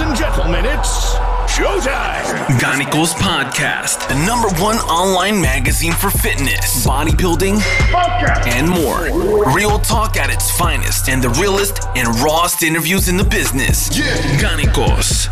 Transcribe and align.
Ladies 0.00 0.18
and 0.18 0.32
gentlemen, 0.32 0.64
it's 0.64 1.14
showtime. 1.44 2.46
Ganicos 2.58 3.12
Podcast, 3.12 4.08
the 4.08 4.14
number 4.24 4.48
one 4.58 4.76
online 4.88 5.38
magazine 5.42 5.92
for 5.92 6.08
fitness, 6.08 6.86
bodybuilding, 6.86 7.60
and 8.56 8.66
more. 8.66 9.52
Real 9.54 9.78
talk 9.78 10.16
at 10.16 10.30
its 10.30 10.50
finest 10.56 11.10
and 11.10 11.22
the 11.22 11.28
realest 11.38 11.86
and 11.96 12.08
rawest 12.20 12.62
interviews 12.62 13.10
in 13.10 13.18
the 13.18 13.24
business. 13.24 13.94
Yeah. 13.94 14.06
Ganicos. 14.40 15.28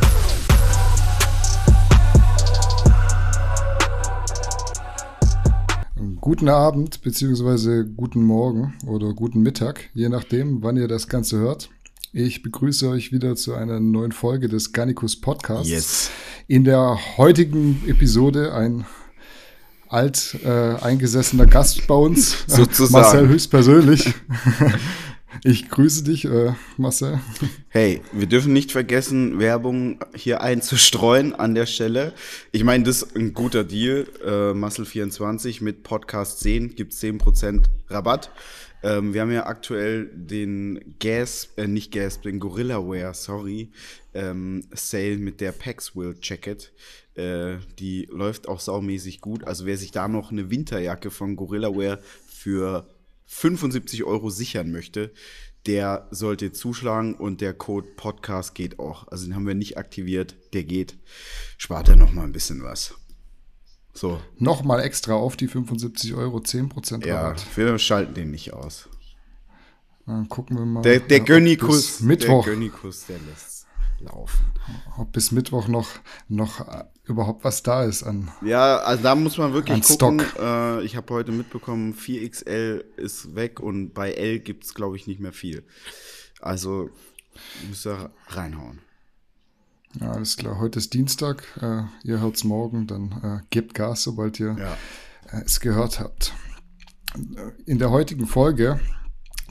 Guten 6.21 6.51
Abend 6.51 7.01
beziehungsweise 7.01 7.87
guten 7.87 8.23
Morgen 8.23 8.75
oder 8.87 9.15
guten 9.15 9.41
Mittag, 9.41 9.89
je 9.95 10.11
nachdem, 10.11 10.63
wann 10.63 10.77
ihr 10.77 10.89
das 10.89 11.09
Ganze 11.09 11.39
hört. 11.39 11.71
Ich 12.13 12.43
begrüße 12.43 12.89
euch 12.89 13.13
wieder 13.13 13.37
zu 13.37 13.55
einer 13.55 13.81
neuen 13.81 14.13
Folge 14.13 14.49
des 14.49 14.73
Garnicus 14.73 15.21
Podcasts. 15.21 15.69
Yes. 15.69 16.11
In 16.47 16.65
der 16.65 16.99
heutigen 17.19 17.83
Episode 17.87 18.55
ein 18.55 18.87
alt 19.89 20.39
äh, 20.43 20.49
eingesessener 20.49 21.47
Gast 21.47 21.87
bei 21.87 21.95
uns, 21.95 22.35
Sozusagen. 22.47 22.93
Marcel 22.93 23.29
höchstpersönlich. 23.29 24.15
Ich 25.45 25.69
grüße 25.69 26.03
dich, 26.05 26.25
äh, 26.25 26.55
Marcel. 26.79 27.21
Hey, 27.69 28.01
wir 28.13 28.27
dürfen 28.27 28.53
nicht 28.53 28.73
vergessen, 28.73 29.39
Werbung 29.39 30.01
hier 30.15 30.41
einzustreuen 30.41 31.35
an 31.35 31.55
der 31.55 31.67
Stelle. 31.67 32.13
Ich 32.51 32.65
meine, 32.65 32.83
das 32.85 33.03
ist 33.03 33.15
ein 33.15 33.35
guter 33.35 33.63
Deal. 33.63 34.07
Äh, 34.25 34.29
Muscle24 34.59 35.63
mit 35.63 35.83
Podcast 35.85 36.41
10 36.41 36.75
gibt 36.75 36.93
10% 36.93 37.65
Rabatt. 37.89 38.31
Ähm, 38.83 39.13
wir 39.13 39.23
haben 39.23 39.33
ja 39.33 39.47
aktuell 39.47 40.11
den 40.13 40.95
Gas, 41.01 41.51
äh, 41.57 41.67
nicht 41.67 41.93
Gas, 41.93 42.21
den 42.21 42.39
Gorilla 42.39 42.79
Wear, 42.79 43.15
sorry, 43.15 43.71
ähm, 44.15 44.65
Sale 44.73 45.19
mit 45.19 45.41
der 45.41 45.53
Paxwill 45.53 46.17
Jacket. 46.23 46.73
Äh, 47.15 47.57
die 47.79 48.09
läuft 48.11 48.49
auch 48.49 48.61
saumäßig 48.61 49.21
gut. 49.21 49.45
Also 49.45 49.67
wer 49.67 49.77
sich 49.77 49.91
da 49.91 50.07
noch 50.07 50.31
eine 50.31 50.51
Winterjacke 50.51 51.11
von 51.11 51.37
Gorilla 51.37 51.75
Wear 51.77 51.99
für 52.29 52.89
75 53.27 54.05
Euro 54.05 54.31
sichern 54.31 54.71
möchte, 54.71 55.13
der 55.67 56.07
sollte 56.11 56.53
zuschlagen 56.53 57.15
und 57.15 57.41
der 57.41 57.53
Code 57.53 57.89
Podcast 57.97 58.55
geht 58.55 58.79
auch. 58.79 59.09
Also 59.09 59.27
den 59.27 59.35
haben 59.35 59.47
wir 59.47 59.55
nicht 59.55 59.77
aktiviert, 59.77 60.37
der 60.53 60.65
geht. 60.65 60.97
Spart 61.59 61.89
er 61.89 61.97
noch 61.97 62.13
mal 62.13 62.25
ein 62.25 62.33
bisschen 62.33 62.63
was. 62.63 62.95
So, 63.99 64.21
Nochmal 64.39 64.79
extra 64.79 65.15
auf 65.15 65.37
die 65.37 65.49
75 65.49 66.15
Euro 66.15 66.39
10% 66.39 67.05
ja, 67.05 67.21
Rabatt. 67.21 67.45
wir 67.57 67.81
schalten 67.81 68.15
den 68.15 68.31
nicht 68.31 68.53
aus. 68.53 68.89
Dann 70.07 70.29
gucken 70.29 70.57
wir 70.57 70.65
mal. 70.65 70.83
Der, 70.83 71.01
der 71.01 71.21
ob 71.21 71.27
Gönnikus, 71.27 71.87
bis 71.87 72.01
Mittwoch, 72.03 72.45
der 72.45 72.55
Gönnikus, 72.55 73.07
der 73.07 73.19
lässt 73.19 73.67
laufen. 73.99 74.53
ob 74.97 75.11
bis 75.11 75.33
Mittwoch 75.33 75.67
noch, 75.67 75.89
noch 76.29 76.61
äh, 76.61 76.85
überhaupt 77.07 77.43
was 77.43 77.65
da 77.65 77.83
ist 77.83 78.05
an. 78.05 78.31
Ja, 78.41 78.77
also 78.79 79.03
da 79.03 79.17
muss 79.17 79.37
man 79.37 79.53
wirklich 79.53 79.83
gucken. 79.83 80.21
Stock. 80.21 80.41
Äh, 80.41 80.85
ich 80.85 80.95
habe 80.95 81.13
heute 81.13 81.33
mitbekommen, 81.33 81.93
4XL 81.93 82.85
ist 82.99 83.35
weg 83.35 83.59
und 83.59 83.95
bei 83.95 84.13
L 84.13 84.39
gibt's 84.39 84.75
glaube 84.75 84.95
ich, 84.95 85.09
nicht 85.09 85.19
mehr 85.19 85.33
viel. 85.33 85.65
Also 86.41 86.91
müsst 87.69 87.85
ihr 87.85 88.13
reinhauen. 88.29 88.79
Ja, 90.01 90.13
alles 90.13 90.37
klar. 90.37 90.59
Heute 90.59 90.79
ist 90.79 90.95
Dienstag. 90.95 91.43
Äh, 91.61 91.83
ihr 92.07 92.21
hört's 92.21 92.45
morgen. 92.45 92.87
Dann 92.87 93.13
äh, 93.23 93.47
gebt 93.51 93.75
Gas, 93.75 94.03
sobald 94.03 94.39
ihr 94.39 94.57
Ja. 94.59 95.39
äh, 95.39 95.43
es 95.45 95.61
gehört 95.61 96.01
habt. 96.01 96.35
In 97.67 97.79
der 97.79 97.91
heutigen 97.91 98.27
Folge, 98.27 98.81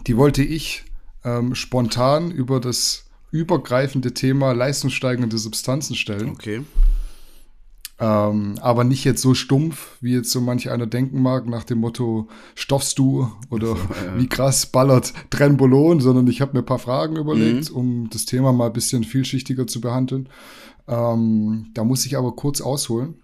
die 0.06 0.16
wollte 0.16 0.44
ich 0.44 0.86
ähm, 1.24 1.56
spontan 1.56 2.30
über 2.32 2.60
das 2.60 3.06
übergreifende 3.32 4.14
Thema 4.14 4.54
leistungssteigende 4.54 5.38
Substanzen 5.38 5.96
stellen. 5.96 6.30
Okay. 6.30 6.64
Ähm, 8.00 8.56
aber 8.62 8.84
nicht 8.84 9.04
jetzt 9.06 9.22
so 9.22 9.34
stumpf, 9.34 9.98
wie 10.02 10.14
jetzt 10.14 10.30
so 10.30 10.40
manch 10.40 10.70
einer 10.70 10.86
denken 10.86 11.22
mag, 11.22 11.48
nach 11.48 11.64
dem 11.64 11.80
Motto, 11.80 12.28
stoffst 12.54 13.00
du 13.00 13.32
oder 13.50 13.76
wie 14.18 14.28
krass 14.28 14.68
ballert 14.68 15.14
Trenbolon, 15.32 16.00
sondern 16.00 16.28
ich 16.28 16.42
habe 16.42 16.54
mir 16.54 16.60
ein 16.60 16.66
paar 16.66 16.78
Fragen 16.78 17.16
überlegt, 17.16 17.72
um 17.72 18.10
das 18.12 18.26
Thema 18.26 18.54
mal 18.54 18.68
ein 18.68 18.74
bisschen 18.74 19.04
vielschichtiger 19.04 19.66
zu 19.66 19.82
behandeln. 19.82 20.30
Ähm, 20.88 21.72
da 21.74 21.84
muss 21.84 22.06
ich 22.06 22.18
aber 22.18 22.34
kurz 22.36 22.62
ausholen. 22.62 23.16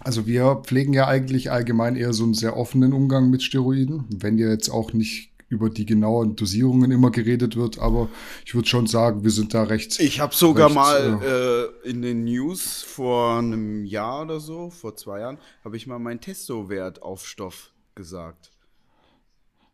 Also 0.00 0.26
wir 0.26 0.56
pflegen 0.64 0.92
ja 0.92 1.06
eigentlich 1.06 1.52
allgemein 1.52 1.94
eher 1.96 2.12
so 2.12 2.24
einen 2.24 2.34
sehr 2.34 2.56
offenen 2.56 2.92
Umgang 2.92 3.30
mit 3.30 3.42
Steroiden, 3.42 4.04
wenn 4.10 4.38
ja 4.38 4.48
jetzt 4.48 4.68
auch 4.68 4.92
nicht 4.92 5.30
über 5.48 5.70
die 5.70 5.86
genauen 5.86 6.34
Dosierungen 6.36 6.90
immer 6.90 7.10
geredet 7.10 7.56
wird, 7.56 7.78
aber 7.78 8.08
ich 8.44 8.54
würde 8.54 8.68
schon 8.68 8.86
sagen, 8.86 9.22
wir 9.22 9.30
sind 9.30 9.54
da 9.54 9.62
recht. 9.62 10.00
Ich 10.00 10.20
habe 10.20 10.34
sogar 10.34 10.66
recht, 10.66 10.74
mal 10.74 11.72
äh, 11.84 11.88
in 11.88 12.02
den 12.02 12.24
News 12.24 12.82
vor 12.82 13.38
einem 13.38 13.84
Jahr 13.84 14.22
oder 14.22 14.40
so, 14.40 14.70
vor 14.70 14.96
zwei 14.96 15.20
Jahren, 15.20 15.38
habe 15.64 15.76
ich 15.76 15.86
mal 15.86 15.98
meinen 15.98 16.20
Testo-Wert 16.20 17.02
auf 17.02 17.26
Stoff 17.26 17.72
gesagt. 17.94 18.50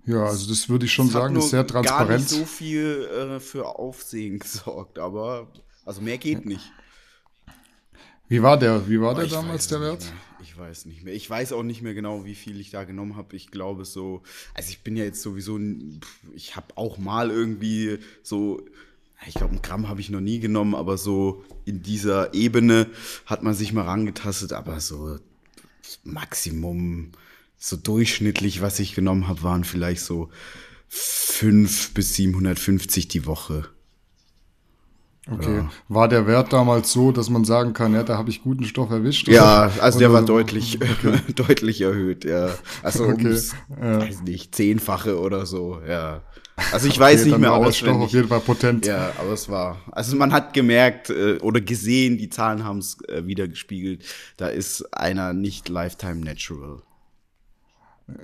Ja, 0.04 0.24
also 0.24 0.48
das 0.48 0.68
würde 0.68 0.84
ich 0.86 0.92
schon 0.92 1.06
Das 1.06 1.14
sagen, 1.14 1.36
ist 1.36 1.50
sehr 1.50 1.64
Gar 1.64 1.82
transparent. 1.84 2.20
nicht 2.20 2.28
so 2.28 2.44
viel 2.44 3.08
äh, 3.36 3.40
für 3.40 3.66
Aufsehen 3.78 4.38
gesorgt, 4.40 4.98
aber 4.98 5.48
also 5.84 6.00
mehr 6.02 6.18
geht 6.18 6.44
nicht. 6.44 6.72
Wie 8.32 8.42
war 8.42 8.58
der? 8.58 8.88
Wie 8.88 8.98
war 8.98 9.14
der 9.14 9.24
ich 9.24 9.32
damals 9.32 9.68
der 9.68 9.82
Wert? 9.82 10.10
Ich 10.42 10.56
weiß 10.56 10.86
nicht 10.86 11.04
mehr. 11.04 11.12
Ich 11.12 11.28
weiß 11.28 11.52
auch 11.52 11.62
nicht 11.62 11.82
mehr 11.82 11.92
genau, 11.92 12.24
wie 12.24 12.34
viel 12.34 12.58
ich 12.60 12.70
da 12.70 12.84
genommen 12.84 13.14
habe. 13.14 13.36
Ich 13.36 13.50
glaube 13.50 13.84
so, 13.84 14.22
also 14.54 14.70
ich 14.70 14.80
bin 14.80 14.96
ja 14.96 15.04
jetzt 15.04 15.20
sowieso, 15.20 15.60
ich 16.34 16.56
habe 16.56 16.68
auch 16.76 16.96
mal 16.96 17.30
irgendwie 17.30 17.98
so, 18.22 18.62
ich 19.28 19.34
glaube, 19.34 19.54
ein 19.54 19.60
Gramm 19.60 19.86
habe 19.86 20.00
ich 20.00 20.08
noch 20.08 20.22
nie 20.22 20.40
genommen, 20.40 20.74
aber 20.74 20.96
so 20.96 21.44
in 21.66 21.82
dieser 21.82 22.32
Ebene 22.32 22.86
hat 23.26 23.42
man 23.42 23.52
sich 23.52 23.74
mal 23.74 23.84
rangetastet, 23.84 24.54
aber 24.54 24.80
so 24.80 25.18
Maximum, 26.02 27.12
so 27.58 27.76
durchschnittlich, 27.76 28.62
was 28.62 28.80
ich 28.80 28.94
genommen 28.94 29.28
habe, 29.28 29.42
waren 29.42 29.64
vielleicht 29.64 30.00
so 30.00 30.30
5 30.88 31.92
bis 31.92 32.14
750 32.14 33.08
die 33.08 33.26
Woche. 33.26 33.68
Okay. 35.30 35.64
War 35.88 36.08
der 36.08 36.26
Wert 36.26 36.52
damals 36.52 36.92
so, 36.92 37.12
dass 37.12 37.30
man 37.30 37.44
sagen 37.44 37.74
kann, 37.74 37.94
ja, 37.94 38.02
da 38.02 38.18
habe 38.18 38.28
ich 38.30 38.42
guten 38.42 38.64
Stoff 38.64 38.90
erwischt? 38.90 39.28
Ja, 39.28 39.66
oder? 39.72 39.82
also 39.82 39.98
der 40.00 40.10
Oder- 40.10 40.18
war 40.20 40.26
deutlich, 40.26 40.78
deutlich 41.36 41.80
erhöht, 41.80 42.24
ja. 42.24 42.50
Also 42.82 43.04
Okay, 43.04 43.26
ums, 43.26 43.54
ja. 43.80 44.00
weiß 44.00 44.22
nicht, 44.22 44.54
zehnfache 44.54 45.18
oder 45.20 45.46
so, 45.46 45.80
ja. 45.86 46.22
Also 46.72 46.88
ich 46.88 46.98
weiß 46.98 47.20
Okay, 47.20 47.24
nicht 47.24 47.34
dann 47.34 47.40
mehr 47.40 47.52
auswendig. 47.52 48.02
auf 48.06 48.12
jeden 48.12 48.28
Fall 48.28 48.40
potent. 48.40 48.84
Ja, 48.84 49.12
aber 49.18 49.32
es 49.32 49.48
war, 49.48 49.78
also 49.92 50.16
man 50.16 50.32
hat 50.32 50.54
gemerkt 50.54 51.08
äh, 51.10 51.38
oder 51.38 51.60
gesehen, 51.60 52.18
die 52.18 52.28
Zahlen 52.28 52.64
haben 52.64 52.78
es 52.78 52.98
äh, 53.08 53.24
wieder 53.24 53.46
gespiegelt, 53.48 54.04
da 54.36 54.48
ist 54.48 54.82
einer 54.92 55.32
nicht 55.32 55.68
Lifetime 55.68 56.16
Natural. 56.16 56.82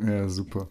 Ja, 0.04 0.28
super. 0.28 0.68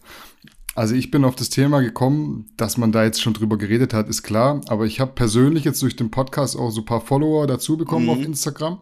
Also 0.77 0.93
ich 0.93 1.09
bin 1.09 1.25
auf 1.25 1.35
das 1.35 1.49
Thema 1.49 1.79
gekommen, 1.79 2.45
dass 2.55 2.77
man 2.77 2.91
da 2.91 3.03
jetzt 3.03 3.19
schon 3.19 3.33
drüber 3.33 3.57
geredet 3.57 3.95
hat, 3.95 4.07
ist 4.09 4.21
klar. 4.21 4.61
Aber 4.67 4.85
ich 4.85 4.99
habe 4.99 5.13
persönlich 5.13 5.63
jetzt 5.63 5.81
durch 5.81 5.95
den 5.95 6.11
Podcast 6.11 6.55
auch 6.55 6.69
so 6.69 6.81
ein 6.81 6.85
paar 6.85 7.01
Follower 7.01 7.47
dazu 7.47 7.77
bekommen 7.77 8.05
Mhm. 8.05 8.11
auf 8.11 8.21
Instagram 8.21 8.77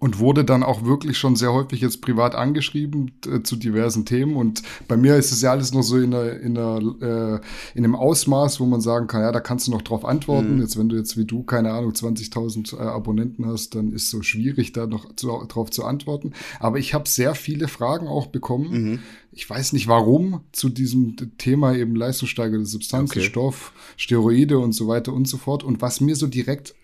und 0.00 0.18
wurde 0.18 0.44
dann 0.46 0.62
auch 0.62 0.84
wirklich 0.84 1.18
schon 1.18 1.36
sehr 1.36 1.52
häufig 1.52 1.82
jetzt 1.82 2.00
privat 2.00 2.34
angeschrieben 2.34 3.12
äh, 3.26 3.42
zu 3.42 3.54
diversen 3.54 4.06
Themen. 4.06 4.34
Und 4.34 4.62
bei 4.88 4.96
mir 4.96 5.16
ist 5.16 5.30
es 5.30 5.42
ja 5.42 5.50
alles 5.50 5.74
noch 5.74 5.82
so 5.82 5.98
in, 5.98 6.10
der, 6.10 6.40
in, 6.40 6.54
der, 6.54 6.78
äh, 7.02 7.78
in 7.78 7.84
einem 7.84 7.94
Ausmaß, 7.94 8.60
wo 8.60 8.66
man 8.66 8.80
sagen 8.80 9.06
kann, 9.08 9.20
ja, 9.20 9.30
da 9.30 9.40
kannst 9.40 9.66
du 9.66 9.70
noch 9.70 9.82
drauf 9.82 10.06
antworten. 10.06 10.56
Mhm. 10.56 10.62
Jetzt, 10.62 10.78
wenn 10.78 10.88
du 10.88 10.96
jetzt 10.96 11.18
wie 11.18 11.26
du, 11.26 11.42
keine 11.42 11.72
Ahnung, 11.72 11.92
20.000 11.92 12.78
äh, 12.78 12.80
Abonnenten 12.80 13.44
hast, 13.44 13.74
dann 13.74 13.92
ist 13.92 14.08
so 14.08 14.22
schwierig, 14.22 14.72
da 14.72 14.86
noch 14.86 15.14
zu, 15.16 15.28
drauf 15.46 15.70
zu 15.70 15.84
antworten. 15.84 16.32
Aber 16.60 16.78
ich 16.78 16.94
habe 16.94 17.06
sehr 17.06 17.34
viele 17.34 17.68
Fragen 17.68 18.08
auch 18.08 18.28
bekommen. 18.28 18.70
Mhm. 18.70 18.98
Ich 19.32 19.48
weiß 19.48 19.74
nicht 19.74 19.86
warum 19.86 20.40
zu 20.50 20.70
diesem 20.70 21.16
Thema 21.36 21.74
eben 21.74 21.94
leistungssteigernde 21.94 22.66
Substanzen, 22.66 23.18
Okay. 23.18 23.20
Stoff, 23.20 23.72
Steroide 23.96 24.58
und 24.58 24.72
so 24.72 24.88
weiter 24.88 25.12
und 25.12 25.28
so 25.28 25.36
fort. 25.36 25.62
Und 25.62 25.82
was 25.82 26.00
mir 26.00 26.16
so 26.16 26.26
direkt 26.26 26.74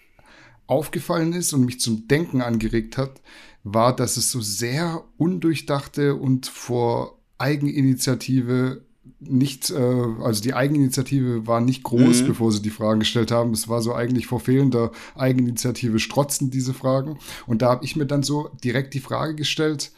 aufgefallen 0.67 1.33
ist 1.33 1.53
und 1.53 1.65
mich 1.65 1.81
zum 1.81 2.09
Denken 2.09 2.41
angeregt 2.43 2.99
hat, 2.99 3.21
war, 3.65 3.95
dass 3.95 4.17
es 4.17 4.31
so 4.31 4.41
sehr 4.41 5.05
undurchdachte 5.17 6.15
und 6.15 6.47
vor 6.47 7.19
Eigeninitiative 7.39 8.83
nicht, 9.21 9.71
äh, 9.71 9.77
also 10.23 10.43
die 10.43 10.55
Eigeninitiative 10.55 11.47
war 11.47 11.61
nicht 11.61 11.83
groß, 11.85 12.23
Mhm. 12.23 12.27
bevor 12.27 12.53
sie 12.53 12.63
die 12.63 12.71
Fragen 12.71 13.01
gestellt 13.01 13.31
haben. 13.31 13.53
Es 13.53 13.69
war 13.69 13.81
so 13.81 13.95
eigentlich 13.95 14.27
vor 14.27 14.41
fehlender 14.41 14.91
Eigeninitiative 15.15 15.99
strotzen 16.01 16.51
diese 16.51 16.75
Fragen. 16.75 17.19
Und 17.47 17.63
da 17.63 17.71
habe 17.71 17.85
ich 17.85 17.97
mir 17.97 18.07
dann 18.07 18.23
so 18.23 18.51
direkt 18.65 18.95
die 18.95 19.01
Frage 19.01 19.35
gestellt, 19.35 19.93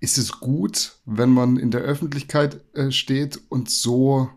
ist 0.00 0.18
es 0.18 0.40
gut, 0.40 0.96
wenn 1.06 1.30
man 1.30 1.56
in 1.56 1.70
der 1.70 1.80
Öffentlichkeit 1.80 2.60
äh, 2.74 2.90
steht 2.90 3.40
und 3.48 3.70
so 3.70 4.28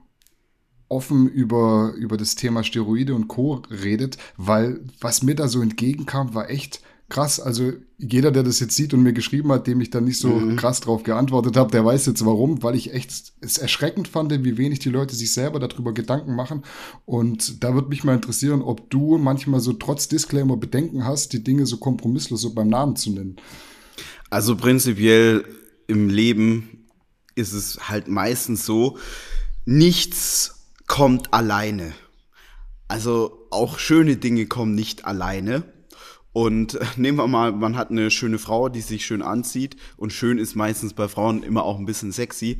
offen 0.89 1.27
über, 1.27 1.93
über 1.97 2.17
das 2.17 2.35
Thema 2.35 2.63
Steroide 2.63 3.15
und 3.15 3.27
Co. 3.27 3.61
redet, 3.69 4.17
weil 4.37 4.81
was 4.99 5.23
mir 5.23 5.35
da 5.35 5.47
so 5.47 5.61
entgegenkam, 5.61 6.33
war 6.33 6.49
echt 6.49 6.81
krass. 7.09 7.39
Also 7.39 7.73
jeder, 7.97 8.31
der 8.31 8.43
das 8.43 8.59
jetzt 8.59 8.75
sieht 8.75 8.93
und 8.93 9.03
mir 9.03 9.13
geschrieben 9.13 9.51
hat, 9.51 9.67
dem 9.67 9.81
ich 9.81 9.89
dann 9.89 10.05
nicht 10.05 10.19
so 10.19 10.29
mhm. 10.29 10.55
krass 10.55 10.79
drauf 10.79 11.03
geantwortet 11.03 11.57
habe, 11.57 11.71
der 11.71 11.83
weiß 11.83 12.05
jetzt 12.05 12.25
warum, 12.25 12.63
weil 12.63 12.75
ich 12.75 12.93
echt 12.93 13.33
es 13.41 13.57
erschreckend 13.57 14.07
fand, 14.07 14.31
wie 14.31 14.57
wenig 14.57 14.79
die 14.79 14.89
Leute 14.89 15.15
sich 15.15 15.33
selber 15.33 15.59
darüber 15.59 15.93
Gedanken 15.93 16.35
machen. 16.35 16.63
Und 17.05 17.63
da 17.63 17.73
würde 17.73 17.89
mich 17.89 18.03
mal 18.03 18.15
interessieren, 18.15 18.61
ob 18.61 18.89
du 18.89 19.17
manchmal 19.17 19.59
so 19.59 19.73
trotz 19.73 20.07
Disclaimer 20.07 20.55
Bedenken 20.55 21.03
hast, 21.05 21.33
die 21.33 21.43
Dinge 21.43 21.65
so 21.65 21.77
kompromisslos 21.77 22.41
so 22.41 22.53
beim 22.53 22.69
Namen 22.69 22.95
zu 22.95 23.11
nennen. 23.11 23.37
Also 24.29 24.55
prinzipiell 24.55 25.43
im 25.87 26.09
Leben 26.09 26.85
ist 27.35 27.53
es 27.53 27.89
halt 27.89 28.07
meistens 28.07 28.65
so, 28.65 28.97
nichts 29.65 30.58
kommt 30.89 31.33
alleine. 31.33 31.93
Also 32.89 33.47
auch 33.51 33.79
schöne 33.79 34.17
Dinge 34.17 34.47
kommen 34.47 34.75
nicht 34.75 35.05
alleine. 35.05 35.63
Und 36.33 36.77
nehmen 36.97 37.17
wir 37.17 37.27
mal, 37.27 37.53
man 37.53 37.77
hat 37.77 37.91
eine 37.91 38.11
schöne 38.11 38.39
Frau, 38.39 38.67
die 38.67 38.81
sich 38.81 39.05
schön 39.05 39.21
anzieht 39.21 39.77
und 39.95 40.11
schön 40.11 40.37
ist 40.37 40.55
meistens 40.55 40.93
bei 40.93 41.07
Frauen 41.07 41.43
immer 41.43 41.63
auch 41.63 41.79
ein 41.79 41.85
bisschen 41.85 42.11
sexy. 42.11 42.59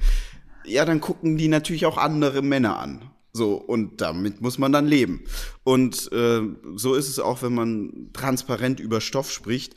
Ja, 0.64 0.86
dann 0.86 1.02
gucken 1.02 1.36
die 1.36 1.50
natürlich 1.50 1.86
auch 1.86 1.98
andere 1.98 2.42
Männer 2.42 2.80
an. 2.80 3.10
So, 3.34 3.56
und 3.56 4.02
damit 4.02 4.42
muss 4.42 4.58
man 4.58 4.72
dann 4.72 4.88
leben. 4.88 5.24
Und 5.64 6.12
äh, 6.12 6.42
so 6.76 6.96
ist 6.96 7.10
es 7.10 7.20
auch, 7.20 7.42
wenn 7.42 7.54
man 7.54 8.10
transparent 8.14 8.80
über 8.80 9.02
Stoff 9.02 9.32
spricht. 9.32 9.76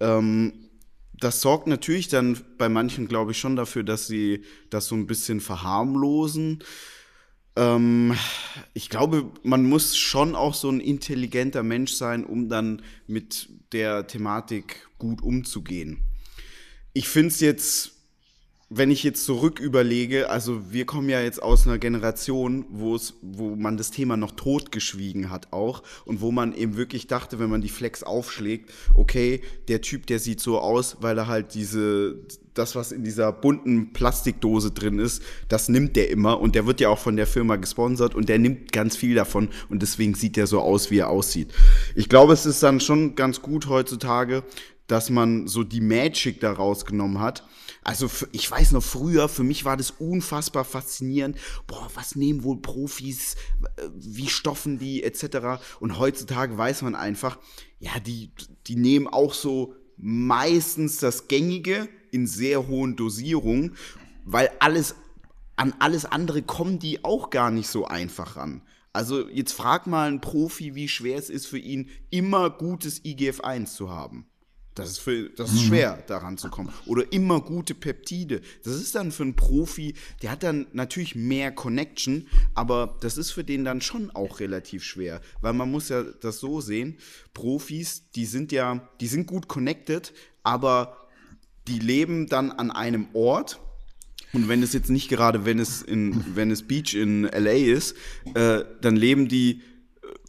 Ähm, 0.00 0.70
das 1.12 1.40
sorgt 1.40 1.66
natürlich 1.68 2.08
dann 2.08 2.38
bei 2.58 2.68
manchen, 2.68 3.08
glaube 3.08 3.32
ich, 3.32 3.38
schon 3.38 3.56
dafür, 3.56 3.82
dass 3.82 4.06
sie 4.06 4.42
das 4.68 4.86
so 4.86 4.94
ein 4.94 5.06
bisschen 5.06 5.40
verharmlosen. 5.40 6.62
Ähm, 7.56 8.14
ich 8.72 8.90
glaube, 8.90 9.30
man 9.42 9.64
muss 9.64 9.96
schon 9.96 10.34
auch 10.34 10.54
so 10.54 10.68
ein 10.70 10.80
intelligenter 10.80 11.62
Mensch 11.62 11.92
sein, 11.92 12.24
um 12.24 12.48
dann 12.48 12.82
mit 13.06 13.48
der 13.72 14.06
Thematik 14.06 14.88
gut 14.98 15.22
umzugehen. 15.22 15.98
Ich 16.92 17.08
finde 17.08 17.28
es 17.28 17.40
jetzt 17.40 17.94
wenn 18.70 18.90
ich 18.90 19.02
jetzt 19.02 19.24
zurück 19.24 19.60
überlege, 19.60 20.30
also 20.30 20.72
wir 20.72 20.84
kommen 20.86 21.08
ja 21.08 21.20
jetzt 21.20 21.42
aus 21.42 21.66
einer 21.66 21.78
Generation, 21.78 22.64
wo 22.70 22.98
wo 23.22 23.54
man 23.56 23.76
das 23.76 23.90
Thema 23.90 24.16
noch 24.16 24.32
totgeschwiegen 24.32 25.30
hat 25.30 25.52
auch 25.52 25.82
und 26.04 26.20
wo 26.20 26.32
man 26.32 26.54
eben 26.54 26.76
wirklich 26.76 27.06
dachte, 27.06 27.38
wenn 27.38 27.50
man 27.50 27.60
die 27.60 27.68
Flex 27.68 28.02
aufschlägt, 28.02 28.72
okay, 28.94 29.42
der 29.68 29.80
Typ, 29.80 30.06
der 30.06 30.18
sieht 30.18 30.40
so 30.40 30.58
aus, 30.58 30.96
weil 31.00 31.18
er 31.18 31.28
halt 31.28 31.54
diese, 31.54 32.18
das, 32.54 32.74
was 32.74 32.92
in 32.92 33.04
dieser 33.04 33.32
bunten 33.32 33.92
Plastikdose 33.92 34.70
drin 34.70 34.98
ist, 34.98 35.22
das 35.48 35.68
nimmt 35.68 35.96
der 35.96 36.10
immer 36.10 36.40
und 36.40 36.54
der 36.54 36.66
wird 36.66 36.80
ja 36.80 36.88
auch 36.88 36.98
von 36.98 37.16
der 37.16 37.26
Firma 37.26 37.56
gesponsert 37.56 38.14
und 38.14 38.28
der 38.28 38.38
nimmt 38.38 38.72
ganz 38.72 38.96
viel 38.96 39.14
davon 39.14 39.48
und 39.68 39.82
deswegen 39.82 40.14
sieht 40.14 40.36
der 40.36 40.46
so 40.46 40.60
aus, 40.60 40.90
wie 40.90 40.98
er 40.98 41.10
aussieht. 41.10 41.52
Ich 41.94 42.08
glaube, 42.08 42.32
es 42.32 42.46
ist 42.46 42.62
dann 42.62 42.80
schon 42.80 43.14
ganz 43.14 43.42
gut 43.42 43.68
heutzutage, 43.68 44.44
dass 44.86 45.10
man 45.10 45.48
so 45.48 45.64
die 45.64 45.80
Magic 45.80 46.40
da 46.40 46.52
rausgenommen 46.52 47.20
hat 47.20 47.44
also 47.84 48.10
ich 48.32 48.50
weiß 48.50 48.72
noch 48.72 48.82
früher, 48.82 49.28
für 49.28 49.44
mich 49.44 49.66
war 49.66 49.76
das 49.76 49.90
unfassbar 49.90 50.64
faszinierend. 50.64 51.36
Boah, 51.66 51.90
was 51.94 52.16
nehmen 52.16 52.42
wohl 52.42 52.60
Profis, 52.60 53.36
äh, 53.76 53.88
wie 53.94 54.28
stoffen 54.28 54.78
die 54.78 55.04
etc. 55.04 55.62
Und 55.80 55.98
heutzutage 55.98 56.56
weiß 56.56 56.82
man 56.82 56.94
einfach, 56.94 57.38
ja, 57.78 58.00
die, 58.00 58.30
die 58.66 58.76
nehmen 58.76 59.06
auch 59.06 59.34
so 59.34 59.74
meistens 59.98 60.96
das 60.96 61.28
Gängige 61.28 61.88
in 62.14 62.26
sehr 62.26 62.68
hohen 62.68 62.96
Dosierungen, 62.96 63.74
weil 64.24 64.50
alles 64.60 64.94
an 65.56 65.74
alles 65.78 66.04
andere 66.04 66.42
kommen 66.42 66.78
die 66.78 67.04
auch 67.04 67.30
gar 67.30 67.50
nicht 67.50 67.68
so 67.68 67.86
einfach 67.86 68.36
ran. 68.36 68.62
Also 68.92 69.28
jetzt 69.28 69.52
frag 69.52 69.86
mal 69.86 70.08
einen 70.08 70.20
Profi, 70.20 70.74
wie 70.74 70.88
schwer 70.88 71.18
es 71.18 71.28
ist 71.28 71.46
für 71.46 71.58
ihn, 71.58 71.90
immer 72.10 72.50
gutes 72.50 73.04
IGF-1 73.04 73.66
zu 73.66 73.90
haben. 73.90 74.26
Das 74.74 74.90
ist, 74.90 74.98
für, 74.98 75.30
das 75.30 75.52
ist 75.52 75.62
mhm. 75.62 75.66
schwer, 75.66 76.02
daran 76.08 76.36
zu 76.36 76.48
kommen. 76.48 76.72
Oder 76.86 77.12
immer 77.12 77.40
gute 77.40 77.74
Peptide. 77.74 78.40
Das 78.64 78.74
ist 78.74 78.94
dann 78.96 79.12
für 79.12 79.22
einen 79.22 79.36
Profi, 79.36 79.94
der 80.22 80.32
hat 80.32 80.42
dann 80.42 80.66
natürlich 80.72 81.14
mehr 81.14 81.52
Connection, 81.52 82.26
aber 82.54 82.96
das 83.00 83.16
ist 83.16 83.30
für 83.30 83.44
den 83.44 83.64
dann 83.64 83.80
schon 83.80 84.10
auch 84.10 84.40
relativ 84.40 84.82
schwer. 84.82 85.20
Weil 85.40 85.52
man 85.52 85.70
muss 85.70 85.90
ja 85.90 86.02
das 86.02 86.40
so 86.40 86.60
sehen, 86.60 86.98
Profis, 87.34 88.10
die 88.16 88.26
sind 88.26 88.50
ja, 88.50 88.88
die 89.00 89.06
sind 89.06 89.28
gut 89.28 89.46
connected, 89.46 90.12
aber 90.42 91.03
die 91.68 91.78
leben 91.78 92.26
dann 92.26 92.50
an 92.50 92.70
einem 92.70 93.08
Ort. 93.12 93.60
Und 94.32 94.48
wenn 94.48 94.62
es 94.62 94.72
jetzt 94.72 94.90
nicht 94.90 95.08
gerade 95.08 95.44
Venice, 95.44 95.82
in, 95.82 96.36
Venice 96.36 96.62
Beach 96.62 96.94
in 96.94 97.22
LA 97.22 97.52
ist, 97.52 97.96
äh, 98.34 98.64
dann 98.80 98.96
leben 98.96 99.28
die 99.28 99.62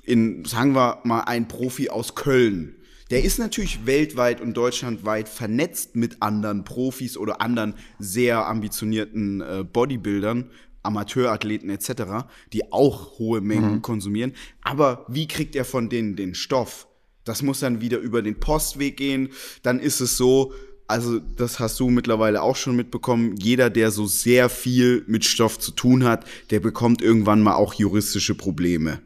in, 0.03 0.45
sagen 0.45 0.75
wir 0.75 1.01
mal, 1.03 1.21
ein 1.21 1.47
Profi 1.47 1.89
aus 1.89 2.13
Köln 2.13 2.75
der 3.11 3.23
ist 3.23 3.37
natürlich 3.37 3.85
weltweit 3.85 4.41
und 4.41 4.57
deutschlandweit 4.57 5.29
vernetzt 5.29 5.95
mit 5.95 6.21
anderen 6.21 6.63
Profis 6.63 7.17
oder 7.17 7.39
anderen 7.39 7.75
sehr 7.99 8.47
ambitionierten 8.47 9.41
äh, 9.41 9.63
Bodybuildern, 9.63 10.49
Amateurathleten 10.81 11.69
etc., 11.69 12.27
die 12.51 12.71
auch 12.71 13.19
hohe 13.19 13.41
Mengen 13.41 13.75
mhm. 13.75 13.81
konsumieren. 13.81 14.33
Aber 14.61 15.05
wie 15.07 15.27
kriegt 15.27 15.55
er 15.55 15.65
von 15.65 15.89
denen 15.89 16.15
den 16.15 16.33
Stoff? 16.33 16.87
Das 17.23 17.41
muss 17.41 17.59
dann 17.59 17.81
wieder 17.81 17.99
über 17.99 18.21
den 18.21 18.39
Postweg 18.39 18.97
gehen. 18.97 19.29
Dann 19.61 19.79
ist 19.79 19.99
es 19.99 20.17
so, 20.17 20.53
also 20.87 21.19
das 21.19 21.59
hast 21.59 21.79
du 21.79 21.89
mittlerweile 21.89 22.41
auch 22.41 22.55
schon 22.55 22.75
mitbekommen, 22.75 23.35
jeder, 23.37 23.69
der 23.69 23.91
so 23.91 24.05
sehr 24.05 24.49
viel 24.49 25.03
mit 25.07 25.25
Stoff 25.25 25.59
zu 25.59 25.71
tun 25.71 26.03
hat, 26.03 26.25
der 26.51 26.59
bekommt 26.59 27.01
irgendwann 27.01 27.41
mal 27.41 27.55
auch 27.55 27.73
juristische 27.73 28.35
Probleme. 28.35 28.99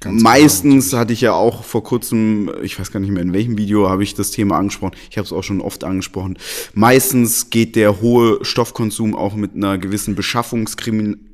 Ganz 0.00 0.22
Meistens 0.22 0.90
genau. 0.90 1.00
hatte 1.00 1.12
ich 1.12 1.20
ja 1.20 1.34
auch 1.34 1.62
vor 1.62 1.84
kurzem, 1.84 2.50
ich 2.62 2.78
weiß 2.78 2.90
gar 2.90 2.98
nicht 2.98 3.12
mehr 3.12 3.22
in 3.22 3.32
welchem 3.32 3.56
Video 3.56 3.88
habe 3.88 4.02
ich 4.02 4.14
das 4.14 4.32
Thema 4.32 4.58
angesprochen. 4.58 4.96
Ich 5.08 5.16
habe 5.16 5.24
es 5.24 5.32
auch 5.32 5.44
schon 5.44 5.60
oft 5.60 5.84
angesprochen. 5.84 6.36
Meistens 6.74 7.50
geht 7.50 7.76
der 7.76 8.00
hohe 8.00 8.44
Stoffkonsum 8.44 9.14
auch 9.14 9.36
mit 9.36 9.54
einer 9.54 9.78
gewissen 9.78 10.16
Beschaffungskriminalität 10.16 11.27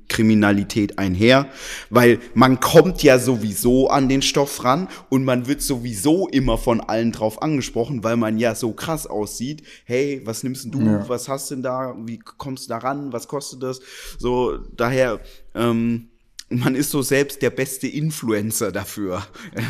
einher, 0.96 1.46
weil 1.90 2.20
man 2.34 2.60
kommt 2.60 3.02
ja 3.02 3.18
sowieso 3.18 3.88
an 3.88 4.08
den 4.08 4.22
Stoff 4.22 4.64
ran 4.64 4.88
und 5.08 5.24
man 5.24 5.46
wird 5.46 5.62
sowieso 5.62 6.28
immer 6.28 6.58
von 6.58 6.80
allen 6.80 7.12
drauf 7.12 7.42
angesprochen, 7.42 8.04
weil 8.04 8.16
man 8.16 8.38
ja 8.38 8.54
so 8.54 8.72
krass 8.72 9.06
aussieht. 9.06 9.62
Hey, 9.84 10.22
was 10.24 10.42
nimmst 10.42 10.72
du? 10.72 10.80
Ja. 10.80 11.08
Was 11.08 11.28
hast 11.28 11.50
du 11.50 11.56
denn 11.56 11.62
da? 11.62 11.94
Wie 11.98 12.18
kommst 12.18 12.66
du 12.66 12.68
da 12.70 12.78
ran? 12.78 13.12
Was 13.12 13.28
kostet 13.28 13.62
das? 13.62 13.80
So, 14.18 14.58
daher, 14.76 15.20
ähm, 15.54 16.10
man 16.48 16.74
ist 16.74 16.90
so 16.90 17.02
selbst 17.02 17.42
der 17.42 17.50
beste 17.50 17.88
Influencer 17.88 18.72
dafür. 18.72 19.26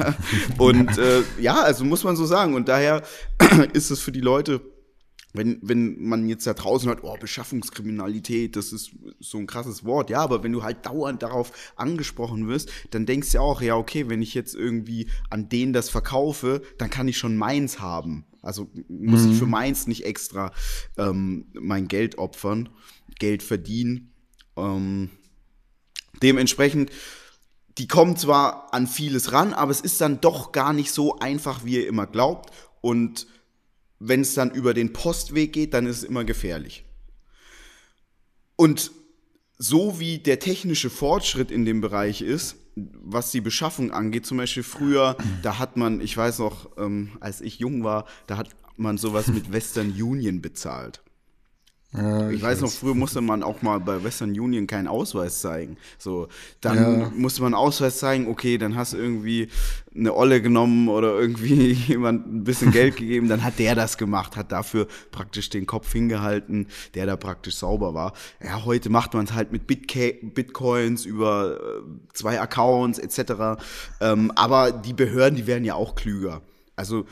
Und 0.59 0.99
äh, 0.99 1.23
ja, 1.41 1.63
also 1.63 1.85
muss 1.85 2.05
man 2.05 2.17
so 2.17 2.27
sagen. 2.27 2.55
Und 2.55 2.69
daher 2.69 3.03
ist 3.73 3.91
es 3.91 4.01
für 4.01 4.13
die 4.13 4.21
Leute, 4.21 4.61
wenn, 5.35 5.59
wenn 5.61 6.03
man 6.03 6.27
jetzt 6.29 6.47
da 6.47 6.55
draußen 6.55 6.89
hört, 6.89 7.05
oh, 7.05 7.17
Beschaffungskriminalität, 7.21 8.57
das 8.57 8.73
ist 8.73 8.93
so 9.21 9.37
ein 9.37 9.47
krasses 9.47 9.85
Wort, 9.85 10.09
ja, 10.09 10.21
aber 10.21 10.43
wenn 10.43 10.53
du 10.53 10.63
halt 10.63 10.87
dauernd 10.87 11.23
darauf 11.23 11.53
angesprochen 11.77 12.49
wirst, 12.49 12.71
dann 12.91 13.05
denkst 13.05 13.33
du 13.33 13.39
ja 13.39 13.41
auch, 13.43 13.61
ja, 13.61 13.77
okay, 13.77 14.09
wenn 14.09 14.23
ich 14.23 14.33
jetzt 14.33 14.55
irgendwie 14.55 15.09
an 15.29 15.51
denen 15.51 15.75
das 15.75 15.91
verkaufe, 15.91 16.63
dann 16.79 16.89
kann 16.89 17.09
ich 17.09 17.19
schon 17.19 17.37
meins 17.37 17.81
haben. 17.81 18.25
Also 18.41 18.71
muss 18.89 19.23
mhm. 19.23 19.33
ich 19.33 19.39
für 19.39 19.47
meins 19.47 19.87
nicht 19.87 20.07
extra 20.07 20.53
ähm, 20.97 21.49
mein 21.53 21.89
Geld 21.89 22.17
opfern, 22.17 22.71
Geld 23.19 23.43
verdienen. 23.43 24.13
Ähm, 24.57 25.11
Dementsprechend, 26.23 26.91
die 27.79 27.89
kommen 27.89 28.17
zwar 28.17 28.73
an 28.73 28.87
vieles 28.87 29.33
ran, 29.33 29.53
aber 29.53 29.71
es 29.73 29.81
ist 29.81 30.01
dann 30.01 30.21
doch 30.21 30.53
gar 30.53 30.73
nicht 30.73 30.93
so 30.93 31.19
einfach, 31.19 31.65
wie 31.65 31.77
ihr 31.77 31.89
immer 31.89 32.07
glaubt. 32.07 32.51
Und 32.81 33.27
wenn 33.99 34.21
es 34.21 34.35
dann 34.35 34.51
über 34.51 34.75
den 34.75 34.93
Postweg 34.93 35.53
geht, 35.53 35.75
dann 35.75 35.87
ist 35.87 35.99
es 35.99 36.05
immer 36.05 36.25
gefährlich. 36.25 36.85
Und 38.57 38.93
so 39.59 39.99
wie 40.01 40.19
der 40.19 40.41
technische 40.41 40.91
Fortschritt 40.91 41.51
in 41.51 41.65
dem 41.65 41.81
Bereich 41.81 42.23
ist, 42.23 42.57
was 42.77 43.31
die 43.31 43.41
Beschaffung 43.41 43.93
angeht, 43.93 44.27
zum 44.27 44.39
Beispiel 44.39 44.65
früher, 44.65 45.17
da 45.43 45.59
hat 45.59 45.77
man, 45.77 46.01
ich 46.01 46.17
weiß 46.17 46.41
noch, 46.41 46.77
ähm, 46.77 47.11
als 47.21 47.41
ich 47.41 47.61
jung 47.61 47.85
war, 47.85 48.07
da 48.27 48.37
hat 48.37 48.51
man 48.77 48.99
sowas 48.99 49.29
mit 49.29 49.53
Western 49.53 49.91
Union 49.91 50.41
bezahlt. 50.41 51.04
Ja, 51.97 52.29
ich, 52.29 52.37
ich 52.37 52.43
weiß 52.43 52.61
noch, 52.61 52.71
früher 52.71 52.95
musste 52.95 53.21
man 53.21 53.43
auch 53.43 53.63
mal 53.63 53.79
bei 53.79 54.03
Western 54.03 54.31
Union 54.31 54.67
keinen 54.67 54.89
Ausweis 54.89 55.41
zeigen. 55.41 55.77
So, 55.99 56.29
dann 56.61 56.77
ja. 56.77 57.13
musste 57.15 57.43
man 57.43 57.55
Ausweis 57.55 57.99
zeigen, 57.99 58.27
okay, 58.29 58.59
dann 58.59 58.75
hast 58.75 58.95
du 58.95 58.97
irgendwie 58.97 59.49
eine 59.95 60.13
Olle 60.13 60.43
genommen 60.43 60.89
oder 60.89 61.19
irgendwie 61.19 61.73
jemand 61.89 62.27
ein 62.27 62.45
bisschen 62.45 62.73
Geld 62.73 62.97
gegeben, 62.99 63.29
dann 63.29 63.45
hat 63.45 63.61
der 63.61 63.77
das 63.77 63.97
gemacht, 63.97 64.37
hat 64.37 64.51
dafür 64.51 64.89
praktisch 65.13 65.51
den 65.51 65.67
Kopf 65.67 65.93
hingehalten, 65.93 66.67
der 66.95 67.07
da 67.07 67.17
praktisch 67.17 67.57
sauber 67.57 67.95
war. 67.95 68.13
Ja, 68.43 68.65
heute 68.65 68.91
macht 68.91 69.15
man 69.15 69.27
es 69.27 69.33
halt 69.33 69.53
mit 69.53 69.69
Bitca 69.69 70.17
Bitcoins 70.23 71.05
über 71.05 71.59
äh, 71.61 71.83
zwei 72.13 72.41
Accounts 72.41 72.99
etc. 72.99 73.63
Ähm, 74.01 74.33
aber 74.35 74.73
die 74.73 74.93
Behörden, 74.93 75.37
die 75.37 75.47
werden 75.47 75.65
ja 75.65 75.75
auch 75.75 75.95
klüger. 75.95 76.43
Also 76.77 77.07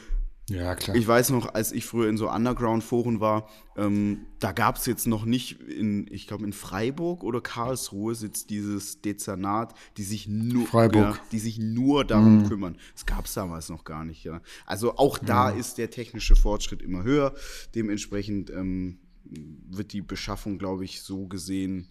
Ja, 0.52 0.75
klar. 0.75 0.97
Ich 0.97 1.06
weiß 1.06 1.30
noch, 1.30 1.54
als 1.54 1.73
ich 1.73 1.87
früher 1.87 2.09
in 2.09 2.16
so 2.16 2.30
Underground-Foren 2.30 3.21
war, 3.21 3.49
ähm, 3.76 4.26
da 4.38 4.52
gab 4.52 4.76
es 4.76 4.87
jetzt 4.87 5.06
noch 5.06 5.25
nicht 5.25 5.61
in, 5.61 6.06
ich 6.11 6.26
glaube 6.26 6.44
in 6.44 6.52
Freiburg 6.52 7.25
oder 7.25 7.40
Karlsruhe 7.40 8.14
sitzt 8.14 8.50
dieses 8.50 9.00
Dezernat, 9.00 9.75
die 9.97 10.02
sich 10.02 10.28
nur, 10.28 10.66
ja, 10.92 11.16
die 11.32 11.38
sich 11.38 11.59
nur 11.59 12.04
darum 12.04 12.42
mhm. 12.42 12.49
kümmern. 12.49 12.76
Das 12.92 13.06
gab 13.06 13.25
es 13.25 13.35
damals 13.35 13.68
noch 13.71 13.85
gar 13.85 14.04
nicht, 14.04 14.25
ja. 14.25 14.42
Also 14.66 14.97
auch 14.97 15.18
da 15.18 15.50
ja. 15.50 15.56
ist 15.56 15.78
der 15.78 15.90
technische 15.90 16.37
Fortschritt 16.37 16.82
immer 16.82 17.02
höher. 17.02 17.35
Dementsprechend 17.75 18.50
ähm, 18.50 18.99
wird 19.25 19.92
die 19.92 20.02
Beschaffung, 20.02 20.59
glaube 20.59 20.85
ich, 20.85 21.00
so 21.00 21.26
gesehen, 21.26 21.88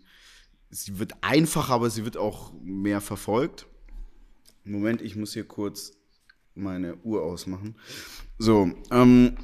sie 0.70 1.00
wird 1.00 1.16
einfacher, 1.22 1.74
aber 1.74 1.90
sie 1.90 2.06
wird 2.06 2.18
auch 2.18 2.54
mehr 2.62 3.02
verfolgt. 3.02 3.68
Moment, 4.64 5.02
ich 5.02 5.16
muss 5.16 5.34
hier 5.34 5.46
kurz 5.46 5.94
meine 6.56 6.96
Uhr 7.04 7.24
ausmachen. 7.24 7.76
So, 8.38 8.72
ähm, 8.92 9.38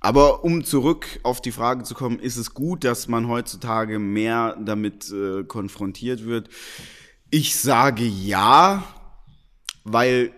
aber 0.00 0.44
um 0.44 0.64
zurück 0.64 1.20
auf 1.22 1.40
die 1.40 1.52
Frage 1.52 1.82
zu 1.82 1.94
kommen, 1.94 2.20
ist 2.20 2.36
es 2.36 2.54
gut, 2.54 2.84
dass 2.84 3.08
man 3.08 3.28
heutzutage 3.28 3.98
mehr 3.98 4.56
damit 4.60 5.10
äh, 5.10 5.44
konfrontiert 5.44 6.24
wird? 6.24 6.48
Ich 7.30 7.56
sage 7.56 8.04
ja, 8.04 8.84
weil 9.84 10.32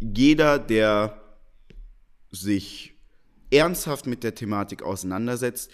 jeder, 0.00 0.58
der 0.58 1.20
sich 2.30 2.94
ernsthaft 3.50 4.06
mit 4.06 4.22
der 4.22 4.34
Thematik 4.34 4.82
auseinandersetzt, 4.82 5.70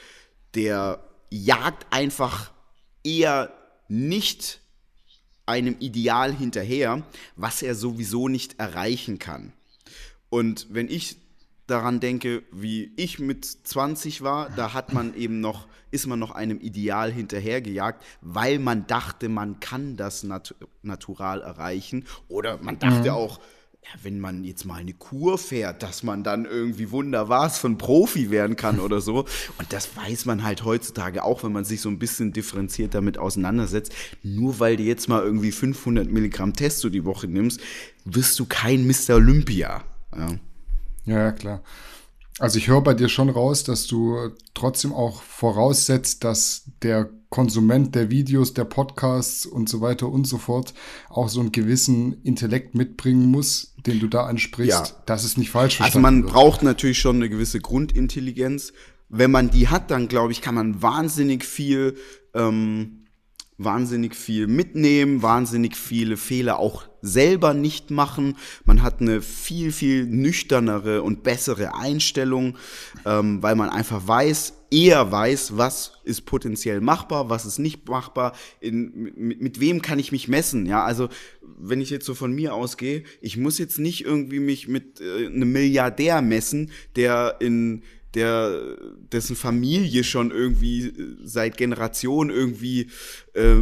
der 0.54 1.04
jagt 1.30 1.86
einfach 1.90 2.52
eher 3.02 3.52
nicht 3.88 4.60
einem 5.46 5.76
Ideal 5.80 6.34
hinterher, 6.34 7.02
was 7.36 7.62
er 7.62 7.74
sowieso 7.74 8.28
nicht 8.28 8.58
erreichen 8.58 9.18
kann. 9.18 9.52
Und 10.34 10.66
wenn 10.68 10.88
ich 10.88 11.16
daran 11.68 12.00
denke, 12.00 12.42
wie 12.50 12.90
ich 12.96 13.20
mit 13.20 13.44
20 13.44 14.22
war, 14.22 14.50
da 14.50 14.74
hat 14.74 14.92
man 14.92 15.14
eben 15.14 15.38
noch, 15.38 15.68
ist 15.92 16.08
man 16.08 16.18
noch 16.18 16.32
einem 16.32 16.58
Ideal 16.58 17.12
hinterhergejagt, 17.12 18.02
weil 18.20 18.58
man 18.58 18.88
dachte, 18.88 19.28
man 19.28 19.60
kann 19.60 19.96
das 19.96 20.24
nat 20.24 20.56
natural 20.82 21.40
erreichen. 21.40 22.04
Oder 22.26 22.58
man 22.60 22.80
dachte 22.80 23.10
mhm. 23.10 23.14
auch, 23.14 23.38
ja, 23.84 23.90
wenn 24.02 24.18
man 24.18 24.42
jetzt 24.42 24.64
mal 24.64 24.80
eine 24.80 24.94
Kur 24.94 25.38
fährt, 25.38 25.84
dass 25.84 26.02
man 26.02 26.24
dann 26.24 26.46
irgendwie 26.46 26.90
wunderbar 26.90 27.48
von 27.50 27.78
Profi 27.78 28.32
werden 28.32 28.56
kann 28.56 28.80
oder 28.80 29.00
so. 29.00 29.20
Und 29.58 29.72
das 29.72 29.96
weiß 29.96 30.24
man 30.24 30.42
halt 30.42 30.64
heutzutage 30.64 31.22
auch, 31.22 31.44
wenn 31.44 31.52
man 31.52 31.64
sich 31.64 31.80
so 31.80 31.90
ein 31.90 32.00
bisschen 32.00 32.32
differenziert 32.32 32.92
damit 32.92 33.18
auseinandersetzt. 33.18 33.94
Nur 34.24 34.58
weil 34.58 34.76
du 34.76 34.82
jetzt 34.82 35.08
mal 35.08 35.22
irgendwie 35.22 35.52
500 35.52 36.10
Milligramm 36.10 36.54
Testo 36.54 36.88
die 36.88 37.04
Woche 37.04 37.28
nimmst, 37.28 37.60
wirst 38.04 38.36
du 38.40 38.46
kein 38.46 38.84
Mr. 38.84 39.14
Olympia. 39.14 39.84
Ja. 40.16 40.38
Ja, 41.06 41.33
klar. 41.33 41.62
Also 42.38 42.59
ich 42.59 42.66
höre 42.68 42.80
bei 42.80 42.94
dir 42.94 43.09
schon 43.09 43.30
raus, 43.30 43.62
dass 43.62 43.87
du 43.87 44.16
trotzdem 44.54 44.92
auch 44.92 45.23
voraussetzt, 45.23 46.25
dass 46.25 46.64
der 46.83 47.11
Konsument 47.28 47.94
der 47.94 48.11
Videos, 48.11 48.54
der 48.54 48.64
Podcasts 48.64 49.47
und 49.47 49.68
so 49.68 49.80
weiter 49.80 50.09
und 50.09 50.26
so 50.26 50.38
fort 50.38 50.75
auch 51.11 51.28
so 51.28 51.40
einen 51.40 51.52
gewissen 51.52 52.23
Intellekt 52.23 52.75
mitbringen 52.75 53.30
muss, 53.30 53.75
den 53.87 54.00
du 54.00 54.09
da 54.09 54.26
ansprichst. 54.26 54.88
Ja. 54.88 55.02
Das 55.06 55.25
ist 55.25 55.37
nicht 55.38 55.50
falsch 55.50 55.80
Also 55.80 55.99
man 56.00 56.23
wird. 56.25 56.33
braucht 56.33 56.62
natürlich 56.62 56.99
schon 56.99 57.16
eine 57.16 57.28
gewisse 57.28 57.61
Grundintelligenz. 57.61 58.73
Wenn 59.09 59.30
man 59.30 59.50
die 59.50 59.68
hat, 59.68 59.90
dann 59.90 60.09
glaube 60.09 60.33
ich, 60.33 60.40
kann 60.42 60.54
man 60.54 60.80
wahnsinnig 60.83 61.44
viel 61.44 61.97
ähm, 62.35 63.03
wahnsinnig 63.56 64.16
viel 64.16 64.46
mitnehmen, 64.46 65.23
wahnsinnig 65.23 65.76
viele 65.76 66.16
Fehler 66.16 66.58
auch 66.58 66.84
selber 67.02 67.54
nicht 67.54 67.90
machen. 67.90 68.37
Man 68.64 68.82
hat 68.82 69.00
eine 69.00 69.23
viel, 69.23 69.70
viel 69.70 70.06
nüchternere 70.06 71.02
und 71.02 71.23
bessere 71.23 71.75
Einstellung, 71.75 72.56
ähm, 73.04 73.42
weil 73.42 73.54
man 73.54 73.68
einfach 73.68 74.06
weiß, 74.06 74.54
eher 74.70 75.12
weiß, 75.12 75.56
was 75.56 75.92
ist 76.02 76.23
potenziell 76.23 76.80
machbar, 76.80 77.30
was 77.30 77.46
ist 77.46 77.58
nicht 77.58 77.88
machbar, 77.88 78.32
in, 78.61 79.12
mit, 79.16 79.40
mit 79.40 79.61
wem 79.61 79.82
kann 79.82 80.00
ich 80.00 80.11
mich 80.11 80.26
messen. 80.26 80.66
Ja, 80.66 80.84
also 80.84 81.08
wenn 81.56 81.80
ich 81.80 81.90
jetzt 81.90 82.06
so 82.06 82.14
von 82.14 82.32
mir 82.32 82.54
ausgehe, 82.54 83.04
ich 83.20 83.37
muss 83.37 83.58
jetzt 83.58 83.78
nicht 83.78 84.04
irgendwie 84.04 84.40
mich 84.40 84.66
mit 84.66 85.00
äh, 85.00 85.26
einem 85.26 85.52
Milliardär 85.52 86.23
messen, 86.23 86.70
der 86.96 87.37
in 87.38 87.82
der 88.14 88.76
dessen 89.12 89.37
Familie 89.37 90.04
schon 90.04 90.30
irgendwie 90.30 90.87
äh, 90.87 91.16
seit 91.25 91.56
Generationen 91.56 92.30
irgendwie 92.30 92.90
äh, 93.35 93.56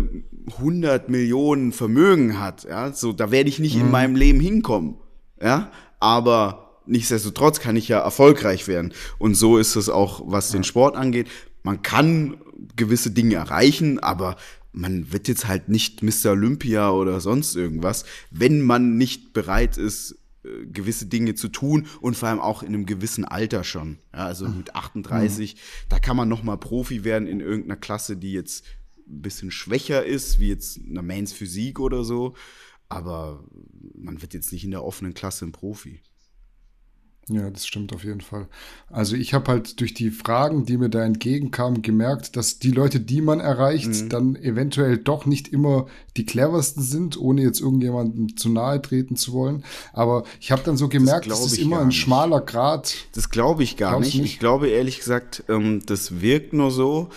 100 0.56 1.08
Millionen 1.08 1.72
Vermögen 1.72 2.40
hat, 2.40 2.64
ja, 2.64 2.92
so 2.92 3.12
da 3.12 3.30
werde 3.30 3.48
ich 3.48 3.58
nicht 3.58 3.76
mhm. 3.76 3.82
in 3.82 3.90
meinem 3.90 4.16
Leben 4.16 4.40
hinkommen, 4.40 4.96
ja, 5.40 5.70
aber 6.00 6.80
nichtsdestotrotz 6.86 7.60
kann 7.60 7.76
ich 7.76 7.88
ja 7.88 8.00
erfolgreich 8.00 8.68
werden 8.68 8.92
und 9.18 9.34
so 9.34 9.58
ist 9.58 9.76
es 9.76 9.88
auch, 9.88 10.22
was 10.26 10.50
den 10.50 10.64
Sport 10.64 10.96
angeht. 10.96 11.28
Man 11.62 11.82
kann 11.82 12.38
gewisse 12.76 13.12
Dinge 13.12 13.36
erreichen, 13.36 14.00
aber 14.00 14.36
man 14.72 15.12
wird 15.12 15.28
jetzt 15.28 15.46
halt 15.46 15.68
nicht 15.68 16.02
Mr. 16.02 16.32
Olympia 16.32 16.90
oder 16.90 17.20
sonst 17.20 17.54
irgendwas, 17.54 18.04
wenn 18.30 18.62
man 18.62 18.96
nicht 18.96 19.32
bereit 19.32 19.76
ist, 19.76 20.16
gewisse 20.42 21.06
Dinge 21.06 21.34
zu 21.34 21.48
tun 21.48 21.86
und 22.00 22.16
vor 22.16 22.28
allem 22.28 22.40
auch 22.40 22.62
in 22.62 22.68
einem 22.68 22.86
gewissen 22.86 23.24
Alter 23.24 23.64
schon. 23.64 23.98
Ja, 24.12 24.26
also 24.26 24.48
mit 24.48 24.74
38, 24.74 25.54
mhm. 25.54 25.58
da 25.88 25.98
kann 25.98 26.16
man 26.16 26.28
noch 26.28 26.42
mal 26.42 26.56
Profi 26.56 27.04
werden 27.04 27.28
in 27.28 27.40
irgendeiner 27.40 27.76
Klasse, 27.76 28.16
die 28.16 28.32
jetzt 28.32 28.64
ein 29.06 29.22
bisschen 29.22 29.50
schwächer 29.50 30.04
ist, 30.04 30.40
wie 30.40 30.48
jetzt 30.48 30.80
eine 30.88 31.02
Mains 31.02 31.32
Physik 31.32 31.78
oder 31.78 32.04
so. 32.04 32.34
Aber 32.88 33.44
man 33.94 34.20
wird 34.20 34.34
jetzt 34.34 34.52
nicht 34.52 34.64
in 34.64 34.70
der 34.70 34.84
offenen 34.84 35.14
Klasse 35.14 35.46
ein 35.46 35.52
Profi. 35.52 36.00
Ja, 37.28 37.48
das 37.50 37.66
stimmt 37.66 37.94
auf 37.94 38.02
jeden 38.02 38.20
Fall. 38.20 38.48
Also 38.90 39.14
ich 39.14 39.32
habe 39.32 39.52
halt 39.52 39.80
durch 39.80 39.94
die 39.94 40.10
Fragen, 40.10 40.66
die 40.66 40.76
mir 40.76 40.88
da 40.88 41.04
entgegenkamen, 41.04 41.80
gemerkt, 41.80 42.36
dass 42.36 42.58
die 42.58 42.72
Leute, 42.72 42.98
die 42.98 43.20
man 43.20 43.38
erreicht, 43.38 43.88
mhm. 43.88 44.08
dann 44.08 44.36
eventuell 44.36 44.98
doch 44.98 45.24
nicht 45.24 45.48
immer 45.48 45.86
die 46.16 46.26
cleversten 46.26 46.82
sind, 46.82 47.16
ohne 47.16 47.42
jetzt 47.42 47.60
irgendjemandem 47.60 48.36
zu 48.36 48.48
nahe 48.48 48.82
treten 48.82 49.14
zu 49.14 49.32
wollen. 49.32 49.64
Aber 49.92 50.24
ich 50.40 50.50
habe 50.50 50.62
dann 50.64 50.76
so 50.76 50.88
gemerkt, 50.88 51.30
das, 51.30 51.42
das 51.42 51.52
ist 51.52 51.58
immer 51.58 51.80
ein 51.80 51.92
schmaler 51.92 52.40
Grad. 52.40 52.96
Das 53.14 53.30
glaube 53.30 53.62
ich 53.62 53.76
gar 53.76 54.00
nicht. 54.00 54.16
nicht. 54.16 54.24
Ich 54.24 54.38
glaube 54.40 54.68
ehrlich 54.68 54.98
gesagt, 54.98 55.44
ähm, 55.48 55.80
das 55.86 56.20
wirkt 56.20 56.52
nur 56.52 56.72
so. 56.72 57.08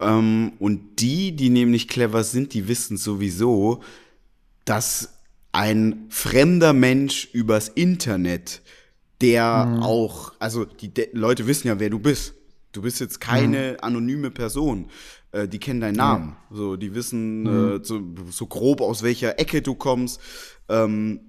Ähm, 0.00 0.52
und 0.58 1.00
die, 1.00 1.36
die 1.36 1.50
nämlich 1.50 1.88
clever 1.88 2.24
sind, 2.24 2.54
die 2.54 2.66
wissen 2.66 2.96
sowieso, 2.96 3.82
dass 4.64 5.10
ein 5.52 6.06
fremder 6.08 6.72
Mensch 6.72 7.28
übers 7.32 7.68
Internet 7.68 8.62
der 9.20 9.66
mhm. 9.66 9.82
auch, 9.82 10.32
also 10.38 10.64
die 10.64 10.92
Leute 11.12 11.46
wissen 11.46 11.68
ja, 11.68 11.78
wer 11.78 11.90
du 11.90 11.98
bist. 11.98 12.34
Du 12.72 12.82
bist 12.82 13.00
jetzt 13.00 13.20
keine 13.20 13.72
mhm. 13.72 13.78
anonyme 13.80 14.30
Person. 14.30 14.90
Äh, 15.32 15.48
die 15.48 15.58
kennen 15.58 15.80
deinen 15.80 15.96
Namen. 15.96 16.36
Mhm. 16.50 16.56
So, 16.56 16.76
die 16.76 16.94
wissen 16.94 17.42
mhm. 17.42 17.80
äh, 17.80 17.84
so, 17.84 18.02
so, 18.30 18.46
grob, 18.46 18.80
aus 18.80 19.02
welcher 19.02 19.38
Ecke 19.38 19.62
du 19.62 19.74
kommst. 19.74 20.20
Ähm, 20.68 21.20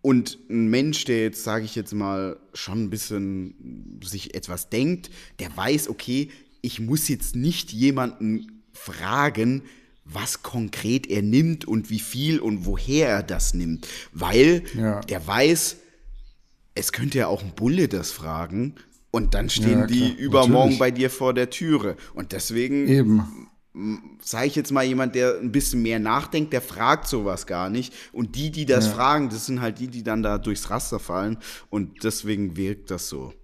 und 0.00 0.38
ein 0.50 0.68
Mensch, 0.68 1.04
der 1.04 1.22
jetzt, 1.22 1.44
sage 1.44 1.64
ich 1.64 1.76
jetzt 1.76 1.94
mal, 1.94 2.38
schon 2.54 2.84
ein 2.84 2.90
bisschen 2.90 4.00
sich 4.02 4.34
etwas 4.34 4.68
denkt, 4.68 5.10
der 5.38 5.56
weiß, 5.56 5.88
okay, 5.88 6.30
ich 6.60 6.80
muss 6.80 7.08
jetzt 7.08 7.36
nicht 7.36 7.72
jemanden 7.72 8.62
fragen, 8.72 9.62
was 10.04 10.42
konkret 10.42 11.06
er 11.08 11.22
nimmt 11.22 11.64
und 11.64 11.90
wie 11.90 12.00
viel 12.00 12.40
und 12.40 12.66
woher 12.66 13.08
er 13.08 13.22
das 13.22 13.54
nimmt. 13.54 13.86
Weil 14.12 14.62
ja. 14.74 15.00
der 15.00 15.26
weiß, 15.26 15.76
es 16.74 16.92
könnte 16.92 17.18
ja 17.18 17.26
auch 17.28 17.42
ein 17.42 17.52
Bulle 17.54 17.88
das 17.88 18.10
fragen 18.10 18.74
und 19.10 19.34
dann 19.34 19.50
stehen 19.50 19.80
ja, 19.80 19.86
die 19.86 20.12
übermorgen 20.12 20.72
Natürlich. 20.72 20.78
bei 20.78 20.90
dir 20.90 21.10
vor 21.10 21.34
der 21.34 21.50
Türe. 21.50 21.96
Und 22.14 22.32
deswegen 22.32 22.88
Eben. 22.88 23.48
sage 24.22 24.46
ich 24.46 24.56
jetzt 24.56 24.72
mal 24.72 24.84
jemand, 24.84 25.14
der 25.14 25.38
ein 25.38 25.52
bisschen 25.52 25.82
mehr 25.82 25.98
nachdenkt, 25.98 26.52
der 26.52 26.62
fragt 26.62 27.06
sowas 27.06 27.46
gar 27.46 27.68
nicht. 27.68 27.92
Und 28.12 28.34
die, 28.36 28.50
die 28.50 28.64
das 28.64 28.86
ja. 28.86 28.92
fragen, 28.92 29.28
das 29.28 29.46
sind 29.46 29.60
halt 29.60 29.78
die, 29.78 29.88
die 29.88 30.02
dann 30.02 30.22
da 30.22 30.38
durchs 30.38 30.70
Raster 30.70 30.98
fallen. 30.98 31.36
Und 31.68 32.04
deswegen 32.04 32.56
wirkt 32.56 32.90
das 32.90 33.08
so. 33.08 33.34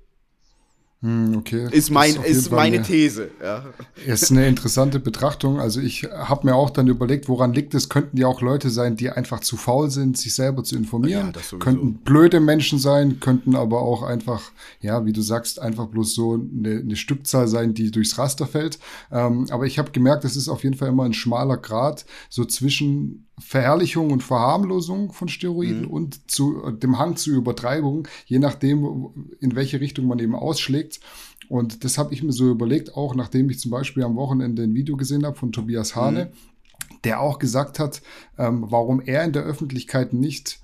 Hm, 1.01 1.37
okay. 1.37 1.69
Ist, 1.71 1.91
mein, 1.91 2.17
ist, 2.17 2.25
ist 2.25 2.51
meine 2.51 2.77
eine, 2.77 2.85
These. 2.85 3.31
Ja. 3.41 3.67
Ist 4.05 4.33
eine 4.33 4.49
interessante 4.49 4.99
Betrachtung. 4.99 5.61
Also 5.61 5.81
ich 5.81 6.03
habe 6.03 6.47
mir 6.47 6.57
auch 6.57 6.71
dann 6.71 6.89
überlegt, 6.89 7.29
woran 7.29 7.53
liegt 7.53 7.73
es? 7.75 7.89
Könnten 7.89 8.17
ja 8.17 8.27
auch 8.27 8.41
Leute 8.41 8.69
sein, 8.69 8.97
die 8.97 9.09
einfach 9.09 9.39
zu 9.39 9.57
faul 9.57 9.91
sind, 9.91 10.19
sich 10.19 10.35
selber 10.35 10.65
zu 10.65 10.77
informieren. 10.77 11.33
Ja, 11.35 11.59
könnten 11.59 11.99
blöde 11.99 12.41
Menschen 12.41 12.81
sein, 12.81 13.21
könnten 13.21 13.55
aber 13.55 13.81
auch 13.83 14.03
einfach, 14.03 14.51
ja, 14.81 15.07
wie 15.07 15.13
du 15.13 15.23
sagst, 15.23 15.63
einfach 15.63 15.87
bloß 15.87 16.15
so 16.15 16.35
eine, 16.35 16.81
eine 16.81 16.97
Stückzahl 16.97 17.47
sein, 17.47 17.75
die 17.75 17.93
durchs 17.93 18.19
Raster 18.19 18.49
fällt. 18.49 18.81
Ähm, 19.13 19.47
aber 19.51 19.67
ich 19.67 19.79
habe 19.79 19.93
gemerkt, 19.93 20.25
es 20.25 20.35
ist 20.35 20.49
auf 20.49 20.65
jeden 20.65 20.77
Fall 20.77 20.89
immer 20.89 21.05
ein 21.05 21.15
schmaler 21.15 21.59
Grad, 21.59 22.07
so 22.29 22.45
zwischen 22.45 23.28
Verherrlichung 23.41 24.11
und 24.11 24.23
Verharmlosung 24.23 25.13
von 25.13 25.29
Steroiden 25.29 25.83
mhm. 25.83 25.91
und 25.91 26.31
zu 26.31 26.65
äh, 26.65 26.73
dem 26.73 26.99
Hang 26.99 27.17
zu 27.17 27.31
Übertreibung, 27.31 28.09
je 28.27 28.39
nachdem, 28.39 29.31
in 29.41 29.55
welche 29.55 29.81
Richtung 29.81 30.07
man 30.07 30.19
eben 30.19 30.35
ausschlägt. 30.35 31.01
Und 31.49 31.85
das 31.85 31.99
habe 31.99 32.13
ich 32.13 32.23
mir 32.23 32.33
so 32.33 32.51
überlegt, 32.51 32.95
auch 32.95 33.15
nachdem 33.15 33.49
ich 33.51 33.59
zum 33.59 33.71
Beispiel 33.71 34.03
am 34.03 34.17
Wochenende 34.17 34.63
ein 34.63 34.75
Video 34.75 34.97
gesehen 34.97 35.25
habe 35.25 35.37
von 35.37 35.53
Tobias 35.53 35.97
Hane, 35.97 36.27
mhm. 36.27 36.97
der 37.05 37.21
auch 37.21 37.39
gesagt 37.39 37.79
hat, 37.79 38.03
ähm, 38.37 38.65
warum 38.69 39.01
er 39.01 39.25
in 39.25 39.33
der 39.33 39.45
Öffentlichkeit 39.45 40.13
nicht 40.13 40.61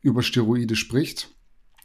über 0.00 0.22
Steroide 0.22 0.76
spricht 0.76 1.30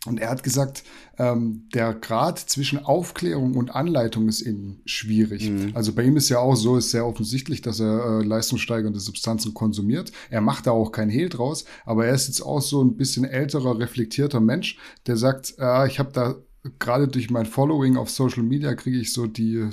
Und 0.06 0.20
er 0.20 0.30
hat 0.30 0.44
gesagt, 0.44 0.84
ähm, 1.18 1.70
der 1.74 1.94
Grad 1.94 2.38
zwischen 2.38 2.80
Aufklärung 2.80 3.56
und 3.56 3.74
Anleitung 3.74 4.28
ist 4.28 4.42
eben 4.42 4.82
schwierig. 4.86 5.50
Mhm. 5.50 5.72
Also 5.74 5.94
bei 5.94 6.04
ihm 6.04 6.18
ist 6.18 6.30
ja 6.30 6.40
auch 6.40 6.56
so, 6.56 6.78
ist 6.78 6.92
sehr 6.92 7.06
offensichtlich, 7.06 7.62
dass 7.62 7.80
er 7.80 8.20
äh, 8.20 8.24
leistungssteigernde 8.24 9.00
Substanzen 9.00 9.54
konsumiert. 9.54 10.12
Er 10.30 10.42
macht 10.42 10.68
da 10.68 10.72
auch 10.72 10.92
kein 10.92 11.10
Hehl 11.10 11.30
draus, 11.30 11.64
aber 11.86 12.06
er 12.06 12.16
ist 12.16 12.28
jetzt 12.28 12.42
auch 12.42 12.62
so 12.62 12.84
ein 12.84 12.98
bisschen 12.98 13.24
älterer, 13.24 13.80
reflektierter 13.80 14.42
Mensch, 14.42 14.78
der 15.08 15.16
sagt, 15.16 15.56
äh, 15.58 15.88
ich 15.88 16.00
habe 16.00 16.12
da 16.12 16.36
gerade 16.80 17.08
durch 17.08 17.30
mein 17.30 17.46
Following 17.46 17.98
auf 17.98 18.10
Social 18.10 18.44
Media 18.44 18.74
kriege 18.76 18.98
ich 18.98 19.14
so 19.14 19.28
die 19.28 19.70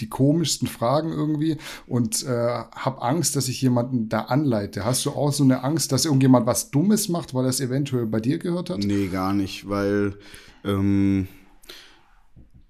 die 0.00 0.08
komischsten 0.08 0.66
Fragen 0.66 1.12
irgendwie 1.12 1.56
und 1.86 2.24
äh, 2.24 2.28
habe 2.28 3.02
Angst, 3.02 3.36
dass 3.36 3.48
ich 3.48 3.60
jemanden 3.60 4.08
da 4.08 4.22
anleite. 4.22 4.84
Hast 4.84 5.04
du 5.06 5.10
auch 5.10 5.32
so 5.32 5.44
eine 5.44 5.64
Angst, 5.64 5.92
dass 5.92 6.04
irgendjemand 6.04 6.46
was 6.46 6.70
Dummes 6.70 7.08
macht, 7.08 7.34
weil 7.34 7.46
es 7.46 7.60
eventuell 7.60 8.06
bei 8.06 8.20
dir 8.20 8.38
gehört 8.38 8.70
hat? 8.70 8.78
Nee, 8.78 9.08
gar 9.08 9.32
nicht, 9.32 9.68
weil 9.68 10.14
ähm, 10.64 11.28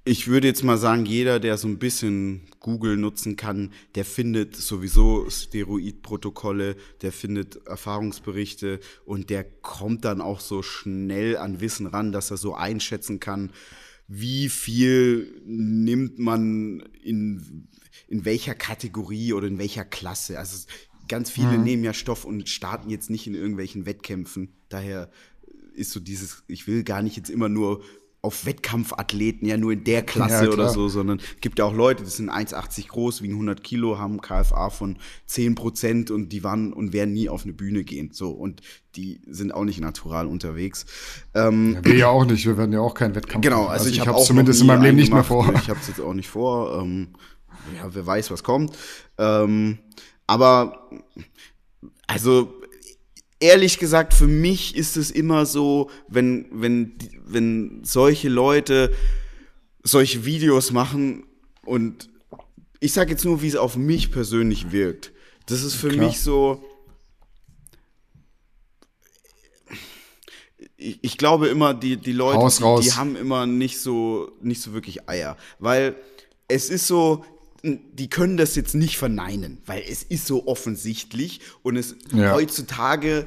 ich 0.05 0.29
würde 0.29 0.49
jetzt 0.49 0.65
mal 0.65 0.79
sagen, 0.79 1.05
jeder, 1.05 1.39
der 1.41 1.59
so 1.59 1.69
ein 1.69 1.79
bisschen 1.79 2.43
Google 2.59 2.97
nutzen 2.97 3.37
kann, 3.37 3.73
der 3.95 4.05
findet 4.05 4.57
sowieso 4.57 5.29
Steroidprotokolle, 5.29 6.77
der 7.03 7.13
findet 7.13 7.67
Erfahrungsberichte 7.67 8.81
und 9.05 9.31
der 9.31 9.45
kommt 9.45 10.05
dann 10.05 10.21
auch 10.21 10.41
so 10.41 10.63
schnell 10.63 11.37
an 11.37 11.61
Wissen 11.61 11.87
ran, 11.87 12.13
dass 12.13 12.31
er 12.31 12.39
so 12.39 12.55
einschätzen 12.55 13.21
kann, 13.21 13.53
wie 14.13 14.49
viel 14.49 15.41
nimmt 15.47 16.19
man 16.19 16.81
in, 17.01 17.69
in 18.09 18.25
welcher 18.25 18.57
Kategorie 18.57 19.33
oder 19.33 19.47
in 19.47 19.59
welcher 19.59 19.85
Klasse. 19.85 20.37
Also 20.37 20.67
ganz 21.07 21.31
viele 21.31 21.57
mhm. 21.57 21.63
nehmen 21.63 21.85
ja 21.85 21.95
Stoff 21.95 22.25
und 22.25 22.49
starten 22.49 22.91
jetzt 22.91 23.09
nicht 23.09 23.29
in 23.29 23.37
irgendwelchen 23.37 23.87
Wettkämpfen. 23.87 24.53
Daher 24.69 25.13
ist 25.75 25.93
so 25.93 26.01
dieses, 26.01 26.43
ich 26.49 26.67
will 26.67 26.83
gar 26.83 27.03
nicht 27.03 27.17
jetzt 27.17 27.31
immer 27.31 27.49
nur 27.49 27.85
auf 28.23 28.45
Wettkampfathleten, 28.45 29.49
ja 29.49 29.57
nur 29.57 29.73
in 29.73 29.85
der 29.85 30.03
Klasse 30.03 30.45
ja, 30.45 30.51
oder 30.51 30.69
so, 30.69 30.89
sondern 30.89 31.21
gibt 31.41 31.59
ja 31.59 31.65
auch 31.65 31.73
Leute, 31.73 32.03
die 32.05 32.11
sind 32.11 32.31
1,80 32.31 32.89
groß, 32.89 33.23
wiegen 33.23 33.35
100 33.35 33.65
Kilo, 33.65 33.99
haben 33.99 34.21
KFA 34.21 34.69
von 34.69 34.99
10 35.27 35.55
Prozent 35.55 36.11
und 36.11 36.29
die 36.29 36.45
waren 36.45 36.73
und 36.73 36.93
werden 36.93 37.15
nie 37.15 37.31
auf 37.31 37.45
eine 37.45 37.55
Bühne 37.55 37.83
gehen. 37.83 38.11
So 38.13 38.31
und 38.31 38.61
die 38.97 39.21
sind 39.27 39.55
auch 39.55 39.65
nicht 39.65 39.81
natural 39.81 40.27
unterwegs. 40.27 40.85
Ähm, 41.35 41.75
ja, 41.77 41.85
wir 41.85 41.97
ja 41.97 42.09
auch 42.09 42.25
nicht, 42.27 42.45
wir 42.45 42.59
werden 42.59 42.73
ja 42.73 42.81
auch 42.81 42.95
keinen 42.95 43.15
Wettkampf. 43.15 43.43
Genau, 43.43 43.63
also, 43.63 43.85
also 43.85 43.89
ich, 43.89 43.99
ich 43.99 44.07
habe 44.07 44.23
zumindest 44.23 44.61
in 44.61 44.67
meinem 44.67 44.83
Leben 44.83 44.97
nicht 44.97 45.13
mehr 45.13 45.25
vor. 45.25 45.51
Ich 45.55 45.71
habe 45.71 45.81
es 45.81 45.89
jetzt 45.89 46.01
auch 46.01 46.15
nicht 46.15 46.29
vor. 46.29 46.83
Ähm, 46.83 47.09
ja, 47.77 47.89
wer 47.93 48.07
weiß, 48.07 48.31
was 48.31 48.43
kommt. 48.43 48.77
Ähm, 49.19 49.79
aber 50.27 50.91
also 52.07 52.60
ehrlich 53.41 53.79
gesagt, 53.79 54.15
für 54.15 54.27
mich 54.27 54.77
ist 54.77 54.97
es 54.97 55.11
immer 55.11 55.47
so, 55.47 55.91
wenn, 56.09 56.47
wenn, 56.53 56.93
wenn 57.25 57.83
solche 57.83 58.29
Leute 58.29 58.93
solche 59.83 60.27
Videos 60.27 60.73
machen 60.73 61.25
und 61.65 62.11
ich 62.81 62.93
sage 62.93 63.11
jetzt 63.11 63.25
nur, 63.25 63.43
wie 63.43 63.49
es 63.49 63.57
auf 63.57 63.77
mich 63.77 64.11
persönlich 64.11 64.73
wirkt. 64.73 65.13
Das 65.47 65.63
ist 65.63 65.75
für 65.75 65.89
Klar. 65.89 66.07
mich 66.07 66.21
so. 66.21 66.63
Ich, 70.77 70.99
ich, 71.03 71.19
glaube 71.19 71.49
immer, 71.49 71.75
die, 71.75 71.99
die 71.99 72.13
Leute, 72.13 72.39
die, 72.39 72.83
die 72.83 72.93
haben 72.93 73.17
immer 73.17 73.47
nicht 73.47 73.81
so, 73.81 74.33
nicht 74.41 74.63
so 74.63 74.73
wirklich 74.73 75.09
Eier. 75.09 75.37
Weil 75.59 75.97
es 76.49 76.71
ist 76.71 76.87
so, 76.87 77.25
die 77.63 78.09
können 78.09 78.37
das 78.37 78.55
jetzt 78.57 78.75
nicht 78.75 78.97
verneinen, 78.97 79.59
weil 79.67 79.83
es 79.89 80.03
ist 80.03 80.27
so 80.27 80.47
offensichtlich 80.47 81.41
und 81.63 81.77
es 81.77 81.97
ja. 82.13 82.33
heutzutage 82.33 83.27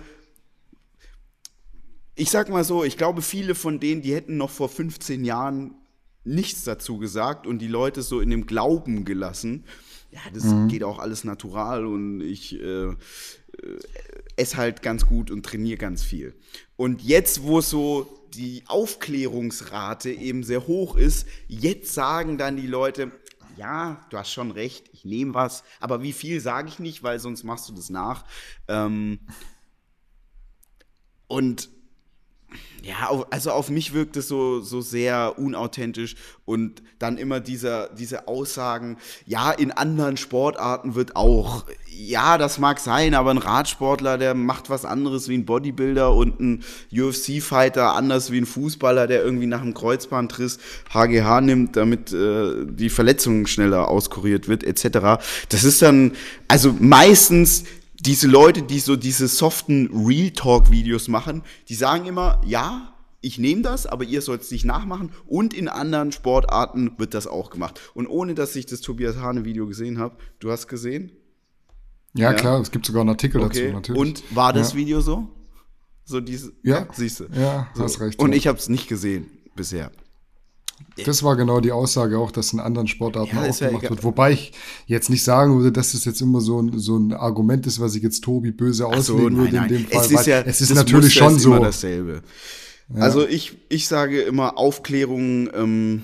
ich 2.16 2.30
sag 2.30 2.50
mal 2.50 2.64
so, 2.64 2.84
ich 2.84 2.98
glaube, 2.98 3.22
viele 3.22 3.56
von 3.56 3.80
denen, 3.80 4.02
die 4.02 4.14
hätten 4.14 4.38
noch 4.38 4.50
vor 4.50 4.70
15 4.70 5.26
Jahren 5.26 5.76
nichts 6.24 6.64
dazu 6.64 6.98
gesagt 6.98 7.48
und 7.48 7.60
die 7.60 7.68
Leute 7.68 8.02
so 8.02 8.20
in 8.20 8.30
dem 8.30 8.46
Glauben 8.46 9.04
gelassen. 9.06 9.66
Ja, 10.12 10.20
das 10.34 10.46
mhm. 10.46 10.68
geht 10.68 10.84
auch 10.84 11.00
alles 11.00 11.24
natural 11.24 11.86
und 11.86 12.22
ich 12.22 12.60
äh, 12.62 12.86
äh, 12.86 12.96
esse 14.36 14.58
halt 14.58 14.82
ganz 14.84 15.08
gut 15.08 15.32
und 15.32 15.44
trainiere 15.44 15.78
ganz 15.78 16.04
viel. 16.04 16.36
Und 16.76 17.02
jetzt, 17.02 17.44
wo 17.44 17.62
so 17.62 18.08
die 18.36 18.64
Aufklärungsrate 18.68 20.12
eben 20.12 20.44
sehr 20.44 20.68
hoch 20.68 20.96
ist, 20.96 21.28
jetzt 21.48 21.94
sagen 21.94 22.38
dann 22.38 22.58
die 22.58 22.68
Leute, 22.68 23.12
ja, 23.58 24.06
du 24.10 24.18
hast 24.18 24.32
schon 24.32 24.52
recht, 24.52 24.90
ich 24.94 25.06
nehme 25.06 25.34
was, 25.34 25.64
aber 25.80 26.02
wie 26.02 26.14
viel 26.14 26.40
sage 26.40 26.70
ich 26.70 26.80
nicht, 26.80 27.04
weil 27.04 27.20
sonst 27.20 27.44
machst 27.44 27.70
du 27.70 27.74
das 27.74 27.90
nach. 27.90 28.26
Ähm, 28.68 29.20
und 31.28 31.70
ja, 32.84 33.24
also 33.30 33.52
auf 33.52 33.70
mich 33.70 33.94
wirkt 33.94 34.18
es 34.18 34.28
so, 34.28 34.60
so 34.60 34.82
sehr 34.82 35.40
unauthentisch 35.40 36.16
und 36.44 36.84
dann 37.00 37.18
immer 37.18 37.40
dieser, 37.40 37.90
diese 37.90 38.28
Aussagen, 38.28 38.98
ja, 39.26 39.52
in 39.52 39.72
anderen 39.72 40.18
Sportarten 40.18 40.94
wird 40.94 41.16
auch, 41.16 41.66
ja, 41.88 42.38
das 42.38 42.60
mag 42.60 42.80
sein, 42.80 43.14
aber 43.14 43.32
ein 43.32 43.38
Radsportler, 43.38 44.18
der 44.18 44.34
macht 44.34 44.70
was 44.70 44.84
anderes 44.84 45.30
wie 45.30 45.38
ein 45.38 45.46
Bodybuilder 45.46 46.14
und 46.14 46.42
ein 46.42 46.64
UFC-Fighter 46.92 47.94
anders 47.94 48.32
wie 48.32 48.42
ein 48.42 48.46
Fußballer, 48.46 49.08
der 49.08 49.24
irgendwie 49.24 49.48
nach 49.48 49.62
einem 49.62 49.74
Kreuzbandriss 49.74 50.60
HGH 50.94 51.40
nimmt, 51.40 51.78
damit 51.78 52.12
äh, 52.12 52.66
die 52.66 52.90
Verletzung 52.90 53.48
schneller 53.48 53.88
auskuriert 53.88 54.50
wird, 54.50 54.66
etc. 54.66 55.24
Das 55.48 55.64
ist 55.64 55.82
dann, 55.82 56.14
also 56.50 56.76
meistens 56.78 57.64
diese 58.06 58.28
Leute, 58.28 58.64
die 58.64 58.80
so 58.80 58.96
diese 58.96 59.28
soften 59.28 60.06
Real 60.06 60.32
Talk 60.32 60.72
Videos 60.72 61.08
machen, 61.08 61.44
die 61.70 61.76
sagen 61.76 62.06
immer, 62.06 62.42
ja, 62.46 62.94
ich 63.22 63.40
nehme 63.40 63.62
das, 63.62 63.86
aber 63.86 64.04
ihr 64.04 64.22
sollt 64.22 64.42
es 64.42 64.52
nicht 64.52 64.66
nachmachen. 64.66 65.12
Und 65.26 65.54
in 65.54 65.70
anderen 65.70 66.12
Sportarten 66.12 66.92
wird 66.98 67.14
das 67.14 67.26
auch 67.28 67.50
gemacht. 67.50 67.80
Und 67.94 68.08
ohne, 68.08 68.36
dass 68.36 68.56
ich 68.58 68.66
das 68.66 68.82
Tobias 68.82 69.18
Hane 69.18 69.46
Video 69.46 69.66
gesehen 69.66 69.98
habe, 70.00 70.18
du 70.40 70.52
hast 70.52 70.68
gesehen? 70.68 71.14
Ja, 72.14 72.32
ja, 72.32 72.34
klar, 72.34 72.60
es 72.60 72.72
gibt 72.72 72.86
sogar 72.86 73.02
einen 73.02 73.12
Artikel 73.12 73.42
okay. 73.42 73.64
dazu, 73.64 73.74
natürlich. 73.74 74.02
Und 74.02 74.36
war 74.36 74.52
das 74.52 74.74
ja. 74.74 74.80
Video 74.80 75.00
so? 75.00 75.30
So 76.04 76.20
diese, 76.20 76.52
ja, 76.62 76.80
ja 76.80 76.88
siehst 76.92 77.22
du. 77.22 77.26
Ja, 77.34 77.70
so. 77.74 77.84
hast 77.84 78.02
recht. 78.02 78.20
Und 78.20 78.34
ich 78.34 78.48
habe 78.48 78.58
es 78.58 78.68
nicht 78.68 78.90
gesehen 78.90 79.28
bisher. 79.56 79.92
Das 81.06 81.24
war 81.24 81.36
genau 81.36 81.60
die 81.60 81.72
Aussage 81.72 82.20
auch, 82.20 82.32
dass 82.32 82.54
in 82.54 82.60
anderen 82.60 82.88
Sportarten 82.88 83.36
ja, 83.36 83.50
auch 83.50 83.58
gemacht 83.58 83.90
wird. 83.90 84.04
Wobei 84.04 84.32
ich 84.32 84.52
jetzt 84.86 85.10
nicht 85.10 85.24
sagen 85.24 85.58
würde, 85.58 85.72
dass 85.72 85.94
das 85.94 86.06
jetzt 86.06 86.22
immer 86.22 86.40
so 86.40 86.62
ein, 86.62 86.78
so 86.78 86.98
ein 86.98 87.14
Argument 87.14 87.66
ist, 87.66 87.80
was 87.80 87.96
ich 87.96 88.04
jetzt 88.04 88.24
Tobi 88.24 88.52
böse 88.52 88.86
auslegen 88.86 89.36
so, 89.36 89.42
würde 89.42 89.58
in 89.58 89.68
dem 89.68 89.88
Fall. 89.88 90.06
Es 90.06 90.12
ist, 90.12 90.28
ja, 90.28 90.42
es 90.42 90.62
ist 90.62 90.74
natürlich 90.74 91.14
schon 91.14 91.40
so. 91.40 91.56
Immer 91.56 91.66
dasselbe. 91.66 92.22
Ja. 92.94 93.02
Also 93.02 93.28
ich, 93.28 93.58
ich 93.70 93.88
sage 93.88 94.22
immer, 94.22 94.58
Aufklärung, 94.58 95.50
ähm, 95.54 96.04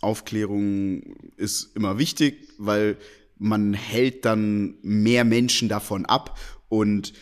Aufklärung 0.00 1.02
ist 1.36 1.74
immer 1.74 1.98
wichtig, 1.98 2.48
weil 2.58 2.96
man 3.38 3.74
hält 3.74 4.24
dann 4.24 4.74
mehr 4.82 5.24
Menschen 5.24 5.68
davon 5.68 6.06
ab 6.06 6.38
und 6.68 7.12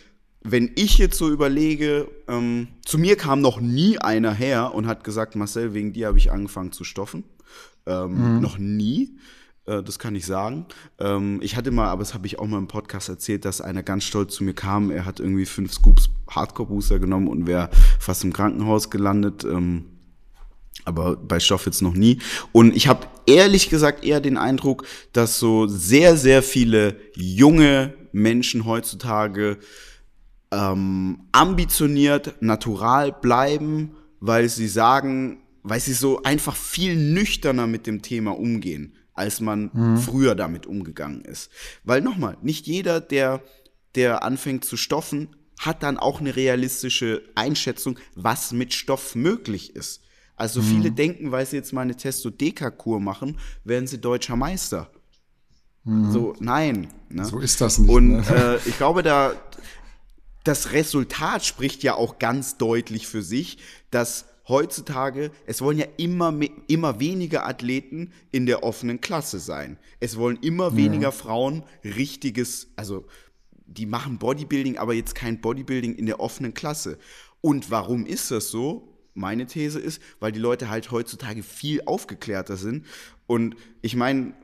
wenn 0.45 0.73
ich 0.75 0.99
jetzt 0.99 1.19
so 1.19 1.31
überlege, 1.31 2.09
ähm, 2.29 2.69
zu 2.85 2.99
mir 2.99 3.17
kam 3.17 3.41
noch 3.41 3.61
nie 3.61 3.99
einer 3.99 4.33
her 4.33 4.75
und 4.75 4.87
hat 4.87 5.05
gesagt, 5.05 5.37
Marcel, 5.37 5.75
wegen 5.75 5.93
dir 5.93 6.09
habe 6.09 6.19
ich 6.19 6.33
angefangen 6.33 6.73
zu 6.73 6.85
stoffen. 6.85 7.25
Ähm, 7.87 8.37
mhm. 8.37 8.41
Noch 8.41 8.59
nie. 8.59 9.17
Äh, 9.67 9.83
das 9.83 9.99
kann 9.99 10.15
ich 10.15 10.27
sagen. 10.27 10.67
Ähm, 10.99 11.39
ich 11.43 11.57
hatte 11.57 11.71
mal, 11.71 11.89
aber 11.89 12.01
das 12.01 12.15
habe 12.15 12.27
ich 12.27 12.39
auch 12.39 12.47
mal 12.47 12.59
im 12.59 12.69
Podcast 12.69 13.09
erzählt, 13.09 13.45
dass 13.45 13.61
einer 13.61 13.83
ganz 13.83 14.05
stolz 14.05 14.35
zu 14.35 14.45
mir 14.45 14.55
kam. 14.55 14.91
Er 14.91 15.05
hat 15.05 15.21
irgendwie 15.21 15.47
fünf 15.47 15.73
Scoops 15.73 16.11
Hardcore-Booster 16.29 16.99
genommen 16.99 17.29
und 17.29 17.47
wäre 17.47 17.71
fast 17.99 18.25
im 18.25 18.33
Krankenhaus 18.33 18.91
gelandet. 18.91 19.45
Ähm, 19.45 19.87
aber 20.85 21.17
bei 21.17 21.39
Stoff 21.39 21.67
jetzt 21.67 21.83
noch 21.83 21.95
nie. 21.95 22.19
Und 22.51 22.75
ich 22.75 22.89
habe 22.89 23.07
ehrlich 23.27 23.71
gesagt 23.71 24.05
eher 24.05 24.21
den 24.21 24.37
Eindruck, 24.37 24.85
dass 25.13 25.39
so 25.39 25.69
sehr, 25.69 26.17
sehr 26.17 26.43
viele 26.43 26.97
junge 27.15 27.95
Menschen 28.11 28.65
heutzutage 28.65 29.59
ähm, 30.53 31.25
ambitioniert, 31.33 32.41
natural 32.41 33.11
bleiben, 33.11 33.97
weil 34.21 34.49
sie 34.49 34.69
sagen, 34.69 35.39
weil 35.63 35.81
sie 35.81 35.95
so 35.95 36.23
einfach 36.23 36.55
viel 36.55 36.95
nüchterner 36.95 37.67
mit 37.67 37.87
dem 37.87 38.03
Thema 38.03 38.39
umgehen, 38.39 38.95
als 39.15 39.41
man 39.41 39.71
mhm. 39.73 39.97
früher 39.97 40.35
damit 40.35 40.67
umgegangen 40.67 41.23
ist. 41.23 41.51
Weil 41.85 42.03
nochmal, 42.03 42.37
nicht 42.43 42.67
jeder, 42.67 43.01
der, 43.01 43.43
der 43.95 44.23
anfängt 44.23 44.65
zu 44.65 44.77
stoffen, 44.77 45.29
hat 45.59 45.83
dann 45.83 45.99
auch 45.99 46.21
eine 46.21 46.37
realistische 46.37 47.23
Einschätzung, 47.35 47.99
was 48.15 48.53
mit 48.53 48.75
Stoff 48.75 49.15
möglich 49.15 49.75
ist. 49.75 50.03
Also 50.37 50.61
mhm. 50.61 50.65
viele 50.65 50.91
denken, 50.93 51.31
weil 51.33 51.47
sie 51.47 51.57
jetzt 51.57 51.73
mal 51.73 51.83
eine 51.83 51.97
Testo-Deka-Kur 51.97 53.01
machen, 53.01 53.39
werden 53.65 53.87
sie 53.87 53.99
deutscher 53.99 54.37
Meister. 54.37 54.91
Mhm. 55.85 56.11
So, 56.11 56.35
nein. 56.41 56.89
Ne? 57.09 57.25
So 57.25 57.39
ist 57.39 57.61
das 57.61 57.79
nicht. 57.79 57.91
Und 57.91 58.13
ne? 58.13 58.59
äh, 58.65 58.69
ich 58.69 58.77
glaube, 58.77 59.03
da, 59.03 59.35
das 60.45 60.73
Resultat 60.73 61.45
spricht 61.45 61.83
ja 61.83 61.95
auch 61.95 62.19
ganz 62.19 62.57
deutlich 62.59 63.07
für 63.07 63.23
sich, 63.23 63.59
dass 63.91 64.27
heutzutage, 64.49 65.31
es 65.47 65.61
wollen 65.63 65.79
ja 65.79 65.87
immer, 65.97 66.35
immer 66.67 67.01
weniger 67.01 67.47
Athleten 67.47 68.13
in 68.33 68.47
der 68.47 68.65
offenen 68.65 69.01
Klasse 69.01 69.39
sein. 69.39 69.79
Es 70.01 70.17
wollen 70.17 70.39
immer 70.43 70.77
weniger 70.77 71.05
ja. 71.05 71.11
Frauen 71.11 71.63
richtiges, 71.85 72.69
also 72.77 73.07
die 73.67 73.87
machen 73.87 74.19
Bodybuilding, 74.19 74.79
aber 74.79 74.95
jetzt 74.95 75.15
kein 75.15 75.41
Bodybuilding 75.41 75.95
in 75.95 76.07
der 76.07 76.21
offenen 76.21 76.55
Klasse. 76.55 76.99
Und 77.41 77.71
warum 77.71 78.05
ist 78.05 78.31
das 78.31 78.49
so? 78.49 78.92
Meine 79.15 79.47
These 79.47 79.79
ist, 79.79 80.01
weil 80.21 80.33
die 80.33 80.41
Leute 80.41 80.71
halt 80.71 80.91
heutzutage 80.91 81.43
viel 81.43 81.83
aufgeklärter 81.85 82.57
sind. 82.57 82.87
Und 83.27 83.57
ich 83.81 83.97
meine, 83.97 84.35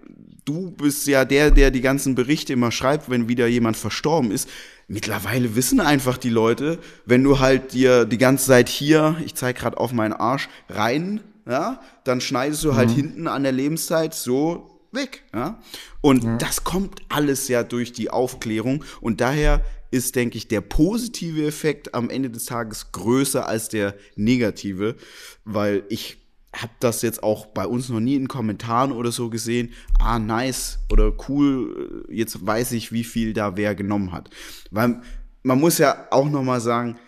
du 0.45 0.71
bist 0.71 1.07
ja 1.07 1.25
der, 1.25 1.51
der 1.51 1.71
die 1.71 1.81
ganzen 1.81 2.15
Berichte 2.15 2.53
immer 2.53 2.71
schreibt, 2.71 3.11
wenn 3.11 3.29
wieder 3.29 3.47
jemand 3.47 3.77
verstorben 3.77 4.31
ist. 4.31 4.49
Mittlerweile 4.87 5.55
wissen 5.57 5.81
einfach 5.81 6.17
die 6.17 6.31
Leute, 6.31 6.79
wenn 7.05 7.23
du 7.23 7.39
halt 7.39 7.73
dir 7.73 8.05
die 8.05 8.19
ganze 8.19 8.47
Zeit 8.47 8.69
hier, 8.69 9.17
ich 9.25 9.35
zeige 9.35 9.61
gerade 9.61 9.79
auf 9.79 9.93
meinen 9.93 10.15
Arsch, 10.15 10.49
rein, 10.69 11.21
ja, 11.47 11.81
dann 12.05 12.21
schneidest 12.21 12.65
du 12.65 12.75
halt 12.75 12.91
mhm. 12.91 12.95
hinten 12.95 13.27
an 13.27 13.43
der 13.43 13.53
Lebenszeit 13.53 14.15
so 14.15 14.79
weg. 14.93 15.25
Ja? 15.35 15.59
Und 16.01 16.25
ja. 16.25 16.37
das 16.39 16.65
kommt 16.65 17.01
alles 17.09 17.49
ja 17.49 17.63
durch 17.63 17.93
die 17.93 18.11
Aufklärung. 18.11 18.85
Und 19.01 19.21
daher 19.21 19.63
ist, 19.90 20.16
denke 20.16 20.37
ich, 20.37 20.48
der 20.48 20.61
positive 20.61 21.46
Effekt 21.46 21.94
am 21.94 22.11
Ende 22.11 22.31
des 22.31 22.44
Tages 22.44 22.92
größer 22.92 23.46
als 23.46 23.68
der 23.68 23.94
negative, 24.16 24.96
weil 25.44 25.85
ich 25.88 26.18
habe 26.55 26.72
das 26.81 27.03
jetzt 27.03 27.22
auch 27.22 27.46
bei 27.46 27.66
uns 27.66 27.88
noch 27.88 28.01
nie 28.01 28.16
in 28.16 28.29
Kommentaren 28.29 28.92
oder 28.92 29.12
so 29.12 29.31
gesehen. 29.31 29.70
Ah, 29.98 30.18
nice 30.18 30.79
oder 30.90 31.12
cool, 31.29 32.07
jetzt 32.11 32.44
weiß 32.44 32.72
ich, 32.72 32.90
wie 32.92 33.05
viel 33.05 33.33
da 33.33 33.57
wer 33.57 33.74
genommen 33.74 34.12
hat. 34.12 34.31
Weil 34.70 35.03
man 35.42 35.61
muss 35.61 35.79
ja 35.79 36.07
auch 36.11 36.29
noch 36.29 36.42
mal 36.42 36.61
sagen, 36.61 36.98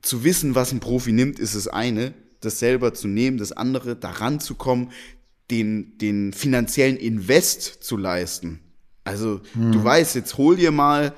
zu 0.00 0.24
wissen, 0.24 0.54
was 0.54 0.72
ein 0.72 0.80
Profi 0.80 1.12
nimmt, 1.12 1.38
ist 1.38 1.54
das 1.54 1.68
eine, 1.68 2.14
das 2.40 2.60
selber 2.60 2.94
zu 2.94 3.08
nehmen, 3.08 3.36
das 3.36 3.52
andere, 3.52 3.96
daran 3.96 4.40
zu 4.40 4.54
kommen, 4.54 4.92
den, 5.50 5.98
den 5.98 6.32
finanziellen 6.32 6.96
Invest 6.96 7.82
zu 7.82 7.96
leisten. 7.96 8.60
Also, 9.04 9.40
hm. 9.54 9.72
du 9.72 9.82
weißt, 9.82 10.14
jetzt 10.14 10.36
hol 10.36 10.56
dir 10.56 10.70
mal 10.70 11.14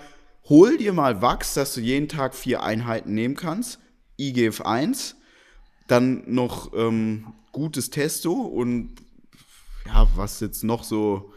hol 0.51 0.77
dir 0.77 0.93
mal 0.93 1.23
Wachs, 1.23 1.55
dass 1.55 1.73
du 1.73 1.81
jeden 1.81 2.09
Tag 2.09 2.35
vier 2.35 2.63
Einheiten 2.63 3.15
nehmen 3.15 3.37
kannst, 3.37 3.79
IGF 4.19 4.61
1, 4.61 5.17
dann 5.87 6.23
noch 6.27 6.73
ähm, 6.75 7.33
gutes 7.53 7.89
Testo 7.89 8.33
und 8.33 8.97
ja, 9.87 10.07
was 10.15 10.41
jetzt 10.41 10.63
noch 10.63 10.85
so, 10.85 11.33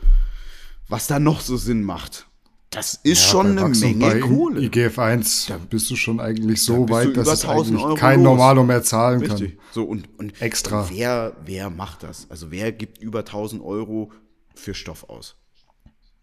was 0.90 1.08
da 1.08 1.20
noch 1.20 1.40
so 1.40 1.56
Sinn 1.56 1.84
macht. 1.84 2.28
Das 2.72 2.96
ist 3.04 3.24
ja, 3.26 3.30
schon 3.30 3.58
eine 3.58 3.70
Menge 3.70 4.20
Kohle. 4.20 4.62
IGF 4.62 4.98
1, 4.98 5.46
da 5.46 5.58
bist 5.58 5.92
du 5.92 5.96
schon 5.96 6.20
eigentlich 6.20 6.64
so 6.64 6.90
weit, 6.90 7.16
dass 7.16 7.28
es 7.28 7.46
eigentlich 7.46 7.84
Euro 7.84 7.94
kein 7.94 8.24
Normalo 8.24 8.64
mehr 8.64 8.82
zahlen 8.82 9.20
Richtig. 9.22 9.58
kann. 9.58 9.66
So 9.72 9.84
und, 9.84 10.10
und 10.18 10.42
extra. 10.42 10.90
Wer, 10.90 11.38
wer 11.46 11.70
macht 11.70 12.02
das? 12.02 12.26
Also 12.32 12.50
wer 12.50 12.72
gibt 12.72 12.98
über 12.98 13.20
1000 13.20 13.64
Euro 13.64 14.12
für 14.56 14.74
Stoff 14.74 15.08
aus? 15.08 15.36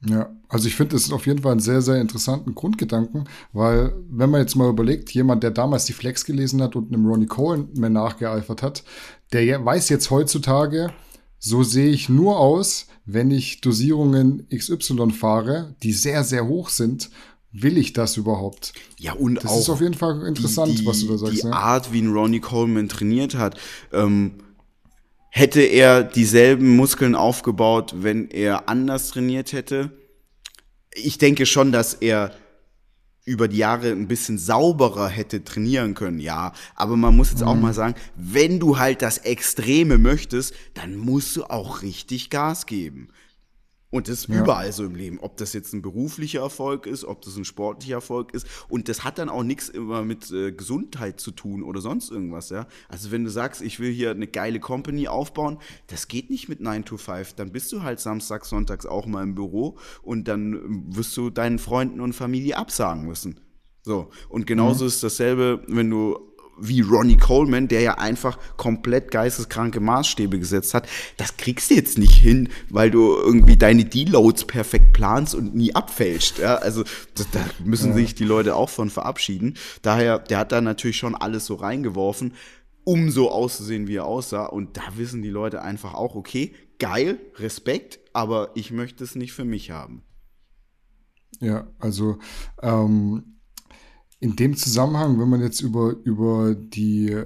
Ja, 0.06 0.30
also 0.48 0.66
ich 0.66 0.76
finde, 0.76 0.94
das 0.94 1.04
ist 1.04 1.12
auf 1.12 1.26
jeden 1.26 1.42
Fall 1.42 1.52
ein 1.52 1.60
sehr, 1.60 1.82
sehr 1.82 2.00
interessanten 2.00 2.54
Grundgedanken, 2.54 3.28
weil 3.52 3.94
wenn 4.08 4.30
man 4.30 4.40
jetzt 4.40 4.56
mal 4.56 4.70
überlegt, 4.70 5.10
jemand, 5.10 5.42
der 5.42 5.50
damals 5.50 5.84
die 5.84 5.92
Flex 5.92 6.24
gelesen 6.24 6.62
hat 6.62 6.74
und 6.74 6.92
einem 6.92 7.06
Ronnie 7.06 7.26
Coleman 7.26 7.92
nachgeeifert 7.92 8.62
hat, 8.62 8.82
der 9.32 9.64
weiß 9.64 9.90
jetzt 9.90 10.10
heutzutage, 10.10 10.90
so 11.38 11.62
sehe 11.62 11.90
ich 11.90 12.08
nur 12.08 12.38
aus, 12.38 12.86
wenn 13.04 13.30
ich 13.30 13.60
Dosierungen 13.60 14.46
XY 14.54 15.10
fahre, 15.10 15.74
die 15.82 15.92
sehr, 15.92 16.24
sehr 16.24 16.46
hoch 16.46 16.68
sind. 16.68 17.10
Will 17.52 17.78
ich 17.78 17.92
das 17.92 18.16
überhaupt? 18.16 18.72
Ja, 18.98 19.14
und 19.14 19.34
das 19.34 19.46
auch. 19.46 19.50
Das 19.50 19.60
ist 19.62 19.70
auf 19.70 19.80
jeden 19.80 19.94
Fall 19.94 20.24
interessant, 20.26 20.78
die, 20.78 20.86
was 20.86 21.00
du 21.00 21.08
da 21.08 21.18
sagst. 21.18 21.42
Die 21.42 21.46
ne? 21.46 21.52
Art, 21.52 21.92
wie 21.92 22.00
ein 22.00 22.12
Ronnie 22.12 22.38
Coleman 22.38 22.88
trainiert 22.88 23.34
hat, 23.34 23.58
ähm, 23.92 24.34
Hätte 25.30 25.60
er 25.60 26.02
dieselben 26.02 26.76
Muskeln 26.76 27.14
aufgebaut, 27.14 27.94
wenn 27.96 28.28
er 28.30 28.68
anders 28.68 29.08
trainiert 29.10 29.52
hätte? 29.52 29.92
Ich 30.92 31.18
denke 31.18 31.46
schon, 31.46 31.70
dass 31.70 31.94
er 31.94 32.34
über 33.24 33.46
die 33.46 33.58
Jahre 33.58 33.90
ein 33.90 34.08
bisschen 34.08 34.38
sauberer 34.38 35.08
hätte 35.08 35.44
trainieren 35.44 35.94
können, 35.94 36.18
ja. 36.18 36.52
Aber 36.74 36.96
man 36.96 37.16
muss 37.16 37.30
jetzt 37.30 37.44
auch 37.44 37.54
mhm. 37.54 37.60
mal 37.62 37.74
sagen, 37.74 37.94
wenn 38.16 38.58
du 38.58 38.78
halt 38.78 39.02
das 39.02 39.18
Extreme 39.18 39.98
möchtest, 39.98 40.52
dann 40.74 40.96
musst 40.96 41.36
du 41.36 41.44
auch 41.44 41.82
richtig 41.82 42.30
Gas 42.30 42.66
geben. 42.66 43.08
Und 43.90 44.08
das 44.08 44.20
ist 44.20 44.28
ja. 44.28 44.40
überall 44.40 44.72
so 44.72 44.84
im 44.84 44.94
Leben. 44.94 45.18
Ob 45.20 45.36
das 45.36 45.52
jetzt 45.52 45.72
ein 45.72 45.82
beruflicher 45.82 46.40
Erfolg 46.40 46.86
ist, 46.86 47.04
ob 47.04 47.22
das 47.22 47.36
ein 47.36 47.44
sportlicher 47.44 47.96
Erfolg 47.96 48.32
ist. 48.32 48.46
Und 48.68 48.88
das 48.88 49.02
hat 49.02 49.18
dann 49.18 49.28
auch 49.28 49.42
nichts 49.42 49.68
immer 49.68 50.02
mit 50.04 50.30
äh, 50.30 50.52
Gesundheit 50.52 51.20
zu 51.20 51.32
tun 51.32 51.62
oder 51.62 51.80
sonst 51.80 52.10
irgendwas, 52.10 52.50
ja. 52.50 52.66
Also 52.88 53.10
wenn 53.10 53.24
du 53.24 53.30
sagst, 53.30 53.62
ich 53.62 53.80
will 53.80 53.90
hier 53.90 54.12
eine 54.12 54.28
geile 54.28 54.60
Company 54.60 55.08
aufbauen, 55.08 55.58
das 55.88 56.06
geht 56.06 56.30
nicht 56.30 56.48
mit 56.48 56.60
9 56.60 56.84
to 56.84 56.96
5. 56.96 57.34
Dann 57.34 57.50
bist 57.50 57.72
du 57.72 57.82
halt 57.82 57.98
samstags, 57.98 58.48
sonntags 58.48 58.86
auch 58.86 59.06
mal 59.06 59.24
im 59.24 59.34
Büro 59.34 59.76
und 60.02 60.28
dann 60.28 60.52
ähm, 60.54 60.84
wirst 60.88 61.16
du 61.16 61.30
deinen 61.30 61.58
Freunden 61.58 62.00
und 62.00 62.12
Familie 62.12 62.56
absagen 62.56 63.06
müssen. 63.06 63.40
So. 63.82 64.10
Und 64.28 64.46
genauso 64.46 64.84
mhm. 64.84 64.88
ist 64.88 65.02
dasselbe, 65.02 65.64
wenn 65.66 65.90
du 65.90 66.29
wie 66.60 66.80
Ronnie 66.80 67.16
Coleman, 67.16 67.68
der 67.68 67.80
ja 67.80 67.98
einfach 67.98 68.38
komplett 68.56 69.10
geisteskranke 69.10 69.80
Maßstäbe 69.80 70.38
gesetzt 70.38 70.74
hat, 70.74 70.88
das 71.16 71.36
kriegst 71.36 71.70
du 71.70 71.74
jetzt 71.74 71.98
nicht 71.98 72.14
hin, 72.14 72.48
weil 72.68 72.90
du 72.90 73.16
irgendwie 73.16 73.56
deine 73.56 73.84
Deloads 73.84 74.44
perfekt 74.44 74.92
planst 74.92 75.34
und 75.34 75.54
nie 75.54 75.74
abfälscht. 75.74 76.38
Ja, 76.38 76.56
also 76.56 76.84
da, 77.32 77.44
müssen 77.64 77.94
sich 77.94 78.14
die 78.14 78.24
Leute 78.24 78.54
auch 78.54 78.68
von 78.68 78.90
verabschieden. 78.90 79.56
Daher, 79.82 80.18
der 80.18 80.38
hat 80.38 80.52
da 80.52 80.60
natürlich 80.60 80.98
schon 80.98 81.14
alles 81.14 81.46
so 81.46 81.54
reingeworfen, 81.54 82.34
um 82.84 83.10
so 83.10 83.30
auszusehen, 83.30 83.88
wie 83.88 83.96
er 83.96 84.06
aussah. 84.06 84.46
Und 84.46 84.76
da 84.76 84.82
wissen 84.96 85.22
die 85.22 85.30
Leute 85.30 85.62
einfach 85.62 85.94
auch, 85.94 86.14
okay, 86.14 86.54
geil, 86.78 87.20
Respekt, 87.36 88.00
aber 88.12 88.50
ich 88.54 88.70
möchte 88.70 89.04
es 89.04 89.14
nicht 89.14 89.32
für 89.32 89.44
mich 89.44 89.70
haben. 89.70 90.02
Ja, 91.40 91.68
also 91.78 92.18
ähm, 92.62 93.39
in 94.20 94.36
dem 94.36 94.56
Zusammenhang, 94.56 95.18
wenn 95.18 95.28
man 95.28 95.40
jetzt 95.40 95.60
über, 95.60 95.96
über 96.04 96.54
die 96.54 97.24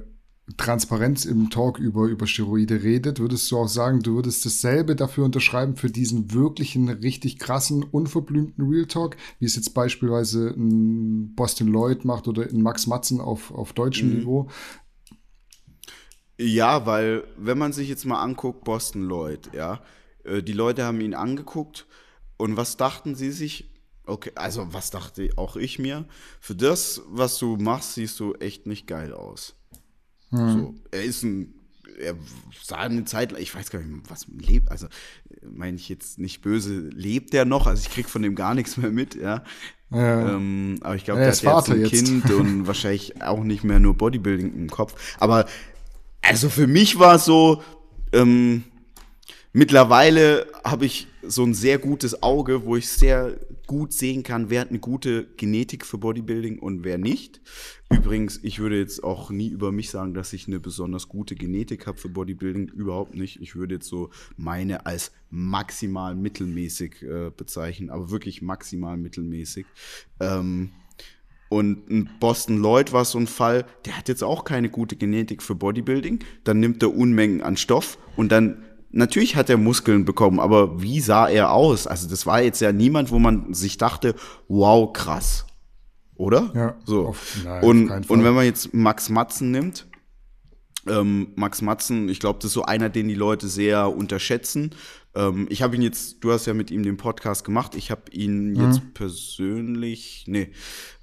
Transparenz 0.57 1.25
im 1.25 1.49
Talk 1.49 1.79
über, 1.79 2.07
über 2.07 2.27
Steroide 2.27 2.83
redet, 2.83 3.19
würdest 3.19 3.51
du 3.51 3.59
auch 3.59 3.67
sagen, 3.67 4.01
du 4.01 4.17
würdest 4.17 4.45
dasselbe 4.45 4.95
dafür 4.95 5.25
unterschreiben 5.25 5.77
für 5.77 5.91
diesen 5.91 6.33
wirklichen, 6.33 6.89
richtig 6.89 7.39
krassen, 7.39 7.83
unverblümten 7.83 8.69
Real 8.69 8.87
Talk, 8.87 9.17
wie 9.39 9.47
es 9.47 9.57
jetzt 9.57 9.73
beispielsweise 9.73 10.51
ein 10.51 11.35
Boston 11.35 11.69
Lloyd 11.69 12.05
macht 12.05 12.29
oder 12.29 12.49
in 12.49 12.63
Max 12.63 12.87
Matzen 12.87 13.21
auf, 13.21 13.53
auf 13.53 13.73
deutschem 13.73 14.11
mhm. 14.11 14.19
Niveau. 14.19 14.49
Ja, 16.39 16.85
weil 16.85 17.25
wenn 17.39 17.59
man 17.59 17.73
sich 17.73 17.89
jetzt 17.89 18.05
mal 18.05 18.21
anguckt, 18.21 18.65
Boston 18.65 19.05
Lloyd, 19.05 19.51
ja, 19.55 19.81
äh, 20.25 20.43
die 20.43 20.53
Leute 20.53 20.85
haben 20.85 21.01
ihn 21.01 21.15
angeguckt 21.15 21.87
und 22.37 22.57
was 22.57 22.77
dachten 22.77 23.15
sie 23.15 23.31
sich? 23.31 23.74
Okay, 24.07 24.33
also 24.35 24.67
was 24.73 24.91
dachte 24.91 25.31
auch 25.37 25.57
ich 25.57 25.79
mir? 25.79 26.05
Für 26.41 26.55
das, 26.55 27.03
was 27.09 27.39
du 27.39 27.57
machst, 27.57 27.95
siehst 27.95 28.21
du 28.21 28.35
echt 28.35 28.67
nicht 28.67 28.87
geil 28.87 29.15
aus. 29.15 29.55
Hm. 30.31 30.53
So, 30.53 30.75
er 30.91 31.05
ist 31.05 31.23
ein, 31.23 31.55
er 31.99 32.15
sah 32.63 32.79
eine 32.79 33.05
Zeit 33.05 33.33
lang, 33.33 33.41
ich 33.41 33.55
weiß 33.55 33.71
gar 33.71 33.81
nicht, 33.81 34.11
was 34.11 34.27
lebt, 34.29 34.71
also 34.71 34.89
meine 35.43 35.77
ich 35.77 35.89
jetzt 35.89 36.19
nicht 36.19 36.43
böse, 36.43 36.89
lebt 36.91 37.33
der 37.33 37.45
noch? 37.45 37.67
Also 37.67 37.83
ich 37.87 37.95
krieg 37.95 38.09
von 38.09 38.23
dem 38.23 38.35
gar 38.35 38.55
nichts 38.55 38.77
mehr 38.77 38.91
mit, 38.91 39.15
ja. 39.15 39.43
ja. 39.91 40.35
Ähm, 40.35 40.79
aber 40.83 40.97
ich 40.97 41.05
glaube, 41.05 41.21
der 41.21 41.31
hat 41.31 41.43
jetzt 41.43 41.71
ein 41.71 41.81
jetzt. 41.81 41.91
Kind 41.91 42.31
und 42.31 42.67
wahrscheinlich 42.67 43.23
auch 43.23 43.43
nicht 43.43 43.65
mehr 43.65 43.79
nur 43.79 43.95
Bodybuilding 43.95 44.55
im 44.55 44.69
Kopf. 44.69 45.17
Aber 45.19 45.47
also 46.21 46.51
für 46.51 46.67
mich 46.67 46.99
war 46.99 47.15
es 47.17 47.25
so, 47.25 47.63
ähm, 48.13 48.65
mittlerweile 49.53 50.47
habe 50.63 50.87
ich 50.87 51.07
so 51.23 51.45
ein 51.45 51.55
sehr 51.55 51.79
gutes 51.79 52.23
Auge, 52.23 52.65
wo 52.65 52.77
ich 52.77 52.89
sehr 52.89 53.37
gut 53.67 53.93
sehen 53.93 54.23
kann, 54.23 54.51
wer 54.51 54.61
hat 54.61 54.71
eine 54.71 54.79
gute 54.79 55.27
Genetik 55.37 55.87
für 55.87 55.99
Bodybuilding 55.99 56.59
und 56.59 56.85
wer 56.85 56.99
nicht. 56.99 57.41
Übrigens, 57.91 58.41
ich 58.43 58.59
würde 58.59 58.79
jetzt 58.79 59.03
auch 59.03 59.31
nie 59.31 59.49
über 59.49 59.73
mich 59.73 59.91
sagen, 59.91 60.15
dass 60.15 60.33
ich 60.33 60.47
eine 60.47 60.61
besonders 60.61 61.09
gute 61.09 61.35
Genetik 61.35 61.87
habe 61.87 61.99
für 61.99 62.09
Bodybuilding. 62.09 62.69
Überhaupt 62.69 63.15
nicht. 63.15 63.41
Ich 63.41 63.57
würde 63.57 63.75
jetzt 63.75 63.89
so 63.89 64.11
meine 64.37 64.87
als 64.87 65.13
maximal 65.31 66.15
mittelmäßig 66.15 67.03
äh, 67.03 67.31
bezeichnen, 67.37 67.91
aber 67.91 68.11
wirklich 68.11 68.43
maximal 68.43 68.97
mittelmäßig. 68.97 69.67
Ähm, 70.21 70.73
und 71.49 71.89
ein 71.89 72.11
Boston 72.21 72.59
Lloyd 72.59 72.93
war 72.93 73.05
so 73.05 73.19
ein 73.19 73.27
Fall, 73.27 73.65
der 73.85 73.97
hat 73.97 74.09
jetzt 74.09 74.25
auch 74.25 74.45
keine 74.45 74.71
gute 74.71 74.97
Genetik 74.97 75.43
für 75.43 75.55
Bodybuilding. 75.55 76.21
Dann 76.43 76.59
nimmt 76.59 76.83
er 76.83 76.95
Unmengen 76.95 77.43
an 77.43 77.57
Stoff 77.57 77.99
und 78.17 78.33
dann 78.33 78.65
natürlich 78.95 79.37
hat 79.37 79.51
er 79.51 79.57
Muskeln 79.57 80.05
bekommen, 80.05 80.41
aber 80.41 80.81
wie 80.81 81.01
sah 81.01 81.29
er 81.29 81.53
aus? 81.53 81.87
Also 81.87 82.09
das 82.09 82.27
war 82.27 82.41
jetzt 82.41 82.61
ja 82.61 82.73
niemand, 82.73 83.11
wo 83.11 83.19
man 83.19 83.53
sich 83.53 83.77
dachte, 83.77 84.15
wow, 84.49 84.93
krass. 84.93 85.47
Oder? 86.17 86.51
Ja. 86.55 86.77
So. 86.85 87.09
Auf, 87.09 87.39
nein, 87.45 87.63
und, 87.65 88.11
und 88.11 88.25
wenn 88.25 88.35
man 88.35 88.45
jetzt 88.45 88.73
Max 88.73 89.09
Matzen 89.11 89.51
nimmt, 89.51 89.87
ähm, 90.87 91.33
Max 91.35 91.61
Matzen, 91.61 92.09
ich 92.09 92.21
glaube, 92.21 92.39
das 92.39 92.47
ist 92.47 92.55
so 92.55 92.65
einer, 92.65 92.89
den 92.89 93.09
die 93.09 93.15
Leute 93.15 93.49
sehr 93.49 93.95
unterschätzen. 93.95 94.71
Ähm, 95.15 95.47
ich 95.51 95.63
habe 95.63 95.77
ihn 95.77 95.83
jetzt, 95.83 96.23
du 96.23 96.33
hast 96.33 96.47
ja 96.47 96.55
mit 96.55 96.71
ihm 96.71 96.83
den 96.83 96.97
Podcast 96.97 97.45
gemacht, 97.45 97.75
ich 97.75 97.91
habe 97.91 98.11
ihn 98.11 98.51
mhm. 98.51 98.61
jetzt 98.61 98.95
persönlich, 98.95 100.25
nee, 100.27 100.51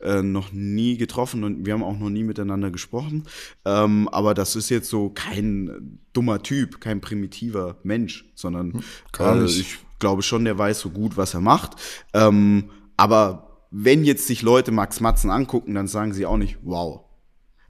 äh, 0.01 0.21
noch 0.21 0.51
nie 0.51 0.97
getroffen 0.97 1.43
und 1.43 1.65
wir 1.65 1.73
haben 1.73 1.83
auch 1.83 1.97
noch 1.97 2.09
nie 2.09 2.23
miteinander 2.23 2.71
gesprochen. 2.71 3.25
Ähm, 3.65 4.09
aber 4.09 4.33
das 4.33 4.55
ist 4.55 4.69
jetzt 4.69 4.89
so 4.89 5.09
kein 5.09 5.99
dummer 6.13 6.43
Typ, 6.43 6.81
kein 6.81 7.01
primitiver 7.01 7.77
Mensch, 7.83 8.31
sondern 8.35 8.73
hm, 8.73 8.83
äh, 9.19 9.45
ich 9.45 9.79
glaube 9.99 10.23
schon, 10.23 10.45
der 10.45 10.57
weiß 10.57 10.79
so 10.79 10.89
gut, 10.89 11.15
was 11.17 11.33
er 11.33 11.41
macht. 11.41 11.75
Ähm, 12.13 12.69
aber 12.97 13.65
wenn 13.71 14.03
jetzt 14.03 14.27
sich 14.27 14.41
Leute 14.41 14.71
Max 14.71 14.99
Matzen 14.99 15.31
angucken, 15.31 15.75
dann 15.75 15.87
sagen 15.87 16.13
sie 16.13 16.25
auch 16.25 16.37
nicht, 16.37 16.57
wow. 16.63 17.05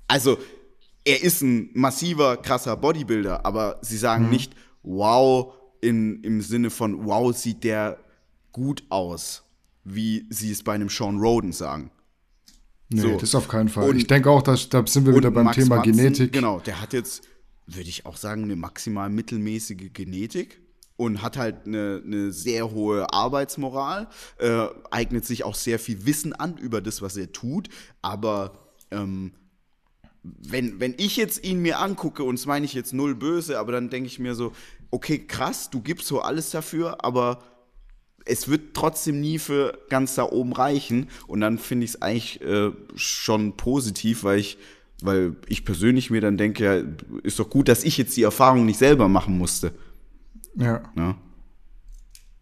Also 0.08 0.40
er 1.06 1.24
ist 1.24 1.42
ein 1.42 1.70
massiver, 1.74 2.38
krasser 2.38 2.76
Bodybuilder, 2.76 3.46
aber 3.46 3.80
sie 3.82 3.98
sagen 3.98 4.26
mhm. 4.26 4.32
nicht, 4.32 4.54
wow, 4.84 5.54
in, 5.82 6.24
im 6.24 6.42
Sinne 6.42 6.70
von, 6.70 7.06
wow, 7.06 7.36
sieht 7.36 7.64
der 7.64 7.98
gut 8.52 8.84
aus, 8.90 9.44
wie 9.84 10.26
sie 10.30 10.52
es 10.52 10.64
bei 10.64 10.74
einem 10.74 10.90
Sean 10.90 11.20
Roden 11.20 11.52
sagen. 11.52 11.92
Nee, 12.90 13.02
so. 13.02 13.18
das 13.18 13.36
auf 13.36 13.48
keinen 13.48 13.70
Fall. 13.70 13.90
Und, 13.90 13.98
ich 13.98 14.08
denke 14.08 14.30
auch, 14.30 14.42
dass, 14.42 14.70
da 14.70 14.86
sind 14.86 15.06
wir 15.06 15.16
wieder 15.16 15.32
beim 15.32 15.46
Max 15.46 15.58
Thema 15.58 15.78
Matzen, 15.78 15.94
Genetik. 15.94 16.34
Genau, 16.34 16.60
der 16.60 16.82
hat 16.82 16.94
jetzt, 16.94 17.24
würde 17.66 17.90
ich 17.90 18.06
auch 18.06 18.18
sagen, 18.18 18.44
eine 18.44 18.56
maximal 18.56 19.10
mittelmäßige 19.10 19.92
Genetik 19.94 20.62
und 20.98 21.22
hat 21.22 21.38
halt 21.38 21.66
eine, 21.66 22.02
eine 22.06 22.32
sehr 22.32 22.72
hohe 22.72 23.12
Arbeitsmoral, 23.12 24.10
äh, 24.40 24.68
eignet 24.92 25.26
sich 25.26 25.46
auch 25.46 25.56
sehr 25.56 25.80
viel 25.80 26.06
Wissen 26.06 26.34
an 26.34 26.58
über 26.58 26.82
das, 26.82 27.02
was 27.02 27.16
er 27.16 27.32
tut, 27.32 27.70
aber 28.02 28.60
ähm, 28.92 29.32
wenn, 30.24 30.80
wenn 30.80 30.94
ich 30.98 31.18
jetzt 31.18 31.44
ihn 31.44 31.62
mir 31.62 31.80
angucke, 31.80 32.24
und 32.24 32.38
das 32.38 32.46
meine 32.46 32.66
ich 32.66 32.74
jetzt 32.74 32.94
null 32.94 33.16
böse, 33.16 33.58
aber 33.58 33.72
dann 33.72 33.90
denke 33.90 34.08
ich 34.08 34.20
mir 34.20 34.36
so, 34.36 34.54
okay, 34.92 35.20
krass, 35.20 35.70
du 35.70 35.82
gibst 35.82 36.08
so 36.08 36.22
alles 36.22 36.52
dafür, 36.52 37.04
aber 37.04 37.40
es 38.26 38.48
wird 38.48 38.76
trotzdem 38.76 39.20
nie 39.20 39.40
für 39.40 39.80
ganz 39.90 40.16
da 40.16 40.24
oben 40.24 40.54
reichen. 40.54 41.10
Und 41.28 41.42
dann 41.42 41.58
finde 41.58 41.86
ich 41.86 41.92
es 41.92 42.02
eigentlich 42.02 42.42
äh, 42.42 42.72
schon 42.96 43.58
positiv, 43.58 44.24
weil 44.24 44.40
ich, 44.40 44.58
weil 45.02 45.36
ich 45.48 45.66
persönlich 45.66 46.12
mir 46.12 46.22
dann 46.22 46.38
denke, 46.38 46.64
ja, 46.64 46.84
ist 47.24 47.40
doch 47.40 47.50
gut, 47.50 47.68
dass 47.68 47.84
ich 47.84 47.98
jetzt 47.98 48.16
die 48.16 48.24
Erfahrung 48.24 48.66
nicht 48.66 48.78
selber 48.78 49.08
machen 49.08 49.38
musste. 49.38 49.74
Ja. 50.56 50.84
ja. 50.96 51.18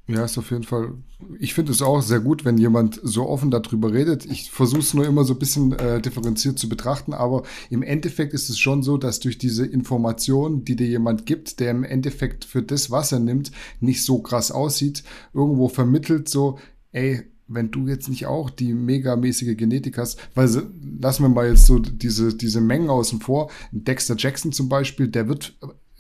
Ja, 0.09 0.25
ist 0.25 0.39
auf 0.39 0.49
jeden 0.49 0.63
Fall. 0.63 0.95
Ich 1.39 1.53
finde 1.53 1.71
es 1.71 1.83
auch 1.83 2.01
sehr 2.01 2.19
gut, 2.19 2.43
wenn 2.43 2.57
jemand 2.57 2.99
so 3.03 3.29
offen 3.29 3.51
darüber 3.51 3.93
redet. 3.93 4.25
Ich 4.25 4.49
versuche 4.49 4.79
es 4.79 4.95
nur 4.95 5.05
immer 5.05 5.23
so 5.23 5.33
ein 5.33 5.39
bisschen 5.39 5.71
äh, 5.73 6.01
differenziert 6.01 6.57
zu 6.57 6.67
betrachten, 6.67 7.13
aber 7.13 7.43
im 7.69 7.83
Endeffekt 7.83 8.33
ist 8.33 8.49
es 8.49 8.57
schon 8.57 8.81
so, 8.81 8.97
dass 8.97 9.19
durch 9.19 9.37
diese 9.37 9.67
Information, 9.67 10.65
die 10.65 10.75
dir 10.75 10.87
jemand 10.87 11.27
gibt, 11.27 11.59
der 11.59 11.69
im 11.69 11.83
Endeffekt 11.83 12.43
für 12.43 12.63
das, 12.63 12.89
was 12.89 13.11
er 13.11 13.19
nimmt, 13.19 13.51
nicht 13.81 14.03
so 14.03 14.19
krass 14.19 14.51
aussieht, 14.51 15.03
irgendwo 15.31 15.67
vermittelt 15.67 16.27
so, 16.27 16.57
ey, 16.91 17.21
wenn 17.47 17.69
du 17.69 17.87
jetzt 17.87 18.09
nicht 18.09 18.25
auch 18.25 18.49
die 18.49 18.73
megamäßige 18.73 19.57
Genetik 19.57 19.99
hast, 19.99 20.19
weil 20.33 20.49
lassen 20.99 21.23
wir 21.23 21.29
mal 21.29 21.49
jetzt 21.49 21.67
so 21.67 21.77
diese, 21.77 22.35
diese 22.35 22.61
Mengen 22.61 22.89
außen 22.89 23.19
vor. 23.21 23.51
Dexter 23.71 24.15
Jackson 24.17 24.51
zum 24.51 24.69
Beispiel, 24.69 25.07
der 25.07 25.27
wird 25.27 25.55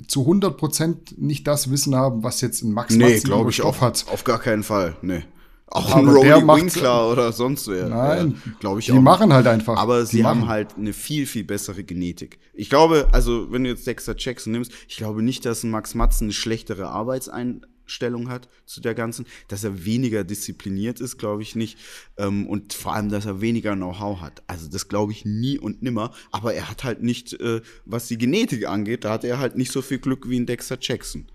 zu 0.07 0.27
100% 0.27 1.15
nicht 1.17 1.47
das 1.47 1.71
Wissen 1.71 1.95
haben, 1.95 2.23
was 2.23 2.41
jetzt 2.41 2.63
ein 2.63 2.71
Max 2.71 2.95
nee, 2.95 3.19
glaube 3.19 3.49
ich 3.49 3.61
auch, 3.61 3.81
hat. 3.81 4.05
Auf 4.11 4.23
gar 4.23 4.39
keinen 4.39 4.63
Fall, 4.63 4.95
nee. 5.01 5.23
Auch 5.71 5.95
ein 5.95 6.07
Rolling 6.07 6.47
Winkler 6.47 7.11
oder 7.11 7.31
sonst 7.31 7.67
wer. 7.67 7.89
Nein, 7.89 8.41
ja, 8.43 8.51
glaube 8.59 8.79
ich 8.79 8.87
die 8.87 8.91
auch. 8.91 8.95
Die 8.95 9.01
machen 9.01 9.31
halt 9.31 9.45
einfach. 9.45 9.77
Aber 9.77 10.03
sie 10.05 10.23
machen. 10.23 10.41
haben 10.41 10.47
halt 10.47 10.77
eine 10.77 10.93
viel, 10.93 11.27
viel 11.27 11.43
bessere 11.43 11.83
Genetik. 11.83 12.39
Ich 12.53 12.71
glaube, 12.71 13.07
also 13.11 13.51
wenn 13.51 13.63
du 13.63 13.69
jetzt 13.69 13.85
Dexter 13.85 14.15
Jackson 14.17 14.51
nimmst, 14.51 14.71
ich 14.87 14.97
glaube 14.97 15.21
nicht, 15.21 15.45
dass 15.45 15.63
ein 15.63 15.69
Max 15.69 15.93
Matzen 15.93 16.25
eine 16.25 16.33
schlechtere 16.33 16.87
Arbeitsein 16.87 17.67
Stellung 17.89 18.29
hat 18.29 18.49
zu 18.65 18.81
der 18.81 18.95
ganzen, 18.95 19.25
dass 19.47 19.63
er 19.63 19.85
weniger 19.85 20.23
diszipliniert 20.23 20.99
ist, 20.99 21.17
glaube 21.17 21.41
ich 21.41 21.55
nicht. 21.55 21.77
Ähm, 22.17 22.47
und 22.47 22.73
vor 22.73 22.93
allem, 22.93 23.09
dass 23.09 23.25
er 23.25 23.41
weniger 23.41 23.75
Know-how 23.75 24.21
hat. 24.21 24.43
Also 24.47 24.69
das 24.69 24.87
glaube 24.87 25.11
ich 25.11 25.25
nie 25.25 25.57
und 25.59 25.81
nimmer. 25.81 26.13
Aber 26.31 26.53
er 26.53 26.69
hat 26.69 26.83
halt 26.83 27.03
nicht, 27.03 27.33
äh, 27.39 27.61
was 27.85 28.07
die 28.07 28.17
Genetik 28.17 28.67
angeht, 28.67 29.03
da 29.03 29.11
hat 29.11 29.23
er 29.23 29.39
halt 29.39 29.55
nicht 29.57 29.71
so 29.71 29.81
viel 29.81 29.99
Glück 29.99 30.29
wie 30.29 30.39
ein 30.39 30.45
Dexter 30.45 30.77
Jackson. 30.79 31.25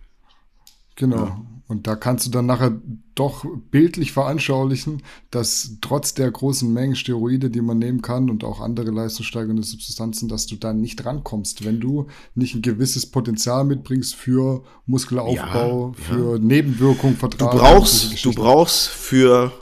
Genau. 0.96 1.16
Ja. 1.16 1.40
Und 1.66 1.86
da 1.86 1.96
kannst 1.96 2.26
du 2.26 2.30
dann 2.30 2.44
nachher 2.44 2.78
doch 3.14 3.46
bildlich 3.70 4.12
veranschaulichen, 4.12 5.02
dass 5.30 5.78
trotz 5.80 6.12
der 6.12 6.30
großen 6.30 6.70
Mengen 6.70 6.94
Steroide, 6.94 7.48
die 7.48 7.62
man 7.62 7.78
nehmen 7.78 8.02
kann 8.02 8.28
und 8.28 8.44
auch 8.44 8.60
andere 8.60 8.90
leistungssteigernde 8.90 9.62
Substanzen, 9.62 10.28
dass 10.28 10.46
du 10.46 10.56
da 10.56 10.74
nicht 10.74 11.06
rankommst, 11.06 11.64
wenn 11.64 11.80
du 11.80 12.08
nicht 12.34 12.54
ein 12.54 12.60
gewisses 12.60 13.06
Potenzial 13.06 13.64
mitbringst 13.64 14.14
für 14.14 14.62
Muskelaufbau, 14.84 15.94
ja, 15.96 16.02
für 16.02 16.32
ja. 16.32 16.38
Nebenwirkungen, 16.38 17.16
Vertrag. 17.16 17.52
Du 17.52 17.58
brauchst, 17.58 18.24
du 18.24 18.32
brauchst 18.32 18.88
für, 18.88 19.52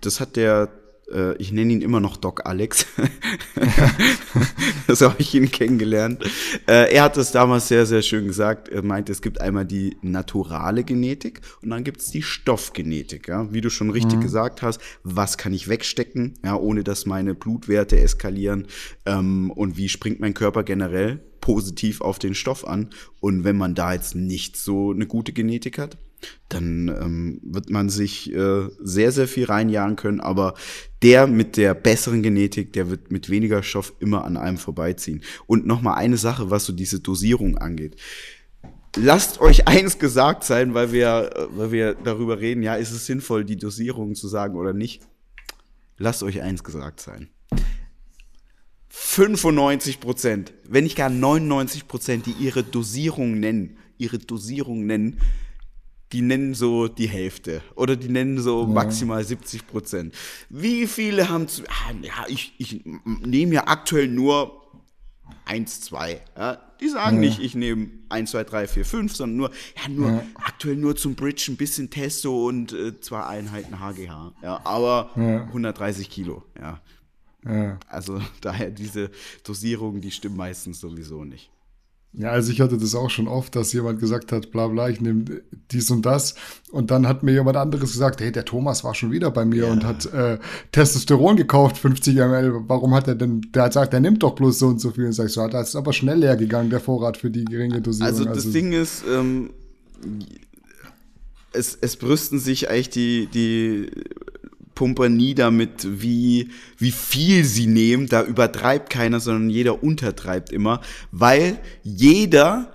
das 0.00 0.20
hat 0.20 0.36
der 0.36 0.70
äh, 1.12 1.36
ich 1.36 1.52
nenne 1.52 1.72
ihn 1.72 1.80
immer 1.80 2.00
noch 2.00 2.16
Doc 2.16 2.46
Alex. 2.46 2.86
so 4.88 5.10
habe 5.10 5.20
ich 5.20 5.34
ihn 5.34 5.50
kennengelernt. 5.50 6.22
Äh, 6.66 6.94
er 6.94 7.04
hat 7.04 7.16
es 7.16 7.32
damals 7.32 7.68
sehr, 7.68 7.86
sehr 7.86 8.02
schön 8.02 8.26
gesagt. 8.26 8.68
Er 8.68 8.82
meinte, 8.82 9.12
es 9.12 9.22
gibt 9.22 9.40
einmal 9.40 9.66
die 9.66 9.96
naturale 10.02 10.84
Genetik 10.84 11.40
und 11.62 11.70
dann 11.70 11.84
gibt 11.84 12.00
es 12.00 12.10
die 12.10 12.22
Stoffgenetik. 12.22 13.28
Ja? 13.28 13.52
Wie 13.52 13.60
du 13.60 13.70
schon 13.70 13.90
richtig 13.90 14.18
mhm. 14.18 14.22
gesagt 14.22 14.62
hast, 14.62 14.80
was 15.02 15.38
kann 15.38 15.52
ich 15.52 15.68
wegstecken, 15.68 16.34
ja, 16.44 16.56
ohne 16.56 16.84
dass 16.84 17.06
meine 17.06 17.34
Blutwerte 17.34 17.98
eskalieren 17.98 18.66
ähm, 19.06 19.50
und 19.50 19.76
wie 19.76 19.88
springt 19.88 20.20
mein 20.20 20.34
Körper 20.34 20.62
generell 20.62 21.20
positiv 21.40 22.00
auf 22.00 22.18
den 22.18 22.34
Stoff 22.34 22.66
an. 22.66 22.90
Und 23.20 23.44
wenn 23.44 23.56
man 23.56 23.74
da 23.74 23.92
jetzt 23.92 24.14
nicht 24.14 24.56
so 24.56 24.90
eine 24.90 25.06
gute 25.06 25.32
Genetik 25.32 25.78
hat, 25.78 25.96
dann 26.48 26.88
ähm, 26.88 27.40
wird 27.42 27.70
man 27.70 27.88
sich 27.88 28.32
äh, 28.32 28.68
sehr, 28.80 29.12
sehr 29.12 29.28
viel 29.28 29.44
reinjagen 29.44 29.96
können. 29.96 30.20
Aber 30.20 30.54
der 31.02 31.26
mit 31.26 31.56
der 31.56 31.74
besseren 31.74 32.22
Genetik, 32.22 32.72
der 32.72 32.90
wird 32.90 33.10
mit 33.10 33.30
weniger 33.30 33.62
Stoff 33.62 33.92
immer 34.00 34.24
an 34.24 34.36
einem 34.36 34.58
vorbeiziehen. 34.58 35.22
Und 35.46 35.66
nochmal 35.66 35.96
eine 35.96 36.16
Sache, 36.16 36.50
was 36.50 36.64
so 36.66 36.72
diese 36.72 37.00
Dosierung 37.00 37.58
angeht. 37.58 37.96
Lasst 38.96 39.40
euch 39.40 39.68
eins 39.68 39.98
gesagt 39.98 40.44
sein, 40.44 40.74
weil 40.74 40.92
wir, 40.92 41.30
äh, 41.34 41.46
weil 41.50 41.72
wir 41.72 41.94
darüber 41.94 42.40
reden, 42.40 42.62
ja, 42.62 42.74
ist 42.74 42.92
es 42.92 43.06
sinnvoll, 43.06 43.44
die 43.44 43.56
Dosierung 43.56 44.14
zu 44.14 44.28
sagen 44.28 44.56
oder 44.56 44.72
nicht? 44.72 45.02
Lasst 45.98 46.22
euch 46.22 46.40
eins 46.40 46.64
gesagt 46.64 47.00
sein. 47.00 47.28
95 48.88 50.00
Prozent, 50.00 50.52
wenn 50.68 50.84
nicht 50.84 50.96
gar 50.96 51.10
99 51.10 51.86
Prozent, 51.86 52.26
die 52.26 52.32
ihre 52.32 52.64
Dosierung 52.64 53.38
nennen, 53.38 53.76
ihre 53.98 54.18
Dosierung 54.18 54.86
nennen, 54.86 55.20
die 56.12 56.22
nennen 56.22 56.54
so 56.54 56.88
die 56.88 57.08
Hälfte 57.08 57.62
oder 57.74 57.96
die 57.96 58.08
nennen 58.08 58.38
so 58.38 58.62
ja. 58.62 58.68
maximal 58.68 59.24
70 59.24 59.66
Prozent. 59.66 60.14
Wie 60.48 60.86
viele 60.86 61.28
haben 61.28 61.48
zu, 61.48 61.62
ah, 61.68 61.92
ja, 62.02 62.26
ich, 62.28 62.54
ich 62.58 62.82
nehme 63.04 63.54
ja 63.54 63.66
aktuell 63.66 64.08
nur 64.08 64.60
1, 65.44 65.82
2. 65.82 66.20
Ja? 66.36 66.58
Die 66.80 66.88
sagen 66.88 67.16
ja. 67.16 67.28
nicht, 67.28 67.40
ich 67.40 67.54
nehme 67.54 67.90
1, 68.08 68.30
2, 68.30 68.44
3, 68.44 68.66
4, 68.66 68.84
5, 68.84 69.16
sondern 69.16 69.36
nur, 69.36 69.50
ja, 69.76 69.88
nur 69.88 70.22
aktuell 70.34 70.76
nur 70.76 70.96
zum 70.96 71.14
Bridge 71.14 71.46
ein 71.48 71.56
bisschen 71.56 71.90
Testo 71.90 72.46
und 72.46 72.72
äh, 72.72 73.00
zwei 73.00 73.24
Einheiten 73.24 73.80
HGH. 73.80 74.32
Ja, 74.42 74.60
aber 74.64 75.10
130 75.14 76.10
Kilo, 76.10 76.42
ja. 76.58 76.80
Also 77.88 78.20
daher 78.40 78.70
diese 78.70 79.10
Dosierungen, 79.44 80.00
die 80.00 80.10
stimmen 80.10 80.36
meistens 80.36 80.80
sowieso 80.80 81.24
nicht. 81.24 81.50
Ja, 82.12 82.30
also 82.30 82.50
ich 82.50 82.60
hatte 82.60 82.76
das 82.76 82.96
auch 82.96 83.08
schon 83.08 83.28
oft, 83.28 83.54
dass 83.54 83.72
jemand 83.72 84.00
gesagt 84.00 84.32
hat, 84.32 84.50
bla 84.50 84.66
bla, 84.66 84.88
ich 84.88 85.00
nehme 85.00 85.42
dies 85.70 85.90
und 85.92 86.04
das. 86.04 86.34
Und 86.72 86.90
dann 86.90 87.06
hat 87.06 87.22
mir 87.22 87.32
jemand 87.32 87.56
anderes 87.56 87.92
gesagt, 87.92 88.20
hey, 88.20 88.32
der 88.32 88.44
Thomas 88.44 88.82
war 88.82 88.96
schon 88.96 89.12
wieder 89.12 89.30
bei 89.30 89.44
mir 89.44 89.66
ja. 89.66 89.72
und 89.72 89.84
hat 89.84 90.06
äh, 90.12 90.38
Testosteron 90.72 91.36
gekauft, 91.36 91.78
50 91.78 92.16
ml. 92.16 92.62
Warum 92.66 92.94
hat 92.94 93.06
er 93.06 93.14
denn, 93.14 93.42
der 93.54 93.64
hat 93.64 93.70
gesagt, 93.70 93.92
der 93.92 94.00
nimmt 94.00 94.24
doch 94.24 94.34
bloß 94.34 94.58
so 94.58 94.66
und 94.66 94.80
so 94.80 94.90
viel. 94.90 95.06
Und 95.06 95.12
sag 95.12 95.26
ich 95.26 95.32
so, 95.32 95.46
da 95.46 95.60
ist 95.60 95.76
aber 95.76 95.92
schnell 95.92 96.18
leer 96.18 96.36
gegangen, 96.36 96.68
der 96.68 96.80
Vorrat 96.80 97.16
für 97.16 97.30
die 97.30 97.44
geringe 97.44 97.80
Dosierung. 97.80 98.12
Also 98.12 98.24
das 98.24 98.38
also, 98.38 98.50
Ding 98.50 98.72
ist, 98.72 99.04
ähm, 99.08 99.50
es, 101.52 101.78
es 101.80 101.96
brüsten 101.96 102.40
sich 102.40 102.70
eigentlich 102.70 102.90
die, 102.90 103.28
die 103.32 103.90
Nie 104.80 105.34
damit, 105.34 105.86
wie, 106.00 106.50
wie 106.78 106.90
viel 106.90 107.44
sie 107.44 107.66
nehmen. 107.66 108.06
Da 108.06 108.22
übertreibt 108.24 108.90
keiner, 108.90 109.20
sondern 109.20 109.50
jeder 109.50 109.82
untertreibt 109.82 110.50
immer, 110.50 110.80
weil 111.10 111.58
jeder 111.82 112.72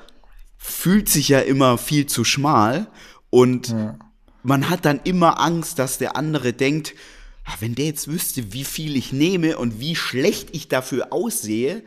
fühlt 0.58 1.10
sich 1.10 1.30
ja 1.30 1.40
immer 1.40 1.78
viel 1.78 2.08
zu 2.08 2.24
schmal 2.24 2.88
und 3.30 3.70
ja. 3.70 3.98
man 4.44 4.70
hat 4.70 4.86
dann 4.86 5.00
immer 5.04 5.40
Angst, 5.40 5.78
dass 5.80 5.98
der 5.98 6.16
andere 6.16 6.54
denkt, 6.54 6.96
ah, 7.46 7.54
wenn 7.60 7.76
der 7.76 7.86
jetzt 7.86 8.08
wüsste, 8.08 8.54
wie 8.54 8.64
viel 8.64 8.96
ich 8.96 9.14
nehme 9.14 9.58
und 9.58 9.80
wie 9.80 9.96
schlecht 9.96 10.50
ich 10.54 10.68
dafür 10.68 11.12
aussehe, 11.12 11.84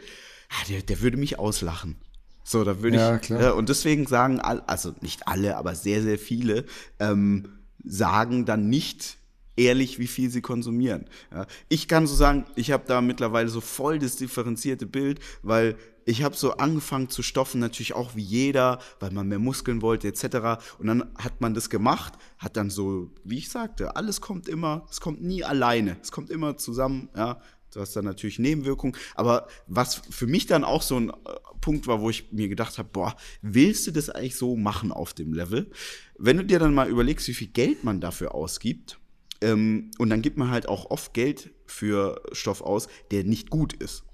ah, 0.50 0.64
der, 0.68 0.82
der 0.82 1.00
würde 1.00 1.16
mich 1.16 1.38
auslachen. 1.38 1.96
So, 2.44 2.64
da 2.64 2.82
würde 2.82 2.96
ja, 2.96 3.16
ich. 3.16 3.22
Klar. 3.22 3.42
Ja, 3.42 3.50
und 3.52 3.68
deswegen 3.68 4.06
sagen, 4.06 4.40
also 4.40 4.94
nicht 5.00 5.28
alle, 5.28 5.56
aber 5.56 5.74
sehr, 5.74 6.02
sehr 6.02 6.18
viele, 6.18 6.64
ähm, 6.98 7.48
sagen 7.84 8.46
dann 8.46 8.68
nicht, 8.68 9.18
ehrlich, 9.58 9.98
wie 9.98 10.06
viel 10.06 10.30
sie 10.30 10.40
konsumieren. 10.40 11.06
Ja, 11.32 11.46
ich 11.68 11.88
kann 11.88 12.06
so 12.06 12.14
sagen, 12.14 12.44
ich 12.54 12.70
habe 12.70 12.84
da 12.86 13.00
mittlerweile 13.00 13.48
so 13.48 13.60
voll 13.60 13.98
das 13.98 14.16
differenzierte 14.16 14.86
Bild, 14.86 15.20
weil 15.42 15.76
ich 16.08 16.22
habe 16.22 16.34
so 16.34 16.52
angefangen 16.52 17.10
zu 17.10 17.22
stoffen, 17.22 17.60
natürlich 17.60 17.92
auch 17.92 18.16
wie 18.16 18.22
jeder, 18.22 18.78
weil 18.98 19.10
man 19.10 19.28
mehr 19.28 19.38
Muskeln 19.38 19.82
wollte 19.82 20.08
etc. 20.08 20.58
Und 20.78 20.86
dann 20.86 21.04
hat 21.18 21.42
man 21.42 21.52
das 21.52 21.68
gemacht, 21.68 22.14
hat 22.38 22.56
dann 22.56 22.70
so, 22.70 23.10
wie 23.24 23.36
ich 23.36 23.50
sagte, 23.50 23.94
alles 23.94 24.22
kommt 24.22 24.48
immer, 24.48 24.86
es 24.90 25.02
kommt 25.02 25.22
nie 25.22 25.44
alleine, 25.44 25.98
es 26.00 26.10
kommt 26.10 26.30
immer 26.30 26.56
zusammen, 26.56 27.10
ja. 27.14 27.40
Du 27.74 27.80
hast 27.80 27.94
dann 27.94 28.06
natürlich 28.06 28.38
Nebenwirkungen, 28.38 28.96
aber 29.14 29.46
was 29.66 29.96
für 30.08 30.26
mich 30.26 30.46
dann 30.46 30.64
auch 30.64 30.80
so 30.80 30.96
ein 30.96 31.10
äh, 31.10 31.14
Punkt 31.60 31.86
war, 31.86 32.00
wo 32.00 32.08
ich 32.08 32.32
mir 32.32 32.48
gedacht 32.48 32.78
habe, 32.78 32.88
boah, 32.90 33.14
willst 33.42 33.86
du 33.86 33.90
das 33.90 34.08
eigentlich 34.08 34.36
so 34.36 34.56
machen 34.56 34.90
auf 34.90 35.12
dem 35.12 35.34
Level? 35.34 35.70
Wenn 36.16 36.38
du 36.38 36.44
dir 36.46 36.58
dann 36.58 36.72
mal 36.72 36.88
überlegst, 36.88 37.28
wie 37.28 37.34
viel 37.34 37.48
Geld 37.48 37.84
man 37.84 38.00
dafür 38.00 38.34
ausgibt, 38.34 38.97
ähm, 39.40 39.90
und 39.98 40.10
dann 40.10 40.22
gibt 40.22 40.36
man 40.36 40.50
halt 40.50 40.68
auch 40.68 40.90
oft 40.90 41.14
Geld 41.14 41.50
für 41.66 42.22
Stoff 42.32 42.60
aus, 42.60 42.88
der 43.10 43.24
nicht 43.24 43.50
gut 43.50 43.72
ist. 43.72 44.04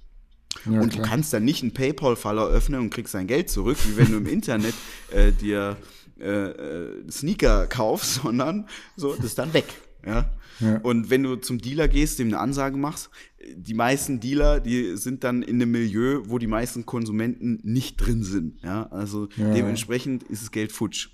Ja, 0.67 0.81
und 0.81 0.91
klar. 0.91 1.05
du 1.05 1.11
kannst 1.11 1.33
dann 1.33 1.45
nicht 1.45 1.63
einen 1.63 1.73
PayPal-Fall 1.73 2.39
eröffnen 2.39 2.81
und 2.81 2.91
kriegst 2.91 3.15
dein 3.15 3.27
Geld 3.27 3.51
zurück, 3.51 3.77
wie 3.87 3.97
wenn 3.97 4.13
du 4.13 4.19
im 4.19 4.27
Internet 4.27 4.75
äh, 5.11 5.33
dir 5.33 5.77
äh, 6.19 6.27
äh, 6.27 7.11
Sneaker 7.11 7.67
kaufst, 7.67 8.15
sondern 8.23 8.69
so, 8.97 9.15
das 9.15 9.27
ist 9.27 9.39
dann 9.39 9.53
weg. 9.53 9.67
Ja? 10.07 10.31
ja? 10.61 10.79
Und 10.79 11.11
wenn 11.11 11.23
du 11.23 11.37
zum 11.37 11.59
Dealer 11.59 11.89
gehst, 11.89 12.19
dem 12.19 12.29
eine 12.29 12.39
Ansage 12.39 12.77
machst, 12.77 13.11
die 13.55 13.75
meisten 13.75 14.21
Dealer, 14.21 14.61
die 14.61 14.97
sind 14.97 15.25
dann 15.25 15.43
in 15.43 15.57
einem 15.57 15.73
Milieu, 15.73 16.23
wo 16.27 16.39
die 16.39 16.47
meisten 16.47 16.87
Konsumenten 16.87 17.61
nicht 17.63 17.97
drin 17.97 18.23
sind. 18.23 18.63
Ja? 18.63 18.87
Also 18.91 19.29
ja. 19.37 19.53
dementsprechend 19.53 20.23
ist 20.25 20.43
das 20.43 20.51
Geld 20.51 20.73
futsch. 20.73 21.11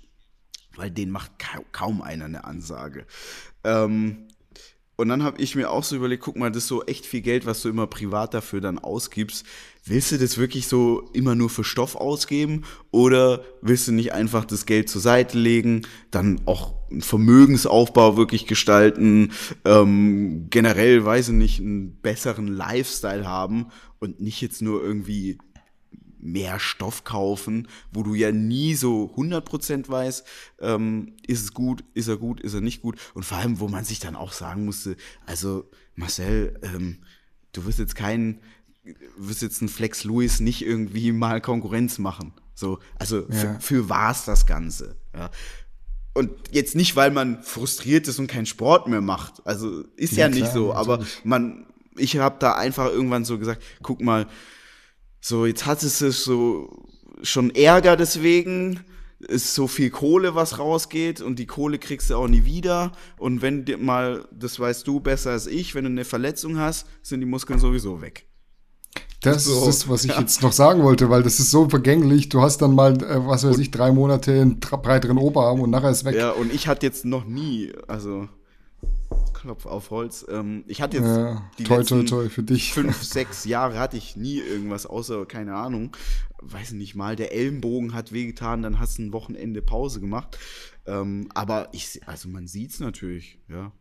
Weil 0.75 0.89
den 0.89 1.11
macht 1.11 1.31
kaum 1.73 2.01
einer 2.01 2.25
eine 2.25 2.45
Ansage. 2.45 3.05
Ähm, 3.63 4.27
und 5.01 5.09
dann 5.09 5.23
habe 5.23 5.41
ich 5.41 5.55
mir 5.55 5.71
auch 5.71 5.83
so 5.83 5.95
überlegt, 5.95 6.21
guck 6.21 6.37
mal, 6.37 6.51
das 6.51 6.63
ist 6.63 6.67
so 6.67 6.83
echt 6.83 7.07
viel 7.07 7.21
Geld, 7.21 7.47
was 7.47 7.63
du 7.63 7.69
immer 7.69 7.87
privat 7.87 8.35
dafür 8.35 8.61
dann 8.61 8.77
ausgibst. 8.77 9.47
Willst 9.83 10.11
du 10.11 10.19
das 10.19 10.37
wirklich 10.37 10.67
so 10.67 11.09
immer 11.13 11.33
nur 11.33 11.49
für 11.49 11.63
Stoff 11.63 11.95
ausgeben 11.95 12.65
oder 12.91 13.43
willst 13.63 13.87
du 13.87 13.93
nicht 13.93 14.13
einfach 14.13 14.45
das 14.45 14.67
Geld 14.67 14.89
zur 14.89 15.01
Seite 15.01 15.39
legen, 15.39 15.87
dann 16.11 16.41
auch 16.45 16.75
einen 16.91 17.01
Vermögensaufbau 17.01 18.15
wirklich 18.15 18.45
gestalten, 18.45 19.31
ähm, 19.65 20.45
generell, 20.51 21.03
weiß 21.03 21.29
ich 21.29 21.35
nicht, 21.35 21.59
einen 21.61 21.95
besseren 22.01 22.47
Lifestyle 22.47 23.27
haben 23.27 23.71
und 23.97 24.21
nicht 24.21 24.39
jetzt 24.39 24.61
nur 24.61 24.83
irgendwie 24.83 25.39
mehr 26.21 26.59
Stoff 26.59 27.03
kaufen, 27.03 27.67
wo 27.91 28.03
du 28.03 28.13
ja 28.13 28.31
nie 28.31 28.75
so 28.75 29.13
100% 29.15 29.89
weißt, 29.89 30.25
ähm, 30.59 31.13
ist 31.25 31.43
es 31.43 31.53
gut, 31.53 31.83
ist 31.93 32.07
er 32.07 32.17
gut, 32.17 32.39
ist 32.41 32.53
er 32.53 32.61
nicht 32.61 32.81
gut. 32.81 32.99
Und 33.13 33.23
vor 33.23 33.37
allem, 33.37 33.59
wo 33.59 33.67
man 33.67 33.83
sich 33.83 33.99
dann 33.99 34.15
auch 34.15 34.31
sagen 34.31 34.65
musste, 34.65 34.95
also 35.25 35.69
Marcel, 35.95 36.59
ähm, 36.61 36.99
du 37.53 37.65
wirst 37.65 37.79
jetzt 37.79 37.95
keinen, 37.95 38.39
wirst 39.17 39.41
jetzt 39.41 39.61
einen 39.61 39.69
Flex 39.69 40.03
Lewis 40.03 40.39
nicht 40.39 40.65
irgendwie 40.65 41.11
mal 41.11 41.41
Konkurrenz 41.41 41.97
machen. 41.97 42.33
So, 42.53 42.79
also 42.99 43.27
ja. 43.29 43.59
für 43.59 43.89
was 43.89 44.25
das 44.25 44.45
Ganze. 44.45 44.95
Ja. 45.15 45.31
Und 46.13 46.31
jetzt 46.51 46.75
nicht, 46.75 46.95
weil 46.95 47.09
man 47.09 47.41
frustriert 47.41 48.07
ist 48.07 48.19
und 48.19 48.27
keinen 48.27 48.45
Sport 48.45 48.87
mehr 48.87 49.01
macht. 49.01 49.45
Also 49.45 49.83
ist 49.95 50.13
ja, 50.13 50.27
ja 50.27 50.29
nicht 50.29 50.41
klar, 50.41 50.53
so, 50.53 50.73
aber 50.73 51.05
man, 51.23 51.65
ich 51.97 52.17
habe 52.17 52.35
da 52.39 52.53
einfach 52.53 52.87
irgendwann 52.87 53.25
so 53.25 53.39
gesagt, 53.39 53.63
guck 53.81 54.01
mal, 54.01 54.27
so, 55.21 55.45
jetzt 55.45 55.65
hat 55.65 55.83
es 55.83 55.99
so 55.99 56.87
schon 57.21 57.51
Ärger 57.51 57.95
deswegen, 57.95 58.79
ist 59.19 59.53
so 59.53 59.67
viel 59.67 59.91
Kohle, 59.91 60.33
was 60.33 60.57
rausgeht 60.57 61.21
und 61.21 61.37
die 61.37 61.45
Kohle 61.45 61.77
kriegst 61.77 62.09
du 62.09 62.15
auch 62.15 62.27
nie 62.27 62.43
wieder. 62.43 62.91
Und 63.17 63.41
wenn 63.41 63.65
dir 63.65 63.77
mal, 63.77 64.27
das 64.31 64.59
weißt 64.59 64.87
du 64.87 64.99
besser 64.99 65.31
als 65.31 65.47
ich, 65.47 65.75
wenn 65.75 65.83
du 65.83 65.91
eine 65.91 66.05
Verletzung 66.05 66.57
hast, 66.57 66.87
sind 67.03 67.19
die 67.21 67.27
Muskeln 67.27 67.59
sowieso 67.59 68.01
weg. 68.01 68.25
Das 69.21 69.45
so, 69.45 69.59
ist 69.59 69.67
das, 69.67 69.89
was 69.89 70.03
ich 70.03 70.11
ja. 70.11 70.19
jetzt 70.19 70.41
noch 70.41 70.51
sagen 70.51 70.81
wollte, 70.81 71.11
weil 71.11 71.21
das 71.21 71.39
ist 71.39 71.51
so 71.51 71.69
vergänglich. 71.69 72.29
Du 72.29 72.41
hast 72.41 72.57
dann 72.63 72.73
mal, 72.73 72.93
äh, 73.03 73.27
was 73.27 73.43
weiß 73.43 73.57
und, 73.57 73.61
ich, 73.61 73.69
drei 73.69 73.91
Monate 73.91 74.31
einen 74.31 74.59
breiteren 74.59 75.19
Oberarm 75.19 75.61
und 75.61 75.69
nachher 75.69 75.91
ist 75.91 76.05
weg. 76.05 76.15
Ja, 76.15 76.31
und 76.31 76.51
ich 76.51 76.67
hatte 76.67 76.87
jetzt 76.87 77.05
noch 77.05 77.25
nie, 77.25 77.71
also 77.87 78.27
Klopf 79.41 79.65
auf 79.65 79.89
Holz. 79.89 80.25
Ähm, 80.29 80.63
ich 80.67 80.81
hatte 80.81 80.97
jetzt 80.97 81.07
ja, 81.07 81.49
die 81.57 81.63
toi, 81.63 81.77
letzten 81.77 82.05
toi, 82.05 82.23
toi 82.23 82.29
für 82.29 82.43
dich. 82.43 82.73
fünf, 82.73 83.01
sechs 83.03 83.45
Jahre 83.45 83.79
hatte 83.79 83.97
ich 83.97 84.15
nie 84.15 84.37
irgendwas 84.37 84.85
außer, 84.85 85.25
keine 85.25 85.55
Ahnung, 85.55 85.95
weiß 86.41 86.73
nicht 86.73 86.95
mal, 86.95 87.15
der 87.15 87.33
Ellenbogen 87.33 87.93
hat 87.93 88.11
wehgetan, 88.11 88.61
dann 88.61 88.79
hast 88.79 88.97
du 88.97 89.03
ein 89.03 89.13
Wochenende 89.13 89.61
Pause 89.61 89.99
gemacht. 89.99 90.37
Ähm, 90.85 91.29
aber 91.33 91.69
ich, 91.73 92.01
also 92.07 92.29
man 92.29 92.47
sieht 92.47 92.71
es 92.71 92.79
natürlich, 92.79 93.39
ja. 93.49 93.71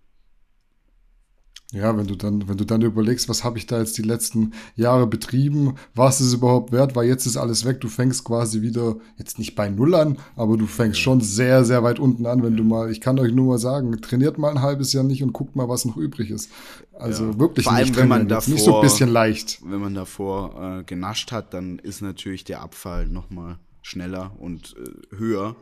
Ja, 1.72 1.96
wenn 1.96 2.08
du 2.08 2.16
dann, 2.16 2.48
wenn 2.48 2.56
du 2.56 2.64
dann 2.64 2.82
überlegst, 2.82 3.28
was 3.28 3.44
habe 3.44 3.56
ich 3.56 3.66
da 3.66 3.78
jetzt 3.78 3.96
die 3.96 4.02
letzten 4.02 4.54
Jahre 4.74 5.06
betrieben, 5.06 5.76
was 5.94 6.20
ist 6.20 6.28
es 6.28 6.34
überhaupt 6.34 6.72
wert, 6.72 6.96
weil 6.96 7.06
jetzt 7.06 7.26
ist 7.26 7.36
alles 7.36 7.64
weg, 7.64 7.80
du 7.80 7.88
fängst 7.88 8.24
quasi 8.24 8.60
wieder, 8.60 8.96
jetzt 9.18 9.38
nicht 9.38 9.54
bei 9.54 9.68
Null 9.68 9.94
an, 9.94 10.18
aber 10.34 10.56
du 10.56 10.66
fängst 10.66 10.98
schon 10.98 11.20
sehr, 11.20 11.64
sehr 11.64 11.84
weit 11.84 12.00
unten 12.00 12.26
an, 12.26 12.42
wenn 12.42 12.56
du 12.56 12.64
mal, 12.64 12.90
ich 12.90 13.00
kann 13.00 13.20
euch 13.20 13.32
nur 13.32 13.46
mal 13.46 13.58
sagen, 13.58 14.00
trainiert 14.00 14.36
mal 14.36 14.50
ein 14.50 14.62
halbes 14.62 14.92
Jahr 14.92 15.04
nicht 15.04 15.22
und 15.22 15.32
guckt 15.32 15.54
mal, 15.54 15.68
was 15.68 15.84
noch 15.84 15.96
übrig 15.96 16.32
ist. 16.32 16.50
Also 16.92 17.26
ja. 17.26 17.38
wirklich 17.38 17.64
Vor 17.66 17.74
allem, 17.74 17.86
nicht, 17.86 17.96
wenn 17.96 18.08
man 18.08 18.26
davor, 18.26 18.52
nicht 18.52 18.64
so 18.64 18.76
ein 18.76 18.82
bisschen 18.82 19.08
leicht. 19.08 19.60
Wenn 19.64 19.80
man 19.80 19.94
davor 19.94 20.80
äh, 20.80 20.82
genascht 20.82 21.30
hat, 21.30 21.54
dann 21.54 21.78
ist 21.78 22.02
natürlich 22.02 22.42
der 22.42 22.62
Abfall 22.62 23.06
nochmal 23.06 23.60
schneller 23.80 24.32
und 24.40 24.74
äh, 24.76 25.16
höher, 25.16 25.54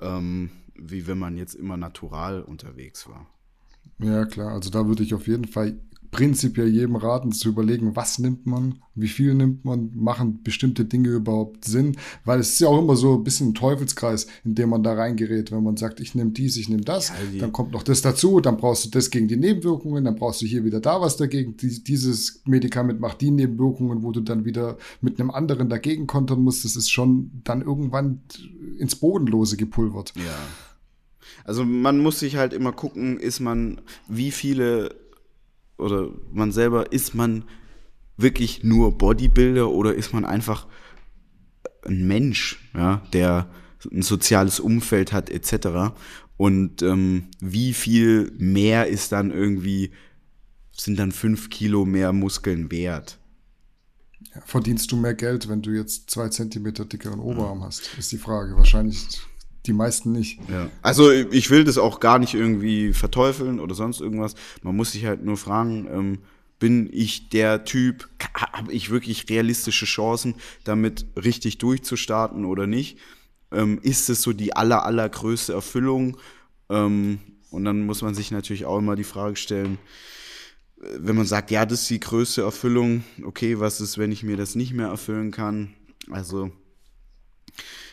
ähm, 0.00 0.50
wie 0.76 1.08
wenn 1.08 1.18
man 1.18 1.36
jetzt 1.36 1.54
immer 1.54 1.76
natural 1.76 2.42
unterwegs 2.42 3.08
war. 3.08 3.26
Ja, 4.02 4.24
klar. 4.24 4.52
Also 4.52 4.70
da 4.70 4.86
würde 4.86 5.02
ich 5.02 5.14
auf 5.14 5.26
jeden 5.26 5.46
Fall 5.46 5.78
prinzipiell 6.12 6.68
jedem 6.68 6.94
raten, 6.94 7.32
zu 7.32 7.48
überlegen, 7.48 7.96
was 7.96 8.18
nimmt 8.18 8.46
man, 8.46 8.74
wie 8.94 9.08
viel 9.08 9.34
nimmt 9.34 9.64
man, 9.64 9.90
machen 9.94 10.42
bestimmte 10.44 10.84
Dinge 10.84 11.08
überhaupt 11.08 11.64
Sinn, 11.64 11.96
weil 12.26 12.38
es 12.38 12.50
ist 12.50 12.60
ja 12.60 12.68
auch 12.68 12.78
immer 12.78 12.96
so 12.96 13.14
ein 13.14 13.24
bisschen 13.24 13.48
ein 13.48 13.54
Teufelskreis, 13.54 14.26
in 14.44 14.54
dem 14.54 14.68
man 14.68 14.82
da 14.82 14.92
reingerät, 14.92 15.50
wenn 15.50 15.64
man 15.64 15.78
sagt, 15.78 16.00
ich 16.00 16.14
nehme 16.14 16.30
dies, 16.30 16.58
ich 16.58 16.68
nehme 16.68 16.82
das, 16.82 17.08
ja, 17.08 17.40
dann 17.40 17.50
kommt 17.50 17.72
noch 17.72 17.82
das 17.82 18.02
dazu, 18.02 18.40
dann 18.40 18.58
brauchst 18.58 18.84
du 18.84 18.90
das 18.90 19.10
gegen 19.10 19.26
die 19.26 19.38
Nebenwirkungen, 19.38 20.04
dann 20.04 20.16
brauchst 20.16 20.42
du 20.42 20.46
hier 20.46 20.64
wieder 20.64 20.80
da 20.80 21.00
was 21.00 21.16
dagegen, 21.16 21.56
dieses 21.56 22.42
Medikament 22.44 23.00
macht 23.00 23.22
die 23.22 23.30
Nebenwirkungen, 23.30 24.02
wo 24.02 24.12
du 24.12 24.20
dann 24.20 24.44
wieder 24.44 24.76
mit 25.00 25.18
einem 25.18 25.30
anderen 25.30 25.70
dagegen 25.70 26.06
kontern 26.06 26.42
musst, 26.42 26.66
das 26.66 26.76
ist 26.76 26.90
schon 26.90 27.30
dann 27.42 27.62
irgendwann 27.62 28.20
ins 28.78 28.96
Bodenlose 28.96 29.56
gepulvert. 29.56 30.12
Ja. 30.14 30.22
Also 31.44 31.64
man 31.64 31.98
muss 31.98 32.20
sich 32.20 32.36
halt 32.36 32.52
immer 32.52 32.72
gucken, 32.72 33.18
ist 33.18 33.40
man, 33.40 33.80
wie 34.08 34.30
viele 34.30 34.94
oder 35.78 36.10
man 36.32 36.52
selber, 36.52 36.92
ist 36.92 37.14
man 37.14 37.44
wirklich 38.16 38.62
nur 38.62 38.96
Bodybuilder 38.96 39.70
oder 39.70 39.94
ist 39.94 40.12
man 40.12 40.24
einfach 40.24 40.66
ein 41.84 42.06
Mensch, 42.06 42.70
ja, 42.74 43.02
der 43.12 43.48
ein 43.90 44.02
soziales 44.02 44.60
Umfeld 44.60 45.12
hat 45.12 45.28
etc. 45.28 45.94
Und 46.36 46.82
ähm, 46.82 47.24
wie 47.40 47.74
viel 47.74 48.32
mehr 48.38 48.86
ist 48.86 49.12
dann 49.12 49.30
irgendwie, 49.30 49.90
sind 50.70 50.98
dann 50.98 51.10
fünf 51.10 51.50
Kilo 51.50 51.84
mehr 51.84 52.12
Muskeln 52.12 52.70
wert? 52.70 53.18
Ja, 54.34 54.40
verdienst 54.46 54.92
du 54.92 54.96
mehr 54.96 55.14
Geld, 55.14 55.48
wenn 55.48 55.62
du 55.62 55.72
jetzt 55.72 56.10
zwei 56.10 56.28
Zentimeter 56.28 56.84
dickeren 56.84 57.18
Oberarm 57.18 57.60
ja. 57.60 57.66
hast, 57.66 57.90
ist 57.98 58.12
die 58.12 58.18
Frage. 58.18 58.56
Wahrscheinlich 58.56 59.20
die 59.66 59.72
meisten 59.72 60.12
nicht. 60.12 60.40
Ja. 60.50 60.68
Also 60.82 61.10
ich 61.10 61.50
will 61.50 61.64
das 61.64 61.78
auch 61.78 62.00
gar 62.00 62.18
nicht 62.18 62.34
irgendwie 62.34 62.92
verteufeln 62.92 63.60
oder 63.60 63.74
sonst 63.74 64.00
irgendwas. 64.00 64.34
Man 64.62 64.76
muss 64.76 64.92
sich 64.92 65.06
halt 65.06 65.24
nur 65.24 65.36
fragen, 65.36 65.88
ähm, 65.92 66.18
bin 66.58 66.88
ich 66.92 67.28
der 67.28 67.64
Typ, 67.64 68.08
habe 68.34 68.72
ich 68.72 68.90
wirklich 68.90 69.28
realistische 69.28 69.84
Chancen, 69.84 70.34
damit 70.64 71.06
richtig 71.16 71.58
durchzustarten 71.58 72.44
oder 72.44 72.66
nicht? 72.66 72.98
Ähm, 73.50 73.80
ist 73.82 74.08
es 74.08 74.22
so 74.22 74.32
die 74.32 74.54
aller, 74.54 74.84
allergrößte 74.84 75.52
Erfüllung? 75.52 76.16
Ähm, 76.68 77.18
und 77.50 77.64
dann 77.64 77.84
muss 77.84 78.02
man 78.02 78.14
sich 78.14 78.30
natürlich 78.30 78.64
auch 78.64 78.78
immer 78.78 78.96
die 78.96 79.04
Frage 79.04 79.36
stellen, 79.36 79.78
äh, 80.80 80.86
wenn 80.98 81.16
man 81.16 81.26
sagt, 81.26 81.50
ja, 81.50 81.66
das 81.66 81.82
ist 81.82 81.90
die 81.90 82.00
größte 82.00 82.42
Erfüllung, 82.42 83.04
okay, 83.24 83.58
was 83.58 83.80
ist, 83.80 83.98
wenn 83.98 84.12
ich 84.12 84.22
mir 84.22 84.36
das 84.36 84.54
nicht 84.54 84.72
mehr 84.72 84.88
erfüllen 84.88 85.32
kann? 85.32 85.74
Also 86.10 86.52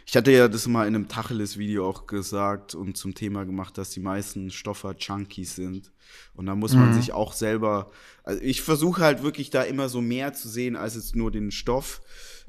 ich 0.09 0.15
hatte 0.15 0.31
ja 0.31 0.47
das 0.47 0.65
mal 0.65 0.87
in 0.87 0.95
einem 0.95 1.07
Tacheles-Video 1.07 1.87
auch 1.87 2.07
gesagt 2.07 2.73
und 2.73 2.97
zum 2.97 3.13
Thema 3.13 3.45
gemacht, 3.45 3.77
dass 3.77 3.91
die 3.91 3.99
meisten 3.99 4.49
Stoffer 4.49 4.95
Junkies 4.97 5.53
sind. 5.53 5.91
Und 6.33 6.47
da 6.47 6.55
muss 6.55 6.73
man 6.73 6.89
mhm. 6.89 6.93
sich 6.95 7.13
auch 7.13 7.31
selber, 7.31 7.91
also 8.23 8.41
ich 8.41 8.63
versuche 8.63 9.03
halt 9.03 9.21
wirklich 9.21 9.51
da 9.51 9.61
immer 9.61 9.87
so 9.87 10.01
mehr 10.01 10.33
zu 10.33 10.49
sehen 10.49 10.75
als 10.75 10.95
jetzt 10.95 11.15
nur 11.15 11.29
den 11.29 11.51
Stoff. 11.51 12.01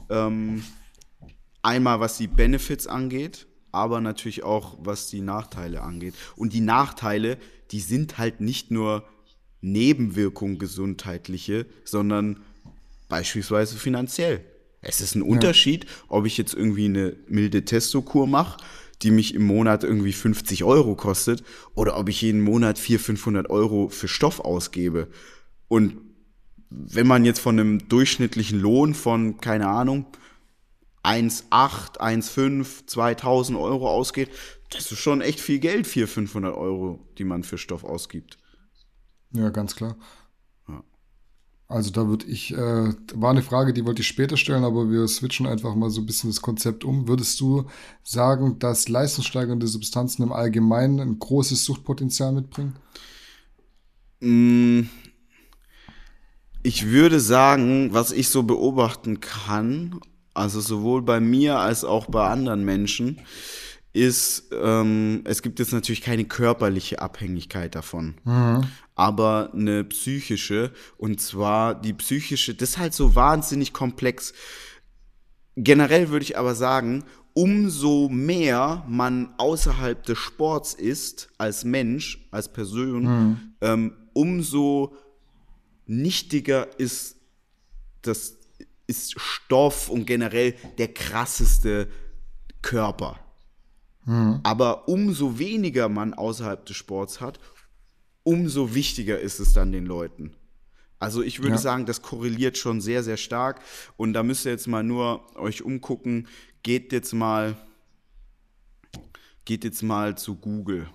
Ähm, 0.08 0.64
einmal 1.60 2.00
was 2.00 2.16
die 2.16 2.28
Benefits 2.28 2.86
angeht, 2.86 3.46
aber 3.72 4.00
natürlich 4.00 4.42
auch 4.42 4.78
was 4.80 5.08
die 5.08 5.20
Nachteile 5.20 5.82
angeht. 5.82 6.14
Und 6.36 6.54
die 6.54 6.62
Nachteile, 6.62 7.36
die 7.72 7.80
sind 7.80 8.16
halt 8.16 8.40
nicht 8.40 8.70
nur 8.70 9.04
Nebenwirkungen 9.60 10.58
gesundheitliche, 10.58 11.66
sondern 11.84 12.40
beispielsweise 13.10 13.76
finanziell. 13.76 14.46
Es 14.82 15.00
ist 15.00 15.14
ein 15.14 15.22
Unterschied, 15.22 15.84
ja. 15.84 15.90
ob 16.08 16.26
ich 16.26 16.38
jetzt 16.38 16.54
irgendwie 16.54 16.86
eine 16.86 17.16
milde 17.28 17.64
Testokur 17.64 18.26
mache, 18.26 18.62
die 19.02 19.10
mich 19.10 19.34
im 19.34 19.44
Monat 19.44 19.84
irgendwie 19.84 20.12
50 20.12 20.64
Euro 20.64 20.94
kostet, 20.94 21.42
oder 21.74 21.98
ob 21.98 22.08
ich 22.08 22.22
jeden 22.22 22.40
Monat 22.40 22.78
400, 22.78 23.04
500 23.04 23.50
Euro 23.50 23.88
für 23.88 24.08
Stoff 24.08 24.40
ausgebe. 24.40 25.08
Und 25.68 25.98
wenn 26.70 27.06
man 27.06 27.24
jetzt 27.24 27.40
von 27.40 27.58
einem 27.58 27.88
durchschnittlichen 27.88 28.60
Lohn 28.60 28.94
von, 28.94 29.40
keine 29.40 29.68
Ahnung, 29.68 30.06
1,8, 31.02 31.98
1,5, 31.98 32.86
2000 32.86 33.58
Euro 33.58 33.90
ausgeht, 33.90 34.30
das 34.70 34.92
ist 34.92 34.98
schon 34.98 35.20
echt 35.20 35.40
viel 35.40 35.58
Geld, 35.58 35.86
400, 35.86 36.14
500 36.14 36.54
Euro, 36.54 37.06
die 37.18 37.24
man 37.24 37.42
für 37.42 37.58
Stoff 37.58 37.84
ausgibt. 37.84 38.38
Ja, 39.32 39.50
ganz 39.50 39.76
klar. 39.76 39.96
Also 41.70 41.92
da 41.92 42.08
würde 42.08 42.26
ich, 42.26 42.52
äh, 42.52 42.92
war 43.14 43.30
eine 43.30 43.42
Frage, 43.42 43.72
die 43.72 43.86
wollte 43.86 44.02
ich 44.02 44.08
später 44.08 44.36
stellen, 44.36 44.64
aber 44.64 44.90
wir 44.90 45.06
switchen 45.06 45.46
einfach 45.46 45.76
mal 45.76 45.88
so 45.88 46.00
ein 46.00 46.06
bisschen 46.06 46.28
das 46.28 46.42
Konzept 46.42 46.84
um. 46.84 47.06
Würdest 47.06 47.40
du 47.40 47.66
sagen, 48.02 48.58
dass 48.58 48.88
leistungssteigernde 48.88 49.68
Substanzen 49.68 50.24
im 50.24 50.32
Allgemeinen 50.32 50.98
ein 50.98 51.20
großes 51.20 51.64
Suchtpotenzial 51.64 52.32
mitbringen? 52.32 52.74
Mm. 54.18 54.88
Ich 56.64 56.88
würde 56.88 57.20
sagen, 57.20 57.90
was 57.92 58.10
ich 58.10 58.30
so 58.30 58.42
beobachten 58.42 59.20
kann, 59.20 60.00
also 60.34 60.60
sowohl 60.60 61.02
bei 61.02 61.20
mir 61.20 61.60
als 61.60 61.84
auch 61.84 62.06
bei 62.06 62.28
anderen 62.28 62.64
Menschen, 62.64 63.20
ist, 63.92 64.50
ähm, 64.60 65.22
es 65.24 65.42
gibt 65.42 65.58
jetzt 65.58 65.72
natürlich 65.72 66.02
keine 66.02 66.24
körperliche 66.24 67.00
Abhängigkeit 67.00 67.74
davon, 67.74 68.14
mhm. 68.24 68.64
Aber 69.00 69.50
eine 69.54 69.82
psychische. 69.84 70.72
Und 70.98 71.22
zwar 71.22 71.74
die 71.74 71.94
psychische, 71.94 72.54
das 72.54 72.70
ist 72.70 72.78
halt 72.78 72.92
so 72.92 73.14
wahnsinnig 73.14 73.72
komplex. 73.72 74.34
Generell 75.56 76.10
würde 76.10 76.24
ich 76.24 76.36
aber 76.36 76.54
sagen, 76.54 77.04
umso 77.32 78.10
mehr 78.10 78.84
man 78.86 79.32
außerhalb 79.38 80.02
des 80.02 80.18
Sports 80.18 80.74
ist, 80.74 81.30
als 81.38 81.64
Mensch, 81.64 82.28
als 82.30 82.52
Person, 82.52 83.02
mhm. 83.04 83.40
ähm, 83.62 83.92
umso 84.12 84.94
nichtiger 85.86 86.68
ist 86.78 87.16
das 88.02 88.36
ist 88.86 89.18
Stoff 89.18 89.88
und 89.88 90.04
generell 90.04 90.54
der 90.76 90.92
krasseste 90.92 91.88
Körper. 92.60 93.18
Mhm. 94.04 94.40
Aber 94.42 94.88
umso 94.88 95.38
weniger 95.38 95.88
man 95.88 96.12
außerhalb 96.12 96.66
des 96.66 96.76
Sports 96.76 97.20
hat, 97.20 97.38
umso 98.22 98.74
wichtiger 98.74 99.18
ist 99.18 99.40
es 99.40 99.52
dann 99.52 99.72
den 99.72 99.86
Leuten. 99.86 100.34
Also 100.98 101.22
ich 101.22 101.38
würde 101.38 101.52
ja. 101.52 101.58
sagen, 101.58 101.86
das 101.86 102.02
korreliert 102.02 102.58
schon 102.58 102.80
sehr, 102.80 103.02
sehr 103.02 103.16
stark. 103.16 103.60
Und 103.96 104.12
da 104.12 104.22
müsst 104.22 104.44
ihr 104.44 104.52
jetzt 104.52 104.68
mal 104.68 104.84
nur 104.84 105.34
euch 105.36 105.62
umgucken. 105.62 106.28
Geht 106.62 106.92
jetzt 106.92 107.14
mal, 107.14 107.56
geht 109.46 109.64
jetzt 109.64 109.82
mal 109.82 110.18
zu 110.18 110.36
Google, 110.36 110.88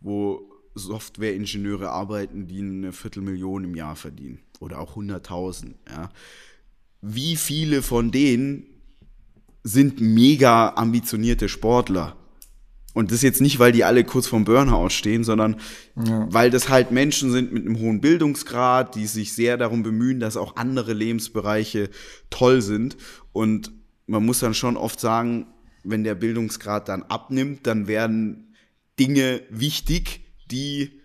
wo 0.00 0.50
Softwareingenieure 0.74 1.90
arbeiten, 1.90 2.48
die 2.48 2.58
eine 2.58 2.92
Viertelmillion 2.92 3.64
im 3.64 3.74
Jahr 3.76 3.94
verdienen. 3.94 4.40
Oder 4.58 4.80
auch 4.80 4.96
100.000. 4.96 5.74
Ja. 5.88 6.10
Wie 7.00 7.36
viele 7.36 7.82
von 7.82 8.10
denen 8.10 8.66
sind 9.62 10.00
mega 10.00 10.70
ambitionierte 10.74 11.48
Sportler? 11.48 12.16
Und 12.92 13.12
das 13.12 13.22
jetzt 13.22 13.40
nicht, 13.40 13.58
weil 13.60 13.72
die 13.72 13.84
alle 13.84 14.02
kurz 14.02 14.26
vorm 14.26 14.44
Burnout 14.44 14.90
stehen, 14.90 15.22
sondern 15.22 15.56
ja. 15.96 16.26
weil 16.30 16.50
das 16.50 16.68
halt 16.68 16.90
Menschen 16.90 17.30
sind 17.30 17.52
mit 17.52 17.64
einem 17.64 17.78
hohen 17.78 18.00
Bildungsgrad, 18.00 18.96
die 18.96 19.06
sich 19.06 19.32
sehr 19.32 19.56
darum 19.56 19.82
bemühen, 19.82 20.18
dass 20.18 20.36
auch 20.36 20.56
andere 20.56 20.92
Lebensbereiche 20.92 21.88
toll 22.30 22.62
sind. 22.62 22.96
Und 23.32 23.72
man 24.06 24.26
muss 24.26 24.40
dann 24.40 24.54
schon 24.54 24.76
oft 24.76 24.98
sagen, 24.98 25.46
wenn 25.84 26.02
der 26.02 26.16
Bildungsgrad 26.16 26.88
dann 26.88 27.04
abnimmt, 27.04 27.66
dann 27.66 27.86
werden 27.86 28.54
Dinge 28.98 29.42
wichtig, 29.50 30.22
die 30.50 31.00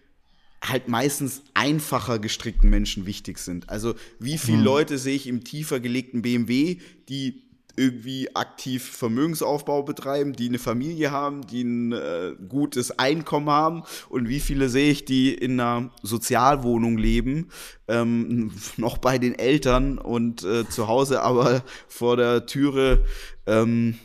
halt 0.64 0.88
meistens 0.88 1.44
einfacher 1.54 2.18
gestrickten 2.18 2.70
Menschen 2.70 3.06
wichtig 3.06 3.38
sind. 3.38 3.70
Also 3.70 3.94
wie 4.20 4.38
viele 4.38 4.58
mhm. 4.58 4.64
Leute 4.64 4.98
sehe 4.98 5.16
ich 5.16 5.28
im 5.28 5.44
tiefer 5.44 5.80
gelegten 5.80 6.24
BMW, 6.24 6.78
die 7.08 7.45
irgendwie 7.78 8.36
aktiv 8.36 8.84
Vermögensaufbau 8.84 9.84
betreiben, 9.84 10.34
die 10.34 10.48
eine 10.48 10.60
Familie 10.60 11.12
haben, 11.12 11.46
die 11.48 11.64
ein 11.64 11.92
äh, 11.92 12.36
gutes 12.48 12.98
Einkommen 12.98 13.50
haben 13.50 13.84
und 14.10 14.30
wie 14.30 14.40
viele 14.40 14.70
sehe 14.70 14.92
ich, 14.92 15.06
die 15.06 15.34
in 15.34 15.60
einer 15.60 15.92
Sozialwohnung 16.02 16.98
leben, 16.98 17.50
ähm, 17.88 18.52
noch 18.78 18.98
bei 18.98 19.18
den 19.18 19.38
Eltern 19.38 19.98
und 19.98 20.44
äh, 20.44 20.68
zu 20.68 20.88
Hause 20.88 21.22
aber 21.22 21.64
vor 21.88 22.18
der 22.18 22.46
Türe 22.46 23.06
ähm, 23.46 23.96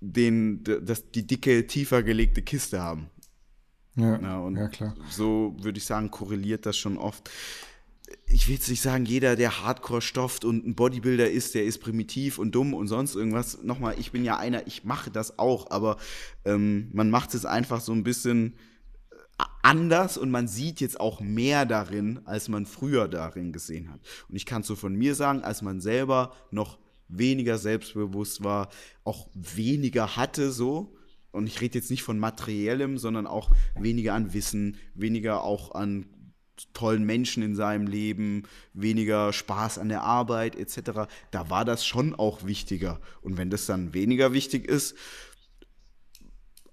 den, 0.00 0.62
das, 0.64 1.10
die 1.10 1.26
dicke, 1.26 1.66
tiefer 1.66 2.02
gelegte 2.02 2.42
Kiste 2.42 2.82
haben. 2.82 3.08
Ja, 3.96 4.20
ja, 4.20 4.50
ja 4.50 4.68
klar. 4.68 4.94
So 5.08 5.54
würde 5.60 5.78
ich 5.78 5.86
sagen, 5.86 6.10
korreliert 6.10 6.66
das 6.66 6.76
schon 6.76 6.98
oft 6.98 7.30
ich 8.26 8.48
will 8.48 8.56
jetzt 8.56 8.68
nicht 8.68 8.82
sagen, 8.82 9.06
jeder, 9.06 9.36
der 9.36 9.62
Hardcore 9.62 10.02
stofft 10.02 10.44
und 10.44 10.66
ein 10.66 10.74
Bodybuilder 10.74 11.30
ist, 11.30 11.54
der 11.54 11.64
ist 11.64 11.78
primitiv 11.78 12.38
und 12.38 12.54
dumm 12.54 12.74
und 12.74 12.88
sonst 12.88 13.14
irgendwas. 13.14 13.62
Nochmal, 13.62 13.94
ich 13.98 14.12
bin 14.12 14.24
ja 14.24 14.36
einer, 14.36 14.66
ich 14.66 14.84
mache 14.84 15.10
das 15.10 15.38
auch, 15.38 15.70
aber 15.70 15.96
ähm, 16.44 16.90
man 16.92 17.10
macht 17.10 17.34
es 17.34 17.46
einfach 17.46 17.80
so 17.80 17.92
ein 17.92 18.02
bisschen 18.02 18.54
äh, 19.10 19.44
anders 19.62 20.18
und 20.18 20.30
man 20.30 20.48
sieht 20.48 20.80
jetzt 20.80 21.00
auch 21.00 21.20
mehr 21.20 21.64
darin, 21.64 22.20
als 22.24 22.48
man 22.48 22.66
früher 22.66 23.08
darin 23.08 23.52
gesehen 23.52 23.90
hat. 23.90 24.00
Und 24.28 24.36
ich 24.36 24.46
kann 24.46 24.62
so 24.62 24.76
von 24.76 24.94
mir 24.94 25.14
sagen, 25.14 25.42
als 25.42 25.62
man 25.62 25.80
selber 25.80 26.34
noch 26.50 26.78
weniger 27.08 27.58
selbstbewusst 27.58 28.44
war, 28.44 28.68
auch 29.04 29.28
weniger 29.34 30.16
hatte 30.16 30.50
so. 30.50 30.96
Und 31.30 31.46
ich 31.46 31.60
rede 31.60 31.78
jetzt 31.78 31.90
nicht 31.90 32.02
von 32.04 32.18
materiellem, 32.18 32.96
sondern 32.96 33.26
auch 33.26 33.50
weniger 33.76 34.14
an 34.14 34.34
Wissen, 34.34 34.76
weniger 34.94 35.42
auch 35.42 35.74
an 35.74 36.06
tollen 36.72 37.04
Menschen 37.04 37.42
in 37.42 37.54
seinem 37.54 37.86
Leben, 37.86 38.44
weniger 38.72 39.32
Spaß 39.32 39.78
an 39.78 39.88
der 39.88 40.02
Arbeit 40.02 40.56
etc. 40.56 41.08
Da 41.30 41.50
war 41.50 41.64
das 41.64 41.86
schon 41.86 42.14
auch 42.14 42.44
wichtiger. 42.44 43.00
Und 43.22 43.36
wenn 43.36 43.50
das 43.50 43.66
dann 43.66 43.94
weniger 43.94 44.32
wichtig 44.32 44.66
ist, 44.66 44.94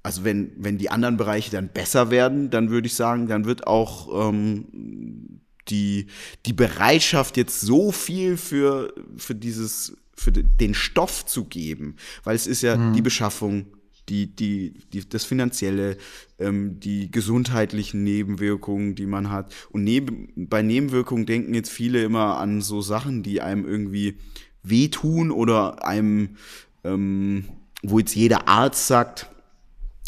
also 0.04 0.24
wenn, 0.24 0.52
wenn 0.58 0.78
die 0.78 0.90
anderen 0.90 1.18
Bereiche 1.18 1.52
dann 1.52 1.70
besser 1.70 2.10
werden, 2.10 2.50
dann 2.50 2.70
würde 2.70 2.88
ich 2.88 2.96
sagen, 2.96 3.28
dann 3.28 3.46
wird 3.46 3.68
auch 3.68 4.30
ähm, 4.30 5.42
die, 5.68 6.08
die 6.46 6.54
Bereitschaft 6.54 7.38
jetzt 7.38 7.62
so 7.62 7.92
viel 7.92 8.38
für, 8.38 8.94
für 9.18 9.36
dieses, 9.36 9.96
für 10.16 10.32
den 10.32 10.74
Stoff 10.74 11.26
zu 11.26 11.46
geben, 11.46 11.96
weil 12.24 12.36
es 12.36 12.48
ist 12.48 12.62
ja 12.62 12.78
mhm. 12.78 12.94
die 12.94 13.02
Beschaffung, 13.02 13.68
die, 14.12 14.28
die, 14.28 14.74
die, 14.92 15.08
das 15.08 15.24
Finanzielle, 15.24 15.98
ähm, 16.38 16.80
die 16.82 17.10
gesundheitlichen 17.10 18.04
Nebenwirkungen, 18.04 18.94
die 18.94 19.06
man 19.06 19.32
hat. 19.32 19.54
Und 19.70 19.86
neben, 19.86 20.28
bei 20.36 20.62
Nebenwirkungen 20.62 21.26
denken 21.26 21.54
jetzt 21.54 21.70
viele 21.70 22.04
immer 22.04 22.38
an 22.38 22.62
so 22.62 22.82
Sachen, 22.82 23.24
die 23.24 23.42
einem 23.42 23.66
irgendwie 23.66 24.18
wehtun 24.64 25.32
oder 25.32 25.86
einem, 25.86 26.36
ähm, 26.84 27.46
wo 27.82 28.00
jetzt 28.00 28.16
jeder 28.16 28.50
Arzt 28.50 28.88
sagt, 28.88 29.30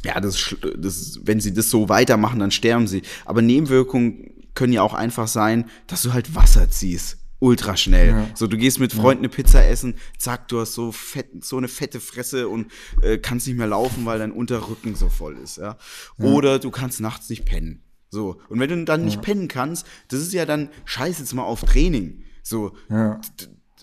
ja, 0.04 0.20
das, 0.20 0.54
das, 0.78 1.22
wenn 1.24 1.40
sie 1.40 1.54
das 1.54 1.70
so 1.70 1.88
weitermachen, 1.88 2.40
dann 2.40 2.52
sterben 2.52 2.88
sie. 2.88 3.04
Aber 3.24 3.42
Nebenwirkungen 3.42 4.32
können 4.54 4.74
ja 4.74 4.82
auch 4.82 4.94
einfach 4.94 5.30
sein, 5.30 5.66
dass 5.88 6.02
du 6.02 6.12
halt 6.12 6.36
Wasser 6.36 6.70
ziehst 6.70 7.23
ultra 7.44 7.76
schnell. 7.76 8.08
Ja. 8.08 8.30
So, 8.36 8.48
du 8.48 8.58
gehst 8.58 8.80
mit 8.80 8.94
Freunden 8.94 9.26
eine 9.26 9.30
Pizza 9.30 9.68
essen, 9.68 9.96
zack, 10.18 10.48
du 10.48 10.62
hast 10.62 10.74
so 10.74 10.94
fett, 10.94 11.44
so 11.44 11.58
eine 11.58 11.68
fette 11.68 12.00
Fresse 12.00 12.48
und 12.48 12.72
äh, 13.02 13.18
kannst 13.18 13.48
nicht 13.48 13.58
mehr 13.58 13.68
laufen, 13.68 14.06
weil 14.06 14.20
dein 14.20 14.32
Unterrücken 14.32 14.96
so 14.96 15.10
voll 15.10 15.38
ist, 15.38 15.58
ja. 15.58 15.78
ja. 16.18 16.26
Oder 16.26 16.58
du 16.60 16.72
kannst 16.72 17.02
nachts 17.02 17.30
nicht 17.30 17.46
pennen. 17.46 17.84
So. 18.10 18.40
Und 18.48 18.60
wenn 18.60 18.70
du 18.70 18.86
dann 18.86 19.04
nicht 19.04 19.22
pennen 19.22 19.50
kannst, 19.50 19.86
das 20.08 20.22
ist 20.22 20.34
ja 20.34 20.46
dann 20.46 20.70
scheiß 20.86 21.20
jetzt 21.20 21.34
mal 21.34 21.44
auf 21.44 21.64
Training. 21.64 22.24
So. 22.44 22.78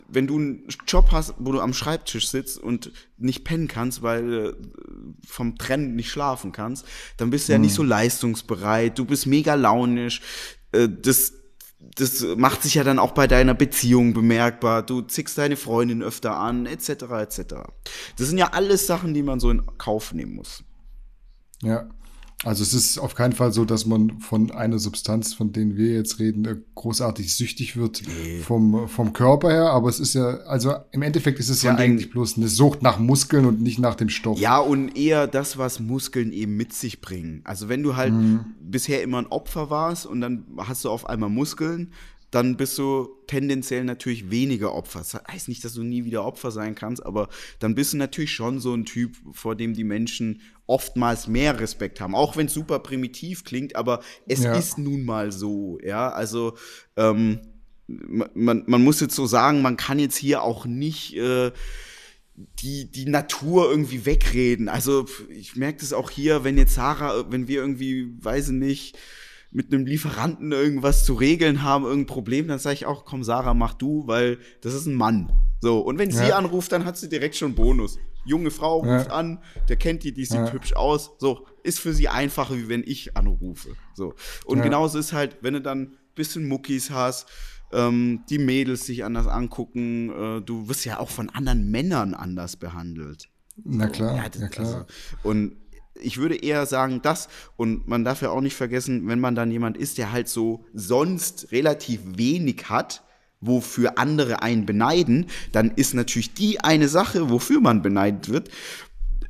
Wenn 0.08 0.26
du 0.26 0.36
einen 0.36 0.68
Job 0.86 1.08
hast, 1.12 1.34
wo 1.38 1.52
du 1.52 1.60
am 1.60 1.74
Schreibtisch 1.74 2.28
sitzt 2.28 2.58
und 2.58 2.92
nicht 3.18 3.44
pennen 3.44 3.68
kannst, 3.68 4.02
weil 4.02 4.26
du 4.26 4.48
äh, 4.48 4.54
vom 5.26 5.58
Trennen 5.58 5.94
nicht 5.94 6.10
schlafen 6.10 6.52
kannst, 6.52 6.86
dann 7.16 7.30
bist 7.30 7.48
du 7.48 7.52
ja 7.52 7.58
nicht 7.58 7.72
mhm. 7.72 7.76
so 7.76 7.82
leistungsbereit, 7.82 8.98
du 8.98 9.04
bist 9.04 9.26
mega 9.26 9.54
launisch. 9.54 10.22
Äh, 10.72 10.88
das, 10.88 11.34
das 11.96 12.24
macht 12.36 12.62
sich 12.62 12.74
ja 12.74 12.84
dann 12.84 12.98
auch 12.98 13.12
bei 13.12 13.26
deiner 13.26 13.54
Beziehung 13.54 14.14
bemerkbar. 14.14 14.82
Du 14.82 15.02
zickst 15.02 15.36
deine 15.38 15.56
Freundin 15.56 16.02
öfter 16.02 16.36
an, 16.36 16.66
etc., 16.66 16.88
etc. 16.88 17.40
Das 18.16 18.28
sind 18.28 18.38
ja 18.38 18.50
alles 18.52 18.86
Sachen, 18.86 19.14
die 19.14 19.22
man 19.22 19.40
so 19.40 19.50
in 19.50 19.66
Kauf 19.78 20.12
nehmen 20.12 20.34
muss. 20.34 20.62
Ja. 21.62 21.88
Also 22.42 22.62
es 22.62 22.72
ist 22.72 22.98
auf 22.98 23.14
keinen 23.14 23.32
Fall 23.32 23.52
so, 23.52 23.66
dass 23.66 23.84
man 23.84 24.18
von 24.20 24.50
einer 24.50 24.78
Substanz, 24.78 25.34
von 25.34 25.52
denen 25.52 25.76
wir 25.76 25.92
jetzt 25.92 26.18
reden, 26.18 26.46
äh, 26.46 26.56
großartig 26.74 27.34
süchtig 27.34 27.76
wird 27.76 28.02
nee. 28.06 28.38
vom, 28.38 28.88
vom 28.88 29.12
Körper 29.12 29.50
her. 29.50 29.70
Aber 29.70 29.90
es 29.90 30.00
ist 30.00 30.14
ja, 30.14 30.38
also 30.46 30.74
im 30.92 31.02
Endeffekt 31.02 31.38
ist 31.38 31.50
es 31.50 31.60
von 31.60 31.72
ja 31.72 31.76
eigentlich 31.76 32.10
bloß 32.10 32.38
eine 32.38 32.48
Sucht 32.48 32.82
nach 32.82 32.98
Muskeln 32.98 33.44
und 33.44 33.60
nicht 33.60 33.78
nach 33.78 33.94
dem 33.94 34.08
Stoff. 34.08 34.38
Ja, 34.38 34.58
und 34.58 34.96
eher 34.96 35.26
das, 35.26 35.58
was 35.58 35.80
Muskeln 35.80 36.32
eben 36.32 36.56
mit 36.56 36.72
sich 36.72 37.02
bringen. 37.02 37.42
Also 37.44 37.68
wenn 37.68 37.82
du 37.82 37.96
halt 37.96 38.14
mhm. 38.14 38.46
bisher 38.62 39.02
immer 39.02 39.18
ein 39.18 39.26
Opfer 39.26 39.68
warst 39.68 40.06
und 40.06 40.22
dann 40.22 40.46
hast 40.56 40.84
du 40.84 40.90
auf 40.90 41.06
einmal 41.06 41.28
Muskeln, 41.28 41.92
dann 42.30 42.56
bist 42.56 42.78
du 42.78 43.08
tendenziell 43.26 43.84
natürlich 43.84 44.30
weniger 44.30 44.74
Opfer. 44.74 45.00
Das 45.00 45.14
heißt 45.14 45.48
nicht, 45.48 45.64
dass 45.64 45.74
du 45.74 45.82
nie 45.82 46.04
wieder 46.04 46.24
Opfer 46.24 46.50
sein 46.50 46.74
kannst, 46.74 47.04
aber 47.04 47.28
dann 47.58 47.74
bist 47.74 47.92
du 47.92 47.96
natürlich 47.96 48.32
schon 48.32 48.60
so 48.60 48.74
ein 48.74 48.84
Typ, 48.84 49.16
vor 49.32 49.56
dem 49.56 49.74
die 49.74 49.84
Menschen 49.84 50.40
oftmals 50.66 51.26
mehr 51.26 51.58
Respekt 51.58 52.00
haben. 52.00 52.14
Auch 52.14 52.36
wenn 52.36 52.46
es 52.46 52.54
super 52.54 52.78
primitiv 52.78 53.44
klingt, 53.44 53.74
aber 53.74 54.00
es 54.26 54.44
ja. 54.44 54.54
ist 54.54 54.78
nun 54.78 55.04
mal 55.04 55.32
so, 55.32 55.78
ja. 55.82 56.10
Also 56.10 56.56
ähm, 56.96 57.40
man, 57.86 58.62
man 58.66 58.82
muss 58.82 59.00
jetzt 59.00 59.16
so 59.16 59.26
sagen, 59.26 59.62
man 59.62 59.76
kann 59.76 59.98
jetzt 59.98 60.16
hier 60.16 60.42
auch 60.42 60.66
nicht 60.66 61.16
äh, 61.16 61.50
die, 62.60 62.90
die 62.90 63.06
Natur 63.06 63.70
irgendwie 63.70 64.06
wegreden. 64.06 64.68
Also 64.68 65.06
ich 65.28 65.56
merke 65.56 65.80
das 65.80 65.92
auch 65.92 66.10
hier, 66.10 66.44
wenn 66.44 66.56
jetzt 66.56 66.74
Sarah, 66.74 67.30
wenn 67.30 67.48
wir 67.48 67.60
irgendwie, 67.60 68.12
weiß 68.22 68.48
ich 68.48 68.54
nicht, 68.54 68.98
mit 69.50 69.72
einem 69.72 69.86
Lieferanten 69.86 70.52
irgendwas 70.52 71.04
zu 71.04 71.14
regeln 71.14 71.62
haben, 71.62 71.84
irgendein 71.84 72.06
Problem, 72.06 72.48
dann 72.48 72.58
sage 72.58 72.74
ich 72.74 72.86
auch, 72.86 73.04
komm 73.04 73.24
Sarah, 73.24 73.54
mach 73.54 73.74
du, 73.74 74.06
weil 74.06 74.38
das 74.60 74.74
ist 74.74 74.86
ein 74.86 74.94
Mann. 74.94 75.32
So, 75.60 75.80
und 75.80 75.98
wenn 75.98 76.10
ja. 76.10 76.24
sie 76.24 76.32
anruft, 76.32 76.72
dann 76.72 76.84
hat 76.84 76.96
sie 76.96 77.08
direkt 77.08 77.36
schon 77.36 77.54
Bonus. 77.54 77.98
Junge 78.24 78.50
Frau 78.50 78.78
ruft 78.78 79.08
ja. 79.08 79.12
an, 79.12 79.38
der 79.68 79.76
kennt 79.76 80.04
die, 80.04 80.12
die 80.12 80.24
sieht 80.24 80.36
ja. 80.36 80.52
hübsch 80.52 80.74
aus. 80.74 81.12
So, 81.18 81.46
ist 81.62 81.80
für 81.80 81.92
sie 81.92 82.08
einfacher, 82.08 82.56
wie 82.56 82.68
wenn 82.68 82.84
ich 82.84 83.16
anrufe. 83.16 83.70
So. 83.94 84.14
Und 84.44 84.62
genauso 84.62 84.98
ist 84.98 85.12
halt, 85.12 85.38
wenn 85.40 85.54
du 85.54 85.60
dann 85.60 85.96
bisschen 86.14 86.48
Muckis 86.48 86.90
hast, 86.90 87.26
ähm, 87.72 88.24
die 88.28 88.38
Mädels 88.38 88.84
sich 88.84 89.04
anders 89.04 89.26
angucken, 89.26 90.10
äh, 90.10 90.42
du 90.42 90.68
wirst 90.68 90.84
ja 90.84 90.98
auch 90.98 91.08
von 91.08 91.30
anderen 91.30 91.70
Männern 91.70 92.14
anders 92.14 92.56
behandelt. 92.56 93.28
Na 93.64 93.88
klar, 93.88 94.16
ja, 94.16 94.28
das, 94.28 94.42
ja 94.42 94.48
klar. 94.48 94.66
Also, 94.66 94.86
und 95.22 95.56
ich 95.94 96.18
würde 96.18 96.36
eher 96.36 96.66
sagen, 96.66 97.00
das, 97.02 97.28
und 97.56 97.88
man 97.88 98.04
darf 98.04 98.22
ja 98.22 98.30
auch 98.30 98.40
nicht 98.40 98.56
vergessen, 98.56 99.08
wenn 99.08 99.20
man 99.20 99.34
dann 99.34 99.50
jemand 99.50 99.76
ist, 99.76 99.98
der 99.98 100.12
halt 100.12 100.28
so 100.28 100.64
sonst 100.72 101.52
relativ 101.52 102.00
wenig 102.16 102.68
hat, 102.68 103.02
wofür 103.40 103.98
andere 103.98 104.42
einen 104.42 104.66
beneiden, 104.66 105.26
dann 105.52 105.70
ist 105.70 105.94
natürlich 105.94 106.34
die 106.34 106.60
eine 106.60 106.88
Sache, 106.88 107.30
wofür 107.30 107.60
man 107.60 107.82
beneidet 107.82 108.28
wird. 108.28 108.50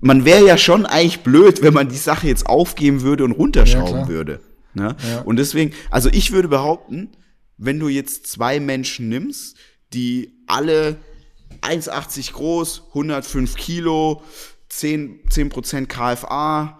Man 0.00 0.24
wäre 0.24 0.44
ja 0.46 0.58
schon 0.58 0.86
eigentlich 0.86 1.20
blöd, 1.20 1.62
wenn 1.62 1.74
man 1.74 1.88
die 1.88 1.96
Sache 1.96 2.26
jetzt 2.26 2.46
aufgeben 2.46 3.02
würde 3.02 3.24
und 3.24 3.32
runterschrauben 3.32 4.00
ja, 4.00 4.08
würde. 4.08 4.40
Ne? 4.74 4.96
Ja. 5.08 5.20
Und 5.22 5.36
deswegen, 5.36 5.72
also 5.90 6.08
ich 6.10 6.32
würde 6.32 6.48
behaupten, 6.48 7.10
wenn 7.58 7.78
du 7.78 7.88
jetzt 7.88 8.26
zwei 8.26 8.58
Menschen 8.58 9.08
nimmst, 9.08 9.56
die 9.92 10.42
alle 10.46 10.96
1,80 11.62 12.32
groß, 12.32 12.84
105 12.88 13.56
Kilo, 13.56 14.22
10, 14.70 15.20
10% 15.28 15.86
KFA, 15.86 16.78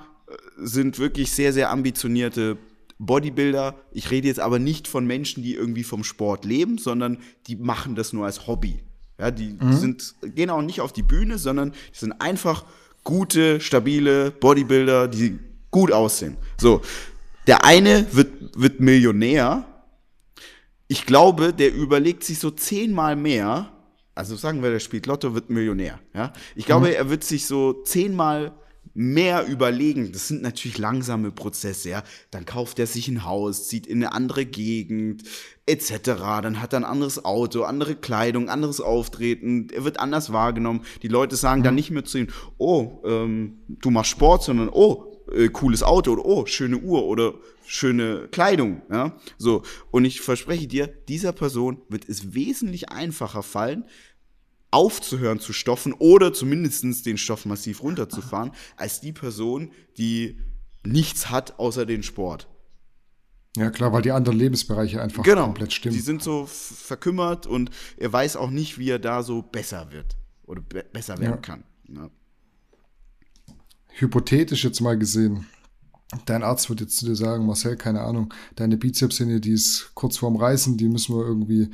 sind 0.56 0.98
wirklich 0.98 1.32
sehr, 1.32 1.52
sehr 1.52 1.70
ambitionierte 1.70 2.56
Bodybuilder. 2.98 3.74
Ich 3.92 4.10
rede 4.10 4.28
jetzt 4.28 4.40
aber 4.40 4.58
nicht 4.58 4.86
von 4.86 5.06
Menschen, 5.06 5.42
die 5.42 5.54
irgendwie 5.54 5.84
vom 5.84 6.04
Sport 6.04 6.44
leben, 6.44 6.78
sondern 6.78 7.18
die 7.46 7.56
machen 7.56 7.94
das 7.94 8.12
nur 8.12 8.26
als 8.26 8.46
Hobby. 8.46 8.80
Ja, 9.18 9.30
die, 9.30 9.56
mhm. 9.60 9.72
sind, 9.72 10.14
gehen 10.34 10.50
auch 10.50 10.62
nicht 10.62 10.80
auf 10.80 10.92
die 10.92 11.02
Bühne, 11.02 11.38
sondern 11.38 11.72
die 11.72 11.98
sind 11.98 12.12
einfach 12.20 12.64
gute, 13.04 13.60
stabile 13.60 14.30
Bodybuilder, 14.30 15.08
die 15.08 15.38
gut 15.70 15.92
aussehen. 15.92 16.36
So, 16.58 16.82
der 17.46 17.64
eine 17.64 18.06
wird, 18.12 18.60
wird 18.60 18.80
Millionär. 18.80 19.64
Ich 20.88 21.06
glaube, 21.06 21.52
der 21.52 21.74
überlegt 21.74 22.24
sich 22.24 22.38
so 22.38 22.50
zehnmal 22.50 23.16
mehr. 23.16 23.72
Also 24.14 24.36
sagen 24.36 24.62
wir, 24.62 24.70
der 24.70 24.80
spielt 24.80 25.06
Lotto, 25.06 25.34
wird 25.34 25.50
Millionär. 25.50 25.98
Ja? 26.14 26.32
Ich 26.54 26.66
glaube, 26.66 26.88
mhm. 26.88 26.94
er 26.94 27.10
wird 27.10 27.24
sich 27.24 27.46
so 27.46 27.72
zehnmal 27.84 28.52
mehr 28.94 29.46
überlegen. 29.46 30.12
Das 30.12 30.28
sind 30.28 30.42
natürlich 30.42 30.78
langsame 30.78 31.30
Prozesse, 31.30 31.90
ja. 31.90 32.02
Dann 32.30 32.44
kauft 32.44 32.78
er 32.78 32.86
sich 32.86 33.08
ein 33.08 33.24
Haus, 33.24 33.68
zieht 33.68 33.86
in 33.86 33.98
eine 33.98 34.12
andere 34.12 34.46
Gegend, 34.46 35.22
etc. 35.66 35.92
Dann 36.42 36.60
hat 36.60 36.72
er 36.72 36.80
ein 36.80 36.84
anderes 36.84 37.24
Auto, 37.24 37.62
andere 37.62 37.94
Kleidung, 37.94 38.48
anderes 38.48 38.80
Auftreten. 38.80 39.68
Er 39.72 39.84
wird 39.84 40.00
anders 40.00 40.32
wahrgenommen. 40.32 40.82
Die 41.02 41.08
Leute 41.08 41.36
sagen 41.36 41.60
mhm. 41.60 41.64
dann 41.64 41.74
nicht 41.76 41.90
mehr 41.90 42.04
zu 42.04 42.18
ihm, 42.18 42.28
oh, 42.58 43.00
ähm, 43.04 43.60
du 43.68 43.90
machst 43.90 44.10
Sport, 44.10 44.42
sondern 44.42 44.68
oh, 44.70 45.10
äh, 45.32 45.48
cooles 45.48 45.82
Auto 45.82 46.12
oder 46.12 46.24
oh, 46.24 46.46
schöne 46.46 46.78
Uhr 46.78 47.04
oder 47.04 47.34
schöne 47.70 48.26
Kleidung, 48.32 48.82
ja. 48.90 49.16
So. 49.38 49.62
Und 49.92 50.04
ich 50.04 50.20
verspreche 50.20 50.66
dir, 50.66 50.88
dieser 50.88 51.32
Person 51.32 51.80
wird 51.88 52.08
es 52.08 52.34
wesentlich 52.34 52.90
einfacher 52.90 53.44
fallen, 53.44 53.84
aufzuhören 54.72 55.38
zu 55.38 55.52
stoffen 55.52 55.92
oder 55.92 56.32
zumindest 56.32 57.06
den 57.06 57.16
Stoff 57.16 57.46
massiv 57.46 57.82
runterzufahren, 57.82 58.50
als 58.76 59.00
die 59.00 59.12
Person, 59.12 59.70
die 59.98 60.40
nichts 60.84 61.30
hat 61.30 61.60
außer 61.60 61.86
den 61.86 62.02
Sport. 62.02 62.48
Ja, 63.56 63.70
klar, 63.70 63.92
weil 63.92 64.02
die 64.02 64.12
anderen 64.12 64.38
Lebensbereiche 64.38 65.00
einfach 65.00 65.22
genau, 65.22 65.46
komplett 65.46 65.72
stimmen. 65.72 65.94
Die 65.94 66.00
sind 66.00 66.22
so 66.22 66.46
verkümmert 66.46 67.46
und 67.46 67.70
er 67.96 68.12
weiß 68.12 68.36
auch 68.36 68.50
nicht, 68.50 68.78
wie 68.78 68.90
er 68.90 68.98
da 68.98 69.22
so 69.22 69.42
besser 69.42 69.92
wird 69.92 70.16
oder 70.44 70.60
be 70.60 70.84
besser 70.92 71.18
werden 71.18 71.32
ja. 71.32 71.36
kann. 71.36 71.64
Ja. 71.88 72.10
Hypothetisch 73.88 74.64
jetzt 74.64 74.80
mal 74.80 74.96
gesehen, 74.96 75.46
dein 76.26 76.42
Arzt 76.42 76.68
wird 76.68 76.80
jetzt 76.80 76.96
zu 76.96 77.06
dir 77.06 77.14
sagen, 77.14 77.46
Marcel, 77.46 77.76
keine 77.76 78.00
Ahnung, 78.00 78.34
deine 78.56 78.76
Bizepssehne, 78.76 79.40
die 79.40 79.52
ist 79.52 79.92
kurz 79.94 80.18
vorm 80.18 80.36
Reißen, 80.36 80.76
die 80.76 80.88
müssen 80.88 81.16
wir 81.16 81.24
irgendwie 81.24 81.70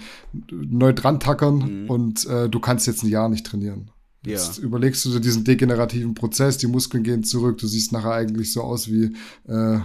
neu 0.50 0.92
dran 0.92 1.20
tackern 1.20 1.84
mhm. 1.84 1.90
und 1.90 2.26
äh, 2.26 2.48
du 2.48 2.60
kannst 2.60 2.86
jetzt 2.86 3.02
ein 3.02 3.08
Jahr 3.08 3.28
nicht 3.28 3.46
trainieren. 3.46 3.90
Jetzt 4.24 4.58
ja. 4.58 4.64
überlegst 4.64 5.04
du 5.04 5.10
dir 5.10 5.20
diesen 5.20 5.44
degenerativen 5.44 6.14
Prozess, 6.14 6.58
die 6.58 6.66
Muskeln 6.66 7.02
gehen 7.02 7.24
zurück, 7.24 7.58
du 7.58 7.66
siehst 7.66 7.92
nachher 7.92 8.12
eigentlich 8.12 8.52
so 8.52 8.62
aus 8.62 8.90
wie 8.90 9.14
äh, 9.48 9.78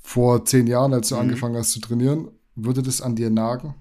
vor 0.00 0.44
zehn 0.44 0.66
Jahren, 0.66 0.94
als 0.94 1.08
du 1.08 1.16
mhm. 1.16 1.22
angefangen 1.22 1.56
hast 1.56 1.72
zu 1.72 1.80
trainieren. 1.80 2.28
Würde 2.54 2.82
das 2.82 3.02
an 3.02 3.16
dir 3.16 3.30
nagen? 3.30 3.74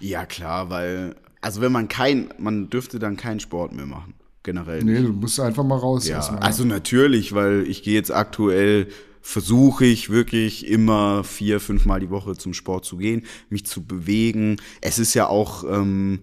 Ja, 0.00 0.26
klar, 0.26 0.68
weil, 0.70 1.16
also 1.40 1.60
wenn 1.60 1.72
man 1.72 1.88
kein, 1.88 2.32
man 2.38 2.68
dürfte 2.68 2.98
dann 2.98 3.16
keinen 3.16 3.40
Sport 3.40 3.72
mehr 3.72 3.86
machen 3.86 4.14
generell. 4.42 4.82
Nee, 4.84 5.02
du 5.02 5.12
musst 5.12 5.38
einfach 5.40 5.64
mal 5.64 5.78
raus. 5.78 6.08
Ja, 6.08 6.20
also 6.20 6.64
natürlich, 6.64 7.34
weil 7.34 7.64
ich 7.66 7.82
gehe 7.82 7.94
jetzt 7.94 8.12
aktuell 8.12 8.88
versuche 9.20 9.84
ich 9.84 10.10
wirklich 10.10 10.66
immer 10.66 11.24
vier, 11.24 11.60
fünfmal 11.60 12.00
die 12.00 12.10
Woche 12.10 12.36
zum 12.36 12.54
Sport 12.54 12.84
zu 12.84 12.96
gehen, 12.96 13.26
mich 13.48 13.66
zu 13.66 13.84
bewegen. 13.84 14.56
Es 14.80 14.98
ist 14.98 15.14
ja 15.14 15.26
auch, 15.26 15.64
ähm, 15.64 16.20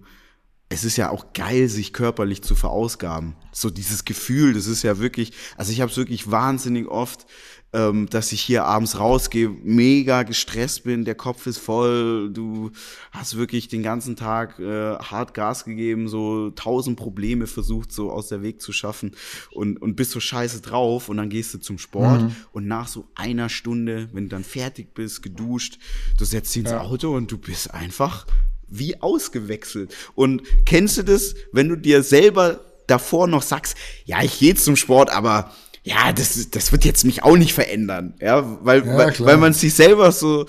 es 0.69 0.83
ist 0.83 0.97
ja 0.97 1.09
auch 1.09 1.33
geil, 1.33 1.69
sich 1.69 1.93
körperlich 1.93 2.41
zu 2.41 2.55
verausgaben. 2.55 3.35
So 3.51 3.69
dieses 3.69 4.03
Gefühl, 4.03 4.53
das 4.53 4.67
ist 4.67 4.83
ja 4.83 4.99
wirklich, 4.99 5.33
also 5.55 5.71
ich 5.71 5.81
habe 5.81 5.91
es 5.91 5.97
wirklich 5.97 6.29
wahnsinnig 6.29 6.87
oft, 6.87 7.25
ähm, 7.73 8.09
dass 8.09 8.31
ich 8.31 8.41
hier 8.41 8.63
abends 8.65 8.97
rausgehe, 8.97 9.49
mega 9.49 10.23
gestresst 10.23 10.85
bin, 10.85 11.03
der 11.03 11.15
Kopf 11.15 11.47
ist 11.47 11.57
voll, 11.57 12.29
du 12.31 12.71
hast 13.11 13.35
wirklich 13.35 13.67
den 13.67 13.83
ganzen 13.83 14.15
Tag 14.15 14.57
äh, 14.59 14.95
hart 14.95 15.33
Gas 15.33 15.65
gegeben, 15.65 16.07
so 16.07 16.51
tausend 16.51 16.97
Probleme 16.97 17.45
versucht 17.45 17.91
so 17.91 18.11
aus 18.11 18.29
der 18.29 18.41
Weg 18.41 18.61
zu 18.61 18.71
schaffen 18.71 19.15
und, 19.51 19.81
und 19.81 19.95
bist 19.95 20.11
so 20.11 20.19
scheiße 20.19 20.61
drauf 20.61 21.09
und 21.09 21.17
dann 21.17 21.29
gehst 21.29 21.53
du 21.53 21.57
zum 21.57 21.77
Sport 21.77 22.21
mhm. 22.21 22.35
und 22.53 22.67
nach 22.67 22.87
so 22.87 23.07
einer 23.15 23.49
Stunde, 23.49 24.09
wenn 24.13 24.25
du 24.25 24.29
dann 24.29 24.45
fertig 24.45 24.93
bist, 24.93 25.21
geduscht, 25.21 25.77
du 26.17 26.25
setzt 26.25 26.55
dich 26.55 26.61
ins 26.61 26.71
ja. 26.71 26.81
Auto 26.81 27.13
und 27.15 27.31
du 27.31 27.37
bist 27.37 27.73
einfach 27.73 28.25
wie 28.69 29.01
ausgewechselt. 29.01 29.95
Und 30.15 30.41
kennst 30.65 30.97
du 30.97 31.03
das, 31.03 31.35
wenn 31.51 31.69
du 31.69 31.77
dir 31.77 32.03
selber 32.03 32.61
davor 32.87 33.27
noch 33.27 33.41
sagst, 33.41 33.75
ja, 34.05 34.23
ich 34.23 34.39
gehe 34.39 34.55
zum 34.55 34.75
Sport, 34.75 35.09
aber 35.09 35.53
ja, 35.87 36.11
das, 36.11 36.49
das 36.51 36.71
wird 36.71 36.83
jetzt 36.83 37.05
mich 37.05 37.23
auch 37.23 37.37
nicht 37.37 37.53
verändern, 37.53 38.13
ja, 38.19 38.57
weil, 38.63 38.85
ja, 38.85 38.97
weil, 38.97 39.19
weil 39.19 39.37
man 39.37 39.53
sich 39.53 39.73
selber 39.73 40.11
so 40.11 40.45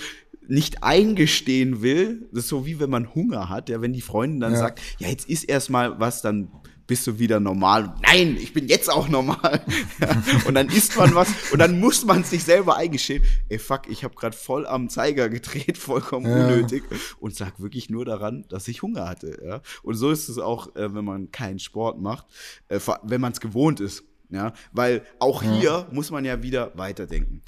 nicht 0.49 0.82
eingestehen 0.82 1.80
will, 1.80 2.28
das 2.32 2.45
ist 2.45 2.49
so 2.49 2.66
wie 2.66 2.80
wenn 2.80 2.91
man 2.91 3.14
Hunger 3.14 3.49
hat, 3.49 3.68
ja, 3.68 3.80
wenn 3.80 3.93
die 3.93 4.01
Freundin 4.01 4.41
dann 4.41 4.53
ja. 4.55 4.59
sagt, 4.59 4.80
ja, 4.99 5.09
jetzt 5.09 5.28
isst 5.28 5.49
erstmal 5.49 6.01
was, 6.01 6.22
dann 6.22 6.49
bist 6.89 7.07
du 7.07 7.18
wieder 7.18 7.39
normal. 7.39 7.95
Nein, 8.03 8.39
ich 8.41 8.55
bin 8.55 8.66
jetzt 8.66 8.91
auch 8.91 9.09
normal. 9.09 9.62
ja, 10.01 10.22
und 10.47 10.55
dann 10.55 10.68
isst 10.68 10.97
man 10.97 11.14
was 11.14 11.28
und 11.53 11.59
dann 11.61 11.78
muss 11.78 12.05
man 12.05 12.24
sich 12.24 12.43
selber 12.43 12.76
eingestehen, 12.76 13.22
ey 13.49 13.59
fuck, 13.59 13.82
ich 13.89 14.03
habe 14.03 14.14
gerade 14.14 14.36
voll 14.36 14.66
am 14.66 14.89
Zeiger 14.89 15.28
gedreht, 15.28 15.78
vollkommen 15.78 16.26
ja. 16.26 16.47
unnötig 16.47 16.82
und 17.20 17.36
sag 17.36 17.61
wirklich 17.61 17.91
nur 17.91 18.05
daran, 18.05 18.45
dass 18.49 18.66
ich 18.66 18.82
Hunger 18.82 19.07
hatte. 19.07 19.39
Ja? 19.45 19.61
Und 19.82 19.95
so 19.95 20.11
ist 20.11 20.28
es 20.28 20.39
auch, 20.39 20.74
äh, 20.74 20.95
wenn 20.95 21.05
man 21.05 21.30
keinen 21.30 21.59
Sport 21.61 22.01
macht, 22.01 22.26
äh, 22.68 22.80
wenn 23.03 23.20
man 23.20 23.32
es 23.32 23.41
gewohnt 23.41 23.78
ist. 23.80 24.03
Ja, 24.31 24.53
weil 24.72 25.03
auch 25.18 25.43
ja. 25.43 25.53
hier 25.53 25.87
muss 25.91 26.11
man 26.11 26.24
ja 26.24 26.43
wieder 26.43 26.72
weiterdenken. 26.76 27.43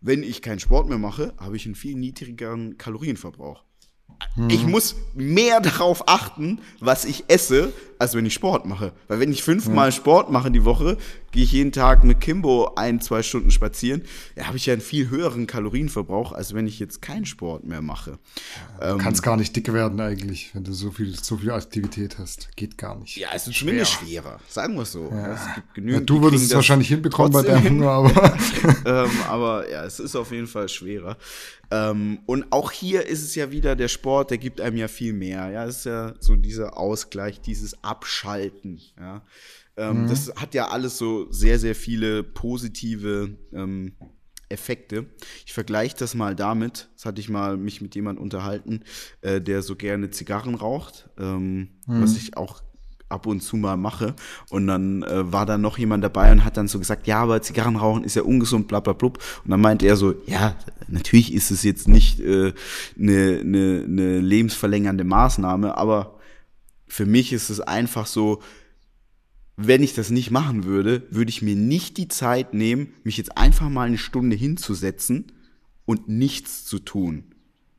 Wenn 0.00 0.22
ich 0.22 0.42
keinen 0.42 0.60
Sport 0.60 0.88
mehr 0.88 0.98
mache, 0.98 1.34
habe 1.38 1.56
ich 1.56 1.66
einen 1.66 1.74
viel 1.74 1.96
niedrigeren 1.96 2.76
Kalorienverbrauch. 2.76 3.64
Hm. 4.34 4.50
Ich 4.50 4.66
muss 4.66 4.96
mehr 5.14 5.60
darauf 5.60 6.08
achten, 6.08 6.60
was 6.80 7.04
ich 7.04 7.24
esse, 7.28 7.72
als 7.98 8.14
wenn 8.14 8.26
ich 8.26 8.34
Sport 8.34 8.66
mache. 8.66 8.92
Weil 9.08 9.20
wenn 9.20 9.32
ich 9.32 9.42
fünfmal 9.42 9.90
hm. 9.90 9.96
Sport 9.96 10.30
mache 10.30 10.50
die 10.50 10.64
Woche, 10.64 10.96
gehe 11.32 11.44
ich 11.44 11.52
jeden 11.52 11.72
Tag 11.72 12.02
mit 12.02 12.20
Kimbo 12.20 12.72
ein, 12.76 13.00
zwei 13.00 13.22
Stunden 13.22 13.50
spazieren, 13.50 14.02
ja, 14.36 14.46
habe 14.46 14.56
ich 14.56 14.66
ja 14.66 14.72
einen 14.72 14.82
viel 14.82 15.10
höheren 15.10 15.46
Kalorienverbrauch, 15.46 16.32
als 16.32 16.54
wenn 16.54 16.66
ich 16.66 16.78
jetzt 16.78 17.02
keinen 17.02 17.26
Sport 17.26 17.64
mehr 17.64 17.82
mache. 17.82 18.18
Du 18.80 18.86
ähm, 18.86 18.98
kannst 18.98 19.22
gar 19.22 19.36
nicht 19.36 19.54
dick 19.54 19.72
werden 19.72 20.00
eigentlich, 20.00 20.54
wenn 20.54 20.64
du 20.64 20.72
so 20.72 20.90
viel, 20.90 21.14
so 21.14 21.36
viel 21.36 21.50
Aktivität 21.50 22.18
hast. 22.18 22.48
Geht 22.56 22.78
gar 22.78 22.98
nicht. 22.98 23.16
Ja, 23.16 23.28
es 23.34 23.46
ist 23.46 23.58
zumindest 23.58 23.92
schwerer, 23.92 24.40
sagen 24.48 24.76
wir 24.76 24.82
es 24.82 24.92
so. 24.92 25.10
Ja. 25.10 25.34
Es 25.34 25.54
gibt 25.54 25.74
genügend, 25.74 26.00
ja, 26.00 26.06
du 26.16 26.22
würdest 26.22 26.46
es 26.46 26.54
wahrscheinlich 26.54 26.88
hinbekommen 26.88 27.32
bei 27.32 27.42
deinem 27.42 27.68
Hunger, 27.68 27.90
aber. 27.90 28.38
ähm, 28.86 29.10
aber 29.28 29.70
ja, 29.70 29.84
es 29.84 30.00
ist 30.00 30.16
auf 30.16 30.32
jeden 30.32 30.46
Fall 30.46 30.68
schwerer. 30.68 31.18
Ähm, 31.70 32.20
und 32.26 32.52
auch 32.52 32.70
hier 32.70 33.06
ist 33.06 33.22
es 33.22 33.34
ja 33.34 33.50
wieder 33.50 33.74
der 33.74 33.88
Sport, 33.88 34.30
der 34.30 34.38
gibt 34.38 34.60
einem 34.60 34.76
ja 34.76 34.88
viel 34.88 35.12
mehr. 35.12 35.50
Ja, 35.50 35.64
es 35.64 35.78
ist 35.78 35.86
ja 35.86 36.14
so 36.20 36.36
dieser 36.36 36.78
Ausgleich, 36.78 37.40
dieses 37.40 37.82
Abschalten. 37.86 38.80
Ja, 38.98 39.22
ähm, 39.76 40.02
mhm. 40.02 40.08
das 40.08 40.32
hat 40.36 40.54
ja 40.54 40.68
alles 40.68 40.98
so 40.98 41.30
sehr, 41.30 41.58
sehr 41.58 41.74
viele 41.74 42.22
positive 42.22 43.36
ähm, 43.52 43.92
Effekte. 44.48 45.06
Ich 45.44 45.52
vergleiche 45.52 45.96
das 45.98 46.14
mal 46.14 46.36
damit, 46.36 46.88
das 46.94 47.04
hatte 47.04 47.20
ich 47.20 47.28
mal 47.28 47.56
mich 47.56 47.80
mit 47.80 47.94
jemandem 47.94 48.22
unterhalten, 48.22 48.82
äh, 49.20 49.40
der 49.40 49.62
so 49.62 49.76
gerne 49.76 50.10
Zigarren 50.10 50.54
raucht, 50.54 51.08
ähm, 51.18 51.70
mhm. 51.86 52.02
was 52.02 52.16
ich 52.16 52.36
auch 52.36 52.62
ab 53.08 53.26
und 53.26 53.40
zu 53.40 53.56
mal 53.56 53.76
mache. 53.76 54.14
Und 54.50 54.66
dann 54.66 55.02
äh, 55.02 55.32
war 55.32 55.46
da 55.46 55.58
noch 55.58 55.78
jemand 55.78 56.02
dabei 56.02 56.32
und 56.32 56.44
hat 56.44 56.56
dann 56.56 56.68
so 56.68 56.78
gesagt, 56.78 57.06
ja, 57.06 57.22
aber 57.22 57.42
Zigarrenrauchen 57.42 58.04
ist 58.04 58.16
ja 58.16 58.22
ungesund, 58.22 58.68
bla 58.68 58.80
bla 58.80 58.92
blub. 58.92 59.18
Und 59.44 59.50
dann 59.50 59.60
meinte 59.60 59.86
er 59.86 59.96
so, 59.96 60.14
ja, 60.26 60.56
natürlich 60.88 61.32
ist 61.32 61.50
es 61.50 61.62
jetzt 61.62 61.88
nicht 61.88 62.20
eine 62.20 62.48
äh, 62.48 62.52
ne, 62.96 63.44
ne, 63.44 63.84
ne 63.86 64.18
lebensverlängernde 64.20 65.04
Maßnahme, 65.04 65.76
aber 65.76 66.15
für 66.86 67.06
mich 67.06 67.32
ist 67.32 67.50
es 67.50 67.60
einfach 67.60 68.06
so, 68.06 68.42
wenn 69.56 69.82
ich 69.82 69.94
das 69.94 70.10
nicht 70.10 70.30
machen 70.30 70.64
würde, 70.64 71.06
würde 71.10 71.30
ich 71.30 71.42
mir 71.42 71.56
nicht 71.56 71.96
die 71.96 72.08
Zeit 72.08 72.52
nehmen, 72.52 72.92
mich 73.04 73.16
jetzt 73.16 73.36
einfach 73.38 73.68
mal 73.68 73.86
eine 73.86 73.98
Stunde 73.98 74.36
hinzusetzen 74.36 75.32
und 75.86 76.08
nichts 76.08 76.64
zu 76.64 76.78
tun. 76.78 77.24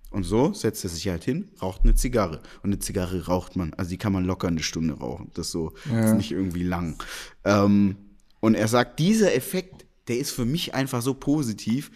Und 0.10 0.24
so 0.24 0.53
setzt 0.53 0.84
er 0.84 0.89
sich 0.89 1.08
halt 1.10 1.24
hin, 1.24 1.49
raucht 1.62 1.84
eine 1.84 1.93
Zigarre. 1.93 2.41
Und 2.64 2.72
eine 2.72 2.80
Zigarre 2.80 3.28
raucht 3.28 3.55
man, 3.55 3.74
also 3.76 3.89
die 3.89 3.97
kann 3.97 4.14
man 4.14 4.26
locker 4.26 4.47
eine 4.47 4.64
Stunde 4.64 4.95
rauchen. 4.95 5.30
Das 5.34 5.47
ist 5.47 5.51
so, 5.51 5.74
ja. 5.91 6.05
ist 6.05 6.16
nicht 6.16 6.32
irgendwie 6.32 6.64
lang. 6.64 7.01
Ähm, 7.43 7.97
und 8.39 8.55
er 8.55 8.68
sagt, 8.68 8.99
dieser 8.99 9.36
Effekt, 9.36 9.86
der 10.08 10.18
ist 10.18 10.32
für 10.32 10.45
mich 10.45 10.74
einfach 10.74 11.01
so 11.01 11.14
positiv, 11.14 11.91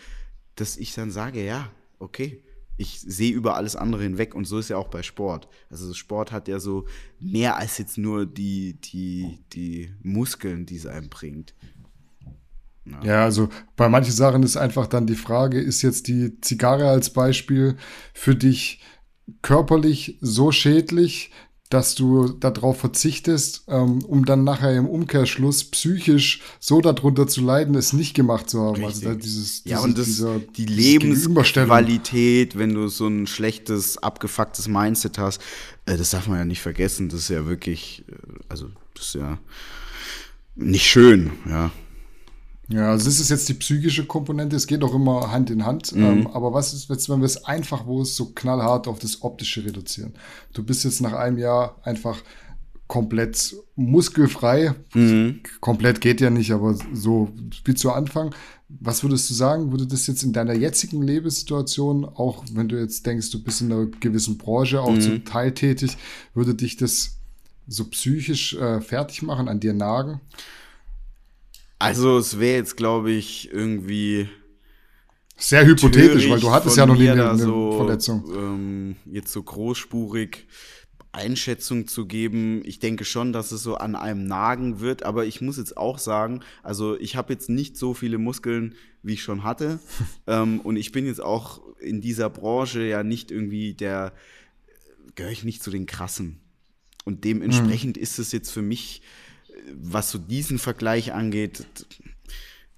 dass 0.56 0.78
ich 0.78 0.94
dann 0.94 1.10
sage, 1.10 1.44
ja, 1.44 1.72
okay, 2.00 2.44
ich 2.78 3.00
sehe 3.00 3.34
über 3.34 3.56
alles 3.56 3.76
andere 3.76 4.04
hinweg 4.04 4.34
und 4.34 4.46
so 4.46 4.58
ist 4.58 4.70
ja 4.70 4.78
auch 4.78 4.88
bei 4.88 5.04
Sport. 5.04 5.48
Also 5.70 5.94
Sport 5.94 6.32
hat 6.32 6.48
ja 6.48 6.60
so 6.60 6.86
mehr 7.20 7.58
als 7.58 7.78
jetzt 7.78 7.98
nur 7.98 8.26
die, 8.26 8.80
die, 8.82 9.40
die 9.54 9.92
Muskeln, 10.02 10.66
die 10.66 10.78
es 10.78 10.86
einem 10.86 11.10
bringt. 11.10 11.54
Ja. 12.86 13.04
ja, 13.04 13.24
also 13.24 13.50
bei 13.76 13.88
manchen 13.90 14.14
Sachen 14.14 14.42
ist 14.42 14.58
einfach 14.58 14.88
dann 14.88 15.06
die 15.06 15.16
Frage, 15.16 15.60
ist 15.60 15.84
jetzt 15.84 16.08
die 16.08 16.42
Zigarre 16.42 16.90
als 16.90 17.12
Beispiel 17.12 17.78
für 18.14 18.36
dich 18.36 18.82
körperlich 19.44 20.18
so 20.20 20.52
schädlich, 20.52 21.32
dass 21.72 21.96
du 21.96 22.28
darauf 22.28 22.80
verzichtest, 22.80 23.64
ähm, 23.68 24.04
um 24.06 24.26
dann 24.26 24.44
nachher 24.44 24.76
im 24.76 24.88
Umkehrschluss 24.88 25.64
psychisch 25.64 26.42
so 26.60 26.82
darunter 26.82 27.28
zu 27.28 27.42
leiden, 27.42 27.76
es 27.76 27.94
nicht 27.94 28.14
gemacht 28.14 28.50
zu 28.50 28.60
haben. 28.60 28.84
Also 28.84 28.88
Richtig. 28.88 29.08
Also 29.08 29.20
dieses, 29.20 29.64
dieses, 29.64 29.72
ja, 29.72 29.80
und 29.80 29.98
das, 29.98 30.06
dieser, 30.06 30.40
die 30.40 30.66
Lebensqualität, 30.66 32.58
wenn 32.58 32.74
du 32.74 32.90
so 32.90 33.08
ein 33.08 33.26
schlechtes, 33.26 33.98
abgefucktes 33.98 34.68
Mindset 34.68 35.18
hast, 35.18 35.42
äh, 35.86 35.98
das 35.98 36.12
darf 36.12 36.28
man 36.28 36.40
ja 36.40 36.46
nicht 36.46 36.62
vergessen. 36.62 37.08
Das 37.08 37.22
ist 37.22 37.30
ja 37.30 37.46
wirklich, 37.46 38.04
äh, 38.10 38.16
also 38.50 38.68
das 38.94 39.06
ist 39.08 39.16
ja 39.16 39.38
nicht 40.56 40.86
schön, 40.86 41.32
ja. 41.50 41.72
Ja, 42.72 42.92
also 42.92 43.06
das 43.06 43.20
ist 43.20 43.30
jetzt 43.30 43.50
die 43.50 43.54
psychische 43.56 44.06
Komponente, 44.06 44.56
es 44.56 44.68
geht 44.68 44.84
auch 44.84 44.94
immer 44.94 45.32
Hand 45.32 45.50
in 45.50 45.66
Hand. 45.66 45.94
Mhm. 45.94 46.04
Ähm, 46.04 46.28
aber 46.28 46.54
was 46.54 46.74
ist 46.74 46.90
jetzt, 46.90 47.10
wenn 47.10 47.20
wir 47.20 47.26
es 47.26 47.44
einfach, 47.46 47.86
wo 47.86 48.02
es 48.02 48.16
so 48.16 48.28
knallhart 48.34 48.88
auf 48.88 49.00
das 49.00 49.22
Optische 49.22 49.66
reduzieren? 49.66 50.14
Du 50.54 50.64
bist 50.64 50.84
jetzt 50.84 51.02
nach 51.02 51.14
einem 51.14 51.38
Jahr 51.38 51.76
einfach 51.84 52.22
komplett 52.88 53.56
muskelfrei. 53.76 54.76
Mhm. 54.94 55.42
Komplett 55.62 56.02
geht 56.02 56.20
ja 56.20 56.30
nicht, 56.30 56.52
aber 56.52 56.76
so 56.94 57.30
wie 57.64 57.74
zu 57.74 57.92
Anfang. 57.92 58.36
Was 58.68 59.04
würdest 59.04 59.30
du 59.30 59.34
sagen, 59.34 59.72
würde 59.72 59.88
das 59.88 60.08
jetzt 60.08 60.24
in 60.24 60.34
deiner 60.34 60.54
jetzigen 60.54 61.02
Lebenssituation, 61.02 62.06
auch 62.06 62.44
wenn 62.54 62.70
du 62.70 62.80
jetzt 62.80 63.06
denkst, 63.06 63.32
du 63.32 63.44
bist 63.44 63.62
in 63.62 63.72
einer 63.72 63.86
gewissen 63.86 64.38
Branche 64.38 64.82
auch 64.82 64.92
mhm. 64.92 65.02
zum 65.02 65.26
Teil 65.26 65.54
tätig, 65.54 65.98
würde 66.34 66.54
dich 66.54 66.78
das 66.78 67.18
so 67.68 67.86
psychisch 67.86 68.56
äh, 68.56 68.82
fertig 68.82 69.22
machen, 69.22 69.48
an 69.48 69.60
dir 69.60 69.74
nagen? 69.74 70.20
Also 71.82 72.20
es 72.20 72.40
wäre 72.40 72.58
jetzt, 72.58 72.78
glaube 72.78 73.12
ich, 73.12 73.52
irgendwie 73.52 74.30
sehr 75.36 75.66
hypothetisch, 75.66 76.30
weil 76.30 76.40
du 76.40 76.52
hattest 76.52 76.78
ja 76.78 76.86
noch 76.86 76.96
nie 76.96 77.10
eine, 77.10 77.36
so, 77.38 77.72
Verletzung. 77.78 78.24
Ähm, 78.36 78.96
jetzt 79.12 79.32
so 79.32 79.42
großspurig 79.42 80.46
Einschätzung 81.12 81.88
zu 81.88 82.06
geben. 82.06 82.62
Ich 82.66 82.78
denke 82.78 83.04
schon, 83.04 83.34
dass 83.34 83.52
es 83.52 83.64
so 83.64 83.76
an 83.76 83.96
einem 83.96 84.26
nagen 84.26 84.80
wird, 84.80 85.02
aber 85.02 85.26
ich 85.26 85.42
muss 85.42 85.58
jetzt 85.58 85.76
auch 85.76 85.98
sagen, 85.98 86.42
also 86.62 87.00
ich 87.00 87.16
habe 87.16 87.34
jetzt 87.34 87.50
nicht 87.50 87.76
so 87.76 87.96
viele 87.96 88.20
Muskeln, 88.20 88.76
wie 89.02 89.14
ich 89.14 89.24
schon 89.24 89.44
hatte. 89.44 89.80
ähm, 90.28 90.62
und 90.62 90.76
ich 90.76 90.92
bin 90.92 91.08
jetzt 91.08 91.22
auch 91.22 91.62
in 91.80 92.00
dieser 92.00 92.30
Branche 92.30 92.84
ja 92.84 93.02
nicht 93.02 93.32
irgendwie 93.32 93.74
der, 93.74 94.14
gehöre 95.16 95.32
ich 95.32 95.44
nicht 95.44 95.64
zu 95.64 95.72
den 95.72 95.88
krassen. 95.88 96.40
Und 97.06 97.24
dementsprechend 97.24 97.98
mhm. 97.98 98.04
ist 98.04 98.20
es 98.20 98.32
jetzt 98.32 98.52
für 98.52 98.62
mich 98.62 99.02
was 99.74 100.12
so 100.12 100.18
diesen 100.18 100.60
Vergleich 100.60 101.14
angeht, 101.14 101.66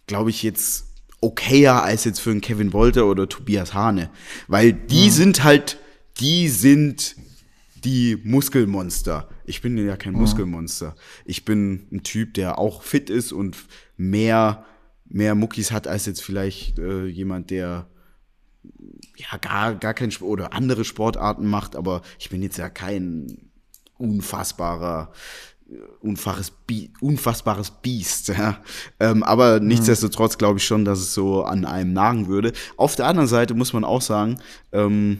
glaube 0.07 0.29
ich 0.29 0.43
jetzt 0.43 0.85
okayer 1.21 1.83
als 1.83 2.03
jetzt 2.03 2.19
für 2.19 2.31
einen 2.31 2.41
Kevin 2.41 2.73
Wolter 2.73 3.07
oder 3.07 3.29
Tobias 3.29 3.73
Hane. 3.73 4.09
Weil 4.47 4.73
die 4.73 5.05
ja. 5.05 5.11
sind 5.11 5.43
halt, 5.43 5.79
die 6.19 6.49
sind 6.49 7.15
die 7.83 8.17
Muskelmonster. 8.23 9.29
Ich 9.45 9.61
bin 9.61 9.77
ja 9.77 9.97
kein 9.97 10.13
ja. 10.13 10.19
Muskelmonster. 10.19 10.95
Ich 11.25 11.45
bin 11.45 11.87
ein 11.91 12.03
Typ, 12.03 12.33
der 12.33 12.57
auch 12.57 12.83
fit 12.83 13.09
ist 13.09 13.31
und 13.31 13.57
mehr, 13.97 14.65
mehr 15.05 15.35
Muckis 15.35 15.71
hat 15.71 15.87
als 15.87 16.05
jetzt 16.05 16.21
vielleicht 16.21 16.79
äh, 16.79 17.05
jemand, 17.05 17.49
der 17.49 17.87
ja 19.15 19.37
gar, 19.37 19.75
gar 19.75 19.93
kein 19.93 20.11
Sport 20.11 20.31
oder 20.31 20.53
andere 20.53 20.85
Sportarten 20.85 21.45
macht, 21.45 21.75
aber 21.75 22.01
ich 22.19 22.29
bin 22.29 22.41
jetzt 22.41 22.57
ja 22.57 22.69
kein 22.69 23.49
unfassbarer 23.97 25.11
Bi 26.67 26.91
unfassbares 27.01 27.71
Biest. 27.81 28.29
Ja. 28.29 28.61
Ähm, 28.99 29.23
aber 29.23 29.59
mhm. 29.59 29.67
nichtsdestotrotz 29.67 30.37
glaube 30.37 30.59
ich 30.59 30.65
schon, 30.65 30.85
dass 30.85 30.99
es 30.99 31.13
so 31.13 31.43
an 31.43 31.65
einem 31.65 31.93
nagen 31.93 32.27
würde. 32.27 32.53
Auf 32.77 32.95
der 32.95 33.07
anderen 33.07 33.27
Seite 33.27 33.53
muss 33.53 33.73
man 33.73 33.83
auch 33.83 34.01
sagen, 34.01 34.39
ähm, 34.71 35.19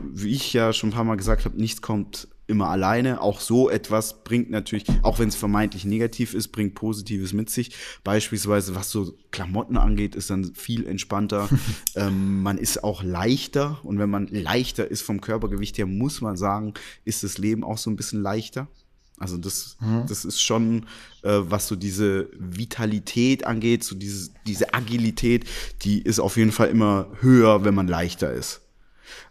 wie 0.00 0.30
ich 0.30 0.52
ja 0.52 0.72
schon 0.72 0.90
ein 0.90 0.92
paar 0.92 1.04
Mal 1.04 1.16
gesagt 1.16 1.44
habe, 1.44 1.56
nichts 1.56 1.82
kommt 1.82 2.28
immer 2.46 2.68
alleine. 2.68 3.20
Auch 3.20 3.40
so 3.40 3.68
etwas 3.68 4.22
bringt 4.22 4.50
natürlich, 4.50 4.84
auch 5.02 5.18
wenn 5.18 5.28
es 5.28 5.36
vermeintlich 5.36 5.84
negativ 5.84 6.34
ist, 6.34 6.48
bringt 6.48 6.74
Positives 6.74 7.32
mit 7.32 7.50
sich. 7.50 7.74
Beispielsweise, 8.04 8.74
was 8.74 8.90
so 8.90 9.14
Klamotten 9.30 9.76
angeht, 9.76 10.14
ist 10.14 10.30
dann 10.30 10.54
viel 10.54 10.86
entspannter. 10.86 11.48
ähm, 11.96 12.42
man 12.42 12.58
ist 12.58 12.84
auch 12.84 13.02
leichter 13.02 13.80
und 13.82 13.98
wenn 13.98 14.10
man 14.10 14.28
leichter 14.28 14.88
ist 14.90 15.02
vom 15.02 15.20
Körpergewicht 15.20 15.78
her, 15.78 15.86
muss 15.86 16.20
man 16.20 16.36
sagen, 16.36 16.74
ist 17.04 17.24
das 17.24 17.38
Leben 17.38 17.64
auch 17.64 17.78
so 17.78 17.90
ein 17.90 17.96
bisschen 17.96 18.22
leichter. 18.22 18.68
Also 19.18 19.38
das, 19.38 19.76
mhm. 19.80 20.04
das 20.08 20.24
ist 20.24 20.40
schon, 20.40 20.86
äh, 21.22 21.38
was 21.40 21.68
so 21.68 21.76
diese 21.76 22.28
Vitalität 22.38 23.46
angeht, 23.46 23.82
so 23.82 23.96
diese, 23.96 24.30
diese 24.46 24.74
Agilität, 24.74 25.46
die 25.82 26.02
ist 26.02 26.20
auf 26.20 26.36
jeden 26.36 26.52
Fall 26.52 26.68
immer 26.68 27.08
höher, 27.20 27.64
wenn 27.64 27.74
man 27.74 27.88
leichter 27.88 28.32
ist. 28.32 28.60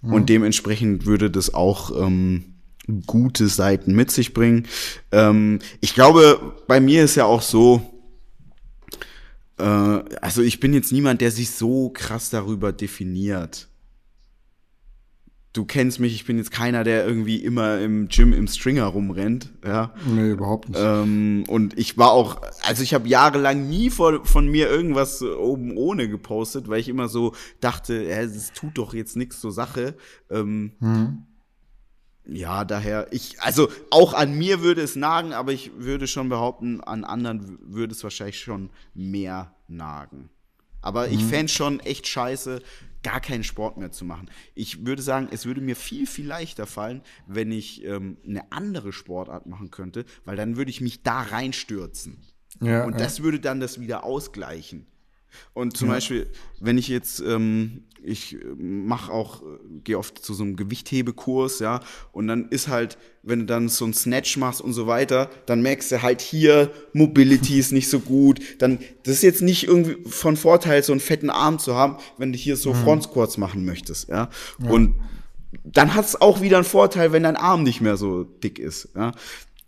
Mhm. 0.02 0.14
Und 0.14 0.30
dementsprechend 0.30 1.06
würde 1.06 1.30
das 1.30 1.54
auch 1.54 1.92
ähm, 2.04 2.56
gute 3.06 3.48
Seiten 3.48 3.94
mit 3.94 4.12
sich 4.12 4.34
bringen. 4.34 4.68
Ähm, 5.12 5.60
ich 5.82 5.94
glaube, 5.94 6.54
bei 6.68 6.80
mir 6.80 7.04
ist 7.04 7.16
ja 7.16 7.26
auch 7.26 7.44
so, 7.44 7.82
äh, 9.58 9.64
also 9.64 10.42
ich 10.42 10.60
bin 10.60 10.74
jetzt 10.74 10.92
niemand, 10.92 11.22
der 11.22 11.32
sich 11.32 11.52
so 11.52 11.90
krass 11.90 12.32
darüber 12.32 12.72
definiert 12.72 13.68
du 15.56 15.64
kennst 15.64 16.02
mich, 16.02 16.14
ich 16.14 16.26
bin 16.26 16.38
jetzt 16.38 16.52
keiner, 16.52 16.84
der 16.84 17.08
irgendwie 17.08 17.38
immer 17.38 17.80
im 17.80 18.10
Gym 18.10 18.34
im 18.34 18.48
Stringer 18.48 18.86
rumrennt. 18.86 19.54
Ja. 19.66 19.94
Nee, 20.06 20.32
überhaupt 20.32 20.68
nicht. 20.70 20.80
Ähm, 20.82 21.46
und 21.48 21.78
ich 21.80 21.98
war 21.98 22.12
auch, 22.12 22.42
also 22.64 22.84
ich 22.84 22.94
habe 22.94 23.08
jahrelang 23.08 23.70
nie 23.70 23.90
von, 23.90 24.26
von 24.26 24.48
mir 24.48 24.70
irgendwas 24.70 25.22
oben 25.22 25.78
ohne 25.78 26.10
gepostet, 26.10 26.68
weil 26.68 26.82
ich 26.82 26.90
immer 26.90 27.08
so 27.08 27.34
dachte, 27.62 28.06
es 28.06 28.52
tut 28.52 28.78
doch 28.78 28.94
jetzt 28.94 29.16
nichts 29.16 29.40
zur 29.40 29.54
Sache. 29.54 29.96
Ähm, 30.30 30.74
mhm. 30.80 31.24
Ja, 32.28 32.66
daher, 32.66 33.08
ich, 33.12 33.40
also 33.42 33.70
auch 33.92 34.14
an 34.14 34.38
mir 34.38 34.62
würde 34.62 34.82
es 34.82 34.96
nagen, 34.96 35.32
aber 35.32 35.54
ich 35.54 35.72
würde 35.78 36.08
schon 36.08 36.28
behaupten, 36.28 36.82
an 36.82 37.06
anderen 37.06 37.60
würde 37.62 37.94
es 37.94 38.04
wahrscheinlich 38.04 38.40
schon 38.40 38.72
mehr 38.94 39.56
nagen. 39.68 40.30
Aber 40.82 41.08
mhm. 41.08 41.14
ich 41.14 41.24
fände 41.24 41.52
schon 41.52 41.80
echt 41.80 42.08
scheiße, 42.08 42.62
gar 43.06 43.22
keinen 43.22 43.44
Sport 43.44 43.78
mehr 43.78 43.92
zu 43.92 44.04
machen. 44.04 44.32
Ich 44.56 44.84
würde 44.88 45.04
sagen, 45.04 45.28
es 45.32 45.46
würde 45.46 45.62
mir 45.62 45.76
viel, 45.76 46.08
viel 46.08 46.26
leichter 46.26 46.66
fallen, 46.66 47.02
wenn 47.28 47.52
ich 47.52 47.86
ähm, 47.86 48.18
eine 48.28 48.52
andere 48.52 48.92
Sportart 48.92 49.46
machen 49.46 49.70
könnte, 49.70 50.06
weil 50.26 50.36
dann 50.36 50.58
würde 50.58 50.72
ich 50.72 50.82
mich 50.82 51.04
da 51.04 51.22
reinstürzen. 51.22 52.18
Ja, 52.62 52.84
und 52.84 53.00
das 53.00 53.22
würde 53.22 53.40
dann 53.40 53.60
das 53.60 53.80
wieder 53.80 54.04
ausgleichen. 54.04 54.88
Und 55.54 55.78
zum 55.78 55.90
ja. 55.90 55.96
Beispiel, 55.96 56.28
wenn 56.60 56.80
ich 56.80 56.88
jetzt, 56.88 57.20
ähm, 57.20 57.84
ich 58.06 58.38
mache 58.58 59.12
auch, 59.12 59.42
gehe 59.84 59.98
oft 59.98 60.24
zu 60.24 60.34
so 60.34 60.44
einem 60.44 60.56
Gewichthebekurs, 60.56 61.60
ja, 61.60 61.82
und 62.12 62.28
dann 62.28 62.50
ist 62.50 62.68
halt, 62.68 62.98
wenn 63.24 63.40
du 63.40 63.46
dann 63.46 63.70
so 63.70 63.86
ein 63.86 63.94
Snatch 63.94 64.38
machst 64.38 64.62
und 64.62 64.74
so 64.74 64.88
weiter, 64.88 65.30
dann 65.46 65.62
merkst 65.62 65.92
du 65.92 66.02
halt 66.02 66.22
hier, 66.22 66.72
Mobility 66.94 67.60
ist 67.60 67.72
nicht 67.72 67.90
so 67.90 68.00
gut. 68.00 68.40
Dann, 68.60 68.80
das 69.04 69.16
ist 69.16 69.24
jetzt 69.24 69.42
nicht 69.42 69.68
irgendwie 69.68 70.10
von 70.10 70.38
Vorteil, 70.38 70.84
so 70.84 70.94
einen 70.94 71.02
fetten 71.02 71.30
Arm 71.30 71.60
zu 71.60 71.76
haben, 71.76 71.98
wenn 72.18 72.32
du 72.32 72.38
hier 72.38 72.58
so 72.58 72.74
mhm. 72.74 72.84
Front 72.84 73.04
Squats 73.04 73.38
machen 73.38 73.66
möchtest, 73.66 74.10
ja. 74.10 74.30
ja. 74.60 74.70
Und 74.70 74.96
dann 75.64 75.96
hat 75.96 76.06
es 76.06 76.20
auch 76.20 76.42
wieder 76.42 76.58
einen 76.58 76.66
Vorteil, 76.66 77.12
wenn 77.12 77.24
dein 77.24 77.38
Arm 77.38 77.64
nicht 77.64 77.82
mehr 77.82 77.98
so 77.98 78.24
dick 78.24 78.60
ist, 78.60 78.90
ja. 78.96 79.12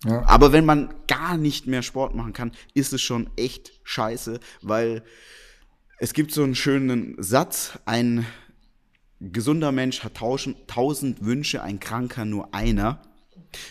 Ja. 0.06 0.24
Aber 0.28 0.52
wenn 0.52 0.66
man 0.66 0.94
gar 1.08 1.38
nicht 1.38 1.66
mehr 1.66 1.82
Sport 1.82 2.14
machen 2.14 2.34
kann, 2.34 2.52
ist 2.76 2.94
es 2.94 3.02
schon 3.02 3.32
echt 3.36 3.72
scheiße, 3.84 4.40
weil 4.62 5.04
es 6.00 6.14
gibt 6.14 6.32
so 6.32 6.44
einen 6.44 6.56
schönen 6.56 7.16
Satz, 7.18 7.80
ein 7.86 8.26
gesunder 9.20 9.72
Mensch 9.72 10.04
hat 10.04 10.16
tausend, 10.16 10.68
tausend 10.68 11.26
Wünsche, 11.26 11.64
ein 11.64 11.80
Kranker 11.80 12.26
nur 12.26 12.54
einer. 12.54 13.02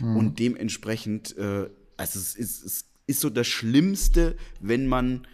Mhm. 0.00 0.16
Und 0.16 0.38
dementsprechend, 0.38 1.36
äh, 1.38 1.68
also 1.96 2.18
es 2.18 2.34
ist, 2.34 2.64
es 2.64 2.84
ist 3.06 3.20
so 3.20 3.30
das 3.30 3.46
Schlimmste, 3.46 4.36
wenn 4.60 4.86
man, 4.86 5.26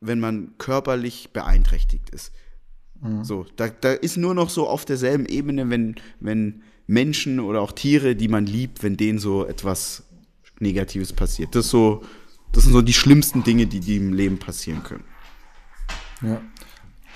wenn 0.00 0.18
man 0.18 0.58
körperlich 0.58 1.30
beeinträchtigt 1.32 2.10
ist. 2.10 2.32
Mhm. 3.00 3.24
So, 3.24 3.46
da, 3.56 3.68
da 3.68 3.92
ist 3.92 4.16
nur 4.16 4.34
noch 4.34 4.50
so 4.50 4.68
auf 4.68 4.84
derselben 4.84 5.26
Ebene, 5.26 5.70
wenn, 5.70 5.96
wenn 6.18 6.62
Menschen 6.88 7.38
oder 7.38 7.60
auch 7.60 7.72
Tiere, 7.72 8.16
die 8.16 8.28
man 8.28 8.46
liebt, 8.46 8.82
wenn 8.82 8.96
denen 8.96 9.18
so 9.18 9.46
etwas 9.46 10.04
Negatives 10.58 11.12
passiert. 11.12 11.54
Das, 11.54 11.68
so, 11.68 12.02
das 12.52 12.64
sind 12.64 12.72
so 12.72 12.82
die 12.82 12.92
schlimmsten 12.92 13.44
Dinge, 13.44 13.66
die, 13.66 13.80
die 13.80 13.96
im 13.96 14.12
Leben 14.12 14.38
passieren 14.38 14.82
können. 14.82 15.04
Ja. 16.22 16.40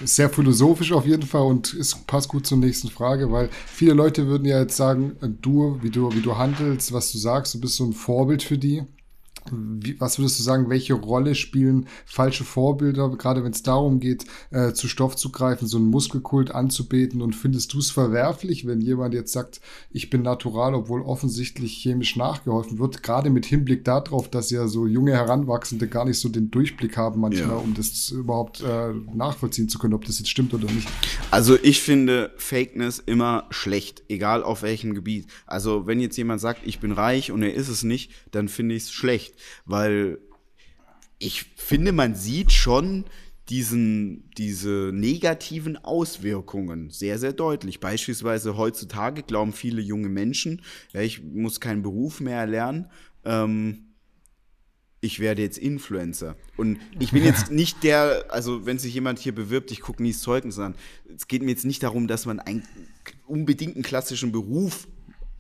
sehr 0.03 0.30
philosophisch 0.30 0.92
auf 0.92 1.07
jeden 1.07 1.22
Fall 1.26 1.42
und 1.42 1.74
es 1.74 1.94
passt 1.94 2.28
gut 2.28 2.46
zur 2.46 2.59
nächsten 2.59 2.88
Frage, 2.88 3.30
weil 3.30 3.51
viele 3.66 3.92
Leute 3.92 4.26
würden 4.26 4.46
ja 4.46 4.61
jetzt 4.61 4.76
sagen, 4.76 5.16
du, 5.42 5.78
wie 5.82 5.90
du, 5.90 6.12
wie 6.14 6.22
du 6.22 6.36
handelst, 6.36 6.92
was 6.92 7.12
du 7.12 7.18
sagst, 7.18 7.55
du 7.55 7.61
bist 7.61 7.76
so 7.76 7.84
ein 7.84 7.92
Vorbild 7.92 8.42
für 8.42 8.59
die. 8.59 8.82
Wie, 9.53 10.01
was 10.01 10.18
würdest 10.18 10.38
du 10.38 10.42
sagen, 10.42 10.70
welche 10.70 10.94
Rolle 10.94 11.34
spielen 11.34 11.86
falsche 12.07 12.44
Vorbilder, 12.44 13.09
gerade 13.11 13.44
wenn 13.44 13.53
es 13.53 13.62
darum 13.62 14.01
geht, 14.01 14.24
äh, 14.51 14.72
zu 14.72 14.88
Stoff 14.88 15.16
zu 15.16 15.30
greifen, 15.30 15.66
so 15.66 15.78
einen 15.78 15.90
Muskelkult 15.90 16.55
anzubeten? 16.55 17.22
Und 17.22 17.34
findest 17.34 17.72
du 17.72 17.78
es 17.78 17.90
verwerflich, 17.90 18.66
wenn 18.66 18.80
jemand 18.80 19.14
jetzt 19.14 19.32
sagt, 19.32 19.61
ich 19.90 20.11
bin 20.11 20.22
natural, 20.22 20.74
obwohl 20.74 21.03
offensichtlich 21.03 21.72
chemisch 21.72 22.16
nachgeholfen 22.16 22.78
wird, 22.78 23.03
gerade 23.03 23.30
mit 23.30 23.46
Hinblick 23.46 23.84
darauf, 23.84 24.28
dass 24.28 24.51
ja 24.51 24.68
so 24.68 24.86
junge 24.86 25.12
Heranwachsende 25.12 25.88
gar 25.88 26.05
nicht 26.05 26.18
so 26.18 26.28
den 26.28 26.51
Durchblick 26.51 26.96
haben 26.96 27.20
manchmal, 27.20 27.48
ja. 27.48 27.57
um 27.57 27.74
das 27.74 28.11
überhaupt 28.11 28.62
äh, 28.62 28.92
nachvollziehen 29.14 29.68
zu 29.68 29.78
können, 29.78 29.94
ob 29.94 30.05
das 30.05 30.18
jetzt 30.18 30.28
stimmt 30.28 30.55
oder 30.55 30.70
nicht? 30.70 30.88
Also 31.30 31.57
ich 31.62 31.80
finde 31.80 32.32
Fakeness 32.36 33.03
immer 33.05 33.46
schlecht, 33.51 34.03
egal 34.09 34.42
auf 34.42 34.62
welchem 34.62 34.94
Gebiet. 34.94 35.26
Also 35.46 35.86
wenn 35.86 36.01
jetzt 36.01 36.16
jemand 36.16 36.40
sagt, 36.40 36.61
ich 36.64 36.80
bin 36.80 36.92
reich 36.92 37.32
und 37.32 37.42
er 37.42 37.55
ist 37.55 37.68
es 37.68 37.82
nicht, 37.82 38.12
dann 38.30 38.48
finde 38.48 38.74
ich 38.74 38.84
es 38.84 38.92
schlecht 38.92 39.34
weil 39.64 40.18
ich 41.18 41.45
finde, 41.57 41.93
man 41.93 42.14
sieht 42.14 42.53
schon 42.53 43.05
diesen, 43.51 44.30
diese 44.38 44.91
negativen 44.93 45.76
Auswirkungen 45.76 46.91
sehr, 46.91 47.18
sehr 47.18 47.32
deutlich. 47.32 47.80
Beispielsweise 47.80 48.57
heutzutage 48.57 49.22
glauben 49.22 49.53
viele 49.53 49.82
junge 49.82 50.09
Menschen, 50.09 50.62
ja, 50.93 51.01
ich 51.01 51.22
muss 51.22 51.61
keinen 51.61 51.82
Beruf 51.82 52.20
mehr 52.20 52.38
erlernen, 52.38 52.86
ähm, 53.24 53.86
ich 55.03 55.18
werde 55.18 55.43
jetzt 55.43 55.59
Influencer. 55.59 56.36
Und 56.57 56.78
ich 56.99 57.11
bin 57.11 57.24
jetzt 57.24 57.51
nicht 57.51 57.82
der, 57.82 58.26
also 58.28 58.66
wenn 58.66 58.78
sich 58.78 58.95
jemand 58.95 59.18
hier 59.18 59.34
bewirbt, 59.34 59.72
ich 59.72 59.80
gucke 59.80 60.03
nie 60.03 60.12
das 60.12 60.20
Zeugnis 60.20 60.59
an. 60.59 60.74
Es 61.14 61.26
geht 61.26 61.43
mir 61.43 61.51
jetzt 61.51 61.64
nicht 61.64 61.82
darum, 61.82 62.07
dass 62.07 62.26
man 62.26 62.38
einen, 62.38 62.62
unbedingt 63.26 63.74
einen 63.74 63.82
klassischen 63.82 64.30
Beruf 64.30 64.86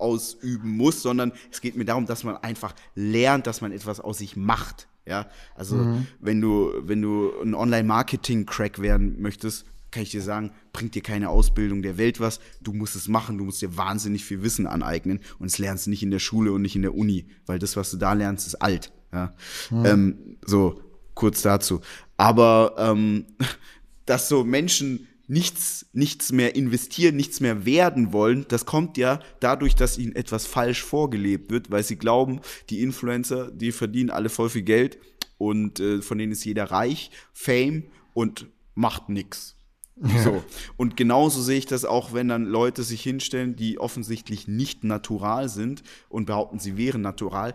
ausüben 0.00 0.76
muss, 0.76 1.02
sondern 1.02 1.32
es 1.50 1.60
geht 1.60 1.76
mir 1.76 1.84
darum, 1.84 2.06
dass 2.06 2.24
man 2.24 2.36
einfach 2.38 2.74
lernt, 2.94 3.46
dass 3.46 3.60
man 3.60 3.72
etwas 3.72 4.00
aus 4.00 4.18
sich 4.18 4.36
macht. 4.36 4.88
Ja, 5.06 5.28
also 5.56 5.76
mhm. 5.76 6.06
wenn 6.20 6.40
du, 6.40 6.72
wenn 6.82 7.02
du 7.02 7.32
ein 7.42 7.54
Online-Marketing-Crack 7.54 8.80
werden 8.80 9.20
möchtest, 9.20 9.64
kann 9.90 10.02
ich 10.02 10.10
dir 10.10 10.22
sagen, 10.22 10.52
bringt 10.72 10.94
dir 10.94 11.02
keine 11.02 11.30
Ausbildung 11.30 11.82
der 11.82 11.98
Welt 11.98 12.20
was. 12.20 12.40
Du 12.60 12.72
musst 12.72 12.94
es 12.94 13.08
machen, 13.08 13.38
du 13.38 13.44
musst 13.44 13.60
dir 13.60 13.76
wahnsinnig 13.76 14.24
viel 14.24 14.42
Wissen 14.42 14.66
aneignen 14.66 15.20
und 15.38 15.48
es 15.48 15.58
lernst 15.58 15.86
du 15.86 15.90
nicht 15.90 16.02
in 16.02 16.10
der 16.10 16.20
Schule 16.20 16.52
und 16.52 16.62
nicht 16.62 16.76
in 16.76 16.82
der 16.82 16.94
Uni, 16.94 17.26
weil 17.46 17.58
das, 17.58 17.76
was 17.76 17.90
du 17.90 17.96
da 17.96 18.12
lernst, 18.12 18.46
ist 18.46 18.56
alt. 18.56 18.92
Ja, 19.12 19.34
mhm. 19.70 19.86
ähm, 19.86 20.36
so 20.46 20.80
kurz 21.14 21.42
dazu. 21.42 21.80
Aber 22.16 22.74
ähm, 22.78 23.26
dass 24.06 24.28
so 24.28 24.44
Menschen 24.44 25.08
nichts, 25.30 25.86
nichts 25.92 26.32
mehr 26.32 26.56
investieren, 26.56 27.14
nichts 27.14 27.38
mehr 27.38 27.64
werden 27.64 28.12
wollen, 28.12 28.46
das 28.48 28.66
kommt 28.66 28.98
ja 28.98 29.20
dadurch, 29.38 29.76
dass 29.76 29.96
ihnen 29.96 30.16
etwas 30.16 30.44
falsch 30.44 30.82
vorgelebt 30.82 31.52
wird, 31.52 31.70
weil 31.70 31.84
sie 31.84 31.96
glauben, 31.96 32.40
die 32.68 32.82
Influencer, 32.82 33.50
die 33.52 33.70
verdienen 33.70 34.10
alle 34.10 34.28
voll 34.28 34.50
viel 34.50 34.62
Geld 34.62 34.98
und 35.38 35.78
äh, 35.78 36.02
von 36.02 36.18
denen 36.18 36.32
ist 36.32 36.44
jeder 36.44 36.64
reich, 36.64 37.12
Fame 37.32 37.84
und 38.12 38.46
macht 38.74 39.08
nix. 39.08 39.54
Ja. 40.02 40.22
So. 40.22 40.42
Und 40.76 40.96
genauso 40.96 41.40
sehe 41.42 41.58
ich 41.58 41.66
das 41.66 41.84
auch, 41.84 42.12
wenn 42.12 42.28
dann 42.28 42.46
Leute 42.46 42.82
sich 42.82 43.02
hinstellen, 43.02 43.54
die 43.54 43.78
offensichtlich 43.78 44.48
nicht 44.48 44.82
natural 44.82 45.48
sind 45.48 45.84
und 46.08 46.26
behaupten, 46.26 46.58
sie 46.58 46.76
wären 46.76 47.02
natural. 47.02 47.54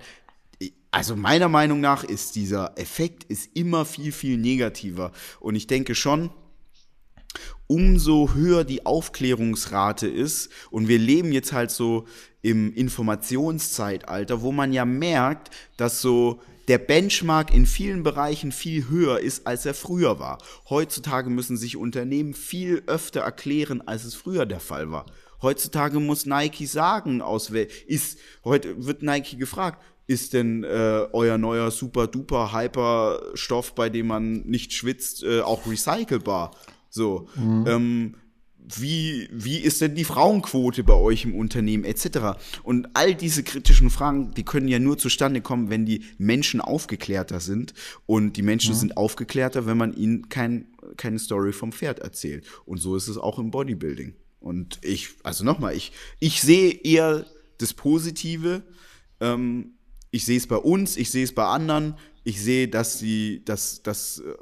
Also 0.92 1.18
meiner 1.18 1.50
Meinung 1.50 1.82
nach 1.82 2.06
ist 2.06 2.36
dieser 2.36 2.78
Effekt 2.78 3.26
ist 3.26 3.50
immer 3.54 3.84
viel, 3.84 4.14
viel 4.14 4.38
negativer. 4.38 5.12
Und 5.42 5.56
ich 5.56 5.68
denke 5.68 5.94
schon, 5.94 6.30
umso 7.68 8.34
höher 8.34 8.64
die 8.64 8.86
Aufklärungsrate 8.86 10.08
ist. 10.08 10.50
Und 10.72 10.88
wir 10.88 11.00
leben 11.00 11.32
jetzt 11.32 11.54
halt 11.54 11.72
so 11.72 12.06
im 12.42 12.74
Informationszeitalter, 12.74 14.42
wo 14.42 14.52
man 14.52 14.72
ja 14.72 14.86
merkt, 14.86 15.50
dass 15.78 16.02
so 16.02 16.42
der 16.68 16.78
Benchmark 16.78 17.54
in 17.54 17.66
vielen 17.66 18.04
Bereichen 18.04 18.52
viel 18.52 18.90
höher 18.90 19.20
ist, 19.20 19.46
als 19.46 19.66
er 19.66 19.74
früher 19.74 20.20
war. 20.20 20.40
Heutzutage 20.70 21.30
müssen 21.30 21.58
sich 21.58 21.78
Unternehmen 21.78 22.34
viel 22.34 22.84
öfter 22.88 23.22
erklären, 23.22 23.82
als 23.88 24.04
es 24.04 24.16
früher 24.16 24.46
der 24.46 24.60
Fall 24.60 24.92
war. 24.92 25.06
Heutzutage 25.42 26.00
muss 26.00 26.26
Nike 26.26 26.66
sagen, 26.66 27.22
aus 27.22 27.52
ist 27.88 28.18
heute 28.44 28.86
wird 28.86 29.04
Nike 29.04 29.38
gefragt, 29.38 29.84
ist 30.08 30.34
denn 30.34 30.64
äh, 30.64 31.08
euer 31.14 31.38
neuer 31.38 31.72
super 31.72 32.08
duper 32.08 32.54
hyper 32.54 33.22
Stoff, 33.34 33.74
bei 33.74 33.90
dem 33.90 34.08
man 34.08 34.42
nicht 34.42 34.74
schwitzt, 34.74 35.24
äh, 35.24 35.42
auch 35.42 35.66
recycelbar? 35.68 36.52
So, 36.96 37.28
mhm. 37.36 37.66
ähm, 37.68 38.16
wie, 38.58 39.28
wie 39.34 39.58
ist 39.58 39.82
denn 39.82 39.96
die 39.96 40.06
Frauenquote 40.06 40.86
bei 40.86 40.94
euch 40.94 41.26
im 41.26 41.36
Unternehmen 41.36 41.84
etc. 41.84 42.40
Und 42.64 42.88
all 42.94 43.14
diese 43.14 43.44
kritischen 43.44 43.90
Fragen, 43.90 44.32
die 44.32 44.44
können 44.44 44.70
ja 44.70 44.80
nur 44.80 44.98
zustande 44.98 45.42
kommen, 45.42 45.70
wenn 45.70 45.86
die 45.86 46.06
Menschen 46.18 46.62
aufgeklärter 46.62 47.42
sind. 47.42 47.74
Und 48.06 48.38
die 48.38 48.44
Menschen 48.44 48.74
mhm. 48.74 48.80
sind 48.80 48.98
aufgeklärter, 48.98 49.66
wenn 49.66 49.78
man 49.78 49.94
ihnen 49.94 50.30
kein, 50.30 50.68
keine 50.96 51.20
Story 51.20 51.52
vom 51.52 51.74
Pferd 51.74 52.00
erzählt. 52.00 52.46
Und 52.66 52.78
so 52.78 52.96
ist 52.96 53.10
es 53.10 53.18
auch 53.18 53.40
im 53.40 53.52
Bodybuilding. 53.52 54.16
Und 54.40 54.80
ich, 54.82 55.10
also 55.24 55.44
nochmal, 55.44 55.76
ich, 55.76 55.92
ich 56.22 56.42
sehe 56.42 56.72
eher 56.72 57.26
das 57.58 57.74
Positive. 57.74 58.64
Ähm, 59.20 59.74
ich 60.12 60.24
sehe 60.24 60.38
es 60.38 60.48
bei 60.48 60.56
uns, 60.56 60.96
ich 60.96 61.12
sehe 61.12 61.26
es 61.26 61.36
bei 61.36 61.46
anderen. 61.46 61.96
Ich 62.24 62.42
sehe, 62.42 62.70
dass 62.70 63.00
sie, 63.00 63.44
dass, 63.44 63.84
dass 63.84 64.20
äh, 64.20 64.34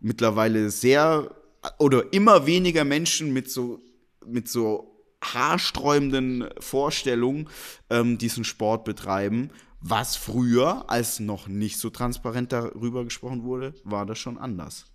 mittlerweile 0.00 0.70
sehr 0.70 1.30
oder 1.78 2.12
immer 2.12 2.46
weniger 2.46 2.84
Menschen 2.84 3.32
mit 3.32 3.50
so, 3.50 3.80
mit 4.26 4.48
so 4.48 4.98
haarsträubenden 5.22 6.48
Vorstellungen 6.60 7.48
ähm, 7.90 8.18
diesen 8.18 8.44
Sport 8.44 8.84
betreiben. 8.84 9.50
Was 9.80 10.16
früher, 10.16 10.90
als 10.90 11.20
noch 11.20 11.48
nicht 11.48 11.78
so 11.78 11.90
transparent 11.90 12.52
darüber 12.52 13.04
gesprochen 13.04 13.44
wurde, 13.44 13.74
war 13.84 14.06
das 14.06 14.18
schon 14.18 14.38
anders. 14.38 14.86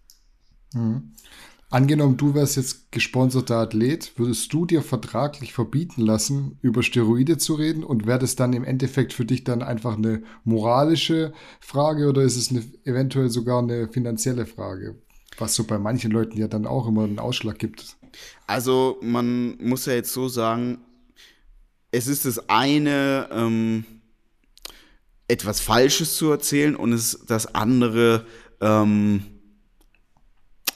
Mhm. 0.73 1.13
Angenommen, 1.69 2.17
du 2.17 2.35
wärst 2.35 2.55
jetzt 2.55 2.91
gesponserter 2.91 3.55
Athlet, 3.55 4.13
würdest 4.17 4.53
du 4.53 4.67
dir 4.67 4.83
vertraglich 4.83 5.53
verbieten 5.53 6.01
lassen, 6.01 6.59
über 6.61 6.83
Steroide 6.83 7.39
zu 7.39 7.55
reden? 7.55 7.83
Und 7.83 8.05
wäre 8.05 8.19
das 8.19 8.35
dann 8.35 8.53
im 8.53 8.63
Endeffekt 8.63 9.11
für 9.11 9.25
dich 9.25 9.43
dann 9.43 9.63
einfach 9.63 9.97
eine 9.97 10.21
moralische 10.43 11.33
Frage 11.59 12.09
oder 12.09 12.21
ist 12.21 12.37
es 12.37 12.51
eine, 12.51 12.63
eventuell 12.83 13.29
sogar 13.29 13.59
eine 13.59 13.87
finanzielle 13.87 14.45
Frage? 14.45 15.01
Was 15.37 15.55
so 15.55 15.63
bei 15.63 15.77
manchen 15.77 16.11
Leuten 16.11 16.37
ja 16.37 16.47
dann 16.47 16.65
auch 16.65 16.87
immer 16.87 17.03
einen 17.03 17.19
Ausschlag 17.19 17.59
gibt. 17.59 17.97
Also 18.47 18.97
man 19.01 19.57
muss 19.57 19.85
ja 19.85 19.93
jetzt 19.93 20.13
so 20.13 20.27
sagen, 20.27 20.79
es 21.91 22.07
ist 22.07 22.25
das 22.25 22.49
eine, 22.49 23.29
ähm, 23.31 23.85
etwas 25.27 25.59
Falsches 25.59 26.15
zu 26.15 26.31
erzählen 26.31 26.75
und 26.75 26.93
es 26.93 27.13
ist 27.13 27.29
das 27.29 27.55
andere, 27.55 28.25
ähm, 28.61 29.23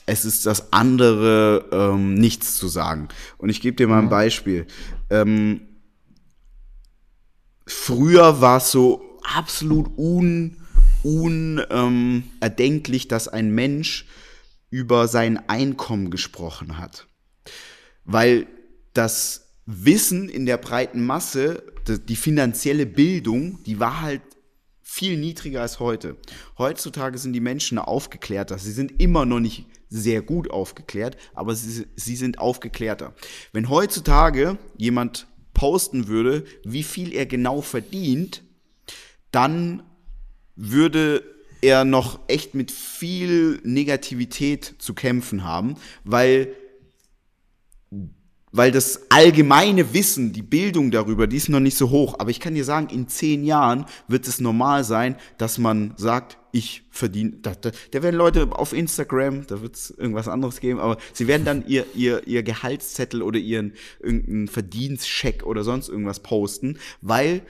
es 0.06 0.24
ist 0.24 0.46
das 0.46 0.72
andere, 0.72 1.66
ähm, 1.70 2.14
nichts 2.14 2.56
zu 2.56 2.68
sagen. 2.68 3.08
Und 3.36 3.50
ich 3.50 3.60
gebe 3.60 3.76
dir 3.76 3.88
mal 3.88 3.98
ein 3.98 4.06
mhm. 4.06 4.10
Beispiel. 4.10 4.66
Ähm, 5.10 5.60
früher 7.66 8.40
war 8.40 8.58
es 8.58 8.70
so 8.70 9.18
absolut 9.36 9.90
un, 9.98 10.56
unerdenklich, 11.02 13.04
ähm, 13.04 13.08
dass 13.08 13.28
ein 13.28 13.54
Mensch 13.54 14.06
über 14.70 15.08
sein 15.08 15.48
Einkommen 15.48 16.10
gesprochen 16.10 16.78
hat. 16.78 17.06
Weil 18.04 18.46
das 18.92 19.48
Wissen 19.66 20.28
in 20.28 20.46
der 20.46 20.56
breiten 20.56 21.04
Masse, 21.04 21.62
die 21.86 22.16
finanzielle 22.16 22.86
Bildung, 22.86 23.62
die 23.64 23.80
war 23.80 24.00
halt 24.00 24.22
viel 24.82 25.18
niedriger 25.18 25.60
als 25.60 25.80
heute. 25.80 26.16
Heutzutage 26.56 27.18
sind 27.18 27.34
die 27.34 27.40
Menschen 27.40 27.78
aufgeklärter. 27.78 28.58
Sie 28.58 28.72
sind 28.72 29.00
immer 29.00 29.26
noch 29.26 29.40
nicht 29.40 29.66
sehr 29.90 30.22
gut 30.22 30.50
aufgeklärt, 30.50 31.16
aber 31.34 31.54
sie, 31.54 31.86
sie 31.94 32.16
sind 32.16 32.38
aufgeklärter. 32.38 33.14
Wenn 33.52 33.68
heutzutage 33.68 34.58
jemand 34.76 35.26
posten 35.52 36.08
würde, 36.08 36.44
wie 36.64 36.82
viel 36.82 37.12
er 37.12 37.26
genau 37.26 37.60
verdient, 37.60 38.42
dann 39.30 39.82
würde 40.56 41.22
er 41.60 41.84
noch 41.84 42.20
echt 42.28 42.54
mit 42.54 42.70
viel 42.70 43.60
Negativität 43.64 44.74
zu 44.78 44.94
kämpfen 44.94 45.44
haben, 45.44 45.76
weil 46.04 46.54
weil 48.50 48.72
das 48.72 49.02
allgemeine 49.10 49.92
Wissen, 49.92 50.32
die 50.32 50.42
Bildung 50.42 50.90
darüber, 50.90 51.26
die 51.26 51.36
ist 51.36 51.48
noch 51.48 51.60
nicht 51.60 51.76
so 51.76 51.90
hoch. 51.90 52.16
Aber 52.18 52.30
ich 52.30 52.40
kann 52.40 52.54
dir 52.54 52.64
sagen, 52.64 52.88
in 52.88 53.06
zehn 53.06 53.44
Jahren 53.44 53.84
wird 54.08 54.26
es 54.26 54.40
normal 54.40 54.84
sein, 54.84 55.16
dass 55.36 55.58
man 55.58 55.92
sagt, 55.96 56.38
ich 56.50 56.82
verdiene. 56.90 57.32
Da, 57.42 57.54
da, 57.54 57.70
da 57.90 58.02
werden 58.02 58.16
Leute 58.16 58.48
auf 58.52 58.72
Instagram, 58.72 59.46
da 59.46 59.60
wird 59.60 59.76
es 59.76 59.90
irgendwas 59.90 60.28
anderes 60.28 60.60
geben, 60.60 60.80
aber 60.80 60.96
sie 61.12 61.26
werden 61.26 61.44
dann 61.44 61.66
ihr, 61.66 61.84
ihr, 61.94 62.26
ihr 62.26 62.42
Gehaltszettel 62.42 63.22
oder 63.22 63.38
ihren 63.38 63.74
irgendeinen 64.00 64.48
Verdienstcheck 64.48 65.44
oder 65.44 65.62
sonst 65.62 65.88
irgendwas 65.88 66.20
posten, 66.20 66.78
weil 67.02 67.42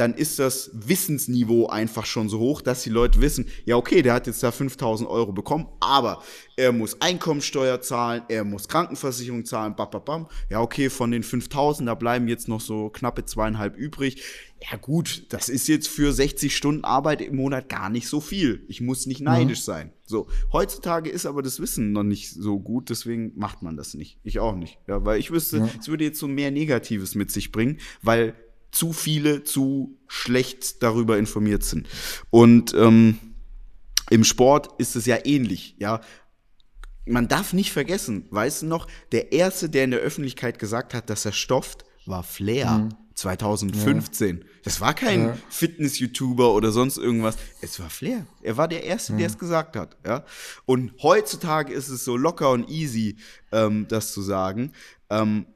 dann 0.00 0.14
ist 0.14 0.38
das 0.38 0.70
Wissensniveau 0.72 1.66
einfach 1.66 2.06
schon 2.06 2.30
so 2.30 2.38
hoch, 2.38 2.62
dass 2.62 2.82
die 2.82 2.88
Leute 2.88 3.20
wissen, 3.20 3.46
ja 3.66 3.76
okay, 3.76 4.00
der 4.00 4.14
hat 4.14 4.26
jetzt 4.26 4.42
da 4.42 4.50
5000 4.50 5.06
Euro 5.06 5.30
bekommen, 5.32 5.68
aber 5.78 6.22
er 6.56 6.72
muss 6.72 7.02
Einkommensteuer 7.02 7.82
zahlen, 7.82 8.22
er 8.28 8.44
muss 8.44 8.66
Krankenversicherung 8.66 9.44
zahlen, 9.44 9.76
bam, 9.76 9.90
bam, 9.90 10.04
bam. 10.04 10.26
Ja 10.48 10.62
okay, 10.62 10.88
von 10.88 11.10
den 11.10 11.22
5000, 11.22 11.86
da 11.86 11.94
bleiben 11.94 12.28
jetzt 12.28 12.48
noch 12.48 12.62
so 12.62 12.88
knappe 12.88 13.26
zweieinhalb 13.26 13.76
übrig. 13.76 14.22
Ja 14.70 14.78
gut, 14.78 15.26
das 15.28 15.50
ist 15.50 15.68
jetzt 15.68 15.88
für 15.88 16.14
60 16.14 16.56
Stunden 16.56 16.84
Arbeit 16.84 17.20
im 17.20 17.36
Monat 17.36 17.68
gar 17.68 17.90
nicht 17.90 18.08
so 18.08 18.20
viel. 18.20 18.64
Ich 18.68 18.80
muss 18.80 19.04
nicht 19.04 19.20
neidisch 19.20 19.60
mhm. 19.60 19.64
sein. 19.64 19.92
So, 20.06 20.28
heutzutage 20.50 21.10
ist 21.10 21.26
aber 21.26 21.42
das 21.42 21.60
Wissen 21.60 21.92
noch 21.92 22.04
nicht 22.04 22.30
so 22.30 22.58
gut, 22.58 22.88
deswegen 22.88 23.32
macht 23.36 23.60
man 23.60 23.76
das 23.76 23.92
nicht. 23.92 24.18
Ich 24.22 24.38
auch 24.38 24.56
nicht. 24.56 24.78
Ja, 24.86 25.04
weil 25.04 25.20
ich 25.20 25.30
wüsste, 25.30 25.68
es 25.78 25.88
würde 25.88 26.04
jetzt 26.04 26.18
so 26.18 26.26
mehr 26.26 26.50
Negatives 26.50 27.14
mit 27.14 27.30
sich 27.30 27.52
bringen, 27.52 27.78
weil 28.02 28.34
zu 28.70 28.92
viele 28.92 29.44
zu 29.44 29.98
schlecht 30.06 30.82
darüber 30.82 31.18
informiert 31.18 31.64
sind. 31.64 31.88
Und 32.30 32.74
ähm, 32.74 33.18
im 34.10 34.24
Sport 34.24 34.80
ist 34.80 34.96
es 34.96 35.06
ja 35.06 35.18
ähnlich, 35.24 35.76
ja. 35.78 36.00
Man 37.06 37.28
darf 37.28 37.52
nicht 37.52 37.72
vergessen, 37.72 38.26
weißt 38.30 38.62
du 38.62 38.66
noch, 38.66 38.86
der 39.10 39.32
erste, 39.32 39.68
der 39.68 39.84
in 39.84 39.90
der 39.90 40.00
Öffentlichkeit 40.00 40.58
gesagt 40.58 40.94
hat, 40.94 41.10
dass 41.10 41.24
er 41.24 41.32
stofft, 41.32 41.84
war 42.06 42.22
Flair. 42.22 42.70
Mhm. 42.70 42.88
2015. 43.20 44.38
Ja. 44.38 44.44
Das 44.64 44.80
war 44.80 44.94
kein 44.94 45.26
ja. 45.26 45.36
Fitness-YouTuber 45.50 46.54
oder 46.54 46.72
sonst 46.72 46.96
irgendwas. 46.96 47.36
Es 47.60 47.78
war 47.78 47.90
Flair. 47.90 48.26
Er 48.42 48.56
war 48.56 48.66
der 48.66 48.84
Erste, 48.84 49.12
ja. 49.12 49.18
der 49.18 49.26
es 49.28 49.38
gesagt 49.38 49.76
hat. 49.76 49.96
Ja? 50.06 50.24
Und 50.64 50.92
heutzutage 51.02 51.72
ist 51.72 51.88
es 51.88 52.04
so 52.04 52.16
locker 52.16 52.50
und 52.50 52.68
easy, 52.70 53.16
ähm, 53.52 53.86
das 53.88 54.12
zu 54.12 54.22
sagen. 54.22 54.72
Ähm, 55.10 55.46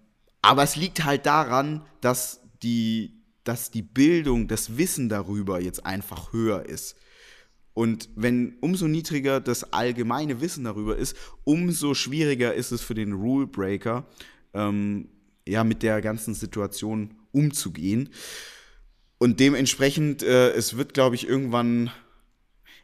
aber 0.42 0.62
es 0.62 0.76
liegt 0.76 1.04
halt 1.04 1.24
daran, 1.26 1.86
dass 2.02 2.40
die, 2.64 3.22
dass 3.44 3.70
die 3.70 3.82
Bildung, 3.82 4.48
das 4.48 4.76
Wissen 4.78 5.08
darüber 5.08 5.60
jetzt 5.60 5.84
einfach 5.86 6.32
höher 6.32 6.66
ist. 6.66 6.96
Und 7.74 8.08
wenn 8.14 8.56
umso 8.60 8.86
niedriger 8.86 9.40
das 9.40 9.72
allgemeine 9.72 10.40
Wissen 10.40 10.64
darüber 10.64 10.96
ist, 10.96 11.16
umso 11.42 11.94
schwieriger 11.94 12.54
ist 12.54 12.70
es 12.70 12.80
für 12.80 12.94
den 12.94 13.12
Rule 13.12 13.46
Breaker, 13.46 14.06
ähm, 14.54 15.08
ja, 15.46 15.64
mit 15.64 15.82
der 15.82 16.00
ganzen 16.00 16.34
Situation 16.34 17.14
umzugehen. 17.32 18.10
Und 19.18 19.40
dementsprechend, 19.40 20.22
äh, 20.22 20.52
es 20.52 20.76
wird, 20.76 20.94
glaube 20.94 21.16
ich, 21.16 21.26
irgendwann, 21.26 21.90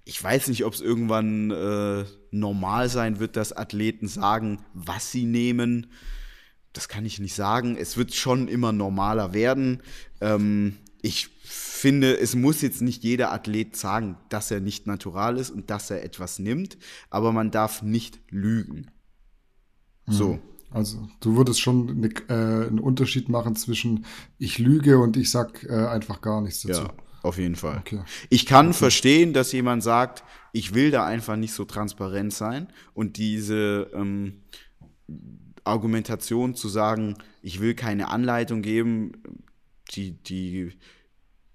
ich 0.05 0.23
weiß 0.23 0.49
nicht, 0.49 0.65
ob 0.65 0.75
es 0.75 0.81
irgendwann 0.81 1.51
äh, 1.51 2.05
normal 2.33 2.89
sein 2.89 3.21
wird, 3.21 3.37
dass 3.37 3.57
Athleten 3.57 4.09
sagen, 4.09 4.65
was 4.75 5.13
sie 5.13 5.25
nehmen. 5.25 5.87
Das 6.73 6.89
kann 6.89 7.05
ich 7.05 7.19
nicht 7.19 7.35
sagen. 7.35 7.77
Es 7.77 7.97
wird 7.97 8.15
schon 8.15 8.49
immer 8.49 8.73
normaler 8.73 9.35
werden. 9.35 9.83
Ähm, 10.21 10.77
ich 11.03 11.29
finde, 11.43 12.19
es 12.19 12.35
muss 12.35 12.61
jetzt 12.61 12.83
nicht 12.83 13.03
jeder 13.03 13.33
Athlet 13.33 13.77
sagen, 13.77 14.17
dass 14.29 14.51
er 14.51 14.61
nicht 14.61 14.87
natural 14.87 15.39
ist 15.39 15.51
und 15.51 15.71
dass 15.71 15.91
er 15.91 16.05
etwas 16.05 16.39
nimmt, 16.39 16.79
aber 17.09 17.33
man 17.33 17.51
darf 17.51 17.83
nicht 17.83 18.21
lügen. 18.29 18.91
So. 20.07 20.35
Mhm. 20.35 20.41
Also 20.73 21.09
du 21.21 21.37
würdest 21.37 21.61
schon 21.61 21.91
eine, 21.91 22.09
äh, 22.29 22.69
einen 22.69 22.79
Unterschied 22.79 23.29
machen 23.29 23.57
zwischen 23.57 24.05
ich 24.39 24.59
lüge 24.59 24.99
und 24.99 25.17
ich 25.17 25.31
sag 25.31 25.65
äh, 25.65 25.87
einfach 25.87 26.21
gar 26.21 26.41
nichts 26.41 26.63
dazu. 26.63 26.83
Ja, 26.83 26.93
auf 27.23 27.39
jeden 27.39 27.57
Fall. 27.57 27.79
Okay. 27.79 28.03
Ich 28.29 28.47
kann 28.47 28.69
okay. 28.69 28.77
verstehen, 28.77 29.33
dass 29.33 29.51
jemand 29.51 29.83
sagt, 29.83 30.23
ich 30.53 30.73
will 30.73 30.93
da 30.93 31.05
einfach 31.05 31.37
nicht 31.37 31.55
so 31.55 31.65
transparent 31.65 32.33
sein 32.33 32.69
und 32.95 33.17
diese 33.17 33.91
ähm, 33.95 34.43
Argumentation 35.65 36.55
zu 36.55 36.69
sagen, 36.69 37.17
ich 37.43 37.61
will 37.61 37.75
keine 37.75 38.09
Anleitung 38.09 38.63
geben, 38.63 39.13
die, 39.93 40.13
die, 40.13 40.73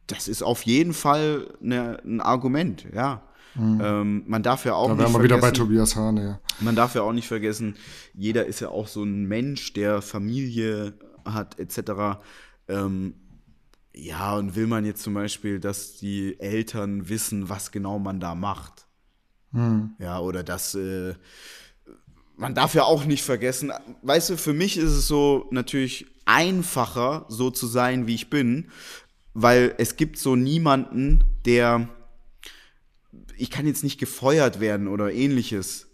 das 0.07 0.27
ist 0.27 0.43
auf 0.43 0.63
jeden 0.63 0.93
Fall 0.93 1.47
eine, 1.61 1.99
ein 2.03 2.21
Argument, 2.21 2.85
ja. 2.93 3.23
Mhm. 3.55 3.81
Ähm, 3.81 4.23
man 4.27 4.43
darf 4.43 4.65
ja 4.65 4.73
auch 4.73 4.89
da 4.89 4.95
nicht 4.95 5.13
wir 5.13 5.23
wieder 5.23 5.37
bei 5.37 5.51
Tobias 5.51 5.95
Hahn, 5.95 6.17
ja. 6.17 6.39
Man 6.59 6.75
darf 6.75 6.95
ja 6.95 7.01
auch 7.01 7.13
nicht 7.13 7.27
vergessen, 7.27 7.75
jeder 8.13 8.45
ist 8.45 8.59
ja 8.59 8.69
auch 8.69 8.87
so 8.87 9.03
ein 9.03 9.25
Mensch, 9.25 9.73
der 9.73 10.01
Familie 10.01 10.93
hat, 11.23 11.57
etc. 11.59 12.19
Ähm, 12.67 13.15
ja, 13.95 14.35
und 14.35 14.55
will 14.55 14.67
man 14.67 14.85
jetzt 14.85 15.03
zum 15.03 15.13
Beispiel, 15.13 15.59
dass 15.59 15.95
die 15.95 16.39
Eltern 16.39 17.07
wissen, 17.07 17.47
was 17.47 17.71
genau 17.71 17.97
man 17.97 18.19
da 18.19 18.35
macht. 18.35 18.87
Mhm. 19.51 19.91
Ja, 19.99 20.19
oder 20.19 20.43
dass 20.43 20.75
äh, 20.75 21.15
man 22.37 22.55
darf 22.55 22.73
ja 22.73 22.83
auch 22.83 23.05
nicht 23.05 23.23
vergessen, 23.23 23.71
weißt 24.01 24.31
du, 24.31 24.37
für 24.37 24.53
mich 24.53 24.77
ist 24.77 24.91
es 24.91 25.07
so 25.07 25.47
natürlich 25.51 26.05
einfacher, 26.25 27.25
so 27.29 27.51
zu 27.51 27.67
sein, 27.67 28.07
wie 28.07 28.15
ich 28.15 28.29
bin, 28.29 28.69
weil 29.33 29.75
es 29.77 29.95
gibt 29.95 30.17
so 30.17 30.35
niemanden, 30.35 31.23
der 31.45 31.89
ich 33.37 33.51
kann 33.51 33.67
jetzt 33.67 33.83
nicht 33.83 33.99
gefeuert 33.99 34.59
werden 34.59 34.87
oder 34.87 35.11
ähnliches. 35.11 35.87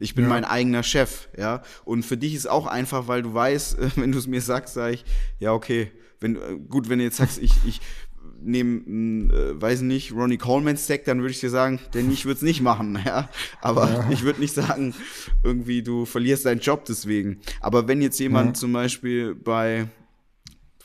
Ich 0.00 0.14
bin 0.14 0.24
ja. 0.24 0.30
mein 0.30 0.44
eigener 0.44 0.82
Chef, 0.82 1.28
ja. 1.36 1.62
Und 1.84 2.04
für 2.04 2.16
dich 2.16 2.34
ist 2.34 2.48
auch 2.48 2.66
einfach, 2.66 3.08
weil 3.08 3.22
du 3.22 3.34
weißt, 3.34 3.78
wenn 3.96 4.12
du 4.12 4.18
es 4.18 4.26
mir 4.26 4.40
sagst, 4.40 4.74
sage 4.74 4.94
ich, 4.94 5.04
ja, 5.38 5.52
okay. 5.52 5.92
Wenn, 6.20 6.36
äh, 6.36 6.56
gut, 6.68 6.88
wenn 6.88 6.98
du 6.98 7.04
jetzt 7.04 7.18
sagst, 7.18 7.38
ich, 7.38 7.52
ich 7.64 7.80
nehme, 8.40 9.32
äh, 9.32 9.60
weiß 9.60 9.82
nicht, 9.82 10.12
Ronnie 10.12 10.38
Coleman 10.38 10.76
Stack, 10.76 11.04
dann 11.04 11.20
würde 11.20 11.32
ich 11.32 11.40
dir 11.40 11.50
sagen, 11.50 11.80
denn 11.94 12.10
ich 12.10 12.24
würde 12.24 12.36
es 12.36 12.42
nicht 12.42 12.60
machen, 12.60 12.98
ja. 13.06 13.28
Aber 13.60 13.88
ja. 13.88 14.10
ich 14.10 14.22
würde 14.22 14.40
nicht 14.40 14.54
sagen, 14.54 14.94
irgendwie, 15.42 15.82
du 15.82 16.04
verlierst 16.04 16.46
deinen 16.46 16.60
Job 16.60 16.84
deswegen. 16.84 17.40
Aber 17.60 17.88
wenn 17.88 18.02
jetzt 18.02 18.18
jemand 18.18 18.48
ja. 18.48 18.54
zum 18.54 18.72
Beispiel 18.72 19.34
bei, 19.34 19.88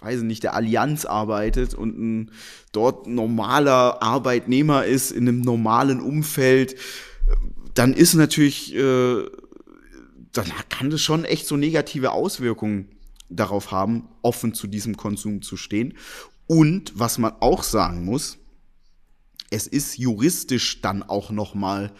weiß 0.01 0.19
ich 0.19 0.25
nicht, 0.25 0.43
der 0.43 0.55
Allianz 0.55 1.05
arbeitet 1.05 1.73
und 1.73 1.97
ein 1.97 2.31
dort 2.71 3.07
normaler 3.07 4.01
Arbeitnehmer 4.01 4.85
ist 4.85 5.11
in 5.11 5.27
einem 5.27 5.41
normalen 5.41 6.01
Umfeld, 6.01 6.75
dann 7.73 7.93
ist 7.93 8.13
natürlich, 8.13 8.75
äh, 8.75 9.23
dann 10.31 10.45
kann 10.69 10.89
das 10.89 11.01
schon 11.01 11.25
echt 11.25 11.47
so 11.47 11.57
negative 11.57 12.11
Auswirkungen 12.11 12.89
darauf 13.29 13.71
haben, 13.71 14.07
offen 14.21 14.53
zu 14.53 14.67
diesem 14.67 14.97
Konsum 14.97 15.41
zu 15.41 15.57
stehen. 15.57 15.95
Und 16.53 16.91
was 16.93 17.17
man 17.17 17.33
auch 17.39 17.63
sagen 17.63 18.05
muss, 18.05 18.37
es 19.49 19.65
ist 19.65 19.97
juristisch 19.97 20.81
dann 20.81 21.01
auch 21.01 21.31
noch 21.31 21.55
mal 21.55 21.91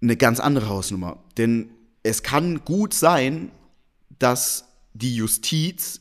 eine 0.00 0.16
ganz 0.16 0.40
andere 0.40 0.70
Hausnummer, 0.70 1.22
denn 1.36 1.68
es 2.02 2.22
kann 2.22 2.64
gut 2.64 2.94
sein, 2.94 3.52
dass 4.18 4.64
die 4.94 5.14
Justiz 5.14 6.00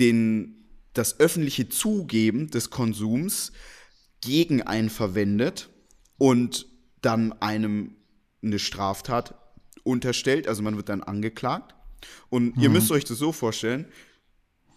den, 0.00 0.64
das 0.94 1.20
öffentliche 1.20 1.68
Zugeben 1.68 2.50
des 2.50 2.70
Konsums 2.70 3.52
gegen 4.22 4.62
einen 4.62 4.88
verwendet 4.88 5.68
und 6.16 6.66
dann 7.02 7.34
einem 7.42 7.96
eine 8.42 8.58
Straftat 8.58 9.34
unterstellt, 9.84 10.48
also 10.48 10.62
man 10.62 10.76
wird 10.76 10.88
dann 10.88 11.02
angeklagt. 11.02 11.74
Und 12.30 12.56
mhm. 12.56 12.62
ihr 12.62 12.70
müsst 12.70 12.90
euch 12.90 13.04
das 13.04 13.18
so 13.18 13.30
vorstellen, 13.30 13.88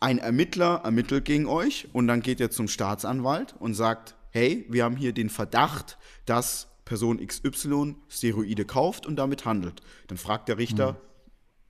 ein 0.06 0.20
Ermittler 0.20 0.82
ermittelt 0.84 1.26
gegen 1.26 1.48
euch 1.48 1.88
und 1.92 2.08
dann 2.08 2.22
geht 2.22 2.40
er 2.40 2.52
zum 2.52 2.68
Staatsanwalt 2.68 3.56
und 3.58 3.74
sagt, 3.74 4.16
hey, 4.30 4.64
wir 4.70 4.84
haben 4.84 4.98
hier 4.98 5.14
den 5.14 5.32
Verdacht, 5.32 5.98
dass 6.28 6.68
Person 6.86 7.26
XY 7.26 7.96
Steroide 8.08 8.66
kauft 8.66 9.08
und 9.08 9.16
damit 9.16 9.46
handelt. 9.46 9.82
Dann 10.06 10.20
fragt 10.20 10.48
der 10.48 10.60
Richter, 10.60 10.92
mhm. 10.94 10.98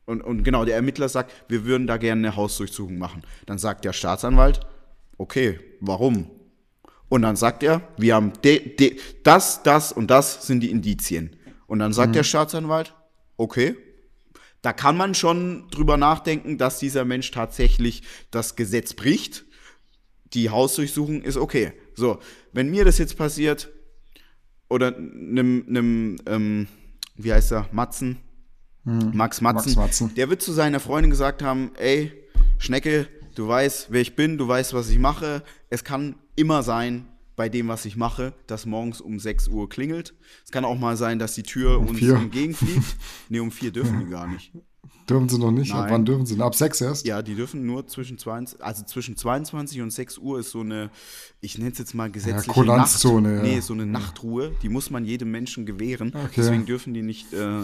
Und, 0.08 0.22
und 0.22 0.44
genau, 0.44 0.66
der 0.66 0.76
Ermittler 0.76 1.10
sagt, 1.10 1.34
wir 1.48 1.66
würden 1.66 1.88
da 1.88 1.98
gerne 1.98 2.28
eine 2.28 2.36
Hausdurchsuchung 2.36 3.00
machen. 3.00 3.24
Dann 3.48 3.58
sagt 3.58 3.86
der 3.86 3.94
Staatsanwalt, 3.94 4.60
okay, 5.18 5.60
warum? 5.80 6.30
Und 7.10 7.24
dann 7.24 7.36
sagt 7.36 7.64
er, 7.64 7.82
wir 7.98 8.14
haben 8.14 8.34
de, 8.44 8.76
de, 8.76 9.00
das, 9.24 9.64
das 9.64 9.92
und 9.92 10.12
das 10.12 10.46
sind 10.46 10.60
die 10.60 10.70
Indizien. 10.70 11.36
Und 11.66 11.80
dann 11.80 11.92
sagt 11.92 12.10
mhm. 12.10 12.14
der 12.14 12.24
Staatsanwalt, 12.24 12.94
okay, 13.38 13.78
da 14.66 14.74
kann 14.74 14.98
man 14.98 15.14
schon 15.14 15.70
drüber 15.70 15.96
nachdenken, 15.96 16.58
dass 16.58 16.80
dieser 16.80 17.06
Mensch 17.06 17.30
tatsächlich 17.30 18.02
das 18.32 18.56
Gesetz 18.56 18.96
bricht. 18.96 19.46
Die 20.34 20.50
Hausdurchsuchung 20.50 21.22
ist 21.22 21.38
okay. 21.38 21.74
So, 21.94 22.20
wenn 22.52 22.72
mir 22.72 22.84
das 22.84 22.98
jetzt 22.98 23.16
passiert, 23.16 23.70
oder 24.68 24.96
einem, 24.98 25.66
einem 25.68 26.16
ähm, 26.26 26.68
wie 27.16 27.32
heißt 27.32 27.52
er, 27.52 27.70
Matzen, 27.72 28.18
hm. 28.86 29.12
Max, 29.14 29.40
Matzen, 29.40 29.74
Max 29.76 29.76
Matzen. 29.76 30.16
Der 30.16 30.32
wird 30.32 30.42
zu 30.42 30.52
seiner 30.52 30.80
Freundin 30.80 31.12
gesagt 31.12 31.44
haben, 31.44 31.70
ey, 31.78 32.12
Schnecke, 32.58 33.08
du 33.36 33.48
weißt, 33.48 33.88
wer 33.92 34.02
ich 34.02 34.16
bin, 34.16 34.40
du 34.40 34.48
weißt, 34.48 34.74
was 34.74 34.90
ich 34.90 34.98
mache. 34.98 35.44
Es 35.70 35.84
kann 35.84 36.16
immer 36.36 36.64
sein, 36.64 37.06
bei 37.36 37.50
dem, 37.50 37.68
was 37.68 37.86
ich 37.86 37.96
mache, 37.96 38.34
dass 38.48 38.66
morgens 38.66 39.02
um 39.02 39.20
6 39.20 39.50
Uhr 39.50 39.70
klingelt. 39.70 40.14
Es 40.44 40.52
kann 40.52 40.66
auch 40.66 40.78
mal 40.78 40.98
sein, 40.98 41.20
dass 41.20 41.36
die 41.36 41.44
Tür 41.44 41.80
um 41.80 41.90
uns 41.90 42.00
vier. 42.00 42.16
entgegenfliegt. 42.16 42.96
nee, 43.30 43.40
um 43.40 43.52
vier 43.52 43.72
dürfen 43.72 44.00
die 44.00 44.10
gar 44.10 44.28
nicht. 44.28 44.52
Dürfen 45.10 45.30
sie 45.30 45.38
noch 45.38 45.52
nicht? 45.52 45.72
Nein. 45.72 45.84
Ab 45.84 45.92
wann 45.92 46.06
dürfen 46.06 46.26
sie? 46.26 46.40
Ab 46.42 46.56
6 46.56 46.82
erst? 46.82 47.06
Ja, 47.06 47.22
die 47.22 47.36
dürfen 47.36 47.66
nur 47.66 47.86
zwischen 47.88 48.18
22, 48.18 48.64
also 48.64 48.84
zwischen 48.84 49.16
22 49.16 49.82
und 49.82 49.92
6 49.92 50.18
Uhr 50.18 50.40
ist 50.40 50.50
so 50.50 50.62
eine, 50.62 50.90
ich 51.42 51.58
nenne 51.60 51.72
es 51.72 51.78
jetzt 51.78 51.94
mal 51.94 52.10
gesetzliche 52.10 52.66
ja, 52.66 52.78
Nacht. 52.78 53.04
Ja. 53.04 53.20
Nee, 53.20 53.60
so 53.60 53.74
eine 53.74 53.86
Nachtruhe, 53.86 54.52
die 54.64 54.70
muss 54.70 54.90
man 54.90 55.06
jedem 55.06 55.30
Menschen 55.30 55.66
gewähren. 55.66 56.12
Okay. 56.16 56.30
Deswegen 56.38 56.66
dürfen 56.66 56.94
die 56.96 57.04
nicht, 57.04 57.34
äh, 57.34 57.62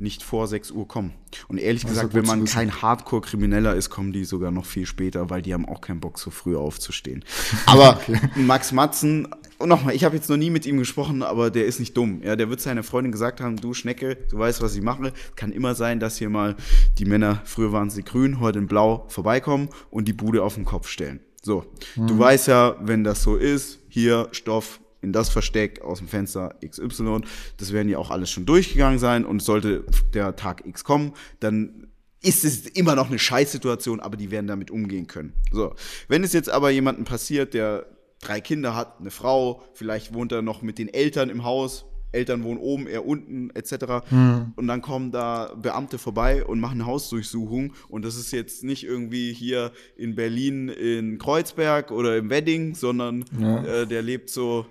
nicht 0.00 0.22
vor 0.22 0.46
6 0.46 0.70
Uhr 0.70 0.88
kommen. 0.88 1.12
Und 1.48 1.58
ehrlich 1.58 1.82
das 1.82 1.92
gesagt, 1.92 2.14
wenn 2.14 2.26
man 2.26 2.44
kein 2.44 2.82
Hardcore-Krimineller 2.82 3.74
ist, 3.74 3.90
kommen 3.90 4.12
die 4.12 4.24
sogar 4.24 4.50
noch 4.50 4.64
viel 4.64 4.86
später, 4.86 5.30
weil 5.30 5.42
die 5.42 5.54
haben 5.54 5.66
auch 5.66 5.80
keinen 5.80 6.00
Bock, 6.00 6.18
so 6.18 6.30
früh 6.30 6.56
aufzustehen. 6.56 7.24
Aber 7.66 7.98
okay. 8.00 8.18
Max 8.36 8.72
Matzen 8.72 9.28
und 9.58 9.68
nochmal, 9.68 9.94
ich 9.94 10.04
habe 10.04 10.16
jetzt 10.16 10.30
noch 10.30 10.38
nie 10.38 10.48
mit 10.48 10.64
ihm 10.64 10.78
gesprochen, 10.78 11.22
aber 11.22 11.50
der 11.50 11.66
ist 11.66 11.80
nicht 11.80 11.94
dumm. 11.94 12.22
Ja, 12.22 12.34
der 12.34 12.48
wird 12.48 12.62
seiner 12.62 12.82
Freundin 12.82 13.12
gesagt 13.12 13.42
haben, 13.42 13.56
du 13.56 13.74
Schnecke, 13.74 14.16
du 14.30 14.38
weißt, 14.38 14.62
was 14.62 14.74
ich 14.74 14.80
mache. 14.80 15.12
Kann 15.36 15.52
immer 15.52 15.74
sein, 15.74 16.00
dass 16.00 16.16
hier 16.16 16.30
mal 16.30 16.56
die 16.96 17.04
Männer, 17.04 17.42
früher 17.44 17.70
waren 17.70 17.90
sie 17.90 18.02
grün, 18.02 18.40
heute 18.40 18.58
in 18.58 18.68
blau, 18.68 19.04
vorbeikommen 19.08 19.68
und 19.90 20.08
die 20.08 20.14
Bude 20.14 20.42
auf 20.44 20.54
den 20.54 20.64
Kopf 20.64 20.88
stellen. 20.88 21.20
So, 21.42 21.66
mhm. 21.94 22.06
du 22.06 22.18
weißt 22.18 22.48
ja, 22.48 22.76
wenn 22.80 23.04
das 23.04 23.22
so 23.22 23.36
ist, 23.36 23.80
hier 23.90 24.28
Stoff 24.32 24.80
in 25.02 25.12
das 25.12 25.28
Versteck 25.28 25.82
aus 25.82 25.98
dem 25.98 26.08
Fenster 26.08 26.56
XY, 26.64 27.22
das 27.56 27.72
werden 27.72 27.88
ja 27.88 27.98
auch 27.98 28.10
alles 28.10 28.30
schon 28.30 28.46
durchgegangen 28.46 28.98
sein. 28.98 29.24
Und 29.24 29.42
sollte 29.42 29.84
der 30.14 30.36
Tag 30.36 30.66
X 30.66 30.84
kommen, 30.84 31.12
dann 31.40 31.88
ist 32.22 32.44
es 32.44 32.66
immer 32.66 32.94
noch 32.96 33.08
eine 33.08 33.18
Scheißsituation, 33.18 34.00
aber 34.00 34.16
die 34.16 34.30
werden 34.30 34.46
damit 34.46 34.70
umgehen 34.70 35.06
können. 35.06 35.32
So, 35.52 35.74
wenn 36.08 36.22
es 36.22 36.32
jetzt 36.32 36.50
aber 36.50 36.70
jemanden 36.70 37.04
passiert, 37.04 37.54
der 37.54 37.86
drei 38.20 38.40
Kinder 38.40 38.74
hat, 38.76 39.00
eine 39.00 39.10
Frau, 39.10 39.62
vielleicht 39.72 40.12
wohnt 40.12 40.32
er 40.32 40.42
noch 40.42 40.62
mit 40.62 40.78
den 40.78 40.88
Eltern 40.88 41.30
im 41.30 41.44
Haus, 41.44 41.86
Eltern 42.12 42.42
wohnen 42.44 42.58
oben, 42.58 42.86
er 42.86 43.06
unten, 43.06 43.50
etc. 43.50 44.04
Mhm. 44.10 44.52
Und 44.56 44.66
dann 44.66 44.82
kommen 44.82 45.12
da 45.12 45.54
Beamte 45.60 45.98
vorbei 45.98 46.44
und 46.44 46.60
machen 46.60 46.86
Hausdurchsuchung. 46.86 47.72
Und 47.88 48.04
das 48.04 48.16
ist 48.16 48.32
jetzt 48.32 48.64
nicht 48.64 48.84
irgendwie 48.84 49.32
hier 49.32 49.72
in 49.96 50.14
Berlin 50.14 50.68
in 50.68 51.18
Kreuzberg 51.18 51.90
oder 51.90 52.16
im 52.16 52.30
Wedding, 52.30 52.74
sondern 52.74 53.24
ja. 53.38 53.64
äh, 53.64 53.86
der 53.86 54.02
lebt 54.02 54.30
so 54.30 54.66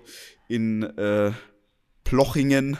in 0.48 0.82
äh, 0.82 1.32
Plochingen 2.10 2.76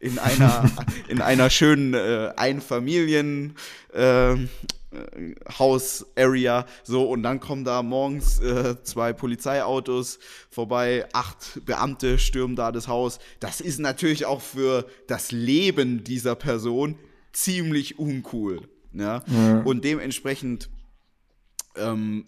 in 0.00 0.18
einer, 0.18 0.68
in 1.08 1.20
einer 1.20 1.48
schönen 1.48 1.94
äh, 1.94 2.32
Einfamilien, 2.36 3.54
äh, 3.92 4.34
House-Area, 5.58 6.66
so, 6.82 7.08
und 7.08 7.22
dann 7.22 7.40
kommen 7.40 7.64
da 7.64 7.82
morgens 7.82 8.40
äh, 8.40 8.76
zwei 8.82 9.12
Polizeiautos 9.12 10.18
vorbei, 10.50 11.06
acht 11.12 11.64
Beamte 11.64 12.18
stürmen 12.18 12.56
da 12.56 12.72
das 12.72 12.88
Haus. 12.88 13.18
Das 13.40 13.60
ist 13.60 13.80
natürlich 13.80 14.26
auch 14.26 14.40
für 14.40 14.86
das 15.06 15.32
Leben 15.32 16.04
dieser 16.04 16.34
Person 16.34 16.96
ziemlich 17.32 17.98
uncool. 17.98 18.68
Ja? 18.92 19.22
ja. 19.26 19.60
Und 19.62 19.84
dementsprechend 19.84 20.70
ähm, 21.76 22.26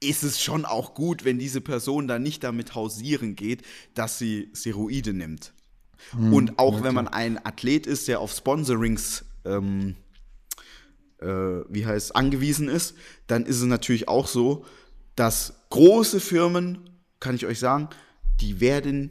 ist 0.00 0.22
es 0.22 0.42
schon 0.42 0.64
auch 0.64 0.94
gut, 0.94 1.24
wenn 1.24 1.38
diese 1.38 1.60
Person 1.60 2.08
dann 2.08 2.22
nicht 2.22 2.44
damit 2.44 2.74
hausieren 2.74 3.36
geht, 3.36 3.62
dass 3.94 4.18
sie 4.18 4.50
Steroide 4.54 5.12
nimmt. 5.12 5.52
Mhm, 6.12 6.32
und 6.32 6.58
auch 6.58 6.82
wenn 6.82 6.94
man 6.94 7.08
ein 7.08 7.44
Athlet 7.44 7.86
ist, 7.86 8.08
der 8.08 8.20
auf 8.20 8.32
Sponsorings 8.32 9.24
ähm, 9.44 9.96
äh, 11.20 11.26
wie 11.68 11.86
heißt, 11.86 12.14
angewiesen 12.14 12.68
ist, 12.68 12.96
dann 13.26 13.44
ist 13.44 13.56
es 13.56 13.64
natürlich 13.64 14.08
auch 14.08 14.26
so, 14.26 14.64
dass 15.16 15.54
große 15.70 16.20
Firmen, 16.20 16.90
kann 17.20 17.34
ich 17.34 17.46
euch 17.46 17.58
sagen, 17.58 17.88
die 18.40 18.60
werden 18.60 19.10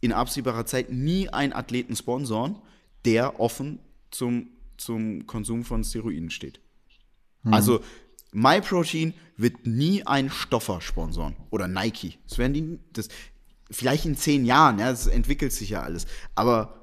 in 0.00 0.12
absehbarer 0.12 0.66
Zeit 0.66 0.90
nie 0.90 1.28
einen 1.28 1.52
Athleten 1.52 1.94
sponsoren, 1.94 2.56
der 3.04 3.38
offen 3.40 3.78
zum, 4.10 4.48
zum 4.76 5.26
Konsum 5.26 5.64
von 5.64 5.84
Steroiden 5.84 6.30
steht. 6.30 6.60
Mhm. 7.42 7.54
Also 7.54 7.80
MyProtein 8.32 9.14
wird 9.36 9.66
nie 9.66 10.06
einen 10.06 10.30
Stoffer 10.30 10.80
sponsoren 10.80 11.36
oder 11.50 11.68
Nike. 11.68 12.18
Das 12.28 12.38
werden 12.38 12.54
die, 12.54 12.78
das, 12.92 13.08
vielleicht 13.70 14.06
in 14.06 14.16
zehn 14.16 14.44
Jahren, 14.44 14.78
ja, 14.78 14.90
das 14.90 15.06
entwickelt 15.06 15.52
sich 15.52 15.70
ja 15.70 15.82
alles. 15.82 16.06
Aber 16.34 16.81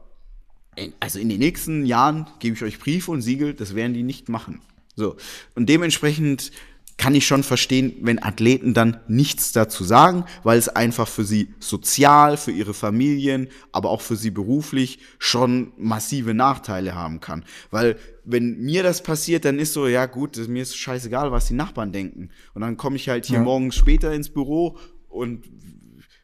also 1.00 1.20
in 1.20 1.30
den 1.30 1.40
nächsten 1.40 1.86
Jahren 1.86 2.28
gebe 2.40 2.56
ich 2.56 2.64
euch 2.64 2.80
Briefe 2.80 3.12
und 3.12 3.22
Siegel, 3.22 3.54
das 3.54 3.76
werden 3.76 3.94
die 3.94 4.04
nicht 4.04 4.30
machen. 4.30 4.62
So. 4.96 5.16
Und 5.56 5.70
dementsprechend 5.70 6.52
kann 7.00 7.16
ich 7.16 7.26
schon 7.26 7.44
verstehen, 7.44 7.94
wenn 8.02 8.22
Athleten 8.22 8.74
dann 8.74 9.00
nichts 9.08 9.54
dazu 9.54 9.86
sagen, 9.86 10.26
weil 10.44 10.60
es 10.60 10.68
einfach 10.68 11.08
für 11.08 11.24
sie 11.24 11.54
sozial, 11.60 12.36
für 12.36 12.52
ihre 12.52 12.74
Familien, 12.74 13.48
aber 13.72 13.90
auch 13.90 14.02
für 14.02 14.18
sie 14.18 14.32
beruflich 14.32 15.00
schon 15.18 15.72
massive 15.78 16.34
Nachteile 16.34 16.96
haben 16.96 17.22
kann. 17.22 17.46
Weil 17.72 17.96
wenn 18.26 18.60
mir 18.60 18.84
das 18.84 19.02
passiert, 19.02 19.46
dann 19.46 19.60
ist 19.60 19.72
so, 19.72 19.88
ja 19.88 20.06
gut, 20.08 20.38
mir 20.50 20.62
ist 20.62 20.76
scheißegal, 20.76 21.32
was 21.32 21.48
die 21.48 21.54
Nachbarn 21.54 21.94
denken. 21.94 22.32
Und 22.54 22.62
dann 22.62 22.76
komme 22.76 22.98
ich 22.98 23.08
halt 23.08 23.26
hier 23.26 23.38
ja. 23.38 23.44
morgens 23.44 23.76
später 23.76 24.14
ins 24.14 24.30
Büro 24.30 24.78
und 25.08 25.46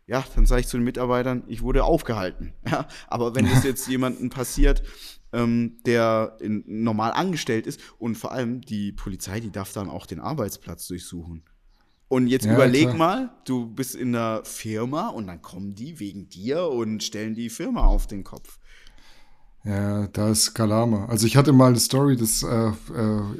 ja, 0.07 0.23
dann 0.35 0.45
sage 0.45 0.61
ich 0.61 0.67
zu 0.67 0.77
den 0.77 0.83
Mitarbeitern, 0.83 1.43
ich 1.47 1.61
wurde 1.61 1.83
aufgehalten. 1.83 2.53
Ja, 2.69 2.87
aber 3.07 3.35
wenn 3.35 3.45
es 3.45 3.63
jetzt 3.63 3.87
jemandem 3.87 4.29
passiert, 4.29 4.83
ähm, 5.33 5.77
der 5.85 6.37
in, 6.39 6.63
normal 6.65 7.11
angestellt 7.11 7.67
ist 7.67 7.79
und 7.99 8.15
vor 8.15 8.31
allem 8.31 8.61
die 8.61 8.91
Polizei, 8.91 9.39
die 9.39 9.51
darf 9.51 9.73
dann 9.73 9.89
auch 9.89 10.05
den 10.05 10.19
Arbeitsplatz 10.19 10.87
durchsuchen. 10.87 11.43
Und 12.07 12.27
jetzt 12.27 12.45
ja, 12.45 12.53
überleg 12.53 12.83
klar. 12.85 12.97
mal, 12.97 13.35
du 13.45 13.67
bist 13.67 13.95
in 13.95 14.13
der 14.13 14.41
Firma 14.45 15.09
und 15.09 15.27
dann 15.27 15.41
kommen 15.41 15.73
die 15.73 15.99
wegen 15.99 16.29
dir 16.29 16.67
und 16.67 17.03
stellen 17.03 17.33
die 17.33 17.49
Firma 17.49 17.85
auf 17.85 18.05
den 18.05 18.23
Kopf. 18.23 18.59
Ja, 19.65 20.07
da 20.13 20.29
ist 20.29 20.53
Kalama. 20.53 21.05
Also 21.07 21.25
ich 21.25 21.37
hatte 21.37 21.51
mal 21.51 21.69
eine 21.69 21.79
Story, 21.79 22.15
das 22.15 22.43
äh, 22.43 22.67
äh, 22.67 22.71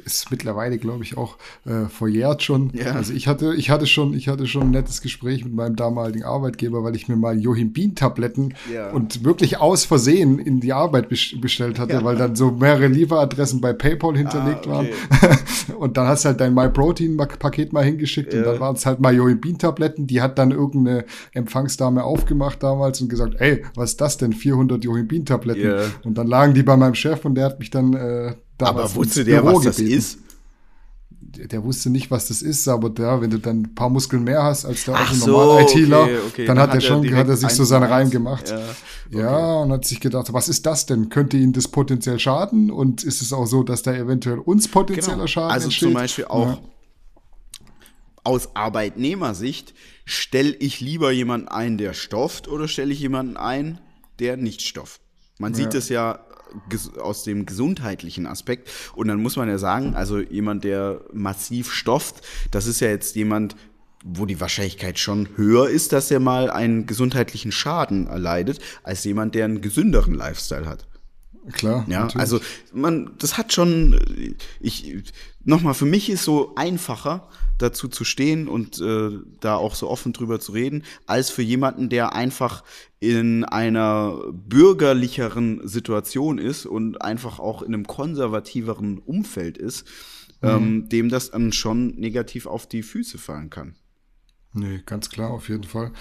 ist 0.04 0.28
mittlerweile, 0.32 0.76
glaube 0.76 1.04
ich, 1.04 1.16
auch 1.16 1.36
äh, 1.64 1.88
verjährt 1.88 2.42
schon. 2.42 2.70
Ja. 2.72 2.92
Also 2.92 3.12
ich 3.12 3.28
hatte, 3.28 3.54
ich 3.54 3.70
hatte 3.70 3.86
schon, 3.86 4.12
ich 4.12 4.26
hatte 4.26 4.48
schon 4.48 4.62
ein 4.62 4.70
nettes 4.72 5.02
Gespräch 5.02 5.44
mit 5.44 5.54
meinem 5.54 5.76
damaligen 5.76 6.24
Arbeitgeber, 6.24 6.82
weil 6.82 6.96
ich 6.96 7.06
mir 7.06 7.14
mal 7.14 7.38
Johimbin-Tabletten 7.38 8.54
ja. 8.74 8.90
und 8.90 9.22
wirklich 9.22 9.58
aus 9.58 9.84
Versehen 9.84 10.40
in 10.40 10.58
die 10.58 10.72
Arbeit 10.72 11.08
bestellt 11.08 11.78
hatte, 11.78 11.92
ja. 11.92 12.04
weil 12.04 12.16
dann 12.16 12.34
so 12.34 12.50
mehrere 12.50 12.88
Lieferadressen 12.88 13.60
bei 13.60 13.72
PayPal 13.72 14.16
hinterlegt 14.16 14.66
ah, 14.66 14.80
okay. 14.80 14.90
waren. 15.20 15.78
und 15.78 15.96
dann 15.96 16.08
hast 16.08 16.24
du 16.24 16.30
halt 16.30 16.40
dein 16.40 16.54
MyProtein-Paket 16.54 17.72
mal 17.72 17.84
hingeschickt 17.84 18.34
und 18.34 18.42
dann 18.42 18.58
waren 18.58 18.74
es 18.74 18.84
halt 18.84 18.98
mal 18.98 19.14
Johimbin-Tabletten. 19.14 20.08
Die 20.08 20.20
hat 20.20 20.40
dann 20.40 20.50
irgendeine 20.50 21.04
Empfangsdame 21.34 22.02
aufgemacht 22.02 22.64
damals 22.64 23.00
und 23.00 23.08
gesagt, 23.08 23.36
ey, 23.38 23.64
was 23.76 23.90
ist 23.90 24.00
das 24.00 24.16
denn? 24.16 24.32
400 24.32 24.82
Johimbin-Tabletten. 24.82 25.92
Und 26.02 26.15
dann 26.16 26.26
lagen 26.26 26.54
die 26.54 26.62
bei 26.62 26.76
meinem 26.76 26.94
Chef 26.94 27.24
und 27.24 27.34
der 27.34 27.46
hat 27.46 27.58
mich 27.58 27.70
dann 27.70 27.94
äh, 27.94 28.34
damals 28.58 28.92
Aber 28.92 28.94
wusste 28.96 29.24
der, 29.24 29.42
Büro 29.42 29.56
was 29.56 29.76
gebeten. 29.76 29.96
das 29.96 29.98
ist? 29.98 30.18
Der 31.50 31.62
wusste 31.62 31.90
nicht, 31.90 32.10
was 32.10 32.28
das 32.28 32.40
ist, 32.40 32.66
aber 32.66 32.88
der, 32.88 33.20
wenn 33.20 33.30
du 33.30 33.38
dann 33.38 33.62
ein 33.62 33.74
paar 33.74 33.90
Muskeln 33.90 34.24
mehr 34.24 34.42
hast 34.42 34.64
als 34.64 34.86
der 34.86 34.94
Ach 34.94 35.12
so, 35.12 35.30
normale 35.30 35.62
ITler, 35.64 36.02
okay, 36.04 36.18
okay. 36.26 36.46
dann, 36.46 36.56
dann, 36.56 36.68
hat 36.68 36.74
er 36.74 36.80
schon, 36.80 37.14
hat 37.14 37.28
er 37.28 37.36
sich 37.36 37.50
so 37.50 37.64
seinen 37.64 37.84
Reim 37.84 38.10
gemacht. 38.10 38.48
Ja, 38.48 38.56
okay. 38.56 39.20
ja, 39.20 39.54
und 39.56 39.72
hat 39.72 39.84
sich 39.84 40.00
gedacht, 40.00 40.32
was 40.32 40.48
ist 40.48 40.64
das 40.64 40.86
denn? 40.86 41.10
Könnte 41.10 41.36
ihn 41.36 41.52
das 41.52 41.68
potenziell 41.68 42.18
schaden? 42.18 42.70
Und 42.70 43.04
ist 43.04 43.20
es 43.20 43.34
auch 43.34 43.46
so, 43.46 43.62
dass 43.62 43.82
da 43.82 43.92
eventuell 43.92 44.38
uns 44.38 44.68
potenzieller 44.68 45.16
genau. 45.16 45.26
Schaden 45.26 45.50
also 45.50 45.66
entsteht? 45.66 45.88
Also 45.88 45.94
zum 45.94 46.02
Beispiel 46.02 46.24
auch 46.24 46.48
ja. 46.48 46.58
aus 48.24 48.56
Arbeitnehmersicht, 48.56 49.74
stelle 50.06 50.54
ich 50.54 50.80
lieber 50.80 51.10
jemanden 51.10 51.48
ein, 51.48 51.76
der 51.76 51.92
stofft, 51.92 52.48
oder 52.48 52.66
stelle 52.66 52.94
ich 52.94 53.00
jemanden 53.00 53.36
ein, 53.36 53.78
der 54.20 54.38
nicht 54.38 54.62
stofft? 54.62 55.02
Man 55.38 55.52
ja. 55.52 55.58
sieht 55.58 55.74
es 55.74 55.88
ja 55.88 56.20
aus 57.00 57.24
dem 57.24 57.46
gesundheitlichen 57.46 58.26
Aspekt. 58.26 58.70
Und 58.94 59.08
dann 59.08 59.20
muss 59.20 59.36
man 59.36 59.48
ja 59.48 59.58
sagen, 59.58 59.94
also 59.94 60.18
jemand, 60.18 60.64
der 60.64 61.00
massiv 61.12 61.72
stofft, 61.72 62.22
das 62.50 62.66
ist 62.66 62.80
ja 62.80 62.88
jetzt 62.88 63.16
jemand, 63.16 63.56
wo 64.04 64.24
die 64.24 64.40
Wahrscheinlichkeit 64.40 64.98
schon 64.98 65.28
höher 65.36 65.68
ist, 65.68 65.92
dass 65.92 66.10
er 66.10 66.20
mal 66.20 66.50
einen 66.50 66.86
gesundheitlichen 66.86 67.50
Schaden 67.50 68.06
erleidet, 68.06 68.60
als 68.84 69.02
jemand, 69.04 69.34
der 69.34 69.46
einen 69.46 69.60
gesünderen 69.60 70.14
Lifestyle 70.14 70.66
hat. 70.66 70.86
Klar. 71.52 71.84
Ja, 71.88 72.00
natürlich. 72.00 72.20
also 72.20 72.40
man, 72.72 73.12
das 73.18 73.38
hat 73.38 73.52
schon, 73.52 73.98
ich, 74.60 75.02
nochmal, 75.44 75.74
für 75.74 75.84
mich 75.84 76.10
ist 76.10 76.24
so 76.24 76.54
einfacher, 76.56 77.28
dazu 77.58 77.88
zu 77.88 78.04
stehen 78.04 78.48
und 78.48 78.80
äh, 78.80 79.10
da 79.40 79.56
auch 79.56 79.74
so 79.74 79.88
offen 79.88 80.12
drüber 80.12 80.40
zu 80.40 80.52
reden, 80.52 80.84
als 81.06 81.30
für 81.30 81.42
jemanden, 81.42 81.88
der 81.88 82.14
einfach 82.14 82.64
in 83.00 83.44
einer 83.44 84.20
bürgerlicheren 84.32 85.66
Situation 85.66 86.38
ist 86.38 86.66
und 86.66 87.02
einfach 87.02 87.38
auch 87.38 87.62
in 87.62 87.74
einem 87.74 87.86
konservativeren 87.86 88.98
Umfeld 88.98 89.58
ist, 89.58 89.86
mhm. 90.42 90.48
ähm, 90.48 90.88
dem 90.88 91.08
das 91.08 91.30
dann 91.30 91.52
schon 91.52 91.94
negativ 91.96 92.46
auf 92.46 92.66
die 92.66 92.82
Füße 92.82 93.18
fallen 93.18 93.50
kann. 93.50 93.76
Nee, 94.52 94.80
ganz 94.86 95.10
klar, 95.10 95.30
auf 95.30 95.48
jeden 95.48 95.64
Fall. 95.64 95.92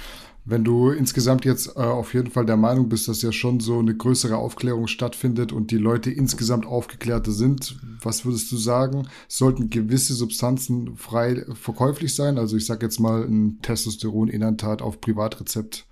Wenn 0.47 0.63
du 0.63 0.91
insgesamt 0.91 1.43
jetzt 1.43 1.75
äh, 1.75 1.79
auf 1.79 2.13
jeden 2.13 2.29
Fall 2.29 2.45
der 2.45 2.55
Meinung 2.55 2.87
bist, 2.87 3.07
dass 3.07 3.23
ja 3.23 3.31
schon 3.31 3.59
so 3.59 3.79
eine 3.79 3.95
größere 3.95 4.37
Aufklärung 4.37 4.85
stattfindet 4.85 5.51
und 5.51 5.71
die 5.71 5.77
Leute 5.77 6.11
insgesamt 6.11 6.67
aufgeklärte 6.67 7.31
sind, 7.31 7.77
was 8.01 8.25
würdest 8.25 8.51
du 8.51 8.57
sagen? 8.57 9.07
Sollten 9.27 9.71
gewisse 9.71 10.13
Substanzen 10.13 10.97
frei 10.97 11.43
verkäuflich 11.55 12.13
sein? 12.13 12.37
Also 12.37 12.57
ich 12.57 12.67
sag 12.67 12.83
jetzt 12.83 12.99
mal 12.99 13.23
ein 13.23 13.59
Testosteron-Inantat 13.63 14.83
auf 14.83 15.01
Privatrezept 15.01 15.87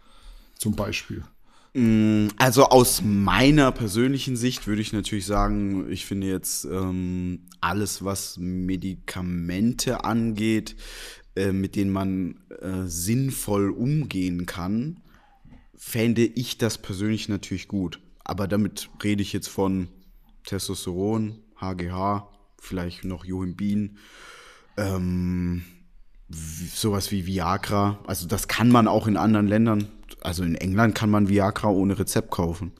zum 0.56 0.76
Beispiel. 0.76 1.24
Mm, 1.74 2.28
also 2.38 2.66
aus 2.66 3.02
meiner 3.04 3.72
persönlichen 3.72 4.36
Sicht 4.36 4.68
würde 4.68 4.84
ich 4.84 4.94
natürlich 4.94 5.26
sagen, 5.26 5.92
ich 5.92 6.06
finde 6.06 6.28
jetzt 6.28 6.66
ähm, 6.66 7.48
alles, 7.62 8.06
was 8.06 8.38
Medikamente 8.38 10.04
angeht, 10.04 10.76
äh, 11.36 11.52
mit 11.52 11.76
denen 11.76 11.92
man 11.92 12.40
äh, 12.62 12.86
sinnvoll 12.86 13.70
umgehen 13.72 14.46
kann, 14.46 15.00
fände 15.76 16.24
ich 16.24 16.58
das 16.58 16.78
persönlich 16.78 17.28
natürlich 17.28 17.68
gut. 17.68 18.00
Aber 18.24 18.48
damit 18.48 18.90
rede 19.04 19.22
ich 19.22 19.34
jetzt 19.34 19.50
von 19.50 19.90
Testosteron, 20.46 21.40
HGH, 21.60 22.30
vielleicht 22.60 23.04
noch 23.04 23.26
Johimbin, 23.26 23.98
ähm, 24.78 25.64
sowas 26.30 27.12
wie 27.12 27.26
Viagra. 27.26 28.00
Also 28.08 28.28
das 28.28 28.48
kann 28.48 28.70
man 28.70 28.88
auch 28.88 29.08
in 29.08 29.18
anderen 29.18 29.48
Ländern, 29.48 29.88
also 30.22 30.44
in 30.44 30.56
England 30.56 30.96
kann 30.96 31.10
man 31.10 31.30
Viagra 31.30 31.70
ohne 31.70 31.98
Rezept 32.00 32.32
kaufen. 32.32 32.72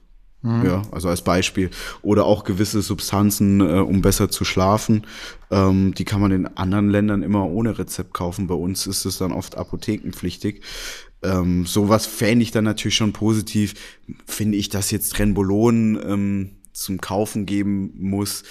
Mhm. 0.44 0.66
Ja, 0.66 0.82
also 0.92 1.08
als 1.08 1.22
Beispiel. 1.22 1.70
Oder 2.02 2.26
auch 2.26 2.44
gewisse 2.44 2.82
Substanzen, 2.82 3.62
äh, 3.62 3.80
um 3.80 4.02
besser 4.02 4.30
zu 4.30 4.44
schlafen. 4.44 5.08
Ähm, 5.50 5.94
die 5.94 6.04
kann 6.04 6.22
man 6.22 6.32
in 6.32 6.48
anderen 6.58 6.90
Ländern 6.90 7.24
immer 7.24 7.48
ohne 7.48 7.80
Rezept 7.80 8.14
kaufen. 8.14 8.48
Bei 8.48 8.54
uns 8.54 8.86
ist 8.86 9.06
es 9.06 9.18
dann 9.18 9.32
oft 9.32 9.58
apothekenpflichtig. 9.58 10.62
Ähm, 11.24 11.66
sowas 11.66 12.06
fände 12.06 12.44
ich 12.44 12.52
dann 12.52 12.66
natürlich 12.66 12.96
schon 12.96 13.14
positiv. 13.14 13.74
Finde 14.26 14.58
ich, 14.58 14.68
dass 14.68 14.92
jetzt 14.92 15.14
Trenbolon 15.14 15.98
ähm, 16.06 16.52
zum 16.74 17.00
Kaufen 17.00 17.46
geben 17.46 17.94
muss. 17.96 18.44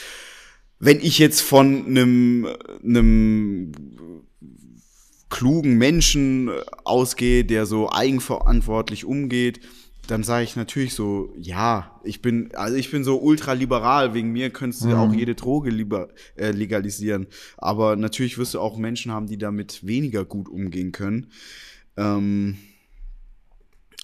Wenn 0.79 0.99
ich 0.99 1.19
jetzt 1.19 1.43
von 1.43 1.87
einem, 1.87 2.49
einem 2.83 3.73
klugen 5.29 5.77
Menschen 5.77 6.51
ausgehe, 6.85 7.45
der 7.45 7.67
so 7.67 7.93
eigenverantwortlich 7.93 9.05
umgeht, 9.05 9.61
dann 10.07 10.25
sage 10.25 10.45
ich 10.45 10.57
natürlich 10.57 10.95
so, 10.95 11.33
ja, 11.39 12.01
ich 12.03 12.23
bin, 12.23 12.53
also 12.55 12.77
ich 12.77 12.91
bin 12.91 13.05
so 13.05 13.21
ultraliberal, 13.21 14.15
wegen 14.15 14.33
mir 14.33 14.51
könntest 14.51 14.83
du 14.83 14.89
mhm. 14.89 14.95
auch 14.95 15.13
jede 15.13 15.35
Droge 15.35 15.71
lieber 15.71 16.09
äh, 16.37 16.51
legalisieren. 16.51 17.29
Aber 17.57 17.97
natürlich 17.97 18.37
wirst 18.37 18.55
du 18.55 18.61
auch 18.61 18.77
Menschen 18.79 19.13
haben, 19.13 19.27
die 19.27 19.39
damit 19.39 19.87
weniger 19.87 20.25
gut 20.25 20.49
umgehen 20.49 20.91
können. 20.91 21.29
Ähm, 21.97 22.59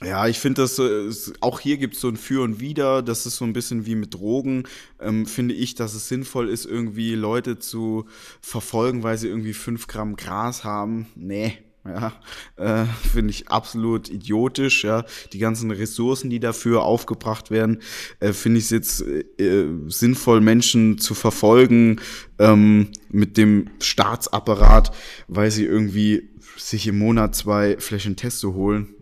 ja, 0.01 0.29
ich 0.29 0.39
finde 0.39 0.63
das, 0.63 0.79
äh, 0.79 1.11
auch 1.41 1.59
hier 1.59 1.77
gibt 1.77 1.97
es 1.97 2.01
so 2.01 2.09
ein 2.09 2.17
Für 2.17 2.43
und 2.45 2.61
Wider, 2.61 3.03
das 3.03 3.27
ist 3.27 3.37
so 3.37 3.45
ein 3.45 3.53
bisschen 3.53 3.85
wie 3.85 3.97
mit 3.97 4.15
Drogen, 4.15 4.65
ähm, 5.01 5.27
finde 5.27 5.55
ich, 5.55 5.75
dass 5.75 5.95
es 5.95 6.07
sinnvoll 6.07 6.49
ist, 6.49 6.67
irgendwie 6.67 7.17
Leute 7.17 7.59
zu 7.59 8.07
verfolgen, 8.41 9.03
weil 9.03 9.19
sie 9.19 9.27
irgendwie 9.27 9.55
fünf 9.55 9.89
Gramm 9.89 10.15
Gras 10.15 10.63
haben. 10.63 11.09
Nee, 11.17 11.59
ja, 11.89 12.13
äh, 12.57 12.87
finde 13.13 13.31
ich 13.31 13.49
absolut 13.49 14.09
idiotisch, 14.11 14.85
ja. 14.85 15.05
Die 15.33 15.39
ganzen 15.39 15.71
Ressourcen, 15.71 16.31
die 16.31 16.41
dafür 16.41 16.83
aufgebracht 16.83 17.51
werden, 17.51 17.81
äh, 18.21 18.33
finde 18.33 18.59
ich 18.59 18.65
es 18.65 18.71
jetzt 18.71 19.03
äh, 19.03 19.67
sinnvoll, 19.89 20.41
Menschen 20.41 20.99
zu 20.99 21.15
verfolgen 21.15 22.01
ähm, 22.39 22.89
mit 23.11 23.37
dem 23.37 23.71
Staatsapparat, 23.81 24.95
weil 25.27 25.51
sie 25.51 25.65
irgendwie 25.65 26.31
sich 26.57 26.87
im 26.87 26.99
Monat 26.99 27.35
zwei 27.35 27.79
Flächen 27.79 28.17
Testo 28.17 28.55
holen. 28.55 28.95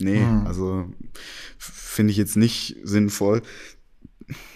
Nee, 0.00 0.20
hm. 0.20 0.46
also 0.46 0.90
finde 1.58 2.10
ich 2.10 2.16
jetzt 2.16 2.36
nicht 2.36 2.76
sinnvoll. 2.82 3.42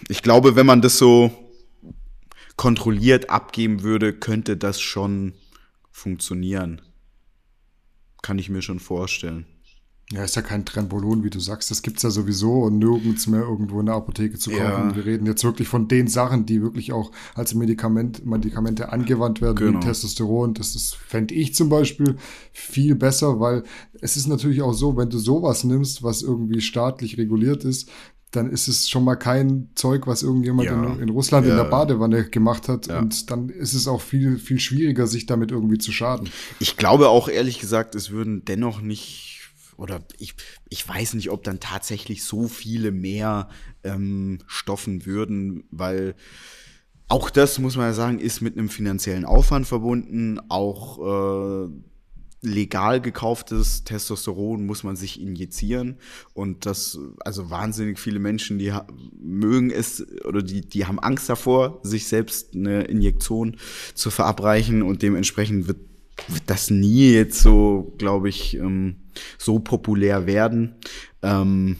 Ich 0.09 0.21
glaube, 0.21 0.55
wenn 0.55 0.65
man 0.65 0.81
das 0.81 0.97
so 0.97 1.31
kontrolliert 2.55 3.29
abgeben 3.29 3.83
würde, 3.83 4.13
könnte 4.13 4.57
das 4.57 4.81
schon 4.81 5.33
funktionieren. 5.91 6.81
Kann 8.21 8.39
ich 8.39 8.49
mir 8.49 8.61
schon 8.61 8.79
vorstellen. 8.79 9.45
Ja, 10.11 10.23
ist 10.23 10.35
ja 10.35 10.41
kein 10.41 10.65
Trenbolon, 10.65 11.23
wie 11.23 11.29
du 11.29 11.39
sagst. 11.39 11.69
Das 11.69 11.83
gibt's 11.83 12.01
ja 12.01 12.09
sowieso 12.09 12.63
und 12.63 12.79
nirgends 12.79 13.27
mehr 13.27 13.41
irgendwo 13.41 13.79
in 13.79 13.85
der 13.85 13.95
Apotheke 13.95 14.39
zu 14.39 14.49
kaufen. 14.49 14.89
Ja. 14.89 14.95
Wir 14.95 15.05
reden 15.05 15.27
jetzt 15.27 15.43
wirklich 15.43 15.67
von 15.67 15.87
den 15.87 16.07
Sachen, 16.07 16.47
die 16.47 16.63
wirklich 16.63 16.93
auch 16.93 17.11
als 17.35 17.53
Medikament, 17.53 18.25
Medikamente 18.25 18.91
angewandt 18.91 19.39
werden, 19.39 19.55
genau. 19.55 19.79
wie 19.79 19.85
Testosteron. 19.85 20.55
Das 20.55 20.75
ist, 20.75 20.95
fände 20.95 21.35
ich 21.35 21.53
zum 21.53 21.69
Beispiel 21.69 22.15
viel 22.51 22.95
besser, 22.95 23.39
weil 23.39 23.63
es 24.01 24.17
ist 24.17 24.25
natürlich 24.25 24.63
auch 24.63 24.73
so, 24.73 24.97
wenn 24.97 25.11
du 25.11 25.19
sowas 25.19 25.63
nimmst, 25.63 26.01
was 26.01 26.23
irgendwie 26.23 26.61
staatlich 26.61 27.19
reguliert 27.19 27.63
ist, 27.63 27.87
dann 28.31 28.51
ist 28.51 28.67
es 28.67 28.89
schon 28.89 29.03
mal 29.03 29.15
kein 29.15 29.69
Zeug, 29.75 30.05
was 30.05 30.21
irgendjemand 30.21 30.67
ja. 30.67 30.83
in, 30.83 30.99
in, 30.99 31.09
Russland 31.09 31.47
ja. 31.47 31.53
in 31.53 31.57
der 31.57 31.69
Badewanne 31.69 32.29
gemacht 32.29 32.67
hat. 32.67 32.87
Ja. 32.87 32.99
Und 32.99 33.31
dann 33.31 33.49
ist 33.49 33.73
es 33.73 33.87
auch 33.87 34.01
viel, 34.01 34.37
viel 34.37 34.59
schwieriger, 34.59 35.07
sich 35.07 35.25
damit 35.25 35.51
irgendwie 35.51 35.79
zu 35.79 35.91
schaden. 35.91 36.29
Ich 36.59 36.77
glaube 36.77 37.09
auch 37.09 37.27
ehrlich 37.27 37.59
gesagt, 37.59 37.95
es 37.95 38.11
würden 38.11 38.45
dennoch 38.45 38.81
nicht 38.81 39.39
oder 39.77 40.01
ich, 40.17 40.35
ich 40.67 40.87
weiß 40.87 41.13
nicht, 41.13 41.31
ob 41.31 41.43
dann 41.43 41.59
tatsächlich 41.61 42.25
so 42.25 42.47
viele 42.49 42.91
mehr 42.91 43.47
ähm, 43.83 44.39
stoffen 44.45 45.05
würden, 45.05 45.63
weil 45.71 46.15
auch 47.07 47.29
das, 47.31 47.57
muss 47.57 47.75
man 47.75 47.87
ja 47.87 47.93
sagen, 47.93 48.19
ist 48.19 48.41
mit 48.41 48.57
einem 48.57 48.69
finanziellen 48.69 49.25
Aufwand 49.25 49.65
verbunden. 49.65 50.39
Auch 50.49 50.99
äh, 50.99 51.69
legal 52.41 53.01
gekauftes 53.01 53.83
Testosteron 53.83 54.65
muss 54.65 54.83
man 54.83 54.95
sich 54.95 55.19
injizieren. 55.19 55.97
Und 56.33 56.65
das, 56.65 56.97
also 57.19 57.49
wahnsinnig 57.49 57.99
viele 57.99 58.19
Menschen, 58.19 58.59
die 58.59 58.73
mögen 59.19 59.71
es 59.71 60.05
oder 60.25 60.41
die, 60.41 60.61
die 60.61 60.85
haben 60.85 60.99
Angst 60.99 61.29
davor, 61.29 61.79
sich 61.83 62.07
selbst 62.07 62.55
eine 62.55 62.83
Injektion 62.83 63.57
zu 63.93 64.09
verabreichen 64.09 64.81
und 64.81 65.01
dementsprechend 65.01 65.67
wird 65.67 65.77
wird 66.27 66.43
das 66.47 66.69
nie 66.69 67.11
jetzt 67.11 67.39
so, 67.39 67.93
glaube 67.97 68.27
ich, 68.27 68.57
ähm, 68.57 68.97
so 69.37 69.59
populär 69.59 70.27
werden. 70.27 70.75
Ähm, 71.21 71.77